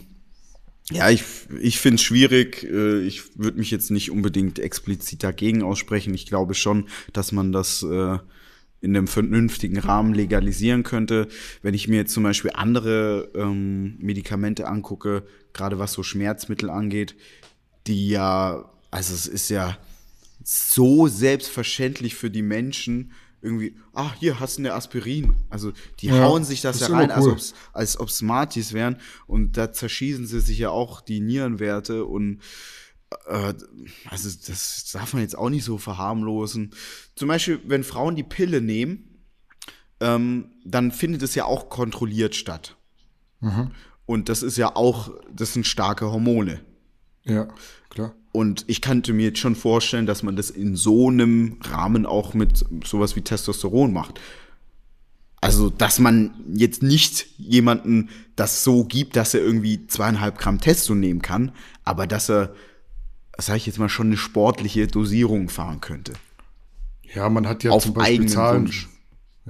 ja, 0.91 1.09
ich, 1.09 1.23
ich 1.59 1.79
finde 1.79 1.95
es 1.95 2.03
schwierig. 2.03 2.63
Äh, 2.63 3.01
ich 3.01 3.37
würde 3.37 3.57
mich 3.57 3.69
jetzt 3.69 3.91
nicht 3.91 4.11
unbedingt 4.11 4.57
explizit 4.57 5.23
dagegen 5.23 5.61
aussprechen. 5.61 6.13
Ich 6.13 6.25
glaube 6.25 6.53
schon, 6.53 6.87
dass 7.13 7.31
man 7.31 7.51
das 7.51 7.83
äh, 7.83 8.17
in 8.81 8.95
einem 8.95 9.07
vernünftigen 9.07 9.77
Rahmen 9.77 10.13
legalisieren 10.13 10.83
könnte. 10.83 11.27
Wenn 11.61 11.73
ich 11.73 11.87
mir 11.87 11.97
jetzt 11.97 12.13
zum 12.13 12.23
Beispiel 12.23 12.51
andere 12.53 13.29
ähm, 13.35 13.97
Medikamente 13.99 14.67
angucke, 14.67 15.23
gerade 15.53 15.79
was 15.79 15.93
so 15.93 16.03
Schmerzmittel 16.03 16.69
angeht, 16.69 17.15
die 17.87 18.09
ja, 18.09 18.71
also 18.91 19.13
es 19.13 19.27
ist 19.27 19.49
ja 19.49 19.77
so 20.43 21.07
selbstverständlich 21.07 22.15
für 22.15 22.29
die 22.29 22.41
Menschen, 22.41 23.11
irgendwie, 23.41 23.75
ah, 23.93 24.11
hier 24.19 24.39
hast 24.39 24.57
du 24.57 24.61
eine 24.61 24.73
Aspirin. 24.73 25.35
Also 25.49 25.71
die 25.99 26.07
ja, 26.07 26.19
hauen 26.19 26.43
sich 26.43 26.61
das, 26.61 26.79
das 26.79 26.89
ja 26.89 26.95
rein, 26.95 27.11
cool. 27.17 27.37
als, 27.73 27.99
ob 27.99 28.09
Smarties 28.09 28.73
wären. 28.73 28.97
Und 29.27 29.57
da 29.57 29.71
zerschießen 29.71 30.27
sie 30.27 30.41
sich 30.41 30.59
ja 30.59 30.69
auch 30.69 31.01
die 31.01 31.21
Nierenwerte 31.21 32.05
und 32.05 32.39
also 34.09 34.29
das 34.47 34.91
darf 34.91 35.13
man 35.13 35.23
jetzt 35.23 35.37
auch 35.37 35.49
nicht 35.49 35.63
so 35.63 35.77
verharmlosen. 35.77 36.71
Zum 37.15 37.27
Beispiel, 37.27 37.59
wenn 37.65 37.83
Frauen 37.83 38.15
die 38.15 38.23
Pille 38.23 38.61
nehmen, 38.61 39.25
ähm, 39.99 40.51
dann 40.63 40.91
findet 40.91 41.23
es 41.23 41.35
ja 41.35 41.45
auch 41.45 41.69
kontrolliert 41.69 42.35
statt. 42.35 42.77
Mhm. 43.39 43.71
Und 44.05 44.29
das 44.29 44.43
ist 44.43 44.57
ja 44.57 44.75
auch, 44.75 45.11
das 45.31 45.53
sind 45.53 45.67
starke 45.67 46.11
Hormone. 46.11 46.61
Ja, 47.25 47.47
klar. 47.89 48.15
Und 48.31 48.65
ich 48.67 48.81
könnte 48.81 49.13
mir 49.13 49.27
jetzt 49.27 49.39
schon 49.39 49.55
vorstellen, 49.55 50.05
dass 50.05 50.23
man 50.23 50.35
das 50.35 50.49
in 50.49 50.75
so 50.75 51.09
einem 51.09 51.57
Rahmen 51.63 52.05
auch 52.05 52.33
mit 52.33 52.63
sowas 52.85 53.15
wie 53.15 53.21
Testosteron 53.21 53.91
macht. 53.91 54.19
Also, 55.41 55.69
dass 55.69 55.99
man 55.99 56.33
jetzt 56.53 56.83
nicht 56.83 57.27
jemanden 57.37 58.09
das 58.35 58.63
so 58.63 58.83
gibt, 58.83 59.15
dass 59.15 59.33
er 59.33 59.41
irgendwie 59.41 59.87
zweieinhalb 59.87 60.37
Gramm 60.37 60.59
Testo 60.59 60.95
nehmen 60.95 61.21
kann, 61.21 61.53
aber 61.85 62.07
dass 62.07 62.29
er, 62.29 62.53
sag 63.41 63.57
ich 63.57 63.65
jetzt 63.65 63.79
mal, 63.79 63.89
schon 63.89 64.07
eine 64.07 64.17
sportliche 64.17 64.87
Dosierung 64.87 65.49
fahren 65.49 65.81
könnte. 65.81 66.13
Ja, 67.13 67.29
man 67.29 67.47
hat 67.47 67.63
ja 67.63 67.71
Auf 67.71 67.83
zum 67.83 67.93
Beispiel 67.93 68.27
Zahlen, 68.27 68.63
Wunsch 68.63 68.89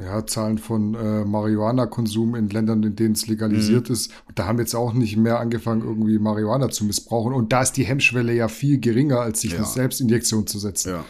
ja, 0.01 0.25
Zahlen 0.25 0.57
von 0.57 0.95
äh, 0.95 1.25
Marihuana-Konsum 1.25 2.35
in 2.35 2.49
Ländern, 2.49 2.83
in 2.83 2.95
denen 2.95 3.13
es 3.13 3.27
legalisiert 3.27 3.89
mhm. 3.89 3.93
ist. 3.93 4.11
Und 4.27 4.39
da 4.39 4.45
haben 4.45 4.59
jetzt 4.59 4.75
auch 4.75 4.93
nicht 4.93 5.17
mehr 5.17 5.39
angefangen, 5.39 5.81
irgendwie 5.81 6.19
Marihuana 6.19 6.69
zu 6.69 6.85
missbrauchen. 6.85 7.33
Und 7.33 7.51
da 7.51 7.61
ist 7.61 7.73
die 7.73 7.83
Hemmschwelle 7.83 8.33
ja 8.33 8.47
viel 8.47 8.79
geringer, 8.79 9.19
als 9.19 9.41
sich 9.41 9.51
ja. 9.51 9.57
eine 9.57 9.67
Selbstinjektion 9.67 10.47
zu 10.47 10.59
setzen. 10.59 10.89
Ja. 10.89 11.05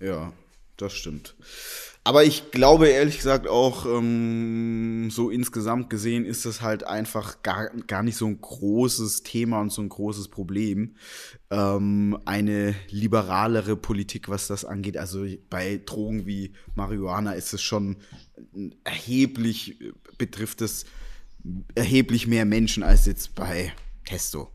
Ja, 0.00 0.32
das 0.76 0.92
stimmt. 0.92 1.34
Aber 2.04 2.24
ich 2.24 2.50
glaube 2.50 2.88
ehrlich 2.88 3.16
gesagt 3.16 3.46
auch, 3.46 3.86
ähm, 3.86 5.08
so 5.12 5.30
insgesamt 5.30 5.88
gesehen 5.88 6.24
ist 6.24 6.44
das 6.44 6.60
halt 6.60 6.84
einfach 6.84 7.42
gar, 7.42 7.70
gar 7.86 8.02
nicht 8.02 8.16
so 8.16 8.26
ein 8.26 8.40
großes 8.40 9.22
Thema 9.22 9.60
und 9.60 9.70
so 9.70 9.82
ein 9.82 9.88
großes 9.88 10.26
Problem. 10.26 10.96
Ähm, 11.52 12.18
eine 12.24 12.74
liberalere 12.88 13.76
Politik, 13.76 14.30
was 14.30 14.46
das 14.46 14.64
angeht. 14.64 14.96
Also 14.96 15.26
bei 15.50 15.82
Drogen 15.84 16.24
wie 16.24 16.54
Marihuana 16.74 17.32
ist 17.32 17.52
es 17.52 17.60
schon 17.60 17.96
erheblich, 18.84 19.78
betrifft 20.16 20.62
es 20.62 20.86
erheblich 21.74 22.26
mehr 22.26 22.46
Menschen 22.46 22.82
als 22.82 23.04
jetzt 23.04 23.34
bei 23.34 23.70
Testo. 24.06 24.50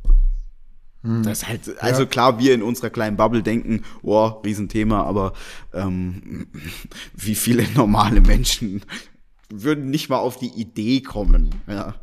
Hm. 1.04 1.22
Das 1.22 1.48
halt, 1.48 1.80
also 1.82 2.02
ja. 2.02 2.08
klar, 2.08 2.40
wir 2.40 2.56
in 2.56 2.64
unserer 2.64 2.90
kleinen 2.90 3.16
Bubble 3.16 3.44
denken, 3.44 3.84
oh, 4.02 4.26
Riesenthema, 4.26 5.04
aber 5.04 5.34
ähm, 5.74 6.48
wie 7.16 7.36
viele 7.36 7.70
normale 7.76 8.22
Menschen 8.22 8.82
würden 9.50 9.92
nicht 9.92 10.10
mal 10.10 10.18
auf 10.18 10.40
die 10.40 10.60
Idee 10.60 11.02
kommen, 11.02 11.54
ja. 11.68 11.96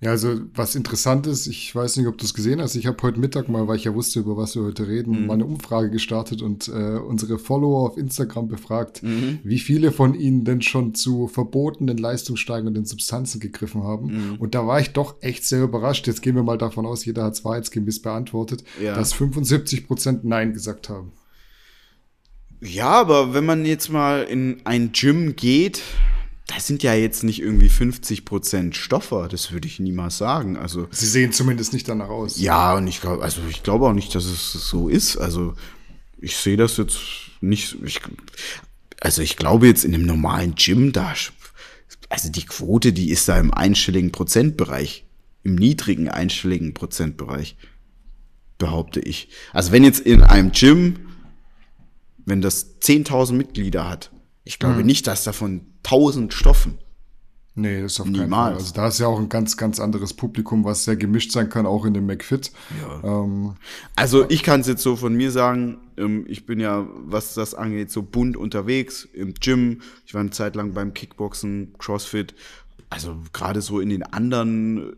Ja, 0.00 0.10
also 0.10 0.42
was 0.54 0.76
interessant 0.76 1.26
ist, 1.26 1.48
ich 1.48 1.74
weiß 1.74 1.96
nicht, 1.96 2.06
ob 2.06 2.16
du 2.18 2.24
es 2.24 2.32
gesehen 2.32 2.60
hast, 2.60 2.76
ich 2.76 2.86
habe 2.86 3.02
heute 3.02 3.18
Mittag 3.18 3.48
mal, 3.48 3.66
weil 3.66 3.76
ich 3.76 3.84
ja 3.84 3.94
wusste, 3.94 4.20
über 4.20 4.36
was 4.36 4.54
wir 4.54 4.62
heute 4.62 4.86
reden, 4.86 5.22
mhm. 5.22 5.26
mal 5.26 5.34
eine 5.34 5.44
Umfrage 5.44 5.90
gestartet 5.90 6.40
und 6.40 6.68
äh, 6.68 6.98
unsere 6.98 7.36
Follower 7.36 7.90
auf 7.90 7.98
Instagram 7.98 8.46
befragt, 8.46 9.02
mhm. 9.02 9.40
wie 9.42 9.58
viele 9.58 9.90
von 9.90 10.14
ihnen 10.14 10.44
denn 10.44 10.62
schon 10.62 10.94
zu 10.94 11.26
verbotenen 11.26 11.98
leistungssteigenden 11.98 12.84
Substanzen 12.84 13.40
gegriffen 13.40 13.82
haben. 13.82 14.06
Mhm. 14.06 14.36
Und 14.36 14.54
da 14.54 14.68
war 14.68 14.80
ich 14.80 14.90
doch 14.92 15.16
echt 15.20 15.44
sehr 15.44 15.64
überrascht. 15.64 16.06
Jetzt 16.06 16.22
gehen 16.22 16.36
wir 16.36 16.44
mal 16.44 16.58
davon 16.58 16.86
aus, 16.86 17.04
jeder 17.04 17.24
hat 17.24 17.32
es 17.32 17.44
wahrheitsgemäß 17.44 18.00
beantwortet, 18.00 18.62
ja. 18.80 18.94
dass 18.94 19.12
75 19.14 19.88
Prozent 19.88 20.24
Nein 20.24 20.52
gesagt 20.52 20.88
haben. 20.88 21.10
Ja, 22.60 22.90
aber 22.90 23.34
wenn 23.34 23.46
man 23.46 23.64
jetzt 23.64 23.90
mal 23.90 24.22
in 24.22 24.60
ein 24.64 24.92
Gym 24.92 25.34
geht, 25.34 25.82
das 26.48 26.66
sind 26.66 26.82
ja 26.82 26.94
jetzt 26.94 27.24
nicht 27.24 27.40
irgendwie 27.40 27.68
50 27.68 28.24
Prozent 28.24 28.74
Stoffer, 28.74 29.28
das 29.28 29.52
würde 29.52 29.68
ich 29.68 29.80
niemals 29.80 30.16
sagen. 30.16 30.56
Also 30.56 30.88
sie 30.90 31.06
sehen 31.06 31.30
zumindest 31.32 31.74
nicht 31.74 31.86
danach 31.86 32.08
aus. 32.08 32.40
Ja, 32.40 32.74
und 32.74 32.86
ich 32.88 33.02
glaube, 33.02 33.22
also 33.22 33.42
ich 33.50 33.62
glaube 33.62 33.86
auch 33.86 33.92
nicht, 33.92 34.14
dass 34.14 34.24
es 34.24 34.52
so 34.52 34.88
ist. 34.88 35.18
Also 35.18 35.54
ich 36.18 36.36
sehe 36.36 36.56
das 36.56 36.78
jetzt 36.78 36.98
nicht. 37.42 37.76
Ich, 37.84 38.00
also 39.00 39.20
ich 39.20 39.36
glaube 39.36 39.66
jetzt 39.66 39.84
in 39.84 39.94
einem 39.94 40.06
normalen 40.06 40.54
Gym 40.54 40.92
da, 40.92 41.14
also 42.08 42.30
die 42.30 42.46
Quote, 42.46 42.94
die 42.94 43.10
ist 43.10 43.28
da 43.28 43.38
im 43.38 43.52
einstelligen 43.52 44.10
Prozentbereich, 44.10 45.04
im 45.44 45.54
niedrigen 45.54 46.08
einstelligen 46.08 46.72
Prozentbereich, 46.72 47.56
behaupte 48.56 49.00
ich. 49.00 49.28
Also 49.52 49.70
wenn 49.70 49.84
jetzt 49.84 50.00
in 50.00 50.22
einem 50.22 50.52
Gym, 50.52 51.10
wenn 52.24 52.40
das 52.40 52.80
10.000 52.80 53.34
Mitglieder 53.34 53.86
hat, 53.86 54.10
ich 54.44 54.58
glaube 54.58 54.78
hm. 54.78 54.86
nicht, 54.86 55.06
dass 55.06 55.24
davon 55.24 55.66
tausend 55.88 56.34
Stoffen. 56.34 56.78
Nee, 57.54 57.82
das 57.82 57.94
ist 57.94 58.00
auf 58.00 58.06
Niemals. 58.06 58.20
keinen 58.20 58.30
Fall. 58.30 58.54
Also 58.54 58.74
da 58.74 58.88
ist 58.88 58.98
ja 59.00 59.06
auch 59.08 59.18
ein 59.18 59.28
ganz, 59.28 59.56
ganz 59.56 59.80
anderes 59.80 60.14
Publikum, 60.14 60.64
was 60.64 60.84
sehr 60.84 60.96
gemischt 60.96 61.32
sein 61.32 61.48
kann, 61.48 61.66
auch 61.66 61.84
in 61.84 61.94
dem 61.94 62.06
McFit. 62.06 62.52
Ja. 62.80 63.02
Ähm, 63.02 63.54
also 63.96 64.28
ich 64.28 64.44
kann 64.44 64.60
es 64.60 64.68
jetzt 64.68 64.82
so 64.82 64.94
von 64.94 65.14
mir 65.14 65.32
sagen, 65.32 65.78
ähm, 65.96 66.24
ich 66.28 66.46
bin 66.46 66.60
ja, 66.60 66.86
was 66.94 67.34
das 67.34 67.54
angeht, 67.54 67.90
so 67.90 68.02
bunt 68.02 68.36
unterwegs 68.36 69.08
im 69.12 69.34
Gym. 69.34 69.80
Ich 70.06 70.14
war 70.14 70.20
eine 70.20 70.30
Zeit 70.30 70.54
lang 70.54 70.72
beim 70.72 70.94
Kickboxen, 70.94 71.74
CrossFit. 71.78 72.34
Also 72.90 73.18
gerade 73.32 73.60
so 73.60 73.80
in 73.80 73.88
den 73.88 74.04
anderen 74.04 74.92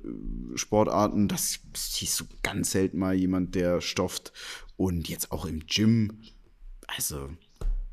äh, 0.54 0.58
Sportarten, 0.58 1.28
das 1.28 1.60
siehst 1.74 2.20
du 2.20 2.24
ganz 2.42 2.72
selten 2.72 2.98
mal 2.98 3.14
jemand, 3.14 3.54
der 3.54 3.80
stofft. 3.80 4.32
Und 4.76 5.08
jetzt 5.08 5.32
auch 5.32 5.46
im 5.46 5.60
Gym, 5.66 6.12
also 6.86 7.30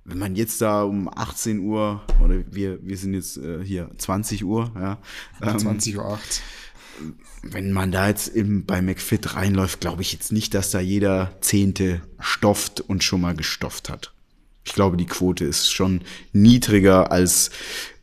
wenn 0.08 0.20
man 0.20 0.36
jetzt 0.38 0.62
da 0.62 0.84
um 0.84 1.10
18 1.14 1.60
Uhr, 1.60 2.02
oder 2.24 2.42
wir, 2.50 2.80
wir 2.82 2.98
sind 2.98 3.14
jetzt 3.14 3.38
äh, 3.38 3.64
hier 3.64 3.92
20 3.98 4.46
Uhr, 4.46 4.72
ja. 4.76 5.00
Ähm, 5.42 5.60
20 5.60 5.98
Uhr 5.98 6.06
8. 6.06 6.42
Wenn 7.44 7.74
man 7.74 7.92
da 7.92 8.08
jetzt 8.08 8.30
im, 8.30 8.66
bei 8.66 8.82
McFit 8.82 9.36
reinläuft, 9.36 9.82
glaube 9.82 10.02
ich 10.02 10.14
jetzt 10.14 10.32
nicht, 10.32 10.54
dass 10.54 10.72
da 10.72 10.80
jeder 10.80 11.36
Zehnte 11.42 12.02
stofft 12.20 12.80
und 12.80 13.04
schon 13.04 13.20
mal 13.20 13.36
gestofft 13.36 13.90
hat. 13.90 14.14
Ich 14.64 14.74
glaube, 14.74 14.96
die 14.96 15.06
Quote 15.06 15.44
ist 15.44 15.72
schon 15.72 16.02
niedriger 16.32 17.12
als 17.12 17.52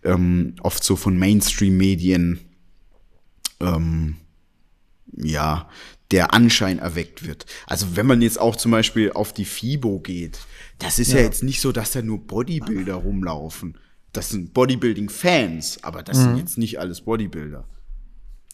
ähm, 0.02 0.56
oft 0.60 0.84
so 0.84 0.96
von 0.96 1.18
Mainstream-Medien, 1.18 2.38
ähm, 3.60 4.16
ja, 5.16 5.70
der 6.10 6.34
Anschein 6.34 6.78
erweckt 6.78 7.26
wird. 7.26 7.46
Also 7.66 7.96
wenn 7.96 8.06
man 8.06 8.20
jetzt 8.20 8.38
auch 8.38 8.56
zum 8.56 8.72
Beispiel 8.72 9.12
auf 9.12 9.32
die 9.32 9.46
FIBO 9.46 10.00
geht, 10.00 10.38
das 10.78 10.98
ist 10.98 11.12
ja, 11.12 11.18
ja 11.18 11.24
jetzt 11.24 11.42
nicht 11.42 11.60
so, 11.60 11.72
dass 11.72 11.92
da 11.92 12.02
nur 12.02 12.18
Bodybuilder 12.18 12.94
rumlaufen. 12.94 13.78
Das 14.12 14.30
sind 14.30 14.54
Bodybuilding-Fans, 14.54 15.82
aber 15.82 16.02
das 16.02 16.18
mhm. 16.18 16.22
sind 16.22 16.36
jetzt 16.38 16.58
nicht 16.58 16.78
alles 16.78 17.00
Bodybuilder. 17.02 17.66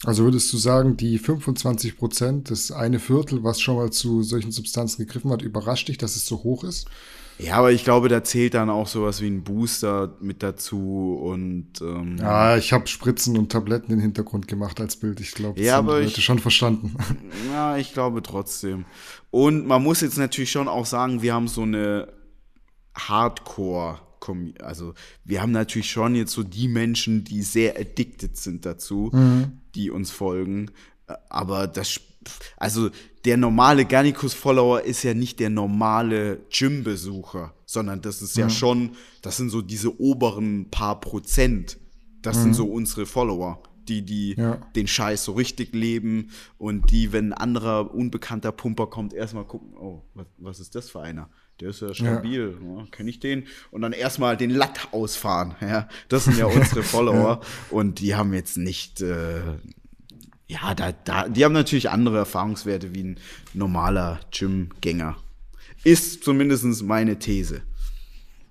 Also 0.03 0.23
würdest 0.23 0.51
du 0.51 0.57
sagen, 0.57 0.97
die 0.97 1.19
25 1.19 1.97
Prozent, 1.97 2.49
das 2.49 2.71
eine 2.71 2.99
Viertel, 2.99 3.43
was 3.43 3.61
schon 3.61 3.75
mal 3.75 3.91
zu 3.91 4.23
solchen 4.23 4.51
Substanzen 4.51 5.05
gegriffen 5.05 5.31
hat, 5.31 5.43
überrascht 5.43 5.87
dich, 5.89 5.99
dass 5.99 6.15
es 6.15 6.25
so 6.25 6.43
hoch 6.43 6.63
ist? 6.63 6.87
Ja, 7.41 7.55
aber 7.55 7.71
ich 7.71 7.83
glaube, 7.83 8.07
da 8.07 8.23
zählt 8.23 8.53
dann 8.53 8.69
auch 8.69 8.87
sowas 8.87 9.21
wie 9.21 9.27
ein 9.27 9.43
Booster 9.43 10.15
mit 10.19 10.43
dazu 10.43 11.19
und 11.21 11.81
ähm, 11.81 12.17
ja, 12.19 12.57
ich 12.57 12.71
habe 12.71 12.87
Spritzen 12.87 13.37
und 13.37 13.51
Tabletten 13.51 13.91
in 13.91 13.97
den 13.97 14.01
Hintergrund 14.01 14.47
gemacht 14.47 14.79
als 14.79 14.95
Bild. 14.95 15.19
Ich 15.19 15.31
glaube, 15.31 15.57
das 15.57 15.65
ja, 15.65 15.75
haben 15.75 15.87
Leute 15.87 16.07
ich, 16.07 16.23
schon 16.23 16.39
verstanden. 16.39 16.95
Ja, 17.51 17.77
ich 17.77 17.93
glaube 17.93 18.21
trotzdem. 18.21 18.85
Und 19.29 19.65
man 19.65 19.83
muss 19.83 20.01
jetzt 20.01 20.17
natürlich 20.17 20.51
schon 20.51 20.67
auch 20.67 20.85
sagen, 20.85 21.21
wir 21.21 21.33
haben 21.33 21.47
so 21.47 21.63
eine 21.63 22.07
Hardcore, 22.95 23.99
also 24.61 24.93
wir 25.23 25.41
haben 25.41 25.51
natürlich 25.51 25.89
schon 25.89 26.15
jetzt 26.15 26.31
so 26.31 26.43
die 26.43 26.67
Menschen, 26.67 27.23
die 27.23 27.41
sehr 27.41 27.79
addicted 27.79 28.37
sind 28.37 28.65
dazu, 28.65 29.09
mhm. 29.11 29.59
die 29.75 29.89
uns 29.89 30.11
folgen. 30.11 30.71
Aber 31.29 31.67
das, 31.67 31.99
also 32.57 32.89
der 33.25 33.37
normale 33.37 33.85
Garnicus-Follower 33.85 34.81
ist 34.81 35.03
ja 35.03 35.13
nicht 35.13 35.39
der 35.39 35.49
normale 35.49 36.39
Gym-Besucher, 36.49 37.53
sondern 37.65 38.01
das 38.01 38.21
ist 38.21 38.35
mhm. 38.35 38.41
ja 38.41 38.49
schon, 38.49 38.91
das 39.21 39.37
sind 39.37 39.49
so 39.49 39.61
diese 39.61 39.99
oberen 39.99 40.69
paar 40.71 40.99
Prozent. 40.99 41.77
Das 42.21 42.37
mhm. 42.37 42.41
sind 42.41 42.53
so 42.55 42.65
unsere 42.65 43.05
Follower 43.05 43.61
die, 43.87 44.03
die 44.03 44.35
ja. 44.35 44.55
den 44.75 44.87
Scheiß 44.87 45.23
so 45.23 45.33
richtig 45.33 45.73
leben 45.73 46.31
und 46.57 46.91
die, 46.91 47.11
wenn 47.11 47.33
ein 47.33 47.33
anderer 47.33 47.93
unbekannter 47.93 48.51
Pumper 48.51 48.87
kommt, 48.87 49.13
erstmal 49.13 49.45
gucken, 49.45 49.73
oh, 49.77 50.01
was, 50.13 50.27
was 50.37 50.59
ist 50.59 50.75
das 50.75 50.89
für 50.89 51.01
einer? 51.01 51.29
Der 51.59 51.69
ist 51.69 51.81
ja 51.81 51.93
stabil, 51.93 52.57
ja. 52.59 52.77
ja 52.77 52.87
kenne 52.89 53.09
ich 53.09 53.19
den? 53.19 53.45
Und 53.69 53.81
dann 53.81 53.93
erstmal 53.93 54.37
den 54.37 54.49
Latt 54.49 54.89
ausfahren. 54.91 55.55
Ja, 55.61 55.87
das 56.09 56.25
sind 56.25 56.37
ja 56.37 56.45
unsere 56.45 56.83
Follower 56.83 57.41
und 57.69 57.99
die 57.99 58.15
haben 58.15 58.33
jetzt 58.33 58.57
nicht, 58.57 59.01
äh, 59.01 59.41
ja, 60.51 60.75
da, 60.75 60.91
da, 60.91 61.29
die 61.29 61.45
haben 61.45 61.53
natürlich 61.53 61.89
andere 61.89 62.17
Erfahrungswerte 62.17 62.93
wie 62.93 63.03
ein 63.03 63.17
normaler 63.53 64.19
Gym-Gänger. 64.31 65.15
Ist 65.83 66.23
zumindest 66.23 66.83
meine 66.83 67.17
These. 67.17 67.61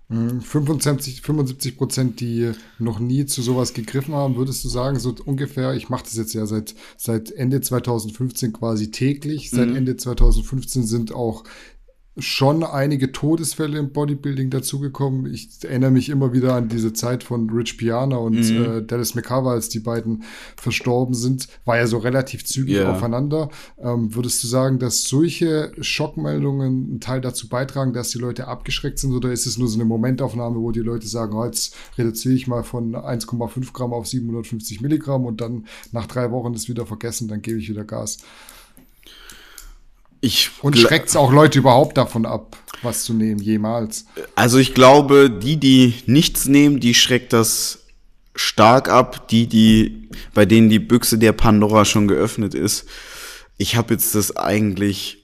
75, 0.08 1.22
75 1.22 1.76
Prozent, 1.76 2.20
die 2.20 2.50
noch 2.80 2.98
nie 2.98 3.26
zu 3.26 3.42
sowas 3.42 3.74
gegriffen 3.74 4.12
haben, 4.14 4.34
würdest 4.34 4.64
du 4.64 4.68
sagen, 4.68 4.98
so 4.98 5.14
ungefähr, 5.24 5.74
ich 5.74 5.88
mache 5.88 6.02
das 6.02 6.16
jetzt 6.16 6.32
ja 6.32 6.46
seit, 6.46 6.74
seit 6.96 7.30
Ende 7.30 7.60
2015 7.60 8.52
quasi 8.52 8.90
täglich, 8.90 9.50
seit 9.50 9.68
mhm. 9.68 9.76
Ende 9.76 9.96
2015 9.96 10.84
sind 10.84 11.14
auch 11.14 11.44
schon 12.18 12.64
einige 12.64 13.12
Todesfälle 13.12 13.78
im 13.78 13.92
Bodybuilding 13.92 14.50
dazugekommen. 14.50 15.32
Ich 15.32 15.48
erinnere 15.62 15.92
mich 15.92 16.08
immer 16.08 16.32
wieder 16.32 16.54
an 16.54 16.68
diese 16.68 16.92
Zeit 16.92 17.22
von 17.22 17.48
Rich 17.50 17.78
Piana 17.78 18.16
und 18.16 18.34
mhm. 18.34 18.64
äh, 18.64 18.82
Dallas 18.82 19.14
McCarver, 19.14 19.50
als 19.50 19.68
die 19.68 19.78
beiden 19.78 20.24
verstorben 20.56 21.14
sind. 21.14 21.48
War 21.64 21.76
ja 21.76 21.86
so 21.86 21.98
relativ 21.98 22.44
zügig 22.44 22.76
yeah. 22.76 22.92
aufeinander. 22.92 23.48
Ähm, 23.78 24.14
würdest 24.14 24.42
du 24.42 24.48
sagen, 24.48 24.78
dass 24.80 25.04
solche 25.04 25.72
Schockmeldungen 25.80 26.90
einen 26.90 27.00
Teil 27.00 27.20
dazu 27.20 27.48
beitragen, 27.48 27.92
dass 27.92 28.10
die 28.10 28.18
Leute 28.18 28.48
abgeschreckt 28.48 28.98
sind? 28.98 29.12
Oder 29.12 29.30
ist 29.30 29.46
es 29.46 29.56
nur 29.56 29.68
so 29.68 29.76
eine 29.76 29.84
Momentaufnahme, 29.84 30.56
wo 30.56 30.72
die 30.72 30.80
Leute 30.80 31.06
sagen, 31.06 31.34
oh, 31.34 31.44
jetzt 31.44 31.76
reduziere 31.96 32.34
ich 32.34 32.48
mal 32.48 32.64
von 32.64 32.94
1,5 32.94 33.72
Gramm 33.72 33.92
auf 33.92 34.08
750 34.08 34.80
Milligramm 34.80 35.26
und 35.26 35.40
dann 35.40 35.66
nach 35.92 36.06
drei 36.06 36.32
Wochen 36.32 36.54
ist 36.54 36.68
wieder 36.68 36.86
vergessen, 36.86 37.28
dann 37.28 37.40
gebe 37.40 37.58
ich 37.58 37.68
wieder 37.68 37.84
Gas? 37.84 38.18
Ich 40.20 40.50
und 40.60 40.76
schreckt 40.76 41.08
es 41.08 41.16
auch 41.16 41.32
Leute 41.32 41.58
überhaupt 41.58 41.96
davon 41.96 42.26
ab, 42.26 42.56
was 42.82 43.04
zu 43.04 43.14
nehmen, 43.14 43.40
jemals? 43.40 44.04
Also 44.34 44.58
ich 44.58 44.74
glaube, 44.74 45.30
die, 45.30 45.56
die 45.56 45.94
nichts 46.06 46.46
nehmen, 46.46 46.80
die 46.80 46.94
schreckt 46.94 47.32
das 47.32 47.84
stark 48.34 48.88
ab. 48.88 49.28
Die, 49.28 49.46
die, 49.46 50.08
bei 50.34 50.44
denen 50.44 50.68
die 50.68 50.78
Büchse 50.78 51.18
der 51.18 51.32
Pandora 51.32 51.84
schon 51.84 52.08
geöffnet 52.08 52.54
ist. 52.54 52.86
Ich 53.56 53.76
habe 53.76 53.94
jetzt 53.94 54.14
das 54.14 54.36
eigentlich. 54.36 55.18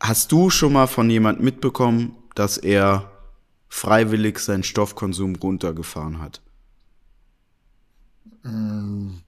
Hast 0.00 0.32
du 0.32 0.48
schon 0.48 0.72
mal 0.72 0.86
von 0.86 1.10
jemand 1.10 1.42
mitbekommen, 1.42 2.16
dass 2.34 2.56
er 2.56 3.10
freiwillig 3.68 4.38
seinen 4.38 4.62
Stoffkonsum 4.62 5.36
runtergefahren 5.36 6.20
hat? 6.20 6.40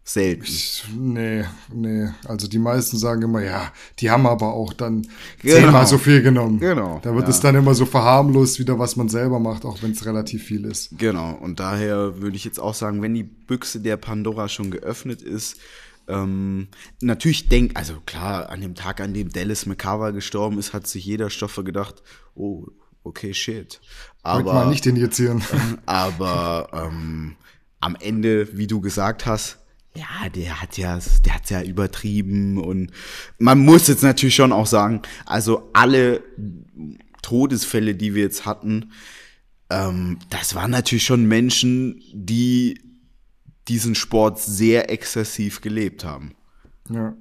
Selten. 0.05 0.47
nee, 0.97 1.45
nee. 1.71 2.09
Also 2.25 2.49
die 2.49 2.59
meisten 2.59 2.97
sagen 2.97 3.23
immer, 3.23 3.43
ja, 3.43 3.71
die 3.99 4.11
haben 4.11 4.27
aber 4.27 4.55
auch 4.55 4.73
dann 4.73 5.07
genau. 5.43 5.55
zehnmal 5.55 5.87
so 5.87 5.99
viel 5.99 6.23
genommen. 6.23 6.59
Genau. 6.59 6.99
Da 7.03 7.15
wird 7.15 7.25
ja. 7.25 7.31
es 7.31 7.41
dann 7.41 7.55
immer 7.55 7.75
so 7.75 7.85
verharmlost, 7.85 8.59
wieder 8.59 8.79
was 8.79 8.97
man 8.97 9.11
selber 9.11 9.39
macht, 9.39 9.67
auch 9.67 9.83
wenn 9.83 9.91
es 9.91 10.07
relativ 10.07 10.45
viel 10.45 10.65
ist. 10.65 10.97
Genau. 10.97 11.33
Und 11.35 11.61
daher 11.61 12.23
würde 12.23 12.37
ich 12.37 12.45
jetzt 12.45 12.59
auch 12.59 12.75
sagen, 12.75 13.03
wenn 13.03 13.13
die 13.13 13.23
Büchse 13.23 13.81
der 13.81 13.99
Pandora 13.99 14.49
schon 14.49 14.71
geöffnet 14.71 15.21
ist, 15.21 15.59
ähm, 16.09 16.69
natürlich 17.03 17.49
denkt, 17.49 17.77
also 17.77 18.01
klar, 18.07 18.49
an 18.49 18.63
dem 18.63 18.75
Tag, 18.75 19.01
an 19.01 19.13
dem 19.13 19.31
Dallas 19.31 19.67
McCarver 19.67 20.13
gestorben 20.13 20.59
ist, 20.59 20.73
hat 20.73 20.87
sich 20.87 21.05
jeder 21.05 21.29
Stoffer 21.29 21.65
gedacht, 21.65 22.03
oh, 22.35 22.67
okay, 23.05 23.35
shit. 23.35 23.81
Aber 24.23 24.55
mal 24.55 24.69
nicht 24.69 24.87
injizieren. 24.87 25.43
aber 25.87 26.69
ähm, 26.73 27.37
am 27.83 27.97
Ende, 28.01 28.57
wie 28.57 28.67
du 28.67 28.81
gesagt 28.81 29.27
hast, 29.27 29.59
ja, 29.95 30.29
der 30.35 30.63
hat 30.63 30.79
ja, 30.79 30.99
der 31.27 31.35
hat's 31.35 31.51
ja 31.51 31.63
übertrieben 31.63 32.57
und 32.57 32.93
man 33.39 33.59
muss 33.59 33.89
jetzt 33.89 34.03
natürlich 34.03 34.35
schon 34.35 34.53
auch 34.53 34.67
sagen, 34.67 35.03
also 35.27 35.69
alle 35.75 36.23
Todesfälle, 37.21 37.95
die 37.95 38.15
wir 38.15 38.23
jetzt 38.23 38.47
hatten, 38.47 38.93
ähm, 39.69 40.19
das 40.31 40.55
waren 40.55 40.71
natürlich 40.71 41.05
schon 41.05 41.27
Menschen, 41.27 42.03
die 42.15 42.81
diesen 43.69 43.95
Sport 43.95 44.39
sehr 44.39 44.91
exzessiv 44.91 45.61
gelebt 45.61 46.05
haben. 46.05 46.35
Ja. 46.89 47.15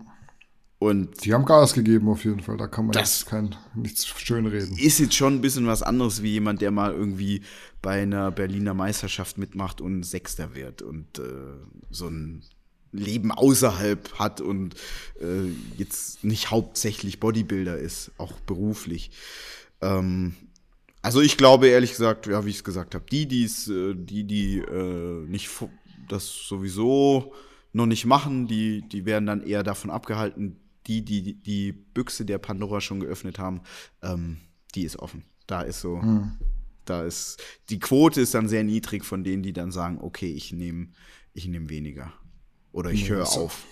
Und 0.81 1.23
die 1.23 1.31
haben 1.31 1.45
Gas 1.45 1.75
gegeben 1.75 2.09
auf 2.09 2.25
jeden 2.25 2.39
Fall. 2.39 2.57
Da 2.57 2.65
kann 2.65 2.87
man 2.87 2.93
das 2.93 3.19
jetzt 3.19 3.29
kein, 3.29 3.55
nichts 3.75 4.07
schönreden. 4.07 4.75
Ist 4.79 4.97
jetzt 4.97 5.13
schon 5.13 5.35
ein 5.35 5.41
bisschen 5.41 5.67
was 5.67 5.83
anderes 5.83 6.23
wie 6.23 6.31
jemand, 6.31 6.59
der 6.59 6.71
mal 6.71 6.91
irgendwie 6.91 7.43
bei 7.83 8.01
einer 8.01 8.31
Berliner 8.31 8.73
Meisterschaft 8.73 9.37
mitmacht 9.37 9.79
und 9.79 10.01
Sechster 10.01 10.55
wird 10.55 10.81
und 10.81 11.19
äh, 11.19 11.23
so 11.91 12.07
ein 12.07 12.41
Leben 12.91 13.31
außerhalb 13.31 14.17
hat 14.17 14.41
und 14.41 14.73
äh, 15.19 15.51
jetzt 15.77 16.23
nicht 16.23 16.49
hauptsächlich 16.49 17.19
Bodybuilder 17.19 17.77
ist, 17.77 18.09
auch 18.17 18.39
beruflich. 18.47 19.11
Ähm, 19.81 20.33
also 21.03 21.21
ich 21.21 21.37
glaube 21.37 21.67
ehrlich 21.67 21.91
gesagt, 21.91 22.25
ja, 22.25 22.43
wie 22.43 22.49
ich 22.49 22.55
es 22.55 22.63
gesagt 22.63 22.95
habe, 22.95 23.05
die, 23.11 23.27
die's, 23.27 23.67
äh, 23.67 23.93
die, 23.93 24.23
die 24.23 24.57
äh, 24.57 25.27
nicht 25.27 25.47
das 26.09 26.25
sowieso 26.25 27.35
noch 27.71 27.85
nicht 27.85 28.05
machen, 28.05 28.47
die, 28.47 28.81
die 28.81 29.05
werden 29.05 29.27
dann 29.27 29.43
eher 29.43 29.61
davon 29.61 29.91
abgehalten, 29.91 30.57
die, 30.87 31.03
die 31.03 31.35
die 31.35 31.71
Büchse 31.71 32.25
der 32.25 32.37
Pandora 32.37 32.81
schon 32.81 32.99
geöffnet 32.99 33.39
haben, 33.39 33.61
ähm, 34.01 34.37
die 34.75 34.83
ist 34.83 34.97
offen. 34.99 35.23
Da 35.47 35.61
ist 35.61 35.81
so, 35.81 35.97
mhm. 35.97 36.37
da 36.85 37.03
ist, 37.03 37.41
die 37.69 37.79
Quote 37.79 38.21
ist 38.21 38.33
dann 38.33 38.47
sehr 38.47 38.63
niedrig 38.63 39.03
von 39.03 39.23
denen, 39.23 39.43
die 39.43 39.53
dann 39.53 39.71
sagen, 39.71 39.99
okay, 40.01 40.31
ich 40.31 40.51
nehme 40.53 40.89
ich 41.33 41.47
nehm 41.47 41.69
weniger. 41.69 42.13
Oder 42.71 42.91
ich 42.91 43.09
höre 43.09 43.27
auf. 43.27 43.65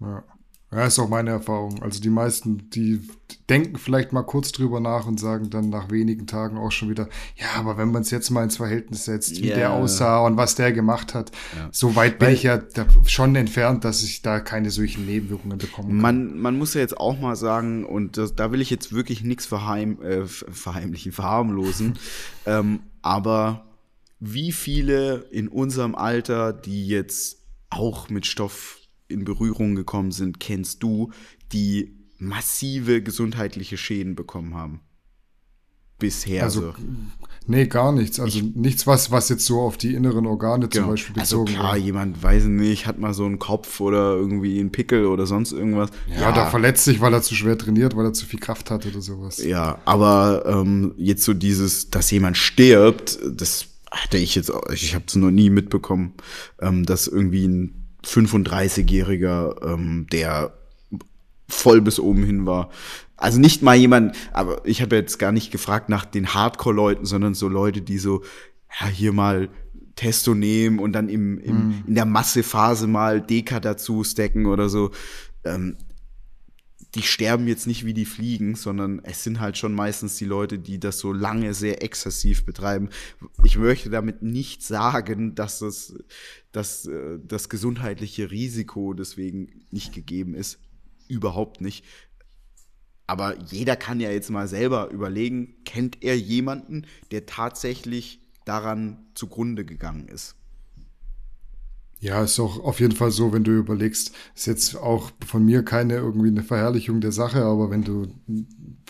Ja. 0.00 0.24
Ja, 0.72 0.86
ist 0.86 0.98
auch 0.98 1.08
meine 1.08 1.30
Erfahrung. 1.30 1.82
Also 1.82 2.00
die 2.00 2.10
meisten, 2.10 2.68
die 2.70 3.00
denken 3.48 3.76
vielleicht 3.76 4.12
mal 4.12 4.22
kurz 4.22 4.50
drüber 4.50 4.80
nach 4.80 5.06
und 5.06 5.20
sagen 5.20 5.48
dann 5.48 5.68
nach 5.70 5.90
wenigen 5.90 6.26
Tagen 6.26 6.56
auch 6.58 6.72
schon 6.72 6.90
wieder, 6.90 7.08
ja, 7.36 7.46
aber 7.56 7.76
wenn 7.76 7.92
man 7.92 8.02
es 8.02 8.10
jetzt 8.10 8.30
mal 8.30 8.42
ins 8.42 8.56
Verhältnis 8.56 9.04
setzt, 9.04 9.40
wie 9.40 9.48
yeah. 9.48 9.56
der 9.56 9.72
aussah 9.72 10.18
und 10.26 10.36
was 10.36 10.56
der 10.56 10.72
gemacht 10.72 11.14
hat, 11.14 11.30
ja. 11.56 11.68
so 11.70 11.94
weit 11.94 12.18
bin 12.18 12.28
Weil, 12.28 12.34
ich 12.34 12.42
ja 12.42 12.60
schon 13.06 13.36
entfernt, 13.36 13.84
dass 13.84 14.02
ich 14.02 14.22
da 14.22 14.40
keine 14.40 14.70
solchen 14.70 15.06
Nebenwirkungen 15.06 15.58
bekommen 15.58 15.90
kann. 15.90 15.98
Man, 15.98 16.38
man 16.38 16.58
muss 16.58 16.74
ja 16.74 16.80
jetzt 16.80 16.98
auch 16.98 17.20
mal 17.20 17.36
sagen, 17.36 17.84
und 17.84 18.16
das, 18.16 18.34
da 18.34 18.50
will 18.50 18.60
ich 18.60 18.70
jetzt 18.70 18.92
wirklich 18.92 19.22
nichts 19.22 19.46
verheim, 19.46 20.02
äh, 20.02 20.26
verheimlichen, 20.26 21.12
verharmlosen, 21.12 21.98
ähm, 22.46 22.80
aber 23.00 23.66
wie 24.18 24.50
viele 24.50 25.26
in 25.30 25.48
unserem 25.48 25.94
Alter, 25.94 26.52
die 26.52 26.88
jetzt 26.88 27.42
auch 27.70 28.08
mit 28.08 28.26
Stoff 28.26 28.78
in 29.08 29.24
Berührung 29.24 29.74
gekommen 29.74 30.12
sind, 30.12 30.40
kennst 30.40 30.82
du, 30.82 31.10
die 31.52 31.94
massive 32.18 33.02
gesundheitliche 33.02 33.76
Schäden 33.76 34.14
bekommen 34.14 34.54
haben? 34.54 34.80
Bisher. 35.98 36.42
Also, 36.42 36.60
so. 36.60 36.74
nee, 37.46 37.66
gar 37.66 37.92
nichts. 37.92 38.18
Also 38.18 38.38
ich, 38.38 38.56
nichts, 38.56 38.84
was, 38.86 39.12
was 39.12 39.28
jetzt 39.28 39.46
so 39.46 39.60
auf 39.60 39.76
die 39.76 39.94
inneren 39.94 40.26
Organe 40.26 40.68
genau. 40.68 40.86
zum 40.86 40.90
Beispiel 40.90 41.14
bezogen 41.14 41.48
Also 41.48 41.56
klar, 41.56 41.70
war. 41.70 41.76
jemand, 41.76 42.20
weiß 42.20 42.44
nicht, 42.44 42.86
hat 42.86 42.98
mal 42.98 43.14
so 43.14 43.24
einen 43.24 43.38
Kopf 43.38 43.80
oder 43.80 44.14
irgendwie 44.14 44.58
einen 44.58 44.72
Pickel 44.72 45.06
oder 45.06 45.26
sonst 45.26 45.52
irgendwas. 45.52 45.90
Ja, 46.08 46.22
ja, 46.22 46.32
da 46.32 46.46
verletzt 46.50 46.84
sich, 46.84 47.00
weil 47.00 47.14
er 47.14 47.22
zu 47.22 47.36
schwer 47.36 47.56
trainiert, 47.56 47.96
weil 47.96 48.06
er 48.06 48.12
zu 48.12 48.26
viel 48.26 48.40
Kraft 48.40 48.72
hat 48.72 48.86
oder 48.86 49.00
sowas. 49.00 49.42
Ja, 49.42 49.78
aber 49.84 50.44
ähm, 50.46 50.94
jetzt 50.96 51.22
so 51.22 51.32
dieses, 51.32 51.90
dass 51.90 52.10
jemand 52.10 52.36
stirbt, 52.36 53.20
das 53.30 53.66
hatte 53.90 54.18
ich 54.18 54.34
jetzt, 54.34 54.52
ich 54.72 54.96
habe 54.96 55.04
es 55.06 55.14
noch 55.14 55.30
nie 55.30 55.48
mitbekommen, 55.48 56.14
ähm, 56.60 56.84
dass 56.84 57.06
irgendwie 57.06 57.46
ein 57.46 57.83
35-Jähriger, 58.04 59.72
ähm, 59.72 60.06
der 60.12 60.52
voll 61.48 61.80
bis 61.80 62.00
oben 62.00 62.24
hin 62.24 62.46
war. 62.46 62.70
Also 63.16 63.38
nicht 63.38 63.62
mal 63.62 63.76
jemand, 63.76 64.16
aber 64.32 64.66
ich 64.66 64.82
habe 64.82 64.96
jetzt 64.96 65.18
gar 65.18 65.32
nicht 65.32 65.50
gefragt 65.50 65.88
nach 65.88 66.04
den 66.04 66.34
Hardcore-Leuten, 66.34 67.04
sondern 67.04 67.34
so 67.34 67.48
Leute, 67.48 67.80
die 67.80 67.98
so, 67.98 68.22
ja, 68.80 68.86
hier 68.86 69.12
mal 69.12 69.48
Testo 69.96 70.34
nehmen 70.34 70.78
und 70.78 70.92
dann 70.92 71.08
im, 71.08 71.38
im, 71.38 71.68
mm. 71.68 71.84
in 71.86 71.94
der 71.94 72.04
Massephase 72.04 72.86
mal 72.86 73.20
Deka 73.20 73.60
dazu 73.60 74.02
stacken 74.02 74.46
oder 74.46 74.68
so. 74.68 74.90
Ähm, 75.44 75.76
die 76.94 77.02
sterben 77.02 77.48
jetzt 77.48 77.66
nicht 77.66 77.84
wie 77.84 77.94
die 77.94 78.04
Fliegen, 78.04 78.54
sondern 78.54 79.00
es 79.04 79.24
sind 79.24 79.40
halt 79.40 79.58
schon 79.58 79.74
meistens 79.74 80.16
die 80.16 80.24
Leute, 80.24 80.58
die 80.58 80.78
das 80.78 80.98
so 80.98 81.12
lange 81.12 81.52
sehr 81.52 81.82
exzessiv 81.82 82.44
betreiben. 82.44 82.88
Ich 83.42 83.58
möchte 83.58 83.90
damit 83.90 84.22
nicht 84.22 84.62
sagen, 84.62 85.34
dass 85.34 85.58
das, 85.58 85.94
dass 86.52 86.86
äh, 86.86 87.18
das 87.22 87.48
gesundheitliche 87.48 88.30
Risiko 88.30 88.94
deswegen 88.94 89.64
nicht 89.70 89.92
gegeben 89.92 90.34
ist. 90.34 90.58
Überhaupt 91.08 91.60
nicht. 91.60 91.84
Aber 93.06 93.38
jeder 93.50 93.76
kann 93.76 94.00
ja 94.00 94.10
jetzt 94.10 94.30
mal 94.30 94.48
selber 94.48 94.90
überlegen, 94.90 95.56
kennt 95.64 96.02
er 96.02 96.16
jemanden, 96.16 96.86
der 97.10 97.26
tatsächlich 97.26 98.20
daran 98.44 99.04
zugrunde 99.14 99.64
gegangen 99.64 100.08
ist? 100.08 100.36
Ja, 102.04 102.22
ist 102.22 102.38
auch 102.38 102.62
auf 102.62 102.80
jeden 102.80 102.94
Fall 102.94 103.10
so, 103.10 103.32
wenn 103.32 103.44
du 103.44 103.52
überlegst, 103.52 104.12
ist 104.34 104.46
jetzt 104.46 104.76
auch 104.76 105.10
von 105.26 105.42
mir 105.42 105.62
keine 105.62 105.94
irgendwie 105.94 106.28
eine 106.28 106.42
Verherrlichung 106.42 107.00
der 107.00 107.12
Sache, 107.12 107.42
aber 107.42 107.70
wenn 107.70 107.82
du 107.82 108.08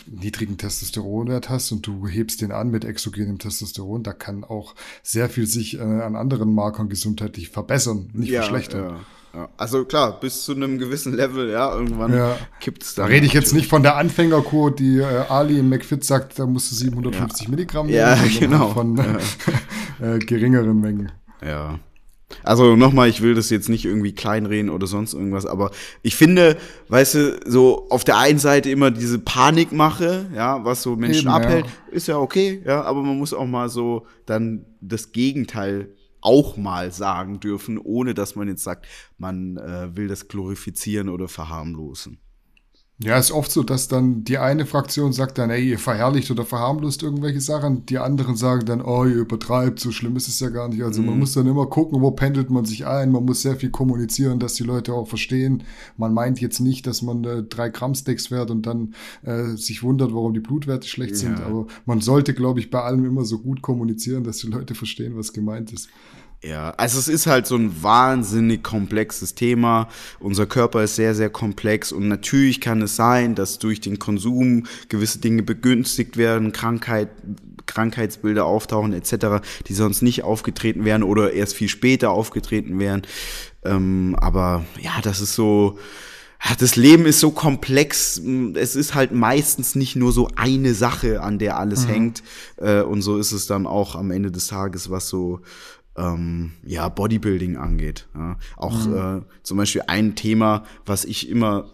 niedrigen 0.09 0.59
Testosteronwert 0.59 1.49
hast 1.49 1.71
und 1.71 1.87
du 1.87 2.09
hebst 2.09 2.41
den 2.41 2.51
an 2.51 2.73
mit 2.73 2.85
exogenem 2.85 3.39
Testosteron, 3.39 4.03
da 4.03 4.13
kann 4.13 4.43
auch 4.43 4.75
sehr 5.05 5.29
viel 5.29 5.47
sich 5.47 5.79
äh, 5.79 5.81
an 5.81 6.17
anderen 6.17 6.53
Markern 6.53 6.89
gesundheitlich 6.89 7.51
verbessern, 7.51 8.11
nicht 8.15 8.31
ja, 8.31 8.41
verschlechtern. 8.41 8.97
Ja, 9.33 9.43
ja. 9.43 9.49
Also 9.59 9.85
klar, 9.85 10.19
bis 10.19 10.43
zu 10.43 10.51
einem 10.51 10.81
gewissen 10.81 11.15
Level, 11.15 11.51
ja, 11.51 11.73
irgendwann 11.73 12.13
ja. 12.13 12.37
es 12.67 12.97
dann. 12.97 13.07
Da 13.07 13.13
rede 13.13 13.27
ich 13.27 13.33
jetzt 13.33 13.55
nicht 13.55 13.69
von 13.69 13.85
der 13.85 13.95
Anfängerkur, 13.95 14.75
die 14.75 14.99
äh, 14.99 15.05
Ali 15.29 15.61
im 15.61 15.69
McFit 15.69 16.03
sagt, 16.03 16.41
da 16.41 16.47
musst 16.47 16.73
du 16.73 16.75
750 16.75 17.47
Milligramm 17.47 17.87
nehmen, 17.87 17.97
ja, 17.97 18.19
genau. 18.41 18.71
von 18.71 18.99
äh, 20.01 20.19
geringeren 20.19 20.81
Mengen. 20.81 21.13
Ja. 21.41 21.79
Also 22.43 22.77
nochmal, 22.77 23.09
ich 23.09 23.21
will 23.21 23.35
das 23.35 23.51
jetzt 23.51 23.69
nicht 23.69 23.85
irgendwie 23.85 24.15
kleinreden 24.15 24.71
oder 24.71 24.87
sonst 24.87 25.15
irgendwas, 25.15 25.47
aber 25.47 25.71
ich 26.03 26.17
finde, 26.17 26.57
weißt 26.89 27.15
du, 27.15 27.41
so 27.47 27.87
auf 27.91 28.05
der 28.05 28.19
einen 28.19 28.39
Seite 28.39 28.71
immer 28.71 28.91
diese 28.91 29.19
Panikmache, 29.19 30.27
ja, 30.35 30.65
was 30.65 30.83
so 30.83 30.97
Menschen 30.97 31.29
Eben, 31.29 31.37
abhält, 31.37 31.67
ja. 31.67 31.93
ist 31.93 32.09
ja 32.09 32.19
okay, 32.19 32.63
ja, 32.65 32.83
aber 32.83 33.03
man 33.03 33.19
muss 33.19 33.35
auch 33.35 33.47
mal 33.47 33.69
so 33.69 34.07
dann 34.27 34.65
das 34.81 35.13
Gegenteil 35.13 35.95
auch 36.21 36.57
mal 36.57 36.91
sagen 36.91 37.39
dürfen, 37.41 37.79
ohne 37.79 38.15
dass 38.15 38.35
man 38.35 38.49
jetzt 38.49 38.65
sagt, 38.65 38.87
man 39.19 39.59
äh, 39.59 39.95
will 39.95 40.09
das 40.09 40.29
glorifizieren 40.29 41.11
oder 41.11 41.29
verharmlosen. 41.29 42.19
Ja, 43.03 43.19
ist 43.19 43.33
oft 43.33 43.51
so, 43.51 43.65
dass 43.65 43.89
dann 43.89 44.23
die 44.23 44.39
eine 44.39 44.67
Fraktion 44.67 45.13
sagt 45.13 45.39
dann, 45.39 45.51
ey, 45.51 45.71
ihr 45.71 45.81
verherrlicht 45.81 46.31
oder 46.31 46.45
verharmlost 46.45 47.03
irgendwelche 47.03 47.41
Sachen. 47.41 47.85
Die 47.87 47.99
anderen 47.99 48.37
sagen 48.37 48.67
dann, 48.67 48.81
oh, 48.81 49.05
ihr 49.05 49.17
übertreibt, 49.17 49.81
so 49.81 49.91
schlimm 49.91 50.15
ist 50.15 50.29
es 50.29 50.39
ja 50.39 50.49
gar 50.49 50.69
nicht. 50.69 50.85
Also 50.85 51.01
mhm. 51.01 51.09
man 51.09 51.19
muss 51.19 51.33
dann 51.33 51.49
immer 51.49 51.67
gucken, 51.67 52.01
wo 52.03 52.13
pendelt 52.13 52.51
man 52.51 52.65
sich 52.65 52.87
ein. 52.87 53.11
Man 53.11 53.25
muss 53.25 53.43
sehr 53.43 53.57
viel 53.57 53.71
kommunizieren, 53.71 54.39
dass 54.39 54.55
die 54.55 54.63
Leute 54.63 54.95
auch 54.95 55.09
verstehen. 55.09 55.65
Man 55.97 56.15
meint 56.15 56.41
jetzt 56.41 56.61
nicht, 56.61 56.87
dass 56.87 57.03
man 57.03 57.25
äh, 57.25 57.43
drei 57.43 57.69
Gramm 57.69 57.97
Steaks 57.97 58.29
fährt 58.29 58.53
und 58.53 58.65
dann 58.65 58.95
äh, 59.23 59.57
sich 59.57 59.83
wundert, 59.83 60.15
warum 60.15 60.33
die 60.33 60.41
Blutwerte 60.41 60.87
schlecht 60.87 61.15
ja. 61.15 61.19
sind. 61.19 61.41
Aber 61.41 61.67
man 61.87 62.01
sollte, 62.01 62.33
glaube 62.33 62.61
ich, 62.61 62.71
bei 62.71 62.81
allem 62.81 63.05
immer 63.05 63.25
so 63.25 63.41
gut 63.41 63.61
kommunizieren, 63.61 64.23
dass 64.23 64.39
die 64.39 64.47
Leute 64.47 64.77
verstehen, 64.77 65.17
was 65.17 65.33
gemeint 65.33 65.73
ist. 65.73 65.89
Ja, 66.47 66.71
also 66.77 66.99
es 66.99 67.09
ist 67.09 67.27
halt 67.27 67.47
so 67.47 67.57
ein 67.57 67.83
wahnsinnig 67.83 68.63
komplexes 68.63 69.35
Thema. 69.35 69.89
Unser 70.21 70.45
Körper 70.45 70.83
ist 70.83 70.97
sehr, 70.97 71.15
sehr 71.15 71.31
komplex 71.31 71.91
und 71.91 72.09
natürlich 72.09 72.61
kann 72.61 72.83
es 72.83 72.97
sein, 72.97 73.35
dass 73.35 73.59
durch 73.59 73.81
den 73.81 73.99
Konsum 73.99 74.67
gewisse 74.91 75.21
Dinge 75.21 75.43
begünstigt 75.43 76.19
werden, 76.19 76.53
Krankheit, 76.53 77.09
Krankheitsbilder 77.65 78.45
auftauchen 78.45 78.93
etc., 78.93 79.43
die 79.69 79.75
sonst 79.75 80.03
nicht 80.03 80.23
aufgetreten 80.23 80.85
wären 80.85 81.03
oder 81.03 81.33
erst 81.33 81.55
viel 81.55 81.69
später 81.69 82.11
aufgetreten 82.11 82.79
wären. 82.79 83.03
Ähm, 83.65 84.15
aber 84.21 84.67
ja, 84.81 85.01
das 85.03 85.23
ist 85.23 85.35
so, 85.35 85.79
das 86.59 86.77
Leben 86.77 87.07
ist 87.07 87.21
so 87.21 87.31
komplex. 87.31 88.21
Es 88.55 88.77
ist 88.77 88.95
halt 88.95 89.13
meistens 89.13 89.75
nicht 89.75 89.97
nur 89.97 90.13
so 90.13 90.29
eine 90.37 90.75
Sache, 90.75 91.23
an 91.23 91.39
der 91.39 91.57
alles 91.59 91.87
mhm. 91.87 91.91
hängt. 91.91 92.23
Äh, 92.59 92.83
und 92.83 93.01
so 93.01 93.17
ist 93.17 93.33
es 93.33 93.47
dann 93.47 93.67
auch 93.67 93.95
am 93.95 94.11
Ende 94.11 94.31
des 94.31 94.49
Tages, 94.49 94.91
was 94.91 95.09
so 95.09 95.41
ähm, 95.97 96.53
ja, 96.65 96.89
Bodybuilding 96.89 97.57
angeht. 97.57 98.09
Ja. 98.15 98.37
Auch 98.57 98.87
mhm. 98.87 98.97
äh, 98.97 99.43
zum 99.43 99.59
Beispiel 99.59 99.83
ein 99.87 100.17
Thema, 100.17 100.65
was 100.87 101.05
ich 101.05 101.29
immer 101.29 101.71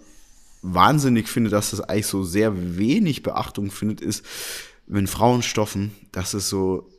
wahnsinnig 0.63 1.29
finde, 1.29 1.51
dass 1.51 1.71
das 1.71 1.81
eigentlich 1.81 2.07
so 2.07 2.23
sehr 2.23 2.79
wenig 2.79 3.23
Beachtung 3.23 3.71
findet, 3.71 4.01
ist, 4.01 4.25
wenn 4.87 5.07
Frauen 5.07 5.43
stoffen, 5.43 5.93
das 6.13 6.35
ist 6.35 6.49
so, 6.49 6.91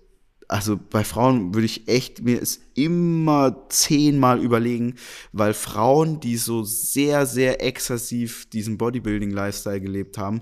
also 0.47 0.77
bei 0.77 1.03
Frauen 1.03 1.53
würde 1.53 1.65
ich 1.65 1.87
echt 1.87 2.23
mir 2.23 2.41
es 2.41 2.61
immer 2.73 3.67
zehnmal 3.69 4.41
überlegen, 4.41 4.95
weil 5.31 5.53
Frauen, 5.53 6.19
die 6.19 6.37
so 6.37 6.63
sehr, 6.63 7.25
sehr 7.25 7.63
exzessiv 7.63 8.49
diesen 8.49 8.77
Bodybuilding-Lifestyle 8.77 9.81
gelebt 9.81 10.17
haben, 10.17 10.41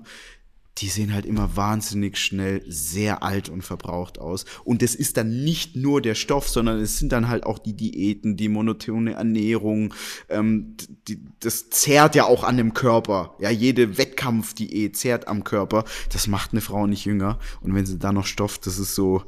die 0.78 0.88
sehen 0.88 1.12
halt 1.12 1.26
immer 1.26 1.56
wahnsinnig 1.56 2.16
schnell 2.16 2.62
sehr 2.66 3.22
alt 3.22 3.48
und 3.48 3.62
verbraucht 3.62 4.18
aus. 4.18 4.44
Und 4.64 4.82
es 4.82 4.94
ist 4.94 5.16
dann 5.16 5.44
nicht 5.44 5.76
nur 5.76 6.00
der 6.00 6.14
Stoff, 6.14 6.48
sondern 6.48 6.80
es 6.80 6.98
sind 6.98 7.12
dann 7.12 7.28
halt 7.28 7.44
auch 7.44 7.58
die 7.58 7.76
Diäten, 7.76 8.36
die 8.36 8.48
monotone 8.48 9.14
Ernährung. 9.14 9.94
Ähm, 10.28 10.76
die, 11.08 11.22
das 11.40 11.70
zehrt 11.70 12.14
ja 12.14 12.24
auch 12.24 12.44
an 12.44 12.56
dem 12.56 12.72
Körper. 12.72 13.34
Ja, 13.40 13.50
jede 13.50 13.98
Wettkampfdiät 13.98 14.96
zehrt 14.96 15.28
am 15.28 15.44
Körper. 15.44 15.84
Das 16.12 16.26
macht 16.28 16.52
eine 16.52 16.60
Frau 16.60 16.86
nicht 16.86 17.04
jünger. 17.04 17.38
Und 17.60 17.74
wenn 17.74 17.86
sie 17.86 17.98
da 17.98 18.12
noch 18.12 18.26
stofft, 18.26 18.66
das 18.66 18.78
ist 18.78 18.94
so, 18.94 19.24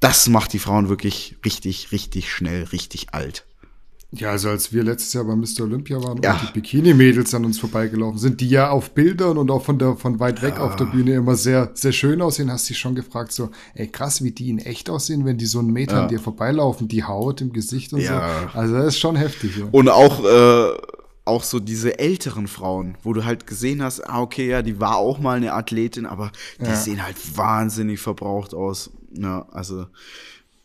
das 0.00 0.28
macht 0.28 0.52
die 0.52 0.58
Frauen 0.58 0.88
wirklich 0.88 1.36
richtig, 1.44 1.92
richtig 1.92 2.30
schnell, 2.32 2.64
richtig 2.64 3.14
alt. 3.14 3.46
Ja, 4.14 4.30
also 4.30 4.50
als 4.50 4.74
wir 4.74 4.84
letztes 4.84 5.14
Jahr 5.14 5.24
bei 5.24 5.34
Mr. 5.34 5.62
Olympia 5.62 5.96
waren 6.02 6.20
ja. 6.22 6.34
und 6.34 6.42
die 6.42 6.52
Bikini-Mädels 6.60 7.34
an 7.34 7.46
uns 7.46 7.58
vorbeigelaufen 7.58 8.18
sind, 8.18 8.42
die 8.42 8.48
ja 8.48 8.68
auf 8.68 8.90
Bildern 8.90 9.38
und 9.38 9.50
auch 9.50 9.64
von 9.64 9.78
der 9.78 9.96
von 9.96 10.20
weit 10.20 10.42
weg 10.42 10.56
ja. 10.56 10.64
auf 10.64 10.76
der 10.76 10.84
Bühne 10.84 11.14
immer 11.14 11.34
sehr, 11.34 11.70
sehr 11.72 11.92
schön 11.92 12.20
aussehen, 12.20 12.50
hast 12.50 12.68
du 12.68 12.74
dich 12.74 12.78
schon 12.78 12.94
gefragt, 12.94 13.32
so, 13.32 13.50
ey 13.74 13.88
krass, 13.88 14.22
wie 14.22 14.30
die 14.30 14.50
in 14.50 14.58
echt 14.58 14.90
aussehen, 14.90 15.24
wenn 15.24 15.38
die 15.38 15.46
so 15.46 15.60
einen 15.60 15.72
Meter 15.72 15.94
ja. 15.94 16.02
an 16.02 16.08
dir 16.08 16.20
vorbeilaufen, 16.20 16.88
die 16.88 17.04
Haut 17.04 17.40
im 17.40 17.54
Gesicht 17.54 17.94
und 17.94 18.00
ja. 18.00 18.48
so. 18.52 18.58
Also 18.58 18.74
das 18.74 18.86
ist 18.88 18.98
schon 18.98 19.16
heftig. 19.16 19.56
Ja. 19.56 19.68
Und 19.70 19.88
auch, 19.88 20.22
äh, 20.22 20.76
auch 21.24 21.42
so 21.42 21.58
diese 21.58 21.98
älteren 21.98 22.48
Frauen, 22.48 22.98
wo 23.02 23.14
du 23.14 23.24
halt 23.24 23.46
gesehen 23.46 23.82
hast, 23.82 24.00
ah, 24.00 24.20
okay, 24.20 24.48
ja, 24.48 24.60
die 24.60 24.78
war 24.78 24.96
auch 24.96 25.20
mal 25.20 25.38
eine 25.38 25.54
Athletin, 25.54 26.04
aber 26.04 26.32
die 26.60 26.74
sehen 26.74 27.02
halt 27.02 27.16
wahnsinnig 27.36 28.00
verbraucht 28.00 28.52
aus. 28.52 28.90
Ja, 29.14 29.46
also 29.52 29.86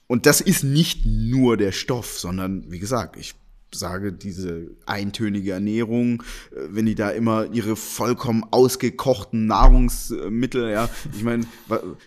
und 0.07 0.25
das 0.25 0.41
ist 0.41 0.63
nicht 0.63 1.05
nur 1.05 1.57
der 1.57 1.71
Stoff, 1.71 2.19
sondern 2.19 2.71
wie 2.71 2.79
gesagt, 2.79 3.17
ich 3.17 3.35
sage, 3.73 4.13
diese 4.13 4.71
eintönige 4.85 5.51
Ernährung, 5.51 6.23
äh, 6.51 6.67
wenn 6.69 6.85
die 6.85 6.95
da 6.95 7.09
immer 7.09 7.51
ihre 7.51 7.75
vollkommen 7.75 8.45
ausgekochten 8.51 9.45
Nahrungsmittel, 9.45 10.71
ja, 10.71 10.89
ich 11.15 11.23
meine, 11.23 11.45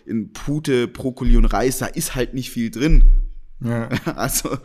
in 0.05 0.33
Pute, 0.33 0.87
Brokkoli 0.87 1.37
und 1.37 1.45
Reis, 1.45 1.77
da 1.77 1.85
ist 1.85 2.15
halt 2.15 2.33
nicht 2.33 2.49
viel 2.49 2.71
drin. 2.71 3.03
Ja. 3.63 3.89
Also, 4.15 4.57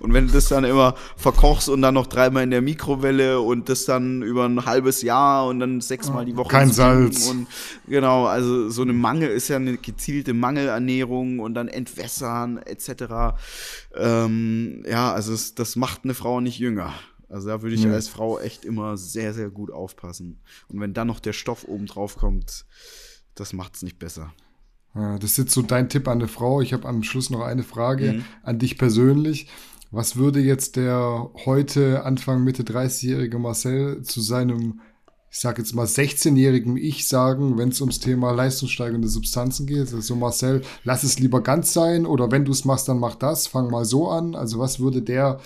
und 0.00 0.12
wenn 0.12 0.26
du 0.26 0.32
das 0.32 0.48
dann 0.48 0.64
immer 0.64 0.94
verkochst 1.16 1.68
und 1.68 1.82
dann 1.82 1.94
noch 1.94 2.06
dreimal 2.06 2.44
in 2.44 2.50
der 2.50 2.62
Mikrowelle 2.62 3.40
und 3.40 3.68
das 3.68 3.84
dann 3.84 4.22
über 4.22 4.46
ein 4.46 4.64
halbes 4.64 5.02
Jahr 5.02 5.46
und 5.46 5.60
dann 5.60 5.80
sechsmal 5.80 6.24
die 6.24 6.36
Woche. 6.36 6.48
Kein 6.48 6.70
Salz. 6.70 7.28
Und 7.28 7.46
genau, 7.86 8.26
also 8.26 8.68
so 8.70 8.82
eine 8.82 8.92
Mangel 8.92 9.28
ist 9.28 9.48
ja 9.48 9.56
eine 9.56 9.76
gezielte 9.76 10.34
Mangelernährung 10.34 11.40
und 11.40 11.54
dann 11.54 11.68
entwässern 11.68 12.58
etc. 12.58 13.36
Ähm, 13.94 14.84
ja, 14.88 15.12
also 15.12 15.32
es, 15.32 15.54
das 15.54 15.76
macht 15.76 16.04
eine 16.04 16.14
Frau 16.14 16.40
nicht 16.40 16.58
jünger. 16.58 16.94
Also 17.28 17.48
da 17.48 17.62
würde 17.62 17.76
ich 17.76 17.84
ja. 17.84 17.92
als 17.92 18.08
Frau 18.08 18.40
echt 18.40 18.64
immer 18.64 18.96
sehr, 18.96 19.32
sehr 19.34 19.50
gut 19.50 19.70
aufpassen. 19.70 20.40
Und 20.68 20.80
wenn 20.80 20.94
dann 20.94 21.06
noch 21.06 21.20
der 21.20 21.32
Stoff 21.32 21.64
oben 21.64 21.86
drauf 21.86 22.16
kommt, 22.16 22.66
das 23.34 23.52
macht 23.52 23.76
es 23.76 23.82
nicht 23.82 23.98
besser. 23.98 24.32
Das 24.94 25.22
ist 25.22 25.38
jetzt 25.38 25.52
so 25.52 25.62
dein 25.62 25.88
Tipp 25.88 26.08
an 26.08 26.18
eine 26.18 26.28
Frau. 26.28 26.60
Ich 26.60 26.72
habe 26.72 26.88
am 26.88 27.02
Schluss 27.02 27.30
noch 27.30 27.42
eine 27.42 27.62
Frage 27.62 28.14
mhm. 28.14 28.24
an 28.42 28.58
dich 28.58 28.76
persönlich. 28.76 29.46
Was 29.92 30.16
würde 30.16 30.40
jetzt 30.40 30.76
der 30.76 31.30
heute 31.44 32.04
Anfang 32.04 32.44
Mitte 32.44 32.62
30-jährige 32.62 33.38
Marcel 33.38 34.02
zu 34.02 34.20
seinem, 34.20 34.80
ich 35.30 35.38
sage 35.38 35.62
jetzt 35.62 35.74
mal 35.74 35.86
16-jährigen 35.86 36.76
Ich 36.76 37.08
sagen, 37.08 37.58
wenn 37.58 37.70
es 37.70 37.80
ums 37.80 37.98
Thema 37.98 38.32
leistungssteigernde 38.32 39.08
Substanzen 39.08 39.66
geht? 39.66 39.92
Also 39.92 40.14
Marcel, 40.14 40.62
lass 40.84 41.02
es 41.02 41.18
lieber 41.18 41.40
ganz 41.40 41.72
sein 41.72 42.06
oder 42.06 42.30
wenn 42.30 42.44
du 42.44 42.52
es 42.52 42.64
machst, 42.64 42.88
dann 42.88 43.00
mach 43.00 43.16
das, 43.16 43.48
fang 43.48 43.70
mal 43.70 43.84
so 43.84 44.08
an. 44.08 44.34
Also 44.36 44.58
was 44.58 44.78
würde 44.78 45.02
der 45.02 45.40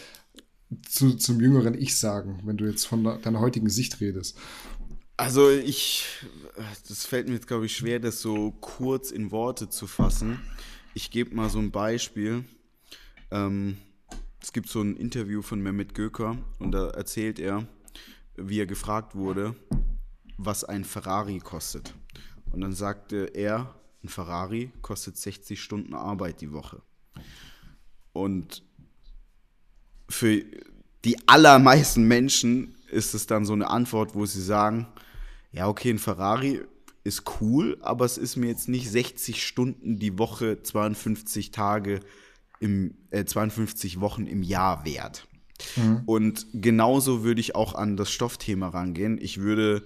zu, 0.88 1.14
zum 1.14 1.40
jüngeren 1.40 1.74
Ich 1.74 1.96
sagen, 1.96 2.40
wenn 2.44 2.56
du 2.56 2.66
jetzt 2.66 2.86
von 2.86 3.04
deiner 3.04 3.40
heutigen 3.40 3.70
Sicht 3.70 4.00
redest? 4.00 4.36
Also 5.16 5.48
ich, 5.48 6.06
das 6.88 7.04
fällt 7.06 7.28
mir 7.28 7.34
jetzt, 7.34 7.46
glaube 7.46 7.66
ich, 7.66 7.76
schwer, 7.76 7.98
das 7.98 8.20
so 8.20 8.52
kurz 8.52 9.10
in 9.10 9.30
Worte 9.30 9.68
zu 9.68 9.86
fassen. 9.86 10.40
Ich 10.94 11.10
gebe 11.10 11.34
mal 11.34 11.50
so 11.50 11.58
ein 11.58 11.70
Beispiel. 11.70 12.44
Ähm, 13.30 13.78
es 14.40 14.52
gibt 14.52 14.68
so 14.68 14.80
ein 14.80 14.96
Interview 14.96 15.42
von 15.42 15.60
Mehmet 15.60 15.94
Göker 15.94 16.36
und 16.58 16.72
da 16.72 16.90
erzählt 16.90 17.38
er, 17.38 17.66
wie 18.36 18.60
er 18.60 18.66
gefragt 18.66 19.14
wurde, 19.14 19.56
was 20.36 20.64
ein 20.64 20.84
Ferrari 20.84 21.38
kostet. 21.38 21.94
Und 22.52 22.60
dann 22.60 22.72
sagte 22.72 23.30
er, 23.34 23.74
ein 24.02 24.08
Ferrari 24.08 24.70
kostet 24.82 25.16
60 25.16 25.60
Stunden 25.60 25.94
Arbeit 25.94 26.40
die 26.40 26.52
Woche. 26.52 26.82
Und 28.12 28.62
für 30.08 30.44
die 31.04 31.16
allermeisten 31.26 32.04
Menschen 32.04 32.76
ist 32.90 33.14
es 33.14 33.26
dann 33.26 33.44
so 33.44 33.54
eine 33.54 33.68
Antwort, 33.68 34.14
wo 34.14 34.26
sie 34.26 34.42
sagen, 34.42 34.86
ja, 35.54 35.68
okay, 35.68 35.90
ein 35.90 35.98
Ferrari 35.98 36.62
ist 37.04 37.24
cool, 37.40 37.78
aber 37.80 38.04
es 38.04 38.18
ist 38.18 38.36
mir 38.36 38.48
jetzt 38.48 38.68
nicht 38.68 38.90
60 38.90 39.46
Stunden 39.46 39.98
die 39.98 40.18
Woche, 40.18 40.62
52 40.62 41.50
Tage 41.52 42.00
im, 42.60 42.96
äh, 43.10 43.24
52 43.24 44.00
Wochen 44.00 44.26
im 44.26 44.42
Jahr 44.42 44.84
wert. 44.84 45.28
Mhm. 45.76 46.02
Und 46.06 46.46
genauso 46.54 47.22
würde 47.22 47.40
ich 47.40 47.54
auch 47.54 47.74
an 47.74 47.96
das 47.96 48.10
Stoffthema 48.10 48.68
rangehen. 48.68 49.18
Ich 49.20 49.40
würde, 49.40 49.84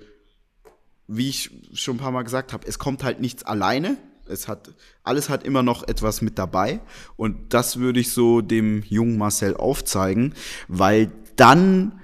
wie 1.07 1.28
ich 1.28 1.51
schon 1.74 1.97
ein 1.97 2.01
paar 2.01 2.12
Mal 2.12 2.23
gesagt 2.23 2.53
habe, 2.53 2.66
es 2.66 2.78
kommt 2.78 3.05
halt 3.05 3.20
nichts 3.20 3.43
alleine. 3.43 3.99
Es 4.27 4.49
hat, 4.49 4.74
alles 5.03 5.28
hat 5.28 5.45
immer 5.45 5.62
noch 5.62 5.86
etwas 5.86 6.23
mit 6.23 6.39
dabei. 6.39 6.81
Und 7.16 7.53
das 7.53 7.78
würde 7.78 8.01
ich 8.01 8.12
so 8.12 8.40
dem 8.40 8.82
jungen 8.85 9.19
Marcel 9.19 9.57
aufzeigen, 9.57 10.35
weil 10.69 11.11
dann 11.36 12.01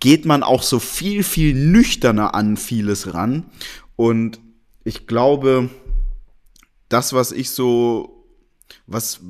geht 0.00 0.24
man 0.24 0.42
auch 0.42 0.62
so 0.62 0.78
viel, 0.78 1.22
viel 1.22 1.54
nüchterner 1.54 2.34
an 2.34 2.56
vieles 2.56 3.14
ran. 3.14 3.46
Und 3.96 4.40
ich 4.84 5.06
glaube, 5.06 5.70
das, 6.88 7.12
was 7.12 7.32
ich 7.32 7.50
so, 7.50 8.24
was, 8.86 9.20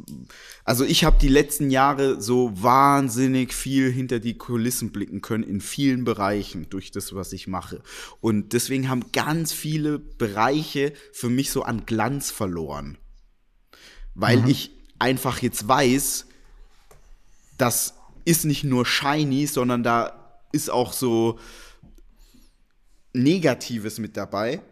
also 0.65 0.85
ich 0.85 1.05
habe 1.05 1.19
die 1.21 1.29
letzten 1.29 1.71
Jahre 1.71 2.21
so 2.21 2.51
wahnsinnig 2.55 3.55
viel 3.55 3.91
hinter 3.91 4.19
die 4.19 4.37
Kulissen 4.37 4.91
blicken 4.91 5.23
können 5.23 5.45
in 5.45 5.61
vielen 5.61 6.05
Bereichen 6.05 6.69
durch 6.69 6.91
das, 6.91 7.15
was 7.15 7.33
ich 7.33 7.47
mache. 7.47 7.81
Und 8.21 8.53
deswegen 8.53 8.89
haben 8.89 9.13
ganz 9.13 9.53
viele 9.53 9.99
Bereiche 9.99 10.93
für 11.13 11.31
mich 11.31 11.51
so 11.51 11.63
an 11.63 11.87
Glanz 11.87 12.31
verloren. 12.31 12.99
Weil 14.15 14.39
mhm. 14.39 14.49
ich 14.49 14.71
einfach 14.99 15.41
jetzt 15.43 15.67
weiß, 15.67 16.27
das 17.57 17.95
ist 18.25 18.45
nicht 18.45 18.65
nur 18.65 18.85
shiny, 18.85 19.47
sondern 19.47 19.83
da 19.83 20.26
ist 20.57 20.71
auch 20.71 20.93
so 20.93 21.39
Negatives 23.13 23.99
mit 23.99 24.17
dabei. 24.17 24.63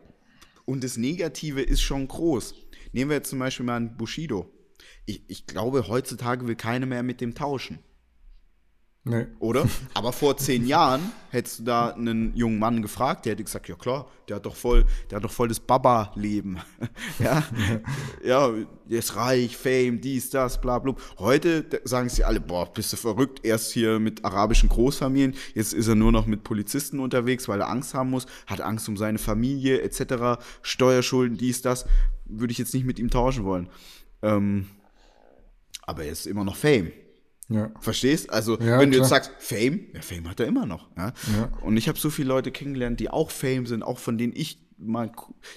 Und 0.65 0.83
das 0.83 0.97
Negative 0.97 1.61
ist 1.63 1.83
schon 1.83 2.09
groß. 2.09 2.55
Nehmen 2.93 3.11
wir 3.11 3.19
jetzt 3.19 3.31
zum 3.31 3.39
Beispiel 3.39 3.67
mal 3.67 3.77
einen 3.77 3.97
Bushido. 3.97 4.51
Ich, 5.07 5.23
ich 5.29 5.47
glaube, 5.47 5.89
heutzutage 5.89 6.47
will 6.47 6.57
keiner 6.57 6.87
mehr 6.87 7.03
mit 7.03 7.21
dem 7.21 7.35
tauschen. 7.35 7.79
Nee. 9.07 9.27
Oder? 9.39 9.69
Aber 9.95 10.13
vor 10.13 10.39
zehn 10.39 10.67
Jahren 10.67 11.13
hättest 11.29 11.59
du 11.59 11.65
da 11.65 11.91
einen 11.91 12.35
jungen 12.35 12.59
Mann 12.59 12.81
gefragt, 12.81 13.27
der 13.27 13.33
hätte 13.33 13.45
gesagt, 13.45 13.69
ja 13.69 13.75
klar, 13.75 14.09
der 14.29 14.37
hat 14.37 14.47
doch 14.47 14.57
voll, 14.57 14.87
der 15.11 15.17
hat 15.17 15.25
doch 15.25 15.31
voll 15.31 15.49
das 15.49 15.61
Baba-Leben. 15.61 16.59
ja, 17.19 17.43
ja, 18.25 18.51
der 18.87 18.99
ist 18.99 19.15
reich, 19.15 19.59
Fame, 19.59 20.01
dies, 20.01 20.31
das, 20.31 20.59
bla, 20.59 20.79
bla. 20.79 20.95
Heute 21.19 21.67
sagen 21.85 22.09
sie 22.09 22.25
alle, 22.25 22.41
boah, 22.41 22.73
bist 22.73 22.95
du 22.95 22.97
verrückt, 22.97 23.45
erst 23.45 23.73
hier 23.73 23.99
mit 23.99 24.25
arabischen 24.25 24.71
Großfamilien, 24.71 25.35
jetzt 25.55 25.75
ist 25.75 25.89
er 25.89 25.97
nur 25.97 26.11
noch 26.11 26.25
mit 26.25 26.43
Polizisten 26.43 26.99
unterwegs, 26.99 27.47
weil 27.47 27.61
er 27.61 27.69
Angst 27.69 27.93
haben 27.93 28.09
muss, 28.09 28.25
hat 28.47 28.63
Angst 28.63 28.89
um 28.89 28.97
seine 28.97 29.19
Familie, 29.19 29.83
etc., 29.83 30.43
Steuerschulden, 30.63 31.37
dies, 31.37 31.61
das. 31.61 31.85
Würde 32.25 32.53
ich 32.53 32.59
jetzt 32.59 32.73
nicht 32.73 32.87
mit 32.87 32.99
ihm 32.99 33.11
tauschen 33.11 33.45
wollen. 33.45 33.69
Ähm, 34.23 34.67
aber 35.83 36.05
er 36.05 36.13
ist 36.13 36.27
immer 36.27 36.43
noch 36.43 36.57
Fame. 36.57 36.91
Ja. 37.49 37.71
Verstehst? 37.81 38.31
Also, 38.31 38.59
ja, 38.59 38.79
wenn 38.79 38.91
du 38.91 38.99
jetzt 38.99 39.11
sagst, 39.11 39.31
Fame, 39.39 39.89
ja, 39.93 40.01
Fame 40.01 40.29
hat 40.29 40.41
er 40.41 40.47
immer 40.47 40.67
noch. 40.67 40.89
Ja? 40.97 41.13
Und 41.61 41.77
ich 41.77 41.89
habe 41.89 41.99
so 41.99 42.09
viele 42.11 42.29
Leute 42.29 42.51
kennengelernt, 42.51 43.01
die 43.01 43.11
auch 43.11 43.31
Fame 43.31 43.67
sind, 43.67 43.83
auch 43.83 43.99
von 43.99 44.17
denen 44.17 44.33
ich 44.35 44.59
mal, 44.79 45.11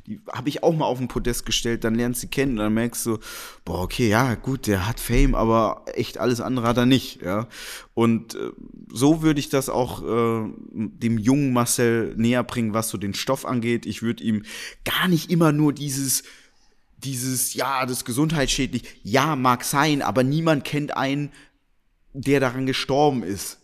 die 0.06 0.22
habe 0.32 0.50
ich 0.50 0.64
auch 0.64 0.76
mal 0.76 0.86
auf 0.86 1.00
den 1.00 1.08
Podest 1.08 1.46
gestellt, 1.46 1.84
dann 1.84 1.96
lernst 1.96 2.22
du 2.22 2.28
sie 2.28 2.30
kennen 2.30 2.54
und 2.54 2.58
dann 2.58 2.74
merkst 2.74 3.06
du, 3.06 3.18
boah, 3.66 3.82
okay, 3.82 4.10
ja, 4.10 4.36
gut, 4.36 4.68
der 4.68 4.88
hat 4.88 5.00
Fame, 5.00 5.36
aber 5.36 5.86
echt 5.94 6.18
alles 6.18 6.42
andere 6.42 6.68
hat 6.68 6.78
er 6.78 6.86
nicht, 6.86 7.22
ja. 7.22 7.48
Und 7.94 8.36
äh, 8.36 8.52
so 8.92 9.22
würde 9.22 9.40
ich 9.40 9.50
das 9.50 9.70
auch 9.70 10.04
äh, 10.04 10.52
dem 10.72 11.18
jungen 11.18 11.54
Marcel 11.54 12.14
näher 12.16 12.44
bringen, 12.44 12.74
was 12.74 12.90
so 12.90 12.98
den 12.98 13.14
Stoff 13.14 13.46
angeht. 13.46 13.86
Ich 13.86 14.02
würde 14.02 14.24
ihm 14.24 14.44
gar 14.86 15.08
nicht 15.08 15.32
immer 15.32 15.52
nur 15.52 15.74
dieses, 15.74 16.24
dieses, 16.98 17.54
ja, 17.54 17.86
das 17.86 18.06
gesundheitsschädlich, 18.06 18.84
ja, 19.04 19.36
mag 19.36 19.64
sein, 19.64 20.02
aber 20.02 20.24
niemand 20.24 20.64
kennt 20.64 20.96
einen, 20.96 21.32
der 22.18 22.40
daran 22.40 22.66
gestorben 22.66 23.24
ist. 23.24 23.60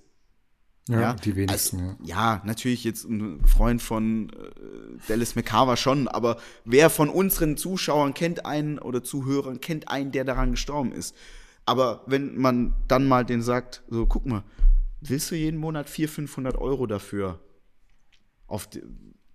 Ja, 0.89 0.99
ja, 0.99 1.13
die 1.13 1.35
wenigsten. 1.35 1.79
Also, 1.79 1.95
ja. 2.03 2.35
ja. 2.35 2.41
natürlich 2.45 2.83
jetzt 2.83 3.05
ein 3.05 3.45
Freund 3.45 3.81
von 3.81 4.29
äh, 4.29 5.07
Dallas 5.07 5.35
McCarver 5.35 5.77
schon, 5.77 6.07
aber 6.09 6.37
wer 6.65 6.89
von 6.89 7.09
unseren 7.09 7.55
Zuschauern 7.55 8.13
kennt 8.13 8.45
einen 8.45 8.79
oder 8.79 9.01
Zuhörern 9.01 9.61
kennt 9.61 9.87
einen, 9.87 10.11
der 10.11 10.25
daran 10.25 10.51
gestorben 10.51 10.91
ist? 10.91 11.15
Aber 11.65 12.03
wenn 12.05 12.37
man 12.37 12.73
dann 12.89 13.07
mal 13.07 13.23
den 13.23 13.41
sagt, 13.41 13.83
so 13.89 14.05
guck 14.05 14.25
mal, 14.25 14.43
willst 14.99 15.31
du 15.31 15.35
jeden 15.35 15.57
Monat 15.57 15.89
400, 15.89 16.15
500 16.15 16.57
Euro 16.57 16.85
dafür 16.85 17.39
auf 18.47 18.67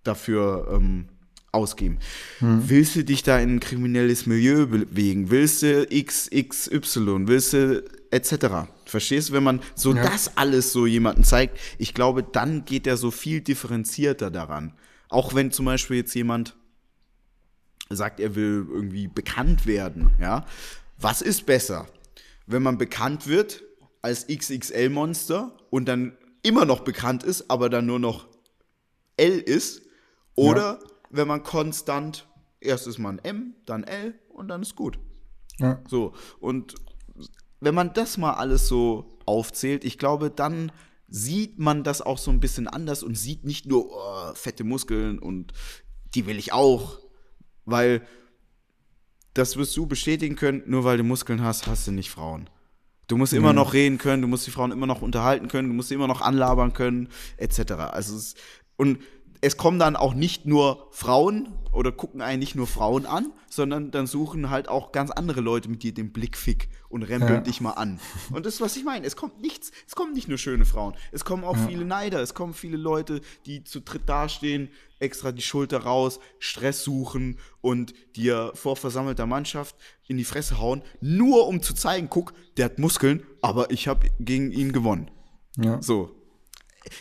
dafür 0.03 0.69
ähm, 0.71 1.09
ausgeben? 1.51 1.99
Hm. 2.41 2.69
Willst 2.69 2.95
du 2.95 3.05
dich 3.05 3.23
da 3.23 3.39
in 3.39 3.57
ein 3.57 3.61
kriminelles 3.61 4.27
Milieu 4.27 4.67
bewegen? 4.67 5.31
Willst 5.31 5.63
du 5.63 5.87
XXY? 5.87 7.27
Willst 7.27 7.55
du 7.55 7.83
etc. 8.11 8.69
Verstehst 8.89 9.29
du, 9.29 9.33
wenn 9.35 9.43
man 9.43 9.61
so 9.75 9.95
ja. 9.95 10.03
das 10.03 10.39
alles 10.39 10.73
so 10.73 10.87
jemanden 10.87 11.23
zeigt, 11.23 11.59
ich 11.77 11.93
glaube, 11.93 12.23
dann 12.23 12.65
geht 12.65 12.87
er 12.87 12.97
so 12.97 13.11
viel 13.11 13.43
differenzierter 13.43 14.31
daran. 14.31 14.73
Auch 15.11 15.35
wenn 15.35 15.53
zum 15.53 15.67
Beispiel 15.67 15.99
jetzt 15.99 16.15
jemand 16.15 16.57
sagt, 17.91 18.19
er 18.19 18.35
will 18.35 18.67
irgendwie 18.71 19.07
bekannt 19.07 19.67
werden, 19.67 20.11
ja. 20.19 20.47
Was 20.99 21.21
ist 21.21 21.45
besser? 21.45 21.87
Wenn 22.47 22.63
man 22.63 22.79
bekannt 22.79 23.27
wird, 23.27 23.63
als 24.01 24.27
XXL-Monster 24.27 25.57
und 25.69 25.87
dann 25.87 26.17
immer 26.43 26.65
noch 26.65 26.81
bekannt 26.81 27.23
ist, 27.23 27.51
aber 27.51 27.69
dann 27.69 27.85
nur 27.85 27.99
noch 27.99 28.27
L 29.19 29.39
ist. 29.39 29.83
Oder 30.35 30.81
ja. 30.81 30.89
wenn 31.11 31.29
man 31.29 31.43
konstant, 31.43 32.27
erst 32.61 32.87
ist 32.87 32.99
man 32.99 33.19
M, 33.19 33.55
dann 33.67 33.85
L 33.85 34.15
und 34.31 34.49
dann 34.49 34.63
ist 34.63 34.77
gut. 34.77 34.99
Ja. 35.59 35.83
So, 35.87 36.15
und 36.41 36.75
wenn 37.61 37.75
man 37.75 37.93
das 37.93 38.19
mal 38.19 38.35
alles 38.35 38.69
so 38.69 39.19
aufzählt, 39.27 39.85
ich 39.85 39.99
glaube, 39.99 40.31
dann 40.31 40.73
sieht 41.09 41.59
man 41.59 41.85
das 41.85 42.03
auch 42.03 42.19
so 42.19 42.31
ein 42.31 42.41
bisschen 42.41 42.69
anders 42.69 43.03
und 43.03 43.17
sieht 43.17 43.45
nicht 43.45 43.67
nur 43.67 43.91
oh, 43.91 44.35
fette 44.35 44.65
Muskeln 44.65 45.19
und 45.19 45.53
die 46.15 46.27
will 46.27 46.39
ich 46.39 46.53
auch, 46.53 46.99
weil 47.65 48.03
das 49.35 49.57
wirst 49.57 49.77
du 49.77 49.87
bestätigen 49.87 50.37
können, 50.37 50.63
nur 50.67 50.85
weil 50.85 50.99
du 50.99 51.05
Muskeln 51.05 51.43
hast, 51.43 51.67
hast 51.67 51.87
du 51.87 51.93
nicht 51.93 52.11
Frauen. 52.11 52.51
Du 53.07 53.17
musst 53.17 53.33
immer 53.33 53.51
mhm. 53.51 53.57
noch 53.57 53.73
reden 53.73 53.97
können, 53.97 54.21
du 54.21 54.29
musst 54.29 54.47
die 54.47 54.51
Frauen 54.51 54.71
immer 54.71 54.87
noch 54.87 55.01
unterhalten 55.01 55.49
können, 55.49 55.69
du 55.69 55.75
musst 55.75 55.89
sie 55.89 55.95
immer 55.95 56.09
noch 56.09 56.21
anlabern 56.21 56.75
können, 56.75 57.09
etc. 57.39 57.73
Also 57.73 58.17
es, 58.17 58.35
und 58.77 58.99
es 59.41 59.57
kommen 59.57 59.79
dann 59.79 59.97
auch 59.97 60.15
nicht 60.15 60.47
nur 60.47 60.89
Frauen 60.91 61.53
oder 61.73 61.93
gucken 61.93 62.21
einen 62.21 62.41
nicht 62.41 62.55
nur 62.55 62.67
Frauen 62.67 63.07
an, 63.07 63.33
sondern 63.49 63.91
dann 63.91 64.07
suchen 64.07 64.51
halt 64.51 64.69
auch 64.69 64.91
ganz 64.91 65.11
andere 65.11 65.41
Leute 65.41 65.69
mit 65.69 65.83
dir 65.83 65.95
den 65.95 66.13
Blickfick 66.13 66.69
und 66.89 67.03
rempeln 67.03 67.35
ja. 67.35 67.41
dich 67.41 67.61
mal 67.61 67.73
an. 67.73 68.01
Und 68.33 68.47
das 68.47 68.55
ist, 68.55 68.61
was 68.61 68.77
ich 68.77 68.85
meine. 68.85 69.07
Es 69.07 69.17
kommt 69.17 69.41
nichts, 69.41 69.71
es 69.87 69.95
kommen 69.95 70.13
nicht 70.13 70.29
nur 70.29 70.39
schöne 70.39 70.65
Frauen, 70.65 70.95
es 71.13 71.25
kommen 71.25 71.45
auch 71.45 71.57
ja. 71.57 71.67
viele 71.69 71.85
Neider, 71.85 72.21
es 72.21 72.35
kommen 72.35 72.55
viele 72.55 72.77
Leute, 72.77 73.21
die 73.47 73.65
zu 73.65 73.81
dritt 73.81 74.09
dastehen, 74.09 74.71
extra 74.99 75.31
die 75.31 75.43
Schulter 75.43 75.79
raus, 75.79 76.19
Stress 76.39 76.83
suchen 76.83 77.39
und 77.61 77.95
dir 78.17 78.51
vor 78.55 78.77
versammelter 78.77 79.27
Mannschaft 79.27 79.77
in 80.09 80.17
die 80.17 80.25
Fresse 80.25 80.59
hauen, 80.59 80.83
nur 81.01 81.47
um 81.47 81.63
zu 81.63 81.75
zeigen, 81.75 82.09
guck, 82.11 82.33
der 82.57 82.67
hat 82.67 82.79
Muskeln, 82.79 83.25
aber 83.41 83.71
ich 83.71 83.87
habe 83.87 84.09
gegen 84.19 84.51
ihn 84.51 84.73
gewonnen. 84.73 85.11
Ja. 85.57 85.81
So, 85.83 86.18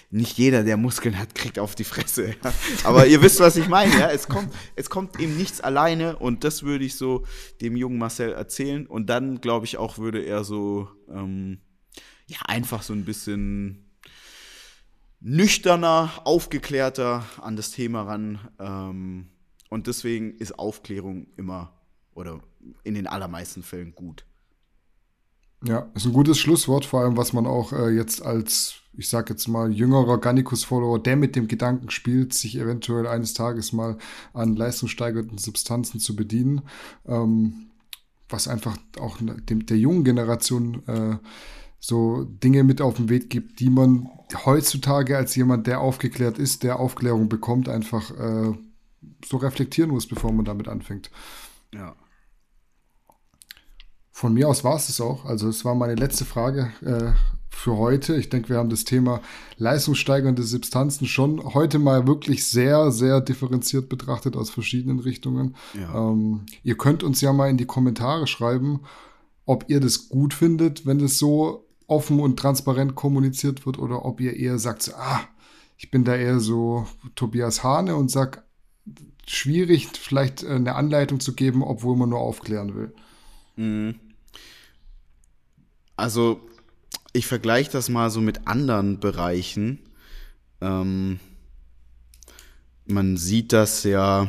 nicht 0.10 0.38
jeder, 0.38 0.64
der 0.64 0.78
Muskeln 0.78 1.18
hat, 1.18 1.36
kriegt 1.36 1.60
auf 1.60 1.76
die 1.76 1.84
Fresse. 1.84 2.36
Ja. 2.44 2.54
Aber 2.84 3.08
ihr 3.08 3.22
wisst, 3.22 3.40
was 3.40 3.56
ich 3.58 3.68
meine. 3.68 3.98
Ja? 3.98 4.10
Es, 4.10 4.28
kommt, 4.28 4.54
es 4.76 4.90
kommt 4.90 5.20
eben 5.20 5.38
nichts 5.38 5.62
alleine 5.62 6.18
und 6.18 6.44
das 6.44 6.64
würde 6.64 6.86
ich 6.86 6.96
so 6.96 7.26
dem 7.62 7.76
jungen 7.76 7.98
Marcel 7.98 8.34
erzählen. 8.34 8.86
Und 8.88 9.08
dann, 9.10 9.42
glaube 9.42 9.66
ich, 9.66 9.78
auch 9.78 9.98
würde 9.98 10.22
er 10.22 10.44
so, 10.44 10.90
ähm, 11.10 11.60
ja, 12.28 12.40
einfach 12.48 12.82
so 12.82 12.94
ein 12.94 13.06
bisschen 13.06 13.88
nüchterner, 15.20 16.12
aufgeklärter 16.26 17.26
an 17.42 17.56
das 17.56 17.72
Thema 17.72 18.04
ran. 18.04 18.40
Ähm, 18.60 19.30
und 19.70 19.88
deswegen 19.88 20.36
ist 20.38 20.58
Aufklärung 20.58 21.28
immer 21.38 21.74
oder 22.14 22.40
in 22.84 22.96
den 22.96 23.08
allermeisten 23.08 23.64
Fällen 23.64 23.94
gut. 23.94 24.26
Ja, 25.64 25.90
ist 25.96 26.06
ein 26.06 26.14
gutes 26.14 26.40
Schlusswort, 26.40 26.86
vor 26.86 27.02
allem 27.02 27.18
was 27.18 27.34
man 27.34 27.48
auch 27.48 27.74
äh, 27.74 27.90
jetzt 27.90 28.22
als, 28.22 28.76
ich 28.98 29.10
sag 29.10 29.30
jetzt 29.30 29.48
mal, 29.48 29.72
jüngerer 29.72 30.20
Gannikus-Follower, 30.20 31.00
der 31.00 31.16
mit 31.16 31.36
dem 31.36 31.48
Gedanken 31.48 31.92
spielt, 31.92 32.34
sich 32.34 32.58
eventuell 32.58 33.08
eines 33.08 33.34
Tages 33.34 33.72
mal 33.72 33.98
an 34.34 34.56
leistungssteigernden 34.56 35.38
Substanzen 35.38 36.00
zu 36.00 36.16
bedienen, 36.16 36.64
ähm, 37.06 37.68
was 38.28 38.48
einfach 38.48 38.78
auch 39.00 39.18
dem, 39.20 39.66
der 39.66 39.78
jungen 39.78 40.04
Generation 40.04 40.86
äh, 40.88 41.18
so 41.80 42.24
Dinge 42.24 42.64
mit 42.64 42.82
auf 42.82 42.96
den 42.96 43.10
Weg 43.10 43.30
gibt, 43.30 43.60
die 43.60 43.70
man 43.70 44.10
heutzutage 44.46 45.16
als 45.16 45.36
jemand, 45.36 45.68
der 45.68 45.80
aufgeklärt 45.80 46.40
ist, 46.40 46.64
der 46.64 46.80
Aufklärung 46.80 47.30
bekommt, 47.30 47.70
einfach 47.70 48.12
äh, 48.12 48.54
so 49.24 49.38
reflektieren 49.38 49.92
muss, 49.92 50.08
bevor 50.08 50.34
man 50.34 50.46
damit 50.46 50.68
anfängt. 50.68 51.12
Ja. 51.74 51.96
Von 54.12 54.34
mir 54.34 54.50
aus 54.50 54.64
war 54.64 54.76
es 54.76 54.90
es 54.90 55.00
auch. 55.00 55.26
Also 55.26 55.48
es 55.48 55.64
war 55.64 55.76
meine 55.76 55.94
letzte 55.94 56.26
Frage 56.26 56.72
äh, 56.82 57.14
für 57.50 57.78
heute. 57.78 58.16
Ich 58.16 58.30
denke, 58.30 58.50
wir 58.50 58.58
haben 58.58 58.70
das 58.70 58.84
Thema 58.84 59.22
leistungssteigernde 59.58 60.44
Substanzen 60.44 61.08
schon 61.08 61.54
heute 61.54 61.80
mal 61.80 62.08
wirklich 62.08 62.46
sehr, 62.46 62.92
sehr 62.92 63.22
differenziert 63.22 63.90
betrachtet 63.90 64.36
aus 64.36 64.50
verschiedenen 64.50 65.00
Richtungen. 65.00 65.56
Ja. 65.74 66.12
Ähm, 66.12 66.46
ihr 66.64 66.78
könnt 66.78 67.04
uns 67.04 67.22
ja 67.22 67.34
mal 67.34 67.50
in 67.50 67.58
die 67.58 67.66
Kommentare 67.66 68.28
schreiben, 68.28 68.82
ob 69.46 69.66
ihr 69.70 69.80
das 69.80 70.10
gut 70.10 70.34
findet, 70.34 70.86
wenn 70.86 71.00
es 71.00 71.18
so 71.18 71.66
offen 71.88 72.20
und 72.20 72.38
transparent 72.38 72.96
kommuniziert 72.96 73.66
wird 73.66 73.80
oder 73.80 74.06
ob 74.06 74.20
ihr 74.20 74.36
eher 74.36 74.60
sagt, 74.60 74.94
ah, 74.96 75.22
ich 75.78 75.90
bin 75.90 76.04
da 76.04 76.16
eher 76.16 76.40
so 76.40 76.86
Tobias 77.16 77.64
Hane 77.64 77.96
und 77.96 78.12
sag, 78.12 78.44
schwierig, 79.26 79.88
vielleicht 79.88 80.44
äh, 80.44 80.50
eine 80.50 80.76
Anleitung 80.76 81.20
zu 81.20 81.34
geben, 81.34 81.64
obwohl 81.64 81.96
man 81.96 82.10
nur 82.10 82.20
aufklären 82.20 82.76
will. 82.76 82.94
Mhm. 83.56 83.96
Also, 85.96 86.40
ich 87.18 87.28
vergleiche 87.28 87.72
das 87.72 87.90
mal 87.90 88.10
so 88.10 88.22
mit 88.22 88.48
anderen 88.48 89.00
Bereichen. 89.00 89.80
Ähm, 90.62 91.20
man 92.86 93.18
sieht 93.18 93.54
das 93.54 93.84
ja 93.84 94.28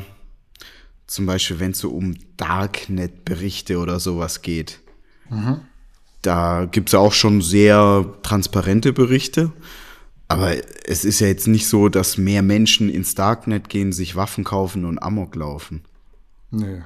zum 1.07 1.25
Beispiel, 1.25 1.59
wenn 1.59 1.71
es 1.71 1.79
so 1.79 1.89
um 1.89 2.15
Darknet-Berichte 2.37 3.79
oder 3.79 3.99
sowas 3.99 4.41
geht. 4.41 4.79
Mhm. 5.29 5.61
Da 6.21 6.65
gibt 6.65 6.89
es 6.89 6.93
ja 6.93 6.99
auch 6.99 7.13
schon 7.13 7.41
sehr 7.41 8.05
transparente 8.23 8.91
Berichte. 8.93 9.51
Aber 10.27 10.53
es 10.85 11.05
ist 11.05 11.19
ja 11.19 11.27
jetzt 11.27 11.47
nicht 11.47 11.67
so, 11.67 11.89
dass 11.89 12.17
mehr 12.17 12.43
Menschen 12.43 12.89
ins 12.89 13.15
Darknet 13.15 13.69
gehen, 13.69 13.91
sich 13.91 14.15
Waffen 14.15 14.43
kaufen 14.43 14.85
und 14.85 14.99
Amok 14.99 15.35
laufen. 15.35 15.81
Nee. 16.51 16.83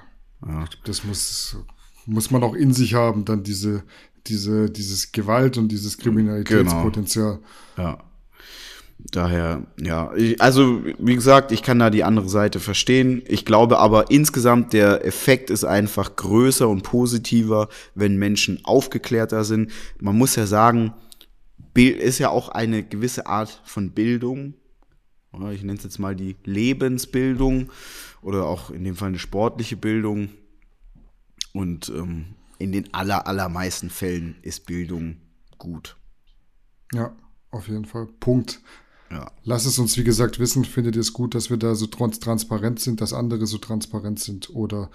Ja. 0.47 0.65
Das 0.85 1.03
muss, 1.03 1.57
muss 2.05 2.31
man 2.31 2.43
auch 2.43 2.53
in 2.53 2.73
sich 2.73 2.93
haben, 2.93 3.25
dann 3.25 3.43
diese 3.43 3.83
diese, 4.27 4.69
dieses 4.69 5.11
Gewalt 5.11 5.57
und 5.57 5.69
dieses 5.69 5.97
Kriminalitätspotenzial. 5.97 7.39
Genau. 7.75 7.87
Ja. 7.89 7.97
Daher, 9.11 9.67
ja, 9.81 10.13
also 10.39 10.81
wie 10.97 11.15
gesagt, 11.15 11.51
ich 11.51 11.61
kann 11.61 11.79
da 11.79 11.89
die 11.89 12.05
andere 12.05 12.29
Seite 12.29 12.61
verstehen. 12.61 13.21
Ich 13.27 13.43
glaube 13.43 13.79
aber 13.79 14.11
insgesamt, 14.11 14.71
der 14.71 15.05
Effekt 15.05 15.49
ist 15.49 15.65
einfach 15.65 16.15
größer 16.15 16.69
und 16.69 16.83
positiver, 16.83 17.67
wenn 17.95 18.15
Menschen 18.15 18.63
aufgeklärter 18.63 19.43
sind. 19.43 19.71
Man 19.99 20.17
muss 20.17 20.35
ja 20.37 20.45
sagen, 20.45 20.93
ist 21.75 22.19
ja 22.19 22.29
auch 22.29 22.49
eine 22.49 22.83
gewisse 22.83 23.27
Art 23.27 23.61
von 23.65 23.91
Bildung. 23.91 24.53
Ich 25.51 25.63
nenne 25.63 25.77
es 25.77 25.83
jetzt 25.83 25.99
mal 25.99 26.15
die 26.15 26.37
Lebensbildung 26.45 27.71
oder 28.21 28.45
auch 28.45 28.69
in 28.69 28.83
dem 28.83 28.95
Fall 28.95 29.09
eine 29.09 29.19
sportliche 29.19 29.75
Bildung. 29.75 30.29
Und 31.53 31.89
ähm, 31.89 32.25
in 32.63 32.71
den 32.71 32.93
aller, 32.93 33.27
allermeisten 33.27 33.89
Fällen 33.89 34.37
ist 34.41 34.65
Bildung 34.65 35.17
gut. 35.57 35.97
Ja, 36.93 37.13
auf 37.51 37.67
jeden 37.67 37.83
Fall. 37.83 38.07
Punkt. 38.21 38.61
Ja. 39.11 39.31
Lass 39.43 39.65
es 39.65 39.77
uns, 39.77 39.97
wie 39.97 40.05
gesagt, 40.05 40.39
wissen. 40.39 40.63
Findet 40.63 40.95
ihr 40.95 41.01
es 41.01 41.11
gut, 41.11 41.35
dass 41.35 41.49
wir 41.49 41.57
da 41.57 41.75
so 41.75 41.87
trans 41.87 42.19
transparent 42.19 42.79
sind, 42.79 43.01
dass 43.01 43.11
andere 43.11 43.45
so 43.47 43.57
transparent 43.57 44.19
sind? 44.21 44.49
Oder 44.51 44.89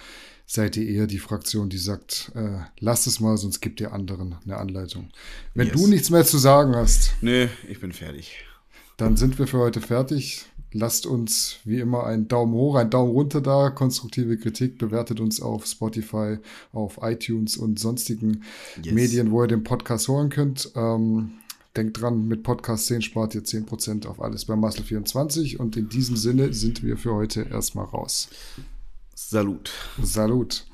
seid 0.47 0.78
ihr 0.78 0.89
eher 0.89 1.07
die 1.07 1.19
Fraktion, 1.19 1.69
die 1.69 1.78
sagt, 1.78 2.32
äh, 2.35 2.61
lasst 2.81 3.07
es 3.07 3.20
mal, 3.20 3.36
sonst 3.36 3.61
gibt 3.61 3.81
ihr 3.81 3.93
anderen 3.93 4.36
eine 4.45 4.57
Anleitung? 4.57 5.11
Wenn 5.55 5.69
yes. 5.69 5.77
du 5.77 5.86
nichts 5.86 6.11
mehr 6.11 6.24
zu 6.24 6.39
sagen 6.39 6.74
hast. 6.74 7.12
Nee, 7.20 7.51
ich 7.69 7.81
bin 7.81 7.93
fertig. 7.93 8.45
Dann 8.97 9.16
sind 9.19 9.39
wir 9.39 9.47
für 9.47 9.59
heute 9.59 9.82
fertig. 9.82 10.47
Lasst 10.73 11.07
uns 11.07 11.57
wie 11.65 11.81
immer 11.81 12.05
einen 12.05 12.28
Daumen 12.28 12.53
hoch, 12.53 12.74
einen 12.77 12.90
Daumen 12.90 13.12
runter 13.12 13.40
da, 13.40 13.70
konstruktive 13.70 14.36
Kritik, 14.36 14.78
bewertet 14.78 15.19
uns 15.19 15.40
auf 15.40 15.66
Spotify, 15.66 16.36
auf 16.73 16.99
iTunes 17.03 17.57
und 17.57 17.78
sonstigen 17.78 18.43
yes. 18.82 18.95
Medien, 18.95 19.31
wo 19.31 19.43
ihr 19.43 19.49
den 19.49 19.65
Podcast 19.65 20.09
hören 20.09 20.28
könnt. 20.28 20.70
Ähm, 20.77 21.32
denkt 21.74 22.01
dran, 22.01 22.28
mit 22.28 22.43
Podcast 22.43 22.86
10 22.86 23.03
spart 23.03 23.35
ihr 23.35 23.43
10% 23.43 24.07
auf 24.07 24.20
alles 24.20 24.45
bei 24.45 24.55
Muscle24 24.55 25.57
und 25.57 25.77
in 25.77 25.89
diesem 25.89 26.16
Sinne 26.16 26.53
sind 26.53 26.82
wir 26.82 26.99
für 26.99 27.15
heute 27.15 27.47
erstmal 27.51 27.86
raus. 27.86 28.28
Salut. 29.15 29.73
Salut. 30.03 30.68